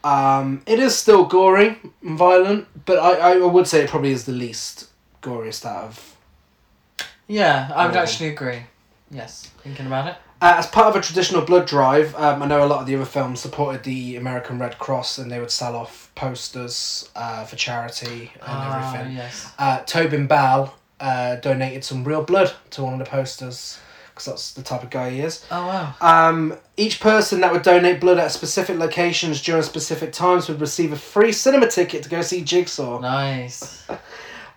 Um, 0.05 0.63
it 0.67 0.79
is 0.81 0.97
still 0.97 1.25
gory 1.27 1.79
and 2.03 2.19
violent, 2.19 2.67
but 2.87 2.99
I, 2.99 3.35
I 3.35 3.37
would 3.39 3.67
say 3.69 3.83
it 3.83 3.91
probably 3.91 4.11
is 4.11 4.25
the 4.25 4.33
least 4.33 4.89
goriest 5.23 5.65
out 5.65 5.85
of. 5.85 6.17
Yeah, 7.29 7.71
I 7.75 7.87
would 7.87 7.97
actually 7.97 8.31
agree. 8.31 8.63
Yes, 9.11 9.49
thinking 9.63 9.87
about 9.87 10.09
it. 10.09 10.17
Uh, 10.41 10.55
as 10.59 10.67
part 10.67 10.89
of 10.89 10.97
a 10.97 11.01
traditional 11.01 11.43
blood 11.43 11.67
drive, 11.69 12.17
um, 12.17 12.43
I 12.43 12.47
know 12.47 12.65
a 12.65 12.67
lot 12.67 12.81
of 12.81 12.87
the 12.87 12.97
other 12.97 13.05
films 13.05 13.39
supported 13.39 13.85
the 13.85 14.17
American 14.17 14.59
Red 14.59 14.77
Cross 14.79 15.19
and 15.19 15.31
they 15.31 15.39
would 15.39 15.53
sell 15.53 15.77
off 15.77 16.11
posters 16.17 17.09
uh, 17.15 17.45
for 17.45 17.55
charity 17.55 18.33
and 18.35 18.43
Ah, 18.43 18.93
everything. 18.93 19.17
yes. 19.17 19.53
Uh, 19.57 19.79
Tobin 19.87 20.27
Bell 20.27 20.75
uh, 21.03 21.37
donated 21.37 21.85
some 21.85 22.05
real 22.05 22.23
blood 22.23 22.53
to 22.71 22.83
one 22.85 22.95
of 22.95 22.99
the 22.99 23.05
posters 23.05 23.79
because 24.11 24.25
that's 24.27 24.53
the 24.55 24.63
type 24.63 24.83
of 24.83 24.91
guy 24.91 25.11
he 25.11 25.21
is. 25.21 25.45
Oh 25.51 25.67
wow. 25.67 25.95
Um, 26.01 26.57
each 26.77 27.01
person 27.01 27.41
that 27.41 27.51
would 27.53 27.63
donate 27.63 28.01
blood 28.01 28.19
at 28.19 28.31
specific 28.31 28.77
locations 28.79 29.43
during 29.43 29.63
specific 29.63 30.13
times 30.13 30.49
would 30.49 30.61
receive 30.61 30.93
a 30.93 30.97
free 30.97 31.33
cinema 31.33 31.67
ticket 31.69 32.03
to 32.05 32.09
go 32.09 32.23
see 32.23 32.43
Jigsaw. 32.43 33.01
Nice. 33.01 33.87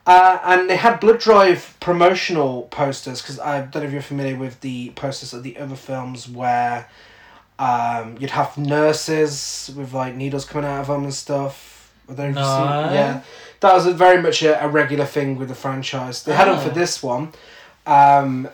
Uh, 0.08 0.38
and 0.43 0.70
they 0.70 0.76
had 0.76 1.00
blood 1.00 1.18
drive 1.20 1.76
promotional 1.80 2.62
posters 2.70 3.24
because 3.24 3.39
I 3.39 3.62
don't 3.62 3.82
know 3.82 3.88
if 3.88 3.91
you're 3.91 4.04
familiar 4.04 4.36
with 4.38 4.62
the 4.62 4.91
posters 4.91 5.34
of 5.34 5.41
the 5.41 5.58
other 5.58 5.76
films 5.76 6.30
where 6.30 6.88
um, 7.58 8.16
you'd 8.20 8.30
have 8.30 8.56
nurses 8.56 9.72
with 9.76 9.93
like 9.93 10.14
needles 10.16 10.46
coming 10.46 10.70
out 10.70 10.82
of 10.82 10.88
them 10.88 11.06
and 11.06 11.14
stuff. 11.14 11.91
I 12.08 12.14
don't 12.14 12.18
know 12.18 12.26
you've 12.28 12.36
No. 12.36 12.84
seen- 12.86 12.93
yeah, 12.93 13.22
that 13.62 13.74
was 13.74 13.86
a 13.86 13.93
very 13.93 14.22
much 14.22 14.43
a, 14.43 14.64
a 14.64 14.68
regular 14.68 15.06
thing 15.06 15.38
with 15.38 15.49
the 15.49 15.56
franchise. 15.56 16.24
They 16.24 16.34
had 16.34 16.47
them 16.47 16.60
for 16.60 16.70
Oh. 16.72 16.74
this 16.74 17.01
one, 17.03 17.32
um, 17.88 18.47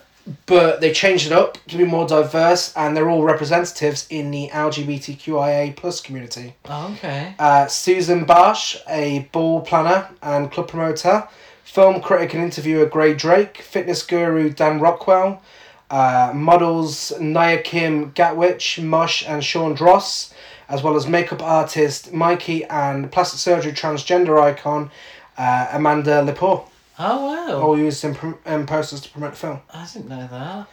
but 0.46 0.80
they 0.80 0.92
changed 0.92 1.26
it 1.26 1.32
up 1.32 1.58
to 1.68 1.76
be 1.76 1.84
more 1.84 2.06
diverse, 2.06 2.72
and 2.76 2.96
they're 2.96 3.10
all 3.10 3.24
representatives 3.24 4.06
in 4.10 4.30
the 4.30 4.48
LGBTQIA 4.96 5.74
plus 5.76 6.00
community. 6.00 6.54
Oh, 6.66 6.92
okay. 6.94 7.34
Uh, 7.38 7.66
Susanne 7.66 8.24
Bartsch, 8.26 8.76
a 8.88 9.28
ball 9.32 9.60
planner 9.62 10.08
and 10.22 10.50
club 10.50 10.68
promoter, 10.68 11.26
film 11.64 12.00
critic 12.00 12.34
and 12.34 12.42
interviewer 12.44 12.86
Grae 12.86 13.16
Drake, 13.16 13.58
fitness 13.58 14.02
guru 14.02 14.50
Dan 14.50 14.78
Rockwell, 14.80 15.42
uh, 15.90 16.32
models 16.34 17.12
Naya 17.20 17.60
Kim 17.60 18.10
Gatwich, 18.12 18.78
Mosh, 18.80 19.24
and 19.26 19.42
Sean 19.44 19.74
Dross, 19.74 20.32
as 20.72 20.82
well 20.82 20.96
as 20.96 21.06
makeup 21.06 21.42
artist 21.42 22.12
Mikey 22.12 22.64
and 22.64 23.12
plastic 23.12 23.38
surgery 23.38 23.72
transgender 23.72 24.40
icon 24.42 24.90
uh, 25.38 25.68
Amanda 25.72 26.22
Lepore, 26.22 26.66
Oh 26.98 27.26
wow. 27.26 27.60
all 27.60 27.78
used 27.78 28.02
in, 28.04 28.14
prom- 28.14 28.38
in 28.44 28.66
posters 28.66 29.00
to 29.02 29.08
promote 29.10 29.32
the 29.32 29.38
film. 29.38 29.60
I 29.72 29.86
didn't 29.92 30.08
know 30.08 30.26
that. 30.30 30.66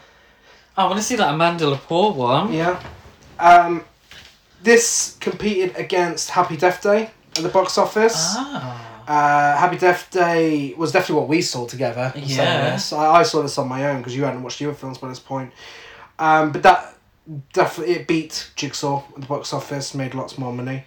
I 0.77 0.83
want 0.85 0.97
to 0.97 1.03
see 1.03 1.15
that 1.17 1.33
Amanda 1.33 1.65
Lepore 1.65 2.15
one. 2.15 2.51
Yeah. 2.53 2.81
Um, 3.39 3.83
this 4.63 5.17
competed 5.19 5.75
against 5.75 6.29
Happy 6.31 6.57
Death 6.57 6.81
Day 6.81 7.09
at 7.37 7.43
the 7.43 7.49
box 7.49 7.77
office. 7.77 8.15
Ah. 8.37 8.85
Uh, 9.07 9.57
Happy 9.57 9.77
Death 9.77 10.09
Day 10.11 10.73
was 10.77 10.91
definitely 10.91 11.15
what 11.21 11.29
we 11.29 11.41
saw 11.41 11.65
together. 11.65 12.13
Yeah. 12.15 12.79
I, 12.93 12.95
I 13.19 13.23
saw 13.23 13.41
this 13.41 13.57
on 13.57 13.67
my 13.67 13.89
own 13.89 13.97
because 13.99 14.15
you 14.15 14.23
hadn't 14.23 14.43
watched 14.43 14.59
the 14.59 14.65
other 14.65 14.75
films 14.75 14.97
by 14.97 15.07
this 15.09 15.19
point. 15.19 15.51
Um, 16.19 16.51
but 16.51 16.63
that 16.63 16.95
definitely 17.53 17.95
it 17.95 18.07
beat 18.07 18.51
Jigsaw 18.55 19.03
at 19.15 19.21
the 19.21 19.27
box 19.27 19.53
office, 19.53 19.93
made 19.93 20.13
lots 20.13 20.37
more 20.37 20.53
money. 20.53 20.83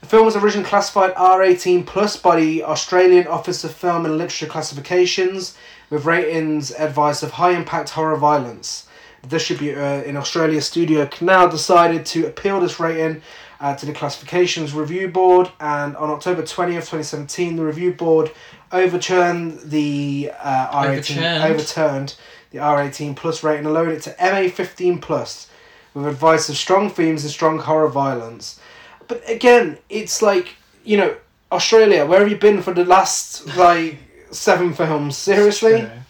The 0.00 0.06
film 0.06 0.24
was 0.24 0.36
originally 0.36 0.68
classified 0.68 1.12
R 1.16 1.42
eighteen 1.42 1.84
plus 1.84 2.16
by 2.16 2.40
the 2.40 2.64
Australian 2.64 3.26
Office 3.26 3.64
of 3.64 3.74
Film 3.74 4.06
and 4.06 4.16
Literature 4.16 4.46
Classifications, 4.46 5.56
with 5.90 6.06
ratings 6.06 6.72
advice 6.72 7.22
of 7.22 7.32
high 7.32 7.52
impact 7.52 7.90
horror 7.90 8.16
violence. 8.16 8.86
The 9.22 9.28
distributor 9.28 10.02
in 10.02 10.16
Australia, 10.16 10.62
Studio 10.62 11.06
Canal, 11.06 11.50
decided 11.50 12.06
to 12.06 12.26
appeal 12.26 12.60
this 12.60 12.80
rating 12.80 13.20
uh, 13.60 13.76
to 13.76 13.84
the 13.84 13.92
Classifications 13.92 14.72
Review 14.72 15.08
Board, 15.08 15.50
and 15.60 15.94
on 15.96 16.08
October 16.08 16.42
20th, 16.42 16.88
2017, 16.88 17.56
the 17.56 17.64
Review 17.64 17.92
Board 17.92 18.32
overturned 18.72 19.60
the 19.60 20.32
uh, 20.42 20.84
R18, 20.84 21.16
Overturned? 21.18 21.44
overturned 21.44 22.14
the 22.52 22.58
R18 22.58 23.14
plus 23.14 23.42
rating 23.44 23.66
and 23.66 23.74
lowered 23.74 23.92
it 23.92 24.02
to 24.02 24.12
MA15 24.14 25.02
plus, 25.02 25.49
with 25.94 26.06
advice 26.06 26.48
of 26.48 26.56
strong 26.56 26.90
themes 26.90 27.22
and 27.24 27.32
strong 27.32 27.58
horror 27.58 27.88
violence. 27.88 28.60
But 29.08 29.22
again, 29.28 29.78
it's 29.88 30.22
like, 30.22 30.56
you 30.84 30.96
know, 30.96 31.16
Australia, 31.52 32.06
where 32.06 32.20
have 32.20 32.30
you 32.30 32.36
been 32.36 32.62
for 32.62 32.72
the 32.72 32.84
last, 32.84 33.46
like, 33.56 33.98
seven 34.30 34.72
films? 34.72 35.16
Seriously? 35.16 35.80
True. 35.80 35.90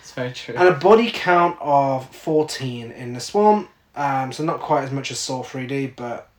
It's 0.00 0.12
very 0.12 0.32
true. 0.32 0.54
And 0.56 0.66
a 0.66 0.72
body 0.72 1.10
count 1.12 1.58
of 1.60 2.08
14 2.14 2.90
in 2.92 3.12
this 3.12 3.34
one. 3.34 3.68
Um, 3.94 4.32
so 4.32 4.42
not 4.42 4.60
quite 4.60 4.84
as 4.84 4.90
much 4.90 5.10
as 5.10 5.18
Saw 5.18 5.42
3D, 5.42 5.94
but 5.94 6.30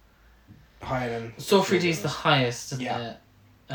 higher 0.82 1.10
than. 1.20 1.34
Saw 1.38 1.62
3D 1.62 1.84
is 1.86 2.02
the 2.02 2.08
highest, 2.08 2.72
isn't 2.72 2.84
Yeah. 2.86 3.12
it? 3.12 3.18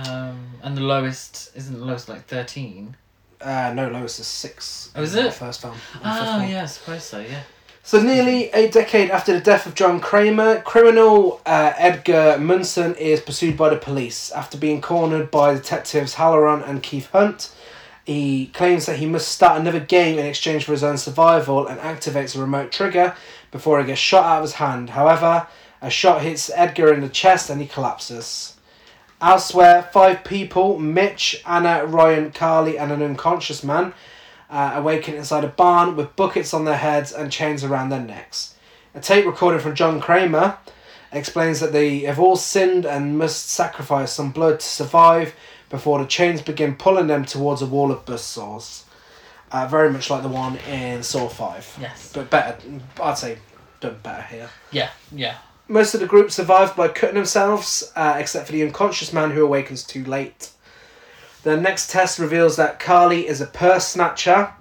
Um, 0.08 0.46
and 0.62 0.76
the 0.76 0.80
lowest 0.80 1.52
isn't 1.54 1.78
the 1.78 1.84
lowest 1.84 2.08
like 2.08 2.26
thirteen. 2.26 2.96
Uh, 3.40 3.72
no, 3.76 3.88
lowest 3.88 4.18
is 4.18 4.26
6. 4.26 4.90
Oh, 4.96 5.02
is 5.02 5.14
in 5.14 5.22
the 5.22 5.28
it? 5.28 5.34
First 5.34 5.60
film. 5.60 5.74
the 5.74 5.98
fifth 5.98 6.02
Oh 6.04 6.38
one. 6.38 6.48
yeah, 6.50 6.62
I 6.64 6.66
suppose 6.66 7.04
so. 7.04 7.20
Yeah. 7.20 7.42
So 7.86 8.02
nearly 8.02 8.48
a 8.52 8.70
decade 8.70 9.10
after 9.10 9.34
the 9.34 9.44
death 9.44 9.66
of 9.66 9.74
John 9.74 10.00
Kramer, 10.00 10.62
criminal 10.62 11.42
uh, 11.44 11.74
Edgar 11.76 12.38
Munsen 12.38 12.94
is 12.94 13.20
pursued 13.20 13.58
by 13.58 13.68
the 13.68 13.76
police 13.76 14.32
after 14.32 14.56
being 14.56 14.80
cornered 14.80 15.30
by 15.30 15.52
detectives 15.52 16.14
Halloran 16.14 16.62
and 16.62 16.82
Keith 16.82 17.10
Hunt. 17.10 17.54
He 18.06 18.46
claims 18.54 18.86
that 18.86 19.00
he 19.00 19.06
must 19.06 19.28
start 19.28 19.60
another 19.60 19.80
game 19.80 20.18
in 20.18 20.24
exchange 20.24 20.64
for 20.64 20.72
his 20.72 20.82
own 20.82 20.96
survival 20.96 21.66
and 21.66 21.78
activates 21.78 22.34
a 22.34 22.40
remote 22.40 22.72
trigger 22.72 23.14
before 23.50 23.78
he 23.80 23.86
gets 23.86 24.00
shot 24.00 24.24
out 24.24 24.38
of 24.38 24.44
his 24.44 24.54
hand. 24.54 24.88
However, 24.88 25.46
a 25.82 25.90
shot 25.90 26.22
hits 26.22 26.50
Edgar 26.54 26.90
in 26.90 27.02
the 27.02 27.10
chest 27.10 27.50
and 27.50 27.60
he 27.60 27.66
collapses. 27.66 28.56
Elsewhere, 29.20 29.90
five 29.92 30.24
people 30.24 30.78
Mitch, 30.78 31.42
Anna, 31.46 31.84
Ryan, 31.84 32.32
Carly, 32.32 32.78
and 32.78 32.90
an 32.90 33.02
unconscious 33.02 33.62
man 33.62 33.92
uh, 34.54 34.74
awaken 34.76 35.16
inside 35.16 35.42
a 35.42 35.48
barn 35.48 35.96
with 35.96 36.14
buckets 36.14 36.54
on 36.54 36.64
their 36.64 36.76
heads 36.76 37.12
and 37.12 37.32
chains 37.32 37.64
around 37.64 37.88
their 37.88 38.00
necks. 38.00 38.54
A 38.94 39.00
tape 39.00 39.26
recording 39.26 39.60
from 39.60 39.74
John 39.74 40.00
Kramer 40.00 40.58
explains 41.10 41.58
that 41.58 41.72
they 41.72 42.00
have 42.00 42.20
all 42.20 42.36
sinned 42.36 42.86
and 42.86 43.18
must 43.18 43.50
sacrifice 43.50 44.12
some 44.12 44.30
blood 44.30 44.60
to 44.60 44.66
survive 44.66 45.34
before 45.70 45.98
the 45.98 46.06
chains 46.06 46.40
begin 46.40 46.76
pulling 46.76 47.08
them 47.08 47.24
towards 47.24 47.62
a 47.62 47.66
wall 47.66 47.90
of 47.90 48.04
buzzsaws. 48.04 48.84
Uh, 49.50 49.66
very 49.66 49.90
much 49.90 50.08
like 50.08 50.22
the 50.22 50.28
one 50.28 50.56
in 50.68 51.02
Saw 51.02 51.28
5. 51.28 51.78
Yes. 51.80 52.12
But 52.14 52.30
better, 52.30 52.56
I'd 53.02 53.18
say 53.18 53.38
done 53.80 53.98
better 54.04 54.22
here. 54.22 54.50
Yeah, 54.70 54.90
yeah. 55.10 55.38
Most 55.66 55.94
of 55.94 56.00
the 56.00 56.06
group 56.06 56.30
survived 56.30 56.76
by 56.76 56.88
cutting 56.88 57.16
themselves, 57.16 57.92
uh, 57.96 58.14
except 58.18 58.46
for 58.46 58.52
the 58.52 58.62
unconscious 58.62 59.12
man 59.12 59.32
who 59.32 59.44
awakens 59.44 59.82
too 59.82 60.04
late. 60.04 60.50
The 61.44 61.58
next 61.58 61.90
test 61.90 62.18
reveals 62.18 62.56
that 62.56 62.80
Carly 62.80 63.28
is 63.28 63.42
a 63.42 63.46
purse 63.46 63.88
snatcher 63.88 64.54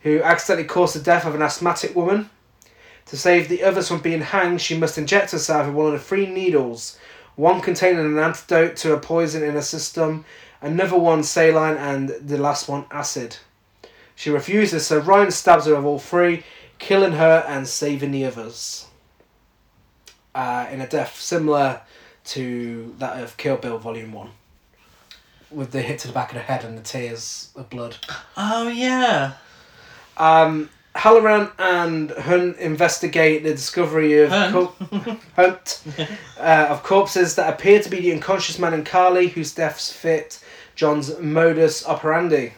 who 0.00 0.22
accidentally 0.22 0.66
caused 0.66 0.96
the 0.96 1.00
death 1.00 1.26
of 1.26 1.34
an 1.34 1.42
asthmatic 1.42 1.94
woman. 1.94 2.30
To 3.06 3.18
save 3.18 3.50
the 3.50 3.62
others 3.62 3.88
from 3.88 4.00
being 4.00 4.22
hanged, 4.22 4.62
she 4.62 4.78
must 4.78 4.96
inject 4.96 5.32
herself 5.32 5.66
with 5.66 5.74
one 5.74 5.86
of 5.88 5.92
the 5.92 5.98
three 5.98 6.24
needles, 6.24 6.98
one 7.36 7.60
containing 7.60 8.06
an 8.06 8.18
antidote 8.18 8.76
to 8.76 8.94
a 8.94 8.98
poison 8.98 9.42
in 9.42 9.52
her 9.52 9.60
system, 9.60 10.24
another 10.62 10.98
one 10.98 11.22
saline, 11.22 11.76
and 11.76 12.08
the 12.08 12.38
last 12.38 12.66
one 12.66 12.86
acid. 12.90 13.36
She 14.14 14.30
refuses, 14.30 14.86
so 14.86 15.00
Ryan 15.00 15.32
stabs 15.32 15.66
her 15.66 15.76
with 15.76 15.84
all 15.84 15.98
three, 15.98 16.44
killing 16.78 17.12
her 17.12 17.44
and 17.46 17.68
saving 17.68 18.12
the 18.12 18.24
others. 18.24 18.86
Uh, 20.34 20.66
in 20.70 20.80
a 20.80 20.88
death 20.88 21.20
similar 21.20 21.82
to 22.24 22.94
that 22.98 23.22
of 23.22 23.36
Kill 23.36 23.58
Bill 23.58 23.76
Volume 23.76 24.12
1. 24.12 24.30
With 25.54 25.70
the 25.72 25.82
hit 25.82 25.98
to 26.00 26.08
the 26.08 26.12
back 26.14 26.30
of 26.30 26.34
the 26.36 26.42
head 26.42 26.64
and 26.64 26.76
the 26.78 26.82
tears 26.82 27.50
of 27.54 27.68
blood. 27.70 27.96
Oh 28.36 28.68
yeah. 28.68 29.32
Um, 30.16 30.70
Halloran 30.94 31.50
and 31.58 32.10
Hunt 32.10 32.58
investigate 32.58 33.42
the 33.42 33.50
discovery 33.52 34.22
of 34.22 34.30
Hunt? 34.30 34.52
cor- 34.52 35.16
Hunt, 35.36 35.82
uh, 36.38 36.66
of 36.70 36.82
corpses 36.82 37.34
that 37.36 37.52
appear 37.52 37.80
to 37.80 37.88
be 37.88 38.00
the 38.00 38.12
unconscious 38.12 38.58
man 38.58 38.74
and 38.74 38.84
Carly, 38.84 39.28
whose 39.28 39.54
deaths 39.54 39.90
fit 39.90 40.42
John's 40.74 41.18
modus 41.18 41.86
operandi. 41.86 42.52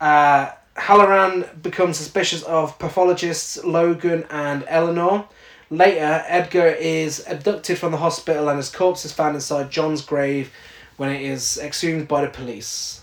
Uh, 0.00 0.50
Halloran 0.74 1.46
becomes 1.62 1.96
suspicious 1.96 2.42
of 2.42 2.78
pathologists 2.78 3.62
Logan 3.64 4.26
and 4.30 4.64
Eleanor. 4.68 5.26
Later, 5.68 6.22
Edgar 6.26 6.68
is 6.68 7.24
abducted 7.28 7.78
from 7.78 7.92
the 7.92 7.98
hospital 7.98 8.48
and 8.48 8.56
his 8.58 8.70
corpse 8.70 9.04
is 9.04 9.12
found 9.12 9.34
inside 9.34 9.70
John's 9.70 10.00
grave 10.02 10.50
when 10.96 11.10
it 11.10 11.22
is 11.22 11.58
exhumed 11.58 12.08
by 12.08 12.22
the 12.22 12.30
police. 12.30 13.02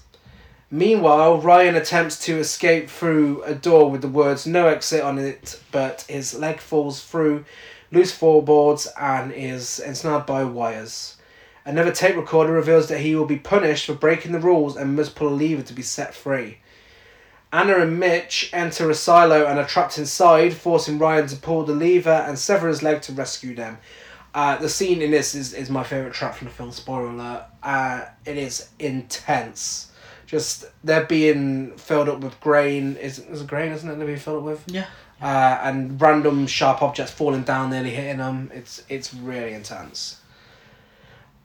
Meanwhile, 0.72 1.40
Ryan 1.42 1.76
attempts 1.76 2.18
to 2.26 2.40
escape 2.40 2.90
through 2.90 3.44
a 3.44 3.54
door 3.54 3.92
with 3.92 4.02
the 4.02 4.08
words 4.08 4.48
no 4.48 4.68
exit 4.68 5.04
on 5.04 5.20
it, 5.20 5.62
but 5.72 6.04
his 6.10 6.34
leg 6.34 6.60
falls 6.60 7.04
through 7.04 7.46
loose 7.92 8.12
floorboards 8.12 8.88
and 9.00 9.32
is 9.32 9.80
ensnared 9.80 10.26
by 10.26 10.44
wires. 10.44 11.18
Another 11.66 11.92
tape 11.92 12.16
recorder 12.16 12.52
reveals 12.52 12.88
that 12.88 13.02
he 13.02 13.16
will 13.16 13.26
be 13.26 13.38
punished 13.38 13.86
for 13.86 13.94
breaking 13.94 14.32
the 14.32 14.40
rules 14.40 14.76
and 14.76 14.96
must 14.96 15.16
pull 15.16 15.30
a 15.30 15.30
lever 15.30 15.62
to 15.62 15.74
be 15.74 15.84
set 15.84 16.14
free. 16.14 16.58
Anna 17.54 17.78
and 17.78 18.00
Mitch 18.00 18.50
enter 18.52 18.90
a 18.90 18.96
silo 18.96 19.46
and 19.46 19.60
are 19.60 19.68
trapped 19.68 20.00
inside, 20.00 20.56
forcing 20.56 20.98
Ryan 20.98 21.28
to 21.28 21.36
pull 21.36 21.64
the 21.64 21.74
lever 21.74 22.10
and 22.10 22.40
sever 22.40 22.68
his 22.68 22.82
leg 22.82 23.04
to 23.04 23.14
rescue 23.14 23.54
them. 23.54 23.78
Uh, 24.34 24.58
the 24.58 24.70
scene 24.70 25.02
in 25.02 25.12
this 25.12 25.36
is, 25.36 25.54
is 25.54 25.70
my 25.70 25.84
favourite 25.84 26.14
trap 26.14 26.36
from 26.36 26.48
the 26.48 26.54
film, 26.54 26.72
spoiler 26.72 27.08
alert. 27.08 27.46
Uh, 27.62 28.06
it 28.26 28.38
is 28.38 28.70
intense. 28.80 29.92
Just, 30.26 30.66
they're 30.84 31.06
being 31.06 31.72
filled 31.78 32.10
up 32.10 32.20
with 32.20 32.40
grain. 32.40 32.96
Is, 32.96 33.20
is 33.20 33.44
grain, 33.44 33.72
isn't 33.72 33.88
it, 33.88 33.96
they're 33.98 34.08
being 34.08 34.18
filled 34.18 34.40
up 34.40 34.44
with? 34.44 34.64
Yeah. 34.68 34.88
Uh, 35.22 35.60
and 35.64 36.02
random 36.02 36.48
sharp 36.48 36.82
objects 36.82 37.12
falling 37.12 37.44
down, 37.44 37.70
nearly 37.70 37.92
hitting 37.92 38.18
them. 38.18 38.50
It's, 38.54 38.84
it's 38.90 39.14
really 39.14 39.54
intense. 39.54 40.20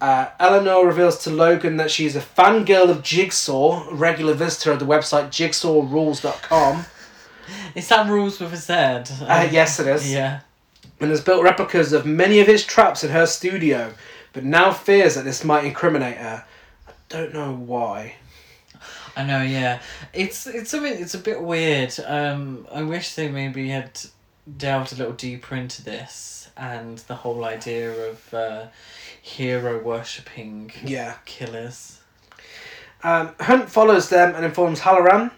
Uh, 0.01 0.29
Eleanor 0.39 0.87
reveals 0.87 1.19
to 1.25 1.31
Logan 1.31 1.77
that 1.77 1.91
she's 1.91 2.15
a 2.17 2.21
fangirl 2.21 2.89
of 2.89 3.03
Jigsaw, 3.03 3.89
a 3.91 3.95
regular 3.95 4.33
visitor 4.33 4.73
of 4.73 4.79
the 4.79 4.87
website 4.87 5.29
jigsawrules.com. 5.29 6.87
Is 7.75 7.89
that 7.89 8.09
rules 8.09 8.41
with 8.41 8.53
a 8.53 8.57
Z? 8.57 8.73
Uh, 9.25 9.49
yes, 9.51 9.81
it 9.81 9.87
is. 9.89 10.13
Yeah. 10.13 10.41
And 11.01 11.11
has 11.11 11.21
built 11.21 11.45
replicas 11.45 11.93
of 11.93 12.05
many 12.07 12.41
of 12.41 12.47
his 12.47 12.65
traps 12.65 13.05
in 13.05 13.11
her 13.11 13.27
studio, 13.27 13.95
but 14.33 14.45
now 14.45 14.73
fears 14.73 15.15
that 15.15 15.25
this 15.25 15.45
might 15.45 15.65
incriminate 15.65 16.17
her. 16.17 16.45
I 16.89 16.93
don't 17.09 17.33
know 17.33 17.55
why. 17.55 18.17
I 19.17 19.25
know, 19.25 19.43
yeah. 19.43 19.81
It's 20.13 20.47
it's 20.47 20.75
a 20.75 20.81
bit 20.81 21.01
it's 21.01 21.15
a 21.15 21.19
bit 21.19 21.41
weird. 21.43 21.95
Um, 22.05 22.67
I 22.73 22.83
wish 22.83 23.15
they 23.15 23.29
maybe 23.29 23.69
had 23.69 24.01
delved 24.57 24.93
a 24.93 24.97
little 24.97 25.13
deeper 25.13 25.55
into 25.57 25.85
this 25.85 26.51
and 26.57 26.99
the 26.99 27.15
whole 27.15 27.45
idea 27.45 27.91
of 28.11 28.35
uh, 28.35 28.67
hero 29.23 29.81
worshipping 29.83 30.73
Yeah. 30.85 31.15
killers. 31.25 32.01
Um, 33.05 33.35
Hunt 33.41 33.71
follows 33.71 34.09
them 34.09 34.35
and 34.35 34.45
informs 34.45 34.81
Halloran. 34.81 35.31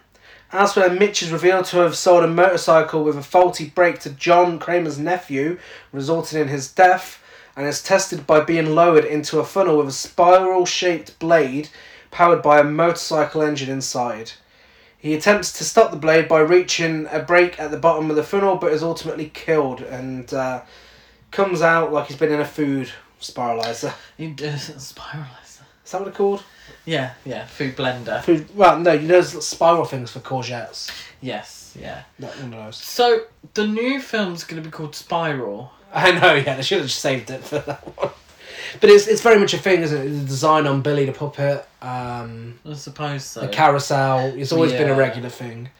Elsewhere, 0.53 0.89
Mitch 0.89 1.23
is 1.23 1.31
revealed 1.31 1.63
to 1.65 1.77
have 1.77 1.95
sold 1.95 2.25
a 2.25 2.27
motorcycle 2.27 3.05
with 3.05 3.17
a 3.17 3.23
faulty 3.23 3.69
brake 3.69 3.99
to 3.99 4.09
John 4.09 4.59
Kramer's 4.59 4.99
nephew, 4.99 5.57
resulting 5.93 6.41
in 6.41 6.49
his 6.49 6.69
death, 6.69 7.23
and 7.55 7.65
is 7.65 7.81
tested 7.81 8.27
by 8.27 8.41
being 8.41 8.75
lowered 8.75 9.05
into 9.05 9.39
a 9.39 9.45
funnel 9.45 9.77
with 9.77 9.87
a 9.87 9.93
spiral 9.93 10.65
shaped 10.65 11.17
blade 11.19 11.69
powered 12.11 12.41
by 12.41 12.59
a 12.59 12.65
motorcycle 12.65 13.41
engine 13.41 13.69
inside. 13.69 14.33
He 14.97 15.13
attempts 15.13 15.53
to 15.53 15.63
stop 15.63 15.89
the 15.89 15.97
blade 15.97 16.27
by 16.27 16.39
reaching 16.41 17.07
a 17.11 17.19
brake 17.19 17.57
at 17.57 17.71
the 17.71 17.77
bottom 17.77 18.09
of 18.09 18.17
the 18.17 18.23
funnel, 18.23 18.57
but 18.57 18.73
is 18.73 18.83
ultimately 18.83 19.31
killed 19.33 19.81
and 19.81 20.33
uh, 20.33 20.63
comes 21.31 21.61
out 21.61 21.93
like 21.93 22.07
he's 22.07 22.17
been 22.17 22.31
in 22.31 22.41
a 22.41 22.45
food 22.45 22.91
spiralizer. 23.21 23.93
You 24.17 24.31
uh, 24.31 24.31
spiralizer. 24.57 25.50
Is 25.91 25.93
that 25.93 25.99
what 26.03 26.05
they're 26.05 26.13
called? 26.17 26.41
Yeah, 26.85 27.15
yeah. 27.25 27.45
Food 27.47 27.75
blender. 27.75 28.23
Food. 28.23 28.47
Well, 28.55 28.79
no, 28.79 28.93
you 28.93 29.09
know 29.09 29.19
those 29.19 29.45
spiral 29.45 29.83
things 29.83 30.09
for 30.09 30.21
courgettes. 30.21 30.89
Yes, 31.19 31.75
yeah. 31.77 32.03
Not 32.17 32.33
one 32.37 32.53
of 32.53 32.63
those. 32.63 32.77
So 32.77 33.23
the 33.55 33.67
new 33.67 33.99
film's 33.99 34.45
gonna 34.45 34.61
be 34.61 34.69
called 34.69 34.95
Spiral. 34.95 35.73
I 35.93 36.11
know, 36.11 36.35
yeah, 36.35 36.55
they 36.55 36.61
should 36.61 36.77
have 36.77 36.87
just 36.87 37.01
saved 37.01 37.29
it 37.29 37.43
for 37.43 37.59
that 37.59 37.81
one. 37.97 38.11
But 38.79 38.89
it's 38.89 39.05
it's 39.07 39.21
very 39.21 39.37
much 39.37 39.53
a 39.53 39.57
thing, 39.57 39.81
isn't 39.81 40.01
it? 40.01 40.07
The 40.09 40.25
design 40.25 40.65
on 40.65 40.81
Billy 40.81 41.03
the 41.03 41.11
puppet, 41.11 41.67
um, 41.81 42.57
I 42.65 42.71
suppose 42.71 43.25
so. 43.25 43.41
the 43.41 43.49
carousel. 43.49 44.33
It's 44.37 44.53
always 44.53 44.71
been 44.71 44.83
a 44.87 44.93
Yeah. 44.93 44.97
regular 44.97 45.27
thing. 45.29 45.71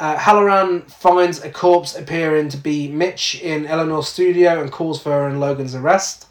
Uh, 0.00 0.16
Halloran 0.16 0.82
finds 0.82 1.44
a 1.44 1.50
corpse 1.52 1.94
appearing 1.96 2.48
to 2.48 2.56
be 2.56 2.88
Mitch 2.88 3.40
in 3.40 3.64
Eleanor's 3.64 4.08
studio 4.08 4.60
and 4.60 4.72
calls 4.72 5.00
for 5.00 5.10
her 5.12 5.28
and 5.28 5.38
Logan's 5.38 5.76
arrest. 5.76 6.26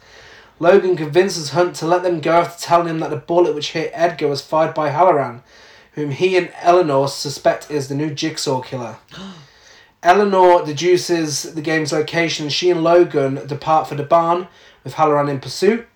Logan 0.58 0.96
convinces 0.96 1.50
Hunt 1.50 1.76
to 1.76 1.86
let 1.86 2.02
them 2.02 2.20
go 2.20 2.32
after 2.32 2.64
telling 2.64 2.88
him 2.88 3.00
that 3.00 3.10
the 3.10 3.16
bullet 3.16 3.54
which 3.54 3.72
hit 3.72 3.90
Edgar 3.92 4.28
was 4.28 4.40
fired 4.40 4.74
by 4.74 4.88
Halloran, 4.88 5.42
whom 5.92 6.10
he 6.10 6.36
and 6.36 6.50
Eleanor 6.60 7.08
suspect 7.08 7.70
is 7.70 7.88
the 7.88 7.94
new 7.94 8.10
Jigsaw 8.14 8.62
killer. 8.62 8.96
Eleanor 10.02 10.64
deduces 10.64 11.54
the 11.54 11.60
game's 11.60 11.92
location 11.92 12.46
and 12.46 12.52
she 12.52 12.70
and 12.70 12.82
Logan 12.82 13.46
depart 13.46 13.88
for 13.88 13.96
the 13.96 14.02
barn 14.02 14.48
with 14.84 14.94
Halloran 14.94 15.28
in 15.28 15.40
pursuit. 15.40 15.86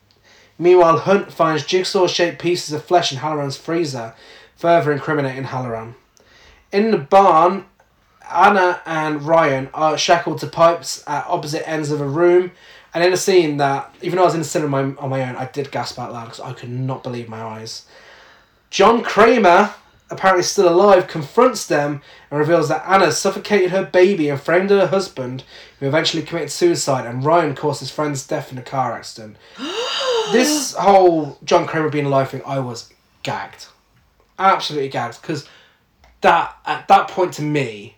Meanwhile, 0.59 0.99
Hunt 0.99 1.33
finds 1.33 1.65
jigsaw 1.65 2.07
shaped 2.07 2.43
pieces 2.43 2.75
of 2.75 2.85
flesh 2.85 3.13
in 3.13 3.19
Halloran's 3.19 3.57
freezer, 3.57 4.15
further 4.57 4.93
incriminating 4.93 5.45
Halloran. 5.45 5.95
In 6.71 6.91
the 6.91 6.99
barn, 6.99 7.65
Anna 8.31 8.83
and 8.85 9.23
Ryan 9.23 9.71
are 9.73 9.97
shackled 9.97 10.39
to 10.41 10.47
pipes 10.47 11.03
at 11.07 11.27
opposite 11.27 11.67
ends 11.69 11.91
of 11.91 12.01
a 12.01 12.07
room, 12.07 12.53
and 12.93 13.05
in 13.05 13.13
a 13.13 13.17
scene 13.17 13.59
that, 13.59 13.95
even 14.03 14.17
though 14.17 14.23
I 14.23 14.27
was 14.27 14.35
in 14.35 14.41
the 14.41 14.47
cinema 14.47 14.95
on 14.99 15.11
my 15.11 15.29
own, 15.29 15.37
I 15.37 15.47
did 15.47 15.71
gasp 15.71 15.99
out 15.99 16.13
loud 16.13 16.25
because 16.25 16.41
I 16.41 16.53
could 16.53 16.71
not 16.71 17.03
believe 17.03 17.29
my 17.29 17.41
eyes. 17.41 17.87
John 18.69 19.03
Kramer, 19.03 19.75
apparently 20.11 20.43
still 20.43 20.69
alive, 20.69 21.07
confronts 21.07 21.67
them 21.67 22.03
and 22.31 22.39
reveals 22.39 22.69
that 22.69 22.85
Anna 22.87 23.13
suffocated 23.13 23.71
her 23.71 23.85
baby 23.85 24.29
and 24.29 24.41
framed 24.41 24.71
her 24.71 24.89
husband, 24.89 25.45
who 25.79 25.87
eventually 25.87 26.23
committed 26.23 26.51
suicide, 26.51 27.07
and 27.07 27.25
Ryan 27.25 27.55
caused 27.55 27.81
his 27.81 27.91
friend's 27.91 28.27
death 28.27 28.51
in 28.51 28.59
a 28.59 28.63
car 28.63 28.93
accident. 28.93 29.37
this 30.33 30.75
whole 30.75 31.39
John 31.45 31.67
Kramer 31.67 31.91
being 31.91 32.07
alive 32.07 32.31
thing, 32.31 32.43
I 32.45 32.59
was 32.59 32.93
gagged. 33.23 33.67
Absolutely 34.39 34.89
gagged. 34.89 35.21
Because 35.21 35.49
that, 36.23 36.57
at 36.67 36.89
that 36.89 37.09
point 37.09 37.35
to 37.35 37.43
me, 37.43 37.97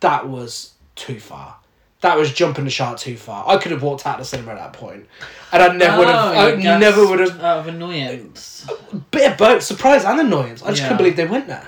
that 0.00 0.28
was 0.28 0.72
too 0.96 1.18
far. 1.18 1.56
That 2.04 2.18
was 2.18 2.34
jumping 2.34 2.64
the 2.66 2.70
shark 2.70 2.98
too 2.98 3.16
far. 3.16 3.48
I 3.48 3.56
could 3.56 3.72
have 3.72 3.82
walked 3.82 4.06
out 4.06 4.16
of 4.16 4.18
the 4.20 4.24
cinema 4.26 4.50
at 4.52 4.58
that 4.58 4.72
point, 4.74 5.06
and 5.52 5.62
I 5.62 5.74
never 5.74 5.96
would 6.00 6.08
have. 6.08 6.36
Oh, 6.36 6.38
I 6.38 6.78
never 6.78 7.06
would 7.06 7.18
have 7.18 7.40
Out 7.42 7.60
of 7.60 7.68
annoyance. 7.68 8.66
bit 9.10 9.32
of 9.32 9.38
both 9.38 9.62
surprise 9.62 10.04
and 10.04 10.20
annoyance. 10.20 10.62
I 10.62 10.68
just 10.68 10.82
Yeah. 10.82 10.88
couldn't 10.88 10.98
believe 10.98 11.16
they 11.16 11.24
went 11.24 11.46
there. 11.48 11.66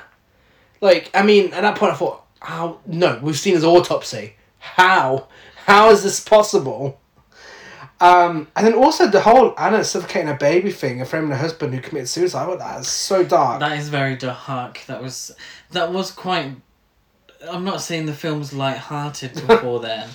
Like, 0.83 1.11
I 1.15 1.23
mean, 1.23 1.55
at 1.55 1.63
that 1.63 1.77
point, 1.77 1.95
I 1.95 1.97
thought, 1.97 2.23
how? 2.41 2.81
No, 2.85 3.19
we've 3.23 3.39
seen 3.39 3.55
his 3.55 3.65
autopsy. 3.65 4.37
How? 4.59 5.29
How 5.65 5.89
is 5.89 6.03
this 6.03 6.21
possible? 6.21 7.01
Um, 7.99 8.49
and 8.55 8.67
then 8.67 8.75
also 8.75 9.07
the 9.07 9.23
whole 9.23 9.55
Anna 9.57 9.83
suffocating 9.85 10.29
a 10.29 10.35
baby 10.35 10.71
thing 10.71 11.01
a 11.01 11.07
friend 11.07 11.25
and 11.25 11.31
framing 11.31 11.31
her 11.31 11.39
husband 11.39 11.73
who 11.73 11.81
committed 11.81 12.11
suicide. 12.11 12.45
Thought 12.45 12.59
that 12.59 12.81
is 12.81 12.89
so 12.89 13.25
dark. 13.25 13.61
That 13.61 13.79
is 13.79 13.89
very 13.89 14.17
dark. 14.17 14.83
That 14.87 15.03
was 15.03 15.35
that 15.71 15.91
was 15.95 16.11
quite. 16.11 16.57
I'm 17.48 17.64
not 17.64 17.81
saying 17.81 18.06
the 18.06 18.12
film 18.14 18.39
was 18.39 18.52
light-hearted 18.52 19.35
before 19.47 19.81
then, 19.89 20.09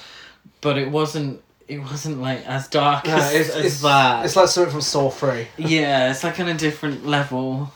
but 0.62 0.78
it 0.78 0.90
wasn't. 0.92 1.42
It 1.68 1.80
wasn't 1.80 2.20
like 2.22 2.46
as 2.46 2.68
dark 2.68 3.06
No, 3.06 3.16
as, 3.16 3.34
it's, 3.34 3.50
as 3.56 3.66
it's, 3.66 3.82
that. 3.82 4.26
it's 4.26 4.36
like 4.36 4.50
something 4.50 4.72
from 4.74 4.82
Saw 4.82 5.10
3. 5.10 5.48
yeah, 5.58 6.12
it's 6.12 6.22
like 6.22 6.38
on 6.42 6.50
a 6.50 6.54
different 6.54 7.06
level. 7.06 7.72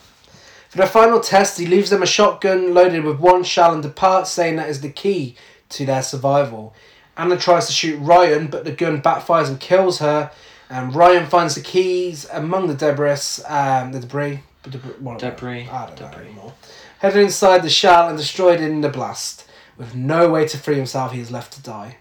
For 0.69 0.79
their 0.79 0.87
final 0.87 1.21
test, 1.21 1.57
he 1.57 1.65
leaves 1.65 1.91
them 1.91 2.03
a 2.03 2.05
shotgun 2.05 2.73
loaded 2.73 3.05
with 3.05 3.19
one 3.21 3.45
shell 3.45 3.73
and 3.73 3.81
departs, 3.81 4.31
saying 4.31 4.57
that 4.57 4.67
is 4.69 4.81
the 4.81 4.89
key 4.89 5.37
to 5.69 5.85
their 5.85 6.01
survival. 6.01 6.73
Anna 7.15 7.37
tries 7.37 7.67
to 7.67 7.71
shoot 7.73 7.97
Ryan, 7.99 8.47
but 8.47 8.65
the 8.65 8.73
gun 8.73 9.01
backfires 9.01 9.47
and 9.47 9.61
kills 9.61 9.99
her. 9.99 10.29
And 10.69 10.93
Ryan 10.93 11.27
finds 11.27 11.55
the 11.55 11.61
keys 11.61 12.27
among 12.33 12.67
the 12.67 12.73
debris, 12.73 13.45
um, 13.47 13.93
the 13.93 14.01
debris, 14.01 14.41
the 14.63 14.71
debris, 14.71 15.17
Debris. 15.19 15.69
I 15.71 15.85
don't 15.85 16.01
know 16.01 16.09
Debris. 16.09 16.25
anymore. 16.25 16.53
Headed 16.99 17.23
inside 17.23 17.61
the 17.63 17.69
shell 17.69 18.09
and 18.09 18.17
destroyed 18.17 18.59
in 18.59 18.81
the 18.81 18.89
blast. 18.89 19.44
With 19.77 19.95
no 19.95 20.29
way 20.29 20.47
to 20.47 20.57
free 20.57 20.75
himself, 20.75 21.11
he 21.11 21.19
is 21.19 21.31
left 21.31 21.53
to 21.53 21.61
die. 21.61 21.97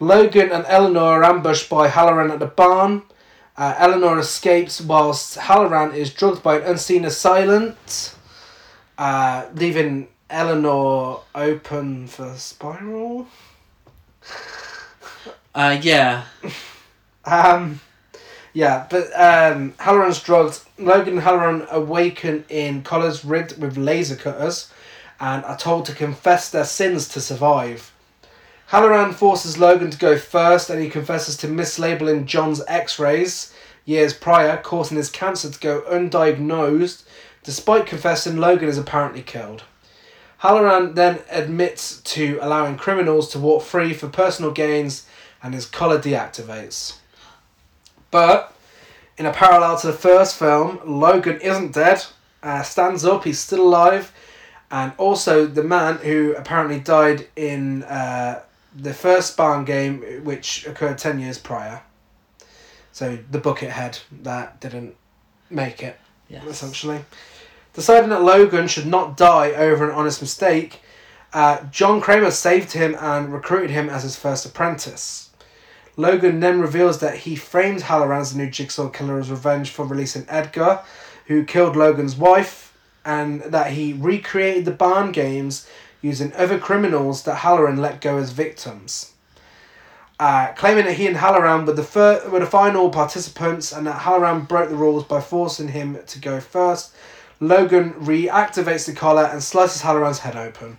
Logan 0.00 0.50
and 0.50 0.64
Eleanor 0.68 1.22
are 1.22 1.24
ambushed 1.24 1.70
by 1.70 1.88
Halloran 1.88 2.30
at 2.30 2.38
the 2.38 2.46
barn. 2.46 3.02
Uh, 3.56 3.74
Eleanor 3.78 4.18
escapes 4.18 4.80
whilst 4.80 5.36
Halloran 5.36 5.94
is 5.94 6.12
drugged 6.12 6.42
by 6.42 6.56
an 6.56 6.64
unseen 6.64 7.04
assailant, 7.06 8.14
uh, 8.98 9.46
leaving 9.54 10.08
Eleanor 10.28 11.22
open 11.34 12.06
for 12.06 12.34
spiral. 12.34 13.26
Uh, 15.54 15.80
yeah. 15.80 16.24
Um, 17.24 17.80
yeah, 18.52 18.86
but 18.90 19.06
um, 19.18 19.72
Halloran's 19.78 20.22
drugged. 20.22 20.60
Logan 20.76 21.14
and 21.14 21.22
Halloran 21.22 21.66
awaken 21.70 22.44
in 22.50 22.82
collars 22.82 23.24
rigged 23.24 23.56
with 23.58 23.78
laser 23.78 24.16
cutters 24.16 24.70
and 25.20 25.44
are 25.44 25.56
told 25.56 25.86
to 25.86 25.94
confess 25.94 26.50
their 26.50 26.64
sins 26.64 27.08
to 27.08 27.20
survive. 27.20 27.92
Halloran 28.68 29.12
forces 29.12 29.58
Logan 29.58 29.90
to 29.90 29.98
go 29.98 30.18
first 30.18 30.70
and 30.70 30.82
he 30.82 30.90
confesses 30.90 31.36
to 31.38 31.46
mislabeling 31.46 32.26
John's 32.26 32.62
x 32.66 32.98
rays 32.98 33.52
years 33.84 34.12
prior, 34.12 34.56
causing 34.56 34.96
his 34.96 35.08
cancer 35.08 35.50
to 35.50 35.58
go 35.60 35.82
undiagnosed. 35.82 37.04
Despite 37.44 37.86
confessing, 37.86 38.36
Logan 38.36 38.68
is 38.68 38.76
apparently 38.76 39.22
killed. 39.22 39.62
Halloran 40.38 40.94
then 40.94 41.20
admits 41.30 42.00
to 42.02 42.38
allowing 42.42 42.76
criminals 42.76 43.30
to 43.30 43.38
walk 43.38 43.62
free 43.62 43.94
for 43.94 44.08
personal 44.08 44.50
gains 44.50 45.06
and 45.42 45.54
his 45.54 45.64
collar 45.64 45.98
deactivates. 45.98 46.96
But, 48.10 48.52
in 49.16 49.26
a 49.26 49.32
parallel 49.32 49.78
to 49.78 49.86
the 49.86 49.92
first 49.92 50.36
film, 50.36 50.80
Logan 50.84 51.40
isn't 51.40 51.72
dead, 51.72 52.04
uh, 52.42 52.62
stands 52.62 53.04
up, 53.04 53.24
he's 53.24 53.38
still 53.38 53.62
alive, 53.62 54.12
and 54.70 54.92
also 54.98 55.46
the 55.46 55.62
man 55.62 55.96
who 55.98 56.34
apparently 56.36 56.80
died 56.80 57.26
in 57.36 57.82
uh, 57.84 58.42
the 58.74 58.92
first 58.94 59.36
Barn 59.36 59.64
game, 59.64 60.00
which 60.24 60.66
occurred 60.66 60.98
10 60.98 61.18
years 61.20 61.38
prior. 61.38 61.82
So, 62.92 63.18
the 63.30 63.38
Buckethead 63.38 64.00
that 64.22 64.60
didn't 64.60 64.96
make 65.50 65.82
it 65.82 65.98
Yes. 66.28 66.44
essentially. 66.46 67.04
Deciding 67.74 68.08
that 68.10 68.22
Logan 68.22 68.68
should 68.68 68.86
not 68.86 69.16
die 69.16 69.50
over 69.52 69.84
an 69.88 69.94
honest 69.94 70.20
mistake, 70.20 70.80
uh, 71.32 71.62
John 71.70 72.00
Kramer 72.00 72.30
saved 72.30 72.72
him 72.72 72.96
and 72.98 73.32
recruited 73.32 73.70
him 73.70 73.90
as 73.90 74.02
his 74.02 74.16
first 74.16 74.46
apprentice. 74.46 75.30
Logan 75.96 76.40
then 76.40 76.60
reveals 76.60 76.98
that 77.00 77.18
he 77.18 77.36
framed 77.36 77.82
Halloran 77.82 78.20
as 78.22 78.32
the 78.32 78.38
new 78.38 78.50
Jigsaw 78.50 78.88
killer 78.88 79.18
as 79.18 79.30
revenge 79.30 79.70
for 79.70 79.86
releasing 79.86 80.26
Edgar, 80.28 80.80
who 81.26 81.44
killed 81.44 81.76
Logan's 81.76 82.16
wife, 82.16 82.65
and 83.06 83.40
that 83.42 83.72
he 83.72 83.92
recreated 83.94 84.64
the 84.64 84.72
Barn 84.72 85.12
games 85.12 85.66
using 86.02 86.32
other 86.34 86.58
criminals 86.58 87.22
that 87.22 87.36
Halloran 87.36 87.78
let 87.78 88.00
go 88.00 88.18
as 88.18 88.32
victims. 88.32 89.12
Uh, 90.18 90.48
claiming 90.54 90.86
that 90.86 90.96
he 90.96 91.06
and 91.06 91.16
Halloran 91.16 91.66
were 91.66 91.72
the, 91.72 91.82
fir- 91.82 92.28
were 92.28 92.40
the 92.40 92.46
final 92.46 92.90
participants 92.90 93.72
and 93.72 93.86
that 93.86 94.00
Halloran 94.00 94.42
broke 94.42 94.70
the 94.70 94.76
rules 94.76 95.04
by 95.04 95.20
forcing 95.20 95.68
him 95.68 95.98
to 96.06 96.18
go 96.18 96.40
first, 96.40 96.94
Logan 97.38 97.92
reactivates 97.94 98.86
the 98.86 98.94
collar 98.94 99.24
and 99.24 99.42
slices 99.42 99.82
Halloran's 99.82 100.20
head 100.20 100.36
open. 100.36 100.78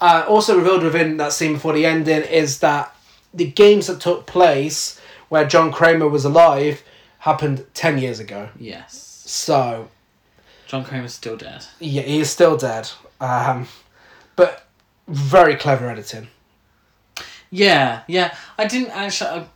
Uh, 0.00 0.24
also 0.26 0.56
revealed 0.56 0.82
within 0.82 1.16
that 1.18 1.32
scene 1.32 1.54
before 1.54 1.74
the 1.74 1.86
ending 1.86 2.22
is 2.22 2.60
that 2.60 2.94
the 3.34 3.46
games 3.46 3.86
that 3.88 4.00
took 4.00 4.26
place 4.26 5.00
where 5.28 5.46
John 5.46 5.70
Kramer 5.70 6.08
was 6.08 6.24
alive 6.24 6.82
happened 7.18 7.66
10 7.74 7.98
years 7.98 8.20
ago. 8.20 8.48
Yes. 8.58 9.22
So, 9.26 9.88
John 10.68 10.84
Kramer's 10.84 11.14
still 11.14 11.36
dead. 11.36 11.64
yeah, 11.80 12.02
he 12.02 12.20
is 12.20 12.30
still 12.30 12.56
dead. 12.56 12.88
Um, 13.20 13.66
but 14.36 14.66
very 15.08 15.56
clever 15.56 15.88
editing. 15.90 16.28
Yeah, 17.50 18.02
yeah. 18.06 18.36
I 18.58 18.66
didn't 18.66 18.90
actually. 18.90 19.30
I, 19.30 19.46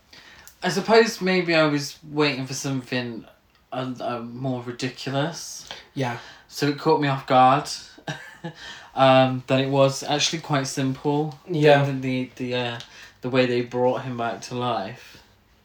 I 0.64 0.68
suppose 0.70 1.20
maybe 1.20 1.54
I 1.54 1.64
was 1.66 1.98
waiting 2.10 2.46
for 2.46 2.54
something 2.54 3.24
uh, 3.72 3.94
uh, 4.00 4.20
more 4.20 4.62
ridiculous, 4.62 5.68
Yeah. 5.94 6.18
so 6.48 6.68
it 6.68 6.78
caught 6.78 7.00
me 7.00 7.08
off 7.08 7.26
guard. 7.26 7.68
um, 8.94 9.42
that 9.46 9.60
it 9.60 9.68
was 9.68 10.02
actually 10.02 10.40
quite 10.40 10.66
simple. 10.66 11.38
Yeah. 11.48 11.84
The 11.84 11.92
the 11.92 12.30
the, 12.36 12.54
uh, 12.54 12.78
the 13.20 13.28
way 13.30 13.46
they 13.46 13.60
brought 13.62 14.02
him 14.02 14.16
back 14.16 14.40
to 14.42 14.54
life. 14.54 15.18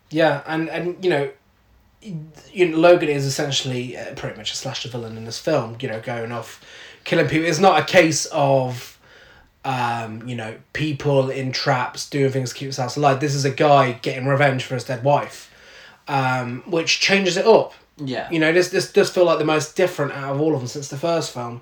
Yeah, 0.09 0.41
and 0.45 0.69
and 0.69 1.03
you 1.03 1.09
know, 1.09 1.29
you 2.51 2.69
know, 2.69 2.77
Logan 2.77 3.09
is 3.09 3.25
essentially 3.25 3.97
uh, 3.97 4.13
pretty 4.15 4.37
much 4.37 4.51
a 4.51 4.55
slasher 4.55 4.89
villain 4.89 5.17
in 5.17 5.25
this 5.25 5.39
film. 5.39 5.77
You 5.79 5.89
know, 5.89 6.01
going 6.01 6.31
off, 6.31 6.63
killing 7.03 7.27
people. 7.27 7.47
It's 7.47 7.59
not 7.59 7.79
a 7.79 7.85
case 7.85 8.25
of, 8.27 8.99
um, 9.65 10.27
you 10.27 10.35
know, 10.35 10.55
people 10.73 11.29
in 11.29 11.51
traps 11.51 12.09
doing 12.09 12.31
things 12.31 12.49
to 12.49 12.55
keep 12.55 12.67
themselves 12.67 12.97
alive. 12.97 13.19
This 13.19 13.35
is 13.35 13.45
a 13.45 13.51
guy 13.51 13.93
getting 13.93 14.25
revenge 14.27 14.63
for 14.63 14.75
his 14.75 14.83
dead 14.83 15.03
wife, 15.03 15.53
um, 16.07 16.63
which 16.65 16.99
changes 16.99 17.37
it 17.37 17.45
up. 17.45 17.73
Yeah. 17.97 18.29
You 18.29 18.39
know, 18.39 18.53
this 18.53 18.69
this 18.69 18.91
does 18.91 19.09
feel 19.09 19.25
like 19.25 19.39
the 19.39 19.45
most 19.45 19.75
different 19.75 20.13
out 20.13 20.35
of 20.35 20.41
all 20.41 20.53
of 20.53 20.59
them 20.59 20.67
since 20.67 20.87
the 20.87 20.97
first 20.97 21.33
film. 21.33 21.61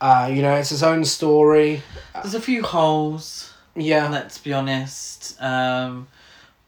Uh, 0.00 0.28
you 0.32 0.42
know, 0.42 0.54
it's 0.56 0.70
his 0.70 0.82
own 0.82 1.04
story. 1.04 1.82
There's 2.14 2.34
a 2.34 2.40
few 2.40 2.62
holes. 2.62 3.52
Yeah, 3.74 4.08
Let's 4.08 4.36
be 4.36 4.52
honest. 4.52 5.40
Um, 5.40 6.08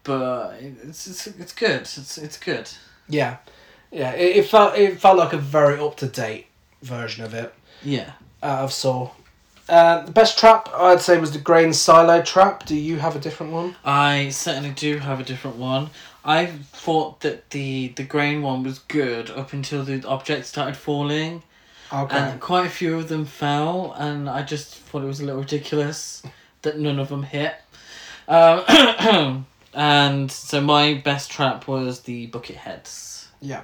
but 0.04 0.56
it's 0.60 1.06
it's, 1.06 1.26
it's 1.26 1.52
good. 1.52 1.80
It's 1.80 2.18
it's 2.18 2.38
good. 2.38 2.70
Yeah, 3.08 3.36
yeah. 3.90 4.12
It, 4.12 4.36
it 4.36 4.46
felt 4.46 4.76
it 4.76 5.00
felt 5.00 5.18
like 5.18 5.32
a 5.32 5.38
very 5.38 5.78
up 5.78 5.96
to 5.98 6.06
date 6.06 6.46
version 6.82 7.24
of 7.24 7.34
it. 7.34 7.52
Yeah. 7.82 8.12
uh, 8.42 8.58
of 8.64 8.72
Saw. 8.72 9.10
Uh, 9.68 10.04
the 10.04 10.12
best 10.12 10.38
trap 10.38 10.68
I'd 10.74 11.00
say 11.00 11.18
was 11.18 11.32
the 11.32 11.38
grain 11.38 11.72
silo 11.72 12.20
trap. 12.22 12.66
Do 12.66 12.74
you 12.76 12.98
have 12.98 13.16
a 13.16 13.18
different 13.18 13.52
one? 13.52 13.76
I 13.84 14.28
certainly 14.30 14.70
do 14.70 14.98
have 14.98 15.20
a 15.20 15.24
different 15.24 15.56
one. 15.56 15.88
I 16.24 16.46
thought 16.46 17.20
that 17.20 17.50
the 17.50 17.88
the 17.96 18.02
grain 18.04 18.42
one 18.42 18.62
was 18.62 18.78
good 18.78 19.30
up 19.30 19.52
until 19.52 19.82
the 19.84 20.06
objects 20.06 20.48
started 20.48 20.76
falling, 20.76 21.42
Okay. 21.92 22.16
and 22.16 22.40
quite 22.40 22.66
a 22.66 22.70
few 22.70 22.96
of 22.96 23.08
them 23.08 23.24
fell, 23.26 23.94
and 23.98 24.28
I 24.28 24.42
just 24.42 24.74
thought 24.74 25.02
it 25.02 25.06
was 25.06 25.20
a 25.20 25.24
little 25.24 25.40
ridiculous 25.42 26.22
that 26.62 26.78
none 26.78 26.98
of 26.98 27.08
them 27.10 27.22
hit. 27.24 27.54
Um, 28.28 28.64
and 29.74 30.30
so 30.30 30.60
my 30.60 30.94
best 30.94 31.30
trap 31.30 31.66
was 31.68 32.00
the 32.02 32.26
bucket 32.26 32.56
heads. 32.56 33.28
yeah. 33.40 33.62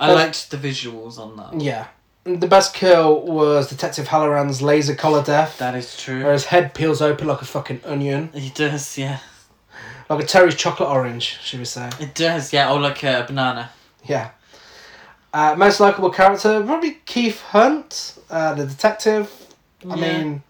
I 0.00 0.12
liked 0.12 0.52
the 0.52 0.56
visuals 0.56 1.18
on 1.18 1.36
that. 1.38 1.60
Yeah. 1.60 1.88
The 2.22 2.46
best 2.46 2.72
kill 2.72 3.20
was 3.22 3.68
Detective 3.68 4.06
Halloran's 4.06 4.62
laser 4.62 4.94
collar 4.94 5.24
death, 5.24 5.58
That 5.58 5.74
is 5.74 5.92
where 6.06 6.20
true. 6.22 6.30
his 6.30 6.44
head 6.44 6.72
peels 6.72 7.02
open 7.02 7.26
like 7.26 7.42
a 7.42 7.44
fucking 7.44 7.80
onion, 7.84 8.30
He 8.32 8.50
does, 8.50 8.96
yeah. 8.96 9.18
like 10.08 10.22
a 10.22 10.26
Terry's 10.26 10.54
chocolate 10.54 10.88
orange, 10.88 11.38
should 11.42 11.58
we 11.58 11.64
say? 11.64 11.90
It 11.98 12.14
does, 12.14 12.52
yeah. 12.52 12.70
Or 12.72 12.78
like 12.78 13.02
a 13.02 13.24
banana. 13.26 13.70
Yeah. 14.04 14.30
Uh, 15.32 15.56
most 15.58 15.80
likable 15.80 16.10
character 16.10 16.62
probably 16.64 16.98
Keith 17.04 17.40
Hunt, 17.40 18.18
uh, 18.30 18.54
the 18.54 18.66
detective. 18.66 19.32
I 19.84 19.96
Yeah. 19.96 20.00
mean, 20.18 20.42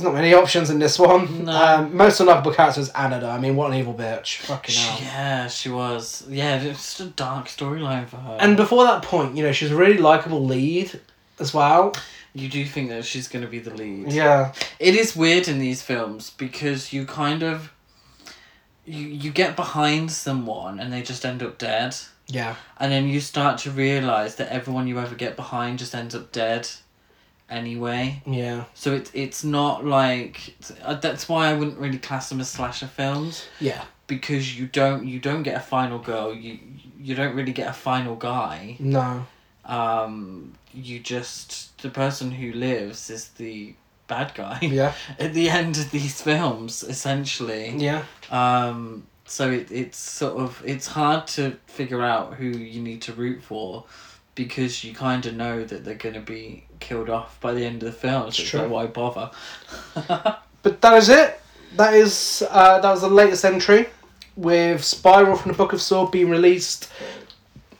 there's 0.00 0.14
not 0.14 0.14
many 0.14 0.32
options 0.32 0.70
in 0.70 0.78
this 0.78 0.98
one. 0.98 1.44
No. 1.44 1.52
Um, 1.52 1.94
most 1.94 2.20
unlikable 2.20 2.54
character 2.54 2.80
is 2.80 2.88
Anna. 2.90 3.20
Though. 3.20 3.30
I 3.30 3.38
mean, 3.38 3.54
what 3.54 3.70
an 3.70 3.76
evil 3.76 3.92
bitch! 3.92 4.38
Fucking 4.38 4.74
hell. 4.74 4.98
Yeah, 5.02 5.48
she 5.48 5.68
was. 5.68 6.24
Yeah, 6.26 6.56
it's 6.56 6.96
just 6.96 7.00
a 7.00 7.06
dark 7.06 7.48
storyline 7.48 8.08
for 8.08 8.16
her. 8.16 8.38
And 8.40 8.56
before 8.56 8.84
that 8.84 9.02
point, 9.02 9.36
you 9.36 9.42
know, 9.42 9.52
she's 9.52 9.70
a 9.70 9.76
really 9.76 9.98
likable 9.98 10.42
lead 10.42 10.98
as 11.38 11.52
well. 11.52 11.94
you 12.32 12.48
do 12.48 12.64
think 12.64 12.88
that 12.88 13.04
she's 13.04 13.28
going 13.28 13.44
to 13.44 13.50
be 13.50 13.58
the 13.58 13.74
lead. 13.74 14.10
Yeah. 14.10 14.54
It 14.78 14.94
is 14.94 15.14
weird 15.14 15.48
in 15.48 15.58
these 15.58 15.82
films 15.82 16.30
because 16.30 16.92
you 16.94 17.04
kind 17.04 17.42
of 17.42 17.70
you 18.86 19.06
you 19.06 19.30
get 19.30 19.54
behind 19.54 20.10
someone 20.10 20.80
and 20.80 20.90
they 20.90 21.02
just 21.02 21.26
end 21.26 21.42
up 21.42 21.58
dead. 21.58 21.94
Yeah. 22.26 22.54
And 22.78 22.90
then 22.90 23.06
you 23.06 23.20
start 23.20 23.58
to 23.58 23.70
realize 23.70 24.36
that 24.36 24.48
everyone 24.48 24.86
you 24.86 24.98
ever 24.98 25.14
get 25.14 25.36
behind 25.36 25.78
just 25.78 25.94
ends 25.94 26.14
up 26.14 26.32
dead 26.32 26.68
anyway. 27.50 28.22
Yeah. 28.26 28.64
So 28.74 28.94
it, 28.94 29.10
it's 29.12 29.42
not 29.44 29.84
like 29.84 30.54
uh, 30.82 30.94
that's 30.94 31.28
why 31.28 31.48
I 31.48 31.54
wouldn't 31.54 31.78
really 31.78 31.98
class 31.98 32.28
them 32.28 32.40
as 32.40 32.48
slasher 32.48 32.86
films 32.86 33.46
Yeah. 33.60 33.84
because 34.06 34.58
you 34.58 34.66
don't 34.66 35.06
you 35.06 35.18
don't 35.20 35.42
get 35.42 35.56
a 35.56 35.60
final 35.60 35.98
girl 35.98 36.34
you 36.34 36.58
you 36.98 37.14
don't 37.14 37.34
really 37.34 37.52
get 37.52 37.68
a 37.68 37.72
final 37.72 38.14
guy 38.16 38.76
No. 38.78 39.26
um 39.64 40.52
you 40.72 40.98
just 41.00 41.76
the 41.82 41.90
person 41.90 42.30
who 42.30 42.52
lives 42.52 43.10
is 43.10 43.28
the 43.30 43.74
bad 44.06 44.32
guy 44.34 44.58
Yeah. 44.62 44.92
at 45.18 45.34
the 45.34 45.48
end 45.48 45.76
of 45.78 45.90
these 45.90 46.20
films 46.20 46.82
essentially 46.82 47.74
Yeah. 47.76 48.04
um 48.30 49.06
so 49.24 49.50
it, 49.50 49.70
it's 49.70 49.96
sort 49.98 50.38
of 50.40 50.62
it's 50.66 50.88
hard 50.88 51.26
to 51.28 51.56
figure 51.66 52.02
out 52.02 52.34
who 52.34 52.46
you 52.46 52.82
need 52.82 53.02
to 53.02 53.12
root 53.12 53.42
for 53.42 53.84
because 54.34 54.82
you 54.84 54.92
kind 54.94 55.24
of 55.26 55.34
know 55.34 55.64
that 55.64 55.84
they're 55.84 55.94
going 55.94 56.14
to 56.14 56.20
be 56.20 56.64
killed 56.80 57.10
off 57.10 57.40
by 57.40 57.52
the 57.52 57.64
end 57.64 57.82
of 57.82 57.86
the 57.92 57.98
film. 57.98 58.30
So 58.32 58.42
true. 58.42 58.60
like, 58.60 58.70
why 58.70 58.86
bother? 58.86 59.30
But 60.62 60.82
that 60.82 60.98
is 60.98 61.08
it. 61.08 61.40
That 61.76 61.94
is 61.94 62.44
uh, 62.50 62.80
that 62.80 62.90
was 62.90 63.00
the 63.00 63.08
latest 63.08 63.44
entry 63.44 63.88
with 64.36 64.84
Spiral 64.84 65.36
from 65.36 65.52
the 65.52 65.56
Book 65.56 65.72
of 65.72 65.80
Saw 65.80 66.06
being 66.06 66.28
released 66.28 66.90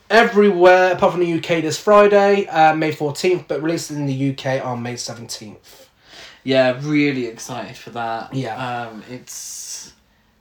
everywhere 0.09 0.93
apart 0.93 1.13
from 1.13 1.21
the 1.21 1.33
UK 1.35 1.63
this 1.63 1.79
Friday, 1.79 2.47
uh, 2.47 2.75
May 2.75 2.93
fourteenth, 2.93 3.49
but 3.49 3.63
released 3.63 3.91
in 3.91 4.07
the 4.07 4.31
UK 4.31 4.65
on 4.65 4.83
May 4.83 4.97
seventeenth. 4.97 5.89
yeah, 6.45 6.79
really 6.83 7.27
excited 7.27 7.77
for 7.77 7.91
that. 7.91 8.33
Yeah. 8.33 8.87
Um, 8.87 9.03
it's 9.11 9.93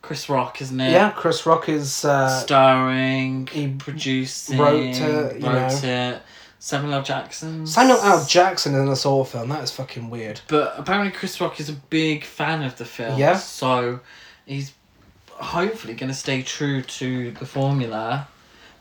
Chris 0.02 0.30
Rock, 0.30 0.62
isn't 0.62 0.80
it? 0.80 0.92
Yeah, 0.92 1.12
Chris 1.12 1.46
Rock 1.46 1.68
is 1.68 2.06
uh, 2.06 2.30
Starring, 2.30 3.48
he 3.48 3.68
producing, 3.78 4.58
wrote 4.58 4.96
it, 4.96 5.44
wrote 5.44 5.84
know. 5.84 6.14
it. 6.14 6.22
Samuel 6.70 6.94
L. 6.94 7.02
Jackson. 7.02 7.66
Samuel 7.66 8.00
L. 8.02 8.24
Jackson 8.26 8.76
in 8.76 8.88
a 8.90 8.96
Saw 8.96 9.24
film. 9.24 9.50
That 9.50 9.64
is 9.64 9.72
fucking 9.72 10.12
weird. 10.12 10.42
But 10.48 10.76
apparently, 10.78 11.12
Chris 11.12 11.42
Rock 11.42 11.60
is 11.60 11.68
a 11.68 11.74
big 11.74 12.24
fan 12.24 12.62
of 12.62 12.78
the 12.78 12.86
film. 12.86 13.18
Yeah. 13.18 13.38
So 13.38 14.02
he's 14.46 14.74
hopefully 15.32 15.96
going 15.96 16.12
to 16.12 16.16
stay 16.16 16.44
true 16.44 16.84
to 16.84 17.32
the 17.32 17.48
formula, 17.48 18.28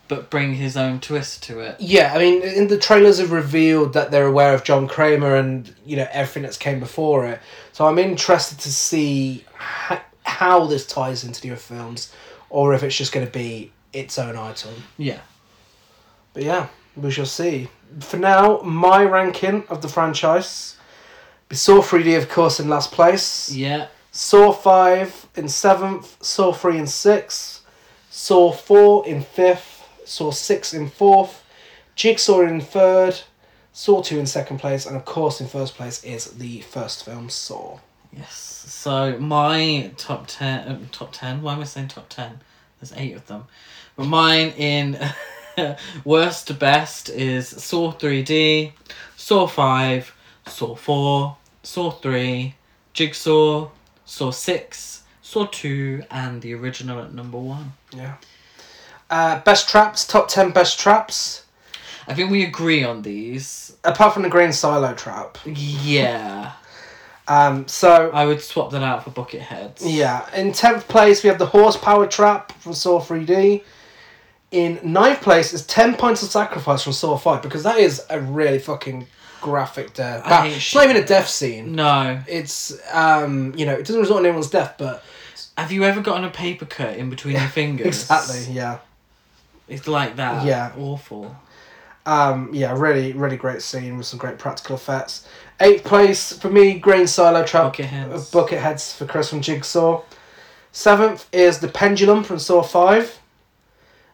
but 0.07 0.29
bring 0.29 0.53
his 0.53 0.77
own 0.77 0.99
twist 0.99 1.41
to 1.45 1.61
it. 1.61 1.77
Yeah, 1.81 2.13
I 2.13 2.19
mean, 2.19 2.43
in 2.43 2.67
the 2.67 2.77
trailers 2.77 3.17
have 3.17 3.31
revealed 3.31 3.93
that 3.93 4.11
they're 4.11 4.27
aware 4.27 4.53
of 4.53 4.63
John 4.63 4.87
Kramer 4.87 5.35
and 5.35 5.73
you 5.83 5.97
know 5.97 6.07
everything 6.11 6.43
that's 6.43 6.57
came 6.57 6.79
before 6.79 7.25
it. 7.25 7.39
So 7.71 7.87
I'm 7.87 7.97
interested 7.97 8.59
to 8.59 8.71
see 8.71 9.45
ha- 9.55 10.03
how 10.21 10.67
this 10.67 10.85
ties 10.85 11.23
into 11.23 11.41
the 11.41 11.49
other 11.49 11.59
films, 11.59 12.13
or 12.51 12.75
if 12.75 12.83
it's 12.83 12.95
just 12.95 13.11
going 13.11 13.25
to 13.25 13.31
be 13.31 13.71
its 13.93 14.19
own 14.19 14.37
item. 14.37 14.75
Yeah. 14.99 15.21
But 16.35 16.43
yeah, 16.43 16.67
we 16.95 17.09
shall 17.09 17.25
see. 17.25 17.67
For 17.99 18.17
now, 18.17 18.61
my 18.61 19.03
ranking 19.03 19.63
of 19.69 19.81
the 19.81 19.87
franchise: 19.87 20.77
be 21.47 21.55
Saw 21.55 21.81
3D, 21.81 22.17
of 22.17 22.29
course, 22.29 22.59
in 22.59 22.69
last 22.69 22.91
place. 22.91 23.51
Yeah. 23.51 23.87
Saw 24.11 24.51
5 24.51 25.27
in 25.35 25.47
seventh, 25.47 26.23
Saw 26.23 26.51
3 26.51 26.79
in 26.79 26.87
sixth, 26.87 27.65
Saw 28.09 28.51
4 28.51 29.07
in 29.07 29.21
fifth, 29.21 29.87
Saw 30.03 30.31
6 30.31 30.73
in 30.73 30.89
fourth, 30.89 31.43
Jigsaw 31.95 32.41
in 32.41 32.59
third, 32.59 33.21
Saw 33.71 34.01
2 34.01 34.19
in 34.19 34.25
second 34.25 34.57
place, 34.57 34.85
and 34.85 34.95
of 34.95 35.05
course, 35.05 35.39
in 35.39 35.47
first 35.47 35.75
place 35.75 36.03
is 36.03 36.25
the 36.31 36.61
first 36.61 37.05
film, 37.05 37.29
Saw. 37.29 37.79
Yes. 38.11 38.59
So 38.67 39.17
my 39.19 39.91
top 39.97 40.27
ten, 40.27 40.67
um, 40.67 40.89
top 40.91 41.11
ten. 41.11 41.41
Why 41.41 41.53
am 41.53 41.61
I 41.61 41.63
saying 41.63 41.89
top 41.89 42.09
ten? 42.09 42.39
There's 42.79 42.93
eight 42.95 43.15
of 43.15 43.27
them, 43.27 43.45
but 43.95 44.05
mine 44.05 44.49
in 44.57 44.97
worst 46.05 46.47
to 46.47 46.53
best 46.53 47.09
is 47.09 47.47
Saw 47.47 47.91
three 47.91 48.23
D, 48.23 48.73
Saw 49.15 49.47
five, 49.47 50.13
Saw 50.47 50.75
four, 50.75 51.37
Saw 51.63 51.91
three, 51.91 52.55
Jigsaw, 52.93 53.69
Saw 54.05 54.31
six, 54.31 55.03
Saw 55.21 55.45
two, 55.45 56.03
and 56.11 56.41
the 56.41 56.53
original 56.53 56.99
at 57.01 57.13
number 57.13 57.37
one. 57.37 57.73
Yeah. 57.95 58.15
Uh, 59.09 59.39
best 59.41 59.67
traps, 59.67 60.05
top 60.05 60.27
10 60.27 60.51
best 60.51 60.79
traps, 60.79 61.45
I 62.07 62.13
think 62.13 62.31
we 62.31 62.43
agree 62.43 62.83
on 62.83 63.01
these. 63.03 63.75
apart 63.83 64.13
from 64.13 64.23
the 64.23 64.29
green 64.29 64.51
silo 64.51 64.93
trap. 64.93 65.37
Yeah, 65.45 66.53
Um, 67.27 67.67
so, 67.67 68.09
I 68.11 68.25
would 68.25 68.41
swap 68.41 68.71
that 68.71 68.81
out 68.81 69.03
for 69.03 69.11
bucket 69.11 69.41
heads. 69.41 69.85
yeah, 69.85 70.25
in 70.35 70.51
10th 70.51 70.87
place, 70.87 71.21
we 71.23 71.29
have 71.29 71.37
the 71.37 71.45
horsepower 71.45 72.07
trap 72.07 72.51
from 72.53 72.73
Saw 72.73 72.99
3D. 72.99 73.63
In 74.51 74.79
ninth 74.83 75.21
place 75.21 75.53
is 75.53 75.65
10 75.67 75.95
points 75.95 76.23
of 76.23 76.29
sacrifice 76.29 76.83
from 76.83 76.93
Saw 76.93 77.17
5 77.17 77.41
because 77.41 77.63
that 77.63 77.77
is 77.77 78.03
a 78.09 78.19
really 78.19 78.59
fucking 78.59 79.05
graphic 79.41 79.93
death. 79.93 80.23
I 80.25 80.47
hate 80.47 80.57
it's 80.57 80.73
not 80.73 80.85
even 80.85 80.97
a 80.97 81.05
death 81.05 81.29
scene. 81.29 81.75
No. 81.75 82.19
It's, 82.27 82.79
um, 82.93 83.53
you 83.55 83.65
know, 83.65 83.73
it 83.73 83.85
doesn't 83.85 84.01
result 84.01 84.21
in 84.21 84.25
anyone's 84.25 84.49
death, 84.49 84.75
but. 84.77 85.03
Have 85.57 85.71
you 85.71 85.83
ever 85.83 86.01
gotten 86.01 86.23
a 86.23 86.29
paper 86.29 86.65
cut 86.65 86.97
in 86.97 87.09
between 87.09 87.35
your 87.35 87.47
fingers? 87.49 87.87
Exactly, 87.87 88.53
yeah. 88.53 88.79
It's 89.67 89.87
like 89.87 90.15
that. 90.15 90.45
Yeah. 90.45 90.71
Awful. 90.77 91.35
Um, 92.05 92.49
yeah, 92.53 92.75
really, 92.75 93.13
really 93.13 93.37
great 93.37 93.61
scene 93.61 93.97
with 93.97 94.07
some 94.07 94.17
great 94.19 94.39
practical 94.39 94.75
effects. 94.75 95.27
Eighth 95.59 95.83
place 95.83 96.33
for 96.33 96.49
me, 96.49 96.79
Grain 96.79 97.05
Silo 97.05 97.45
Trap. 97.45 97.65
Bucket 97.65 97.85
heads. 97.85 98.31
Bucket 98.31 98.59
heads 98.59 98.93
for 98.93 99.05
Chris 99.05 99.29
from 99.29 99.41
Jigsaw. 99.41 100.01
Seventh 100.71 101.27
is 101.31 101.59
the 101.59 101.67
Pendulum 101.67 102.23
from 102.23 102.39
Saw 102.39 102.63
5. 102.63 103.18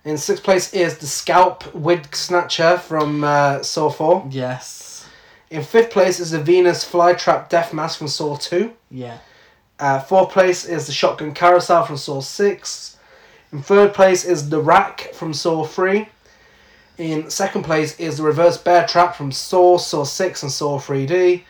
In 0.06 0.20
sixth 0.20 0.44
place 0.44 0.72
is 0.72 1.00
the 1.00 1.08
Scalp 1.08 1.74
Wig 1.74 2.16
Snatcher 2.16 2.78
from 2.78 3.24
uh, 3.24 3.64
Saw 3.64 3.90
4. 3.90 4.28
Yes. 4.30 5.08
In 5.50 5.64
fifth 5.64 5.90
place 5.90 6.20
is 6.20 6.30
the 6.30 6.40
Venus 6.40 6.86
Flytrap 6.90 7.50
Death 7.50 7.74
Mask 7.74 7.98
from 7.98 8.08
Saw 8.08 8.36
2. 8.36 8.72
Yeah. 8.92 9.18
Uh, 9.80 10.00
fourth 10.00 10.30
place 10.30 10.64
is 10.64 10.86
the 10.86 10.94
Shotgun 10.94 11.34
Carousel 11.34 11.86
from 11.86 11.98
Saw 11.98 12.22
6. 12.22 12.98
In 13.52 13.64
third 13.64 13.96
place 13.96 14.24
is 14.26 14.50
the 14.50 14.62
Rack 14.62 15.12
from 15.14 15.34
Saw 15.34 15.66
3. 15.66 16.08
In 17.00 17.30
second 17.32 17.64
place 17.64 18.00
is 18.00 18.18
the 18.18 18.24
Reverse 18.24 18.58
Bear 18.58 18.86
Trap 18.86 19.16
from 19.16 19.32
Saw, 19.32 19.78
Saw 19.78 20.04
6 20.04 20.44
and 20.44 20.52
Saw 20.52 20.80
3D. 20.80 21.42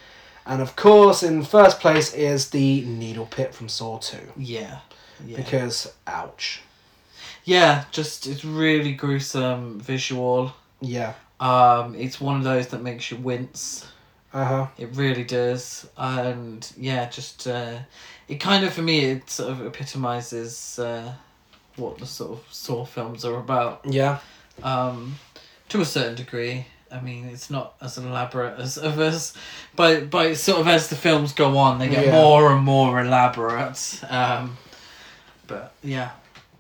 And 0.46 0.62
of 0.62 0.78
course, 0.78 1.24
in 1.24 1.44
first 1.44 1.82
place 1.82 2.14
is 2.14 2.52
the 2.52 2.86
Needle 2.86 3.26
Pit 3.26 3.54
from 3.54 3.68
Saw 3.68 3.98
2. 4.00 4.18
Yeah. 4.38 4.80
Yeah. 5.26 5.38
Because, 5.38 5.94
ouch. 6.08 6.62
Yeah, 7.46 7.86
just 7.92 8.28
it's 8.28 8.44
really 8.44 8.92
gruesome 8.94 9.80
visual. 9.80 10.54
Yeah. 10.82 11.14
Um, 11.40 11.96
it's 11.96 12.20
one 12.20 12.36
of 12.38 12.44
those 12.44 12.68
that 12.68 12.82
makes 12.82 13.10
you 13.12 13.18
wince. 13.18 13.88
Uh 14.34 14.44
huh. 14.46 14.68
It 14.78 14.90
really 14.94 15.24
does, 15.24 15.88
and 15.98 16.70
yeah, 16.78 17.10
just 17.10 17.48
uh, 17.48 17.78
it 18.28 18.36
kind 18.36 18.66
of 18.66 18.74
for 18.74 18.82
me 18.82 19.06
it 19.06 19.30
sort 19.30 19.52
of 19.52 19.66
epitomizes 19.66 20.78
uh, 20.80 21.14
what 21.78 21.98
the 22.00 22.06
sort 22.06 22.32
of 22.32 22.44
Saw 22.52 22.84
films 22.86 23.24
are 23.24 23.38
about. 23.40 23.82
Yeah. 23.86 24.20
Um, 24.64 25.16
to 25.70 25.82
a 25.82 25.86
certain 25.86 26.16
degree. 26.16 26.66
I 26.92 27.02
mean, 27.02 27.26
it's 27.26 27.50
not 27.50 27.74
as 27.82 27.98
elaborate 27.98 28.60
as 28.60 28.78
others, 28.78 29.34
but 29.76 30.10
but 30.10 30.36
sort 30.38 30.60
of 30.62 30.68
as 30.68 30.88
the 30.90 30.96
films 30.96 31.34
go 31.34 31.58
on, 31.58 31.80
they 31.80 31.90
get 31.90 32.06
Yeah. 32.06 32.12
more 32.12 32.52
and 32.54 32.64
more 32.64 33.02
elaborate. 33.02 34.02
Um, 34.10 34.58
but 35.48 35.74
yeah, 35.84 36.12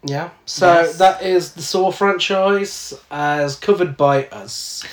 Yeah. 0.06 0.30
So 0.45 0.68
Yes. 0.82 0.98
that 0.99 1.23
is 1.23 1.53
the 1.53 1.61
Saw 1.61 1.91
franchise 1.91 2.94
as 3.10 3.56
covered 3.56 3.98
by 3.98 4.26
us 4.27 4.84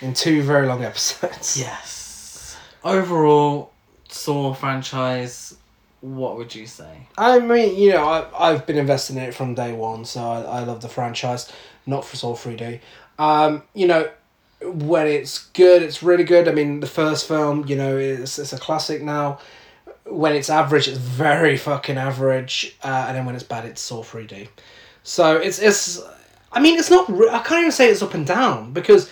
in 0.00 0.14
two 0.14 0.42
very 0.42 0.66
long 0.66 0.82
episodes. 0.84 1.56
yes. 1.58 2.56
Overall, 2.84 3.72
Saw 4.08 4.54
franchise. 4.54 5.56
What 6.00 6.36
would 6.36 6.52
you 6.54 6.66
say? 6.66 7.06
I 7.16 7.38
mean, 7.38 7.76
you 7.76 7.92
know, 7.92 8.04
I, 8.04 8.50
I've 8.50 8.66
been 8.66 8.76
investing 8.76 9.16
in 9.16 9.22
it 9.22 9.34
from 9.34 9.54
day 9.54 9.72
one, 9.72 10.04
so 10.04 10.20
I, 10.20 10.40
I 10.40 10.64
love 10.64 10.80
the 10.80 10.88
franchise, 10.88 11.50
not 11.86 12.04
for 12.04 12.16
Saw 12.16 12.34
3D. 12.34 12.80
Um, 13.20 13.62
you 13.72 13.86
know, 13.86 14.10
when 14.62 15.06
it's 15.06 15.46
good, 15.50 15.80
it's 15.82 16.02
really 16.02 16.24
good. 16.24 16.48
I 16.48 16.52
mean, 16.52 16.80
the 16.80 16.88
first 16.88 17.28
film, 17.28 17.66
you 17.68 17.76
know, 17.76 17.96
it's, 17.96 18.36
it's 18.38 18.52
a 18.52 18.58
classic 18.58 19.00
now. 19.02 19.38
When 20.18 20.34
it's 20.34 20.50
average, 20.50 20.88
it's 20.88 20.98
very 20.98 21.56
fucking 21.56 21.96
average. 21.98 22.76
Uh, 22.82 23.06
and 23.08 23.16
then 23.16 23.24
when 23.26 23.34
it's 23.34 23.44
bad, 23.44 23.64
it's 23.64 23.80
Saw 23.80 24.02
3D. 24.02 24.48
So 25.02 25.36
it's, 25.36 25.58
it's 25.58 26.00
I 26.52 26.60
mean, 26.60 26.78
it's 26.78 26.90
not, 26.90 27.10
I 27.10 27.38
can't 27.40 27.60
even 27.60 27.72
say 27.72 27.88
it's 27.90 28.02
up 28.02 28.14
and 28.14 28.26
down 28.26 28.72
because 28.72 29.10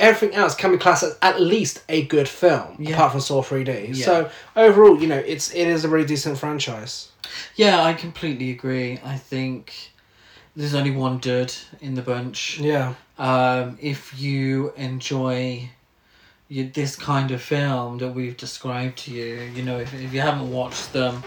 everything 0.00 0.34
else 0.36 0.54
can 0.54 0.72
be 0.72 0.78
classed 0.78 1.02
as 1.04 1.16
at 1.22 1.40
least 1.40 1.82
a 1.88 2.02
good 2.06 2.28
film, 2.28 2.76
Yeah. 2.78 2.94
apart 2.94 3.12
from 3.12 3.20
Saw 3.20 3.42
3D. 3.42 3.88
Yeah. 3.96 4.04
So 4.04 4.30
overall, 4.56 5.00
you 5.00 5.06
know, 5.06 5.18
it's 5.18 5.52
it 5.54 5.66
is 5.68 5.84
a 5.84 5.88
really 5.88 6.06
decent 6.06 6.38
franchise. 6.38 7.08
Yeah, 7.56 7.82
I 7.82 7.92
completely 7.94 8.50
agree. 8.50 9.00
I 9.04 9.16
think 9.16 9.72
there's 10.56 10.74
only 10.74 10.90
one 10.90 11.18
dud 11.18 11.52
in 11.80 11.94
the 11.94 12.02
bunch. 12.02 12.58
Yeah. 12.58 12.94
Um, 13.18 13.78
if 13.80 14.18
you 14.20 14.72
enjoy 14.76 15.68
you, 16.52 16.68
this 16.68 16.96
kind 16.96 17.30
of 17.30 17.40
film 17.40 17.96
that 17.98 18.10
we've 18.10 18.36
described 18.36 18.98
to 18.98 19.10
you, 19.10 19.50
you 19.54 19.62
know, 19.62 19.78
if, 19.78 19.94
if 19.94 20.12
you 20.12 20.20
haven't 20.20 20.50
watched 20.50 20.92
them, 20.92 21.22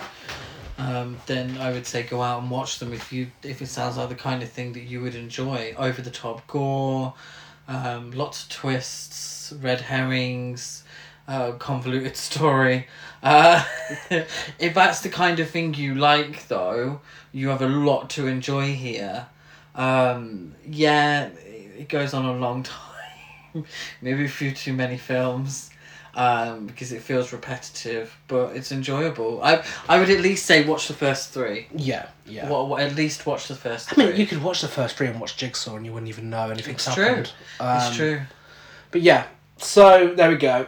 um, 0.77 1.17
then 1.25 1.57
I 1.57 1.71
would 1.71 1.87
say 1.87 2.03
go 2.03 2.21
out 2.21 2.43
and 2.43 2.51
watch 2.51 2.77
them 2.77 2.93
if 2.93 3.11
you 3.11 3.31
if 3.41 3.59
it 3.59 3.67
sounds 3.67 3.97
like 3.97 4.09
the 4.09 4.15
kind 4.15 4.43
of 4.43 4.49
thing 4.49 4.73
that 4.73 4.83
you 4.83 5.01
would 5.01 5.15
enjoy. 5.15 5.73
Over 5.79 6.03
the 6.03 6.11
top 6.11 6.45
gore, 6.45 7.15
um, 7.67 8.11
lots 8.11 8.43
of 8.43 8.49
twists, 8.49 9.51
red 9.61 9.81
herrings, 9.81 10.83
uh, 11.27 11.53
convoluted 11.53 12.15
story. 12.17 12.85
Uh, 13.23 13.63
if 14.59 14.75
that's 14.75 15.01
the 15.01 15.09
kind 15.09 15.39
of 15.39 15.49
thing 15.49 15.73
you 15.73 15.95
like, 15.95 16.47
though, 16.49 17.01
you 17.31 17.47
have 17.47 17.63
a 17.63 17.67
lot 17.67 18.11
to 18.11 18.27
enjoy 18.27 18.75
here. 18.75 19.25
Um, 19.73 20.53
yeah, 20.63 21.29
it 21.79 21.89
goes 21.89 22.13
on 22.13 22.25
a 22.25 22.35
long 22.35 22.61
time. 22.61 22.84
Maybe 24.01 24.25
a 24.25 24.29
few 24.29 24.51
too 24.51 24.73
many 24.73 24.97
films. 24.97 25.69
Um, 26.17 26.65
because 26.67 26.93
it 26.93 27.01
feels 27.01 27.33
repetitive, 27.33 28.17
but 28.29 28.55
it's 28.55 28.71
enjoyable. 28.71 29.43
I 29.43 29.65
I 29.89 29.99
would 29.99 30.09
at 30.09 30.21
least 30.21 30.45
say 30.45 30.63
watch 30.63 30.87
the 30.87 30.93
first 30.93 31.31
three. 31.31 31.67
Yeah. 31.75 32.07
Yeah. 32.25 32.47
What, 32.47 32.69
what 32.69 32.81
at 32.81 32.95
least 32.95 33.25
watch 33.25 33.49
the 33.49 33.55
first 33.55 33.91
I 33.91 33.95
three. 33.95 34.05
mean, 34.05 34.15
you 34.15 34.25
could 34.25 34.41
watch 34.41 34.61
the 34.61 34.69
first 34.69 34.95
three 34.95 35.07
and 35.07 35.19
watch 35.19 35.35
Jigsaw, 35.35 35.75
and 35.75 35.85
you 35.85 35.91
wouldn't 35.91 36.07
even 36.07 36.29
know 36.29 36.49
anything's 36.51 36.87
It's 36.87 36.95
true. 36.95 37.23
Um, 37.59 37.77
it's 37.77 37.95
true. 37.97 38.21
But 38.91 39.01
yeah, 39.01 39.25
so 39.57 40.13
there 40.15 40.29
we 40.29 40.37
go. 40.37 40.67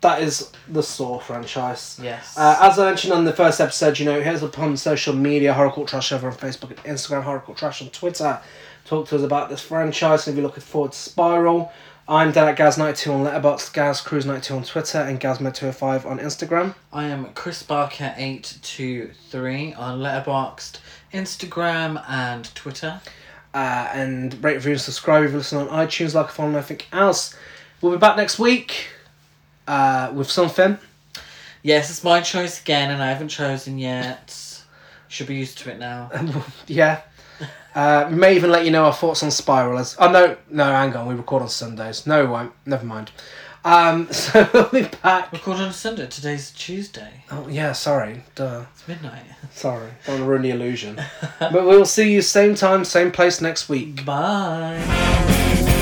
That 0.00 0.22
is 0.22 0.50
the 0.68 0.82
Saw 0.82 1.18
franchise. 1.18 1.98
Yes. 2.02 2.36
Uh, 2.36 2.56
as 2.62 2.78
I 2.78 2.86
mentioned 2.86 3.12
on 3.12 3.24
the 3.24 3.32
first 3.34 3.60
episode, 3.60 3.98
you 3.98 4.06
know, 4.06 4.22
here's 4.22 4.42
upon 4.42 4.78
social 4.78 5.14
media, 5.14 5.52
Horror 5.52 5.72
Cult 5.72 5.88
Trash 5.88 6.12
over 6.12 6.28
on 6.28 6.34
Facebook 6.36 6.70
and 6.70 6.78
Instagram, 6.84 7.22
Horror 7.22 7.40
Cult 7.40 7.58
Trash 7.58 7.82
on 7.82 7.88
Twitter. 7.90 8.40
Talk 8.86 9.08
to 9.08 9.16
us 9.16 9.22
about 9.22 9.50
this 9.50 9.60
franchise 9.60 10.26
and 10.26 10.32
if 10.32 10.38
you're 10.40 10.46
looking 10.46 10.62
forward 10.62 10.92
to 10.92 10.98
Spiral. 10.98 11.72
I'm 12.08 12.30
Dan 12.30 12.46
at 12.46 12.56
Gaz92 12.56 13.12
on 13.12 13.24
Letterboxd, 13.24 13.72
Gaz 13.72 14.00
Cruise92 14.00 14.56
on 14.56 14.62
Twitter, 14.62 14.98
and 14.98 15.18
Gazmo205 15.18 16.06
on 16.06 16.20
Instagram. 16.20 16.76
I 16.92 17.06
am 17.06 17.32
Chris 17.34 17.64
Barker 17.64 18.14
eight 18.16 18.58
two 18.62 19.10
three 19.28 19.74
on 19.74 19.98
Letterboxd, 19.98 20.78
Instagram, 21.12 22.04
and 22.08 22.54
Twitter. 22.54 23.00
Uh, 23.52 23.90
and 23.92 24.44
rate, 24.44 24.54
review, 24.54 24.72
and 24.72 24.80
subscribe 24.80 25.24
if 25.24 25.32
you 25.32 25.38
listen 25.38 25.58
on 25.58 25.66
iTunes, 25.84 26.14
like, 26.14 26.30
follow, 26.30 26.50
and 26.50 26.56
everything 26.56 26.86
else. 26.92 27.34
We'll 27.80 27.90
be 27.90 27.98
back 27.98 28.16
next 28.16 28.38
week 28.38 28.86
uh, 29.66 30.12
with 30.14 30.30
something. 30.30 30.78
Yes, 31.64 31.90
it's 31.90 32.04
my 32.04 32.20
choice 32.20 32.60
again, 32.60 32.92
and 32.92 33.02
I 33.02 33.08
haven't 33.08 33.30
chosen 33.30 33.80
yet. 33.80 34.62
Should 35.08 35.26
be 35.26 35.34
used 35.34 35.58
to 35.58 35.72
it 35.72 35.80
now. 35.80 36.12
yeah. 36.68 37.00
Uh, 37.76 38.08
we 38.10 38.16
may 38.16 38.34
even 38.34 38.50
let 38.50 38.64
you 38.64 38.70
know 38.70 38.86
our 38.86 38.92
thoughts 38.94 39.22
on 39.22 39.30
Spiral. 39.30 39.78
As 39.78 39.94
oh 39.98 40.10
no, 40.10 40.36
no, 40.50 40.64
hang 40.64 40.96
on, 40.96 41.06
we 41.06 41.14
record 41.14 41.42
on 41.42 41.48
Sundays. 41.50 42.06
No, 42.06 42.24
we 42.24 42.30
won't. 42.30 42.52
Never 42.64 42.86
mind. 42.86 43.10
Um, 43.66 44.10
so 44.12 44.48
we'll 44.54 44.70
be 44.70 44.88
back. 45.02 45.30
Record 45.30 45.58
on 45.58 45.72
Sunday. 45.74 46.06
Today's 46.06 46.52
Tuesday. 46.52 47.24
Oh 47.30 47.46
yeah, 47.48 47.72
sorry, 47.72 48.22
duh, 48.34 48.64
It's 48.72 48.88
midnight. 48.88 49.24
sorry. 49.52 49.90
Don't 50.06 50.14
want 50.14 50.22
to 50.22 50.24
ruin 50.24 50.42
the 50.42 50.50
illusion. 50.50 50.98
but 51.38 51.52
we'll 51.52 51.84
see 51.84 52.10
you 52.10 52.22
same 52.22 52.54
time, 52.54 52.82
same 52.84 53.12
place 53.12 53.42
next 53.42 53.68
week. 53.68 54.06
Bye. 54.06 55.74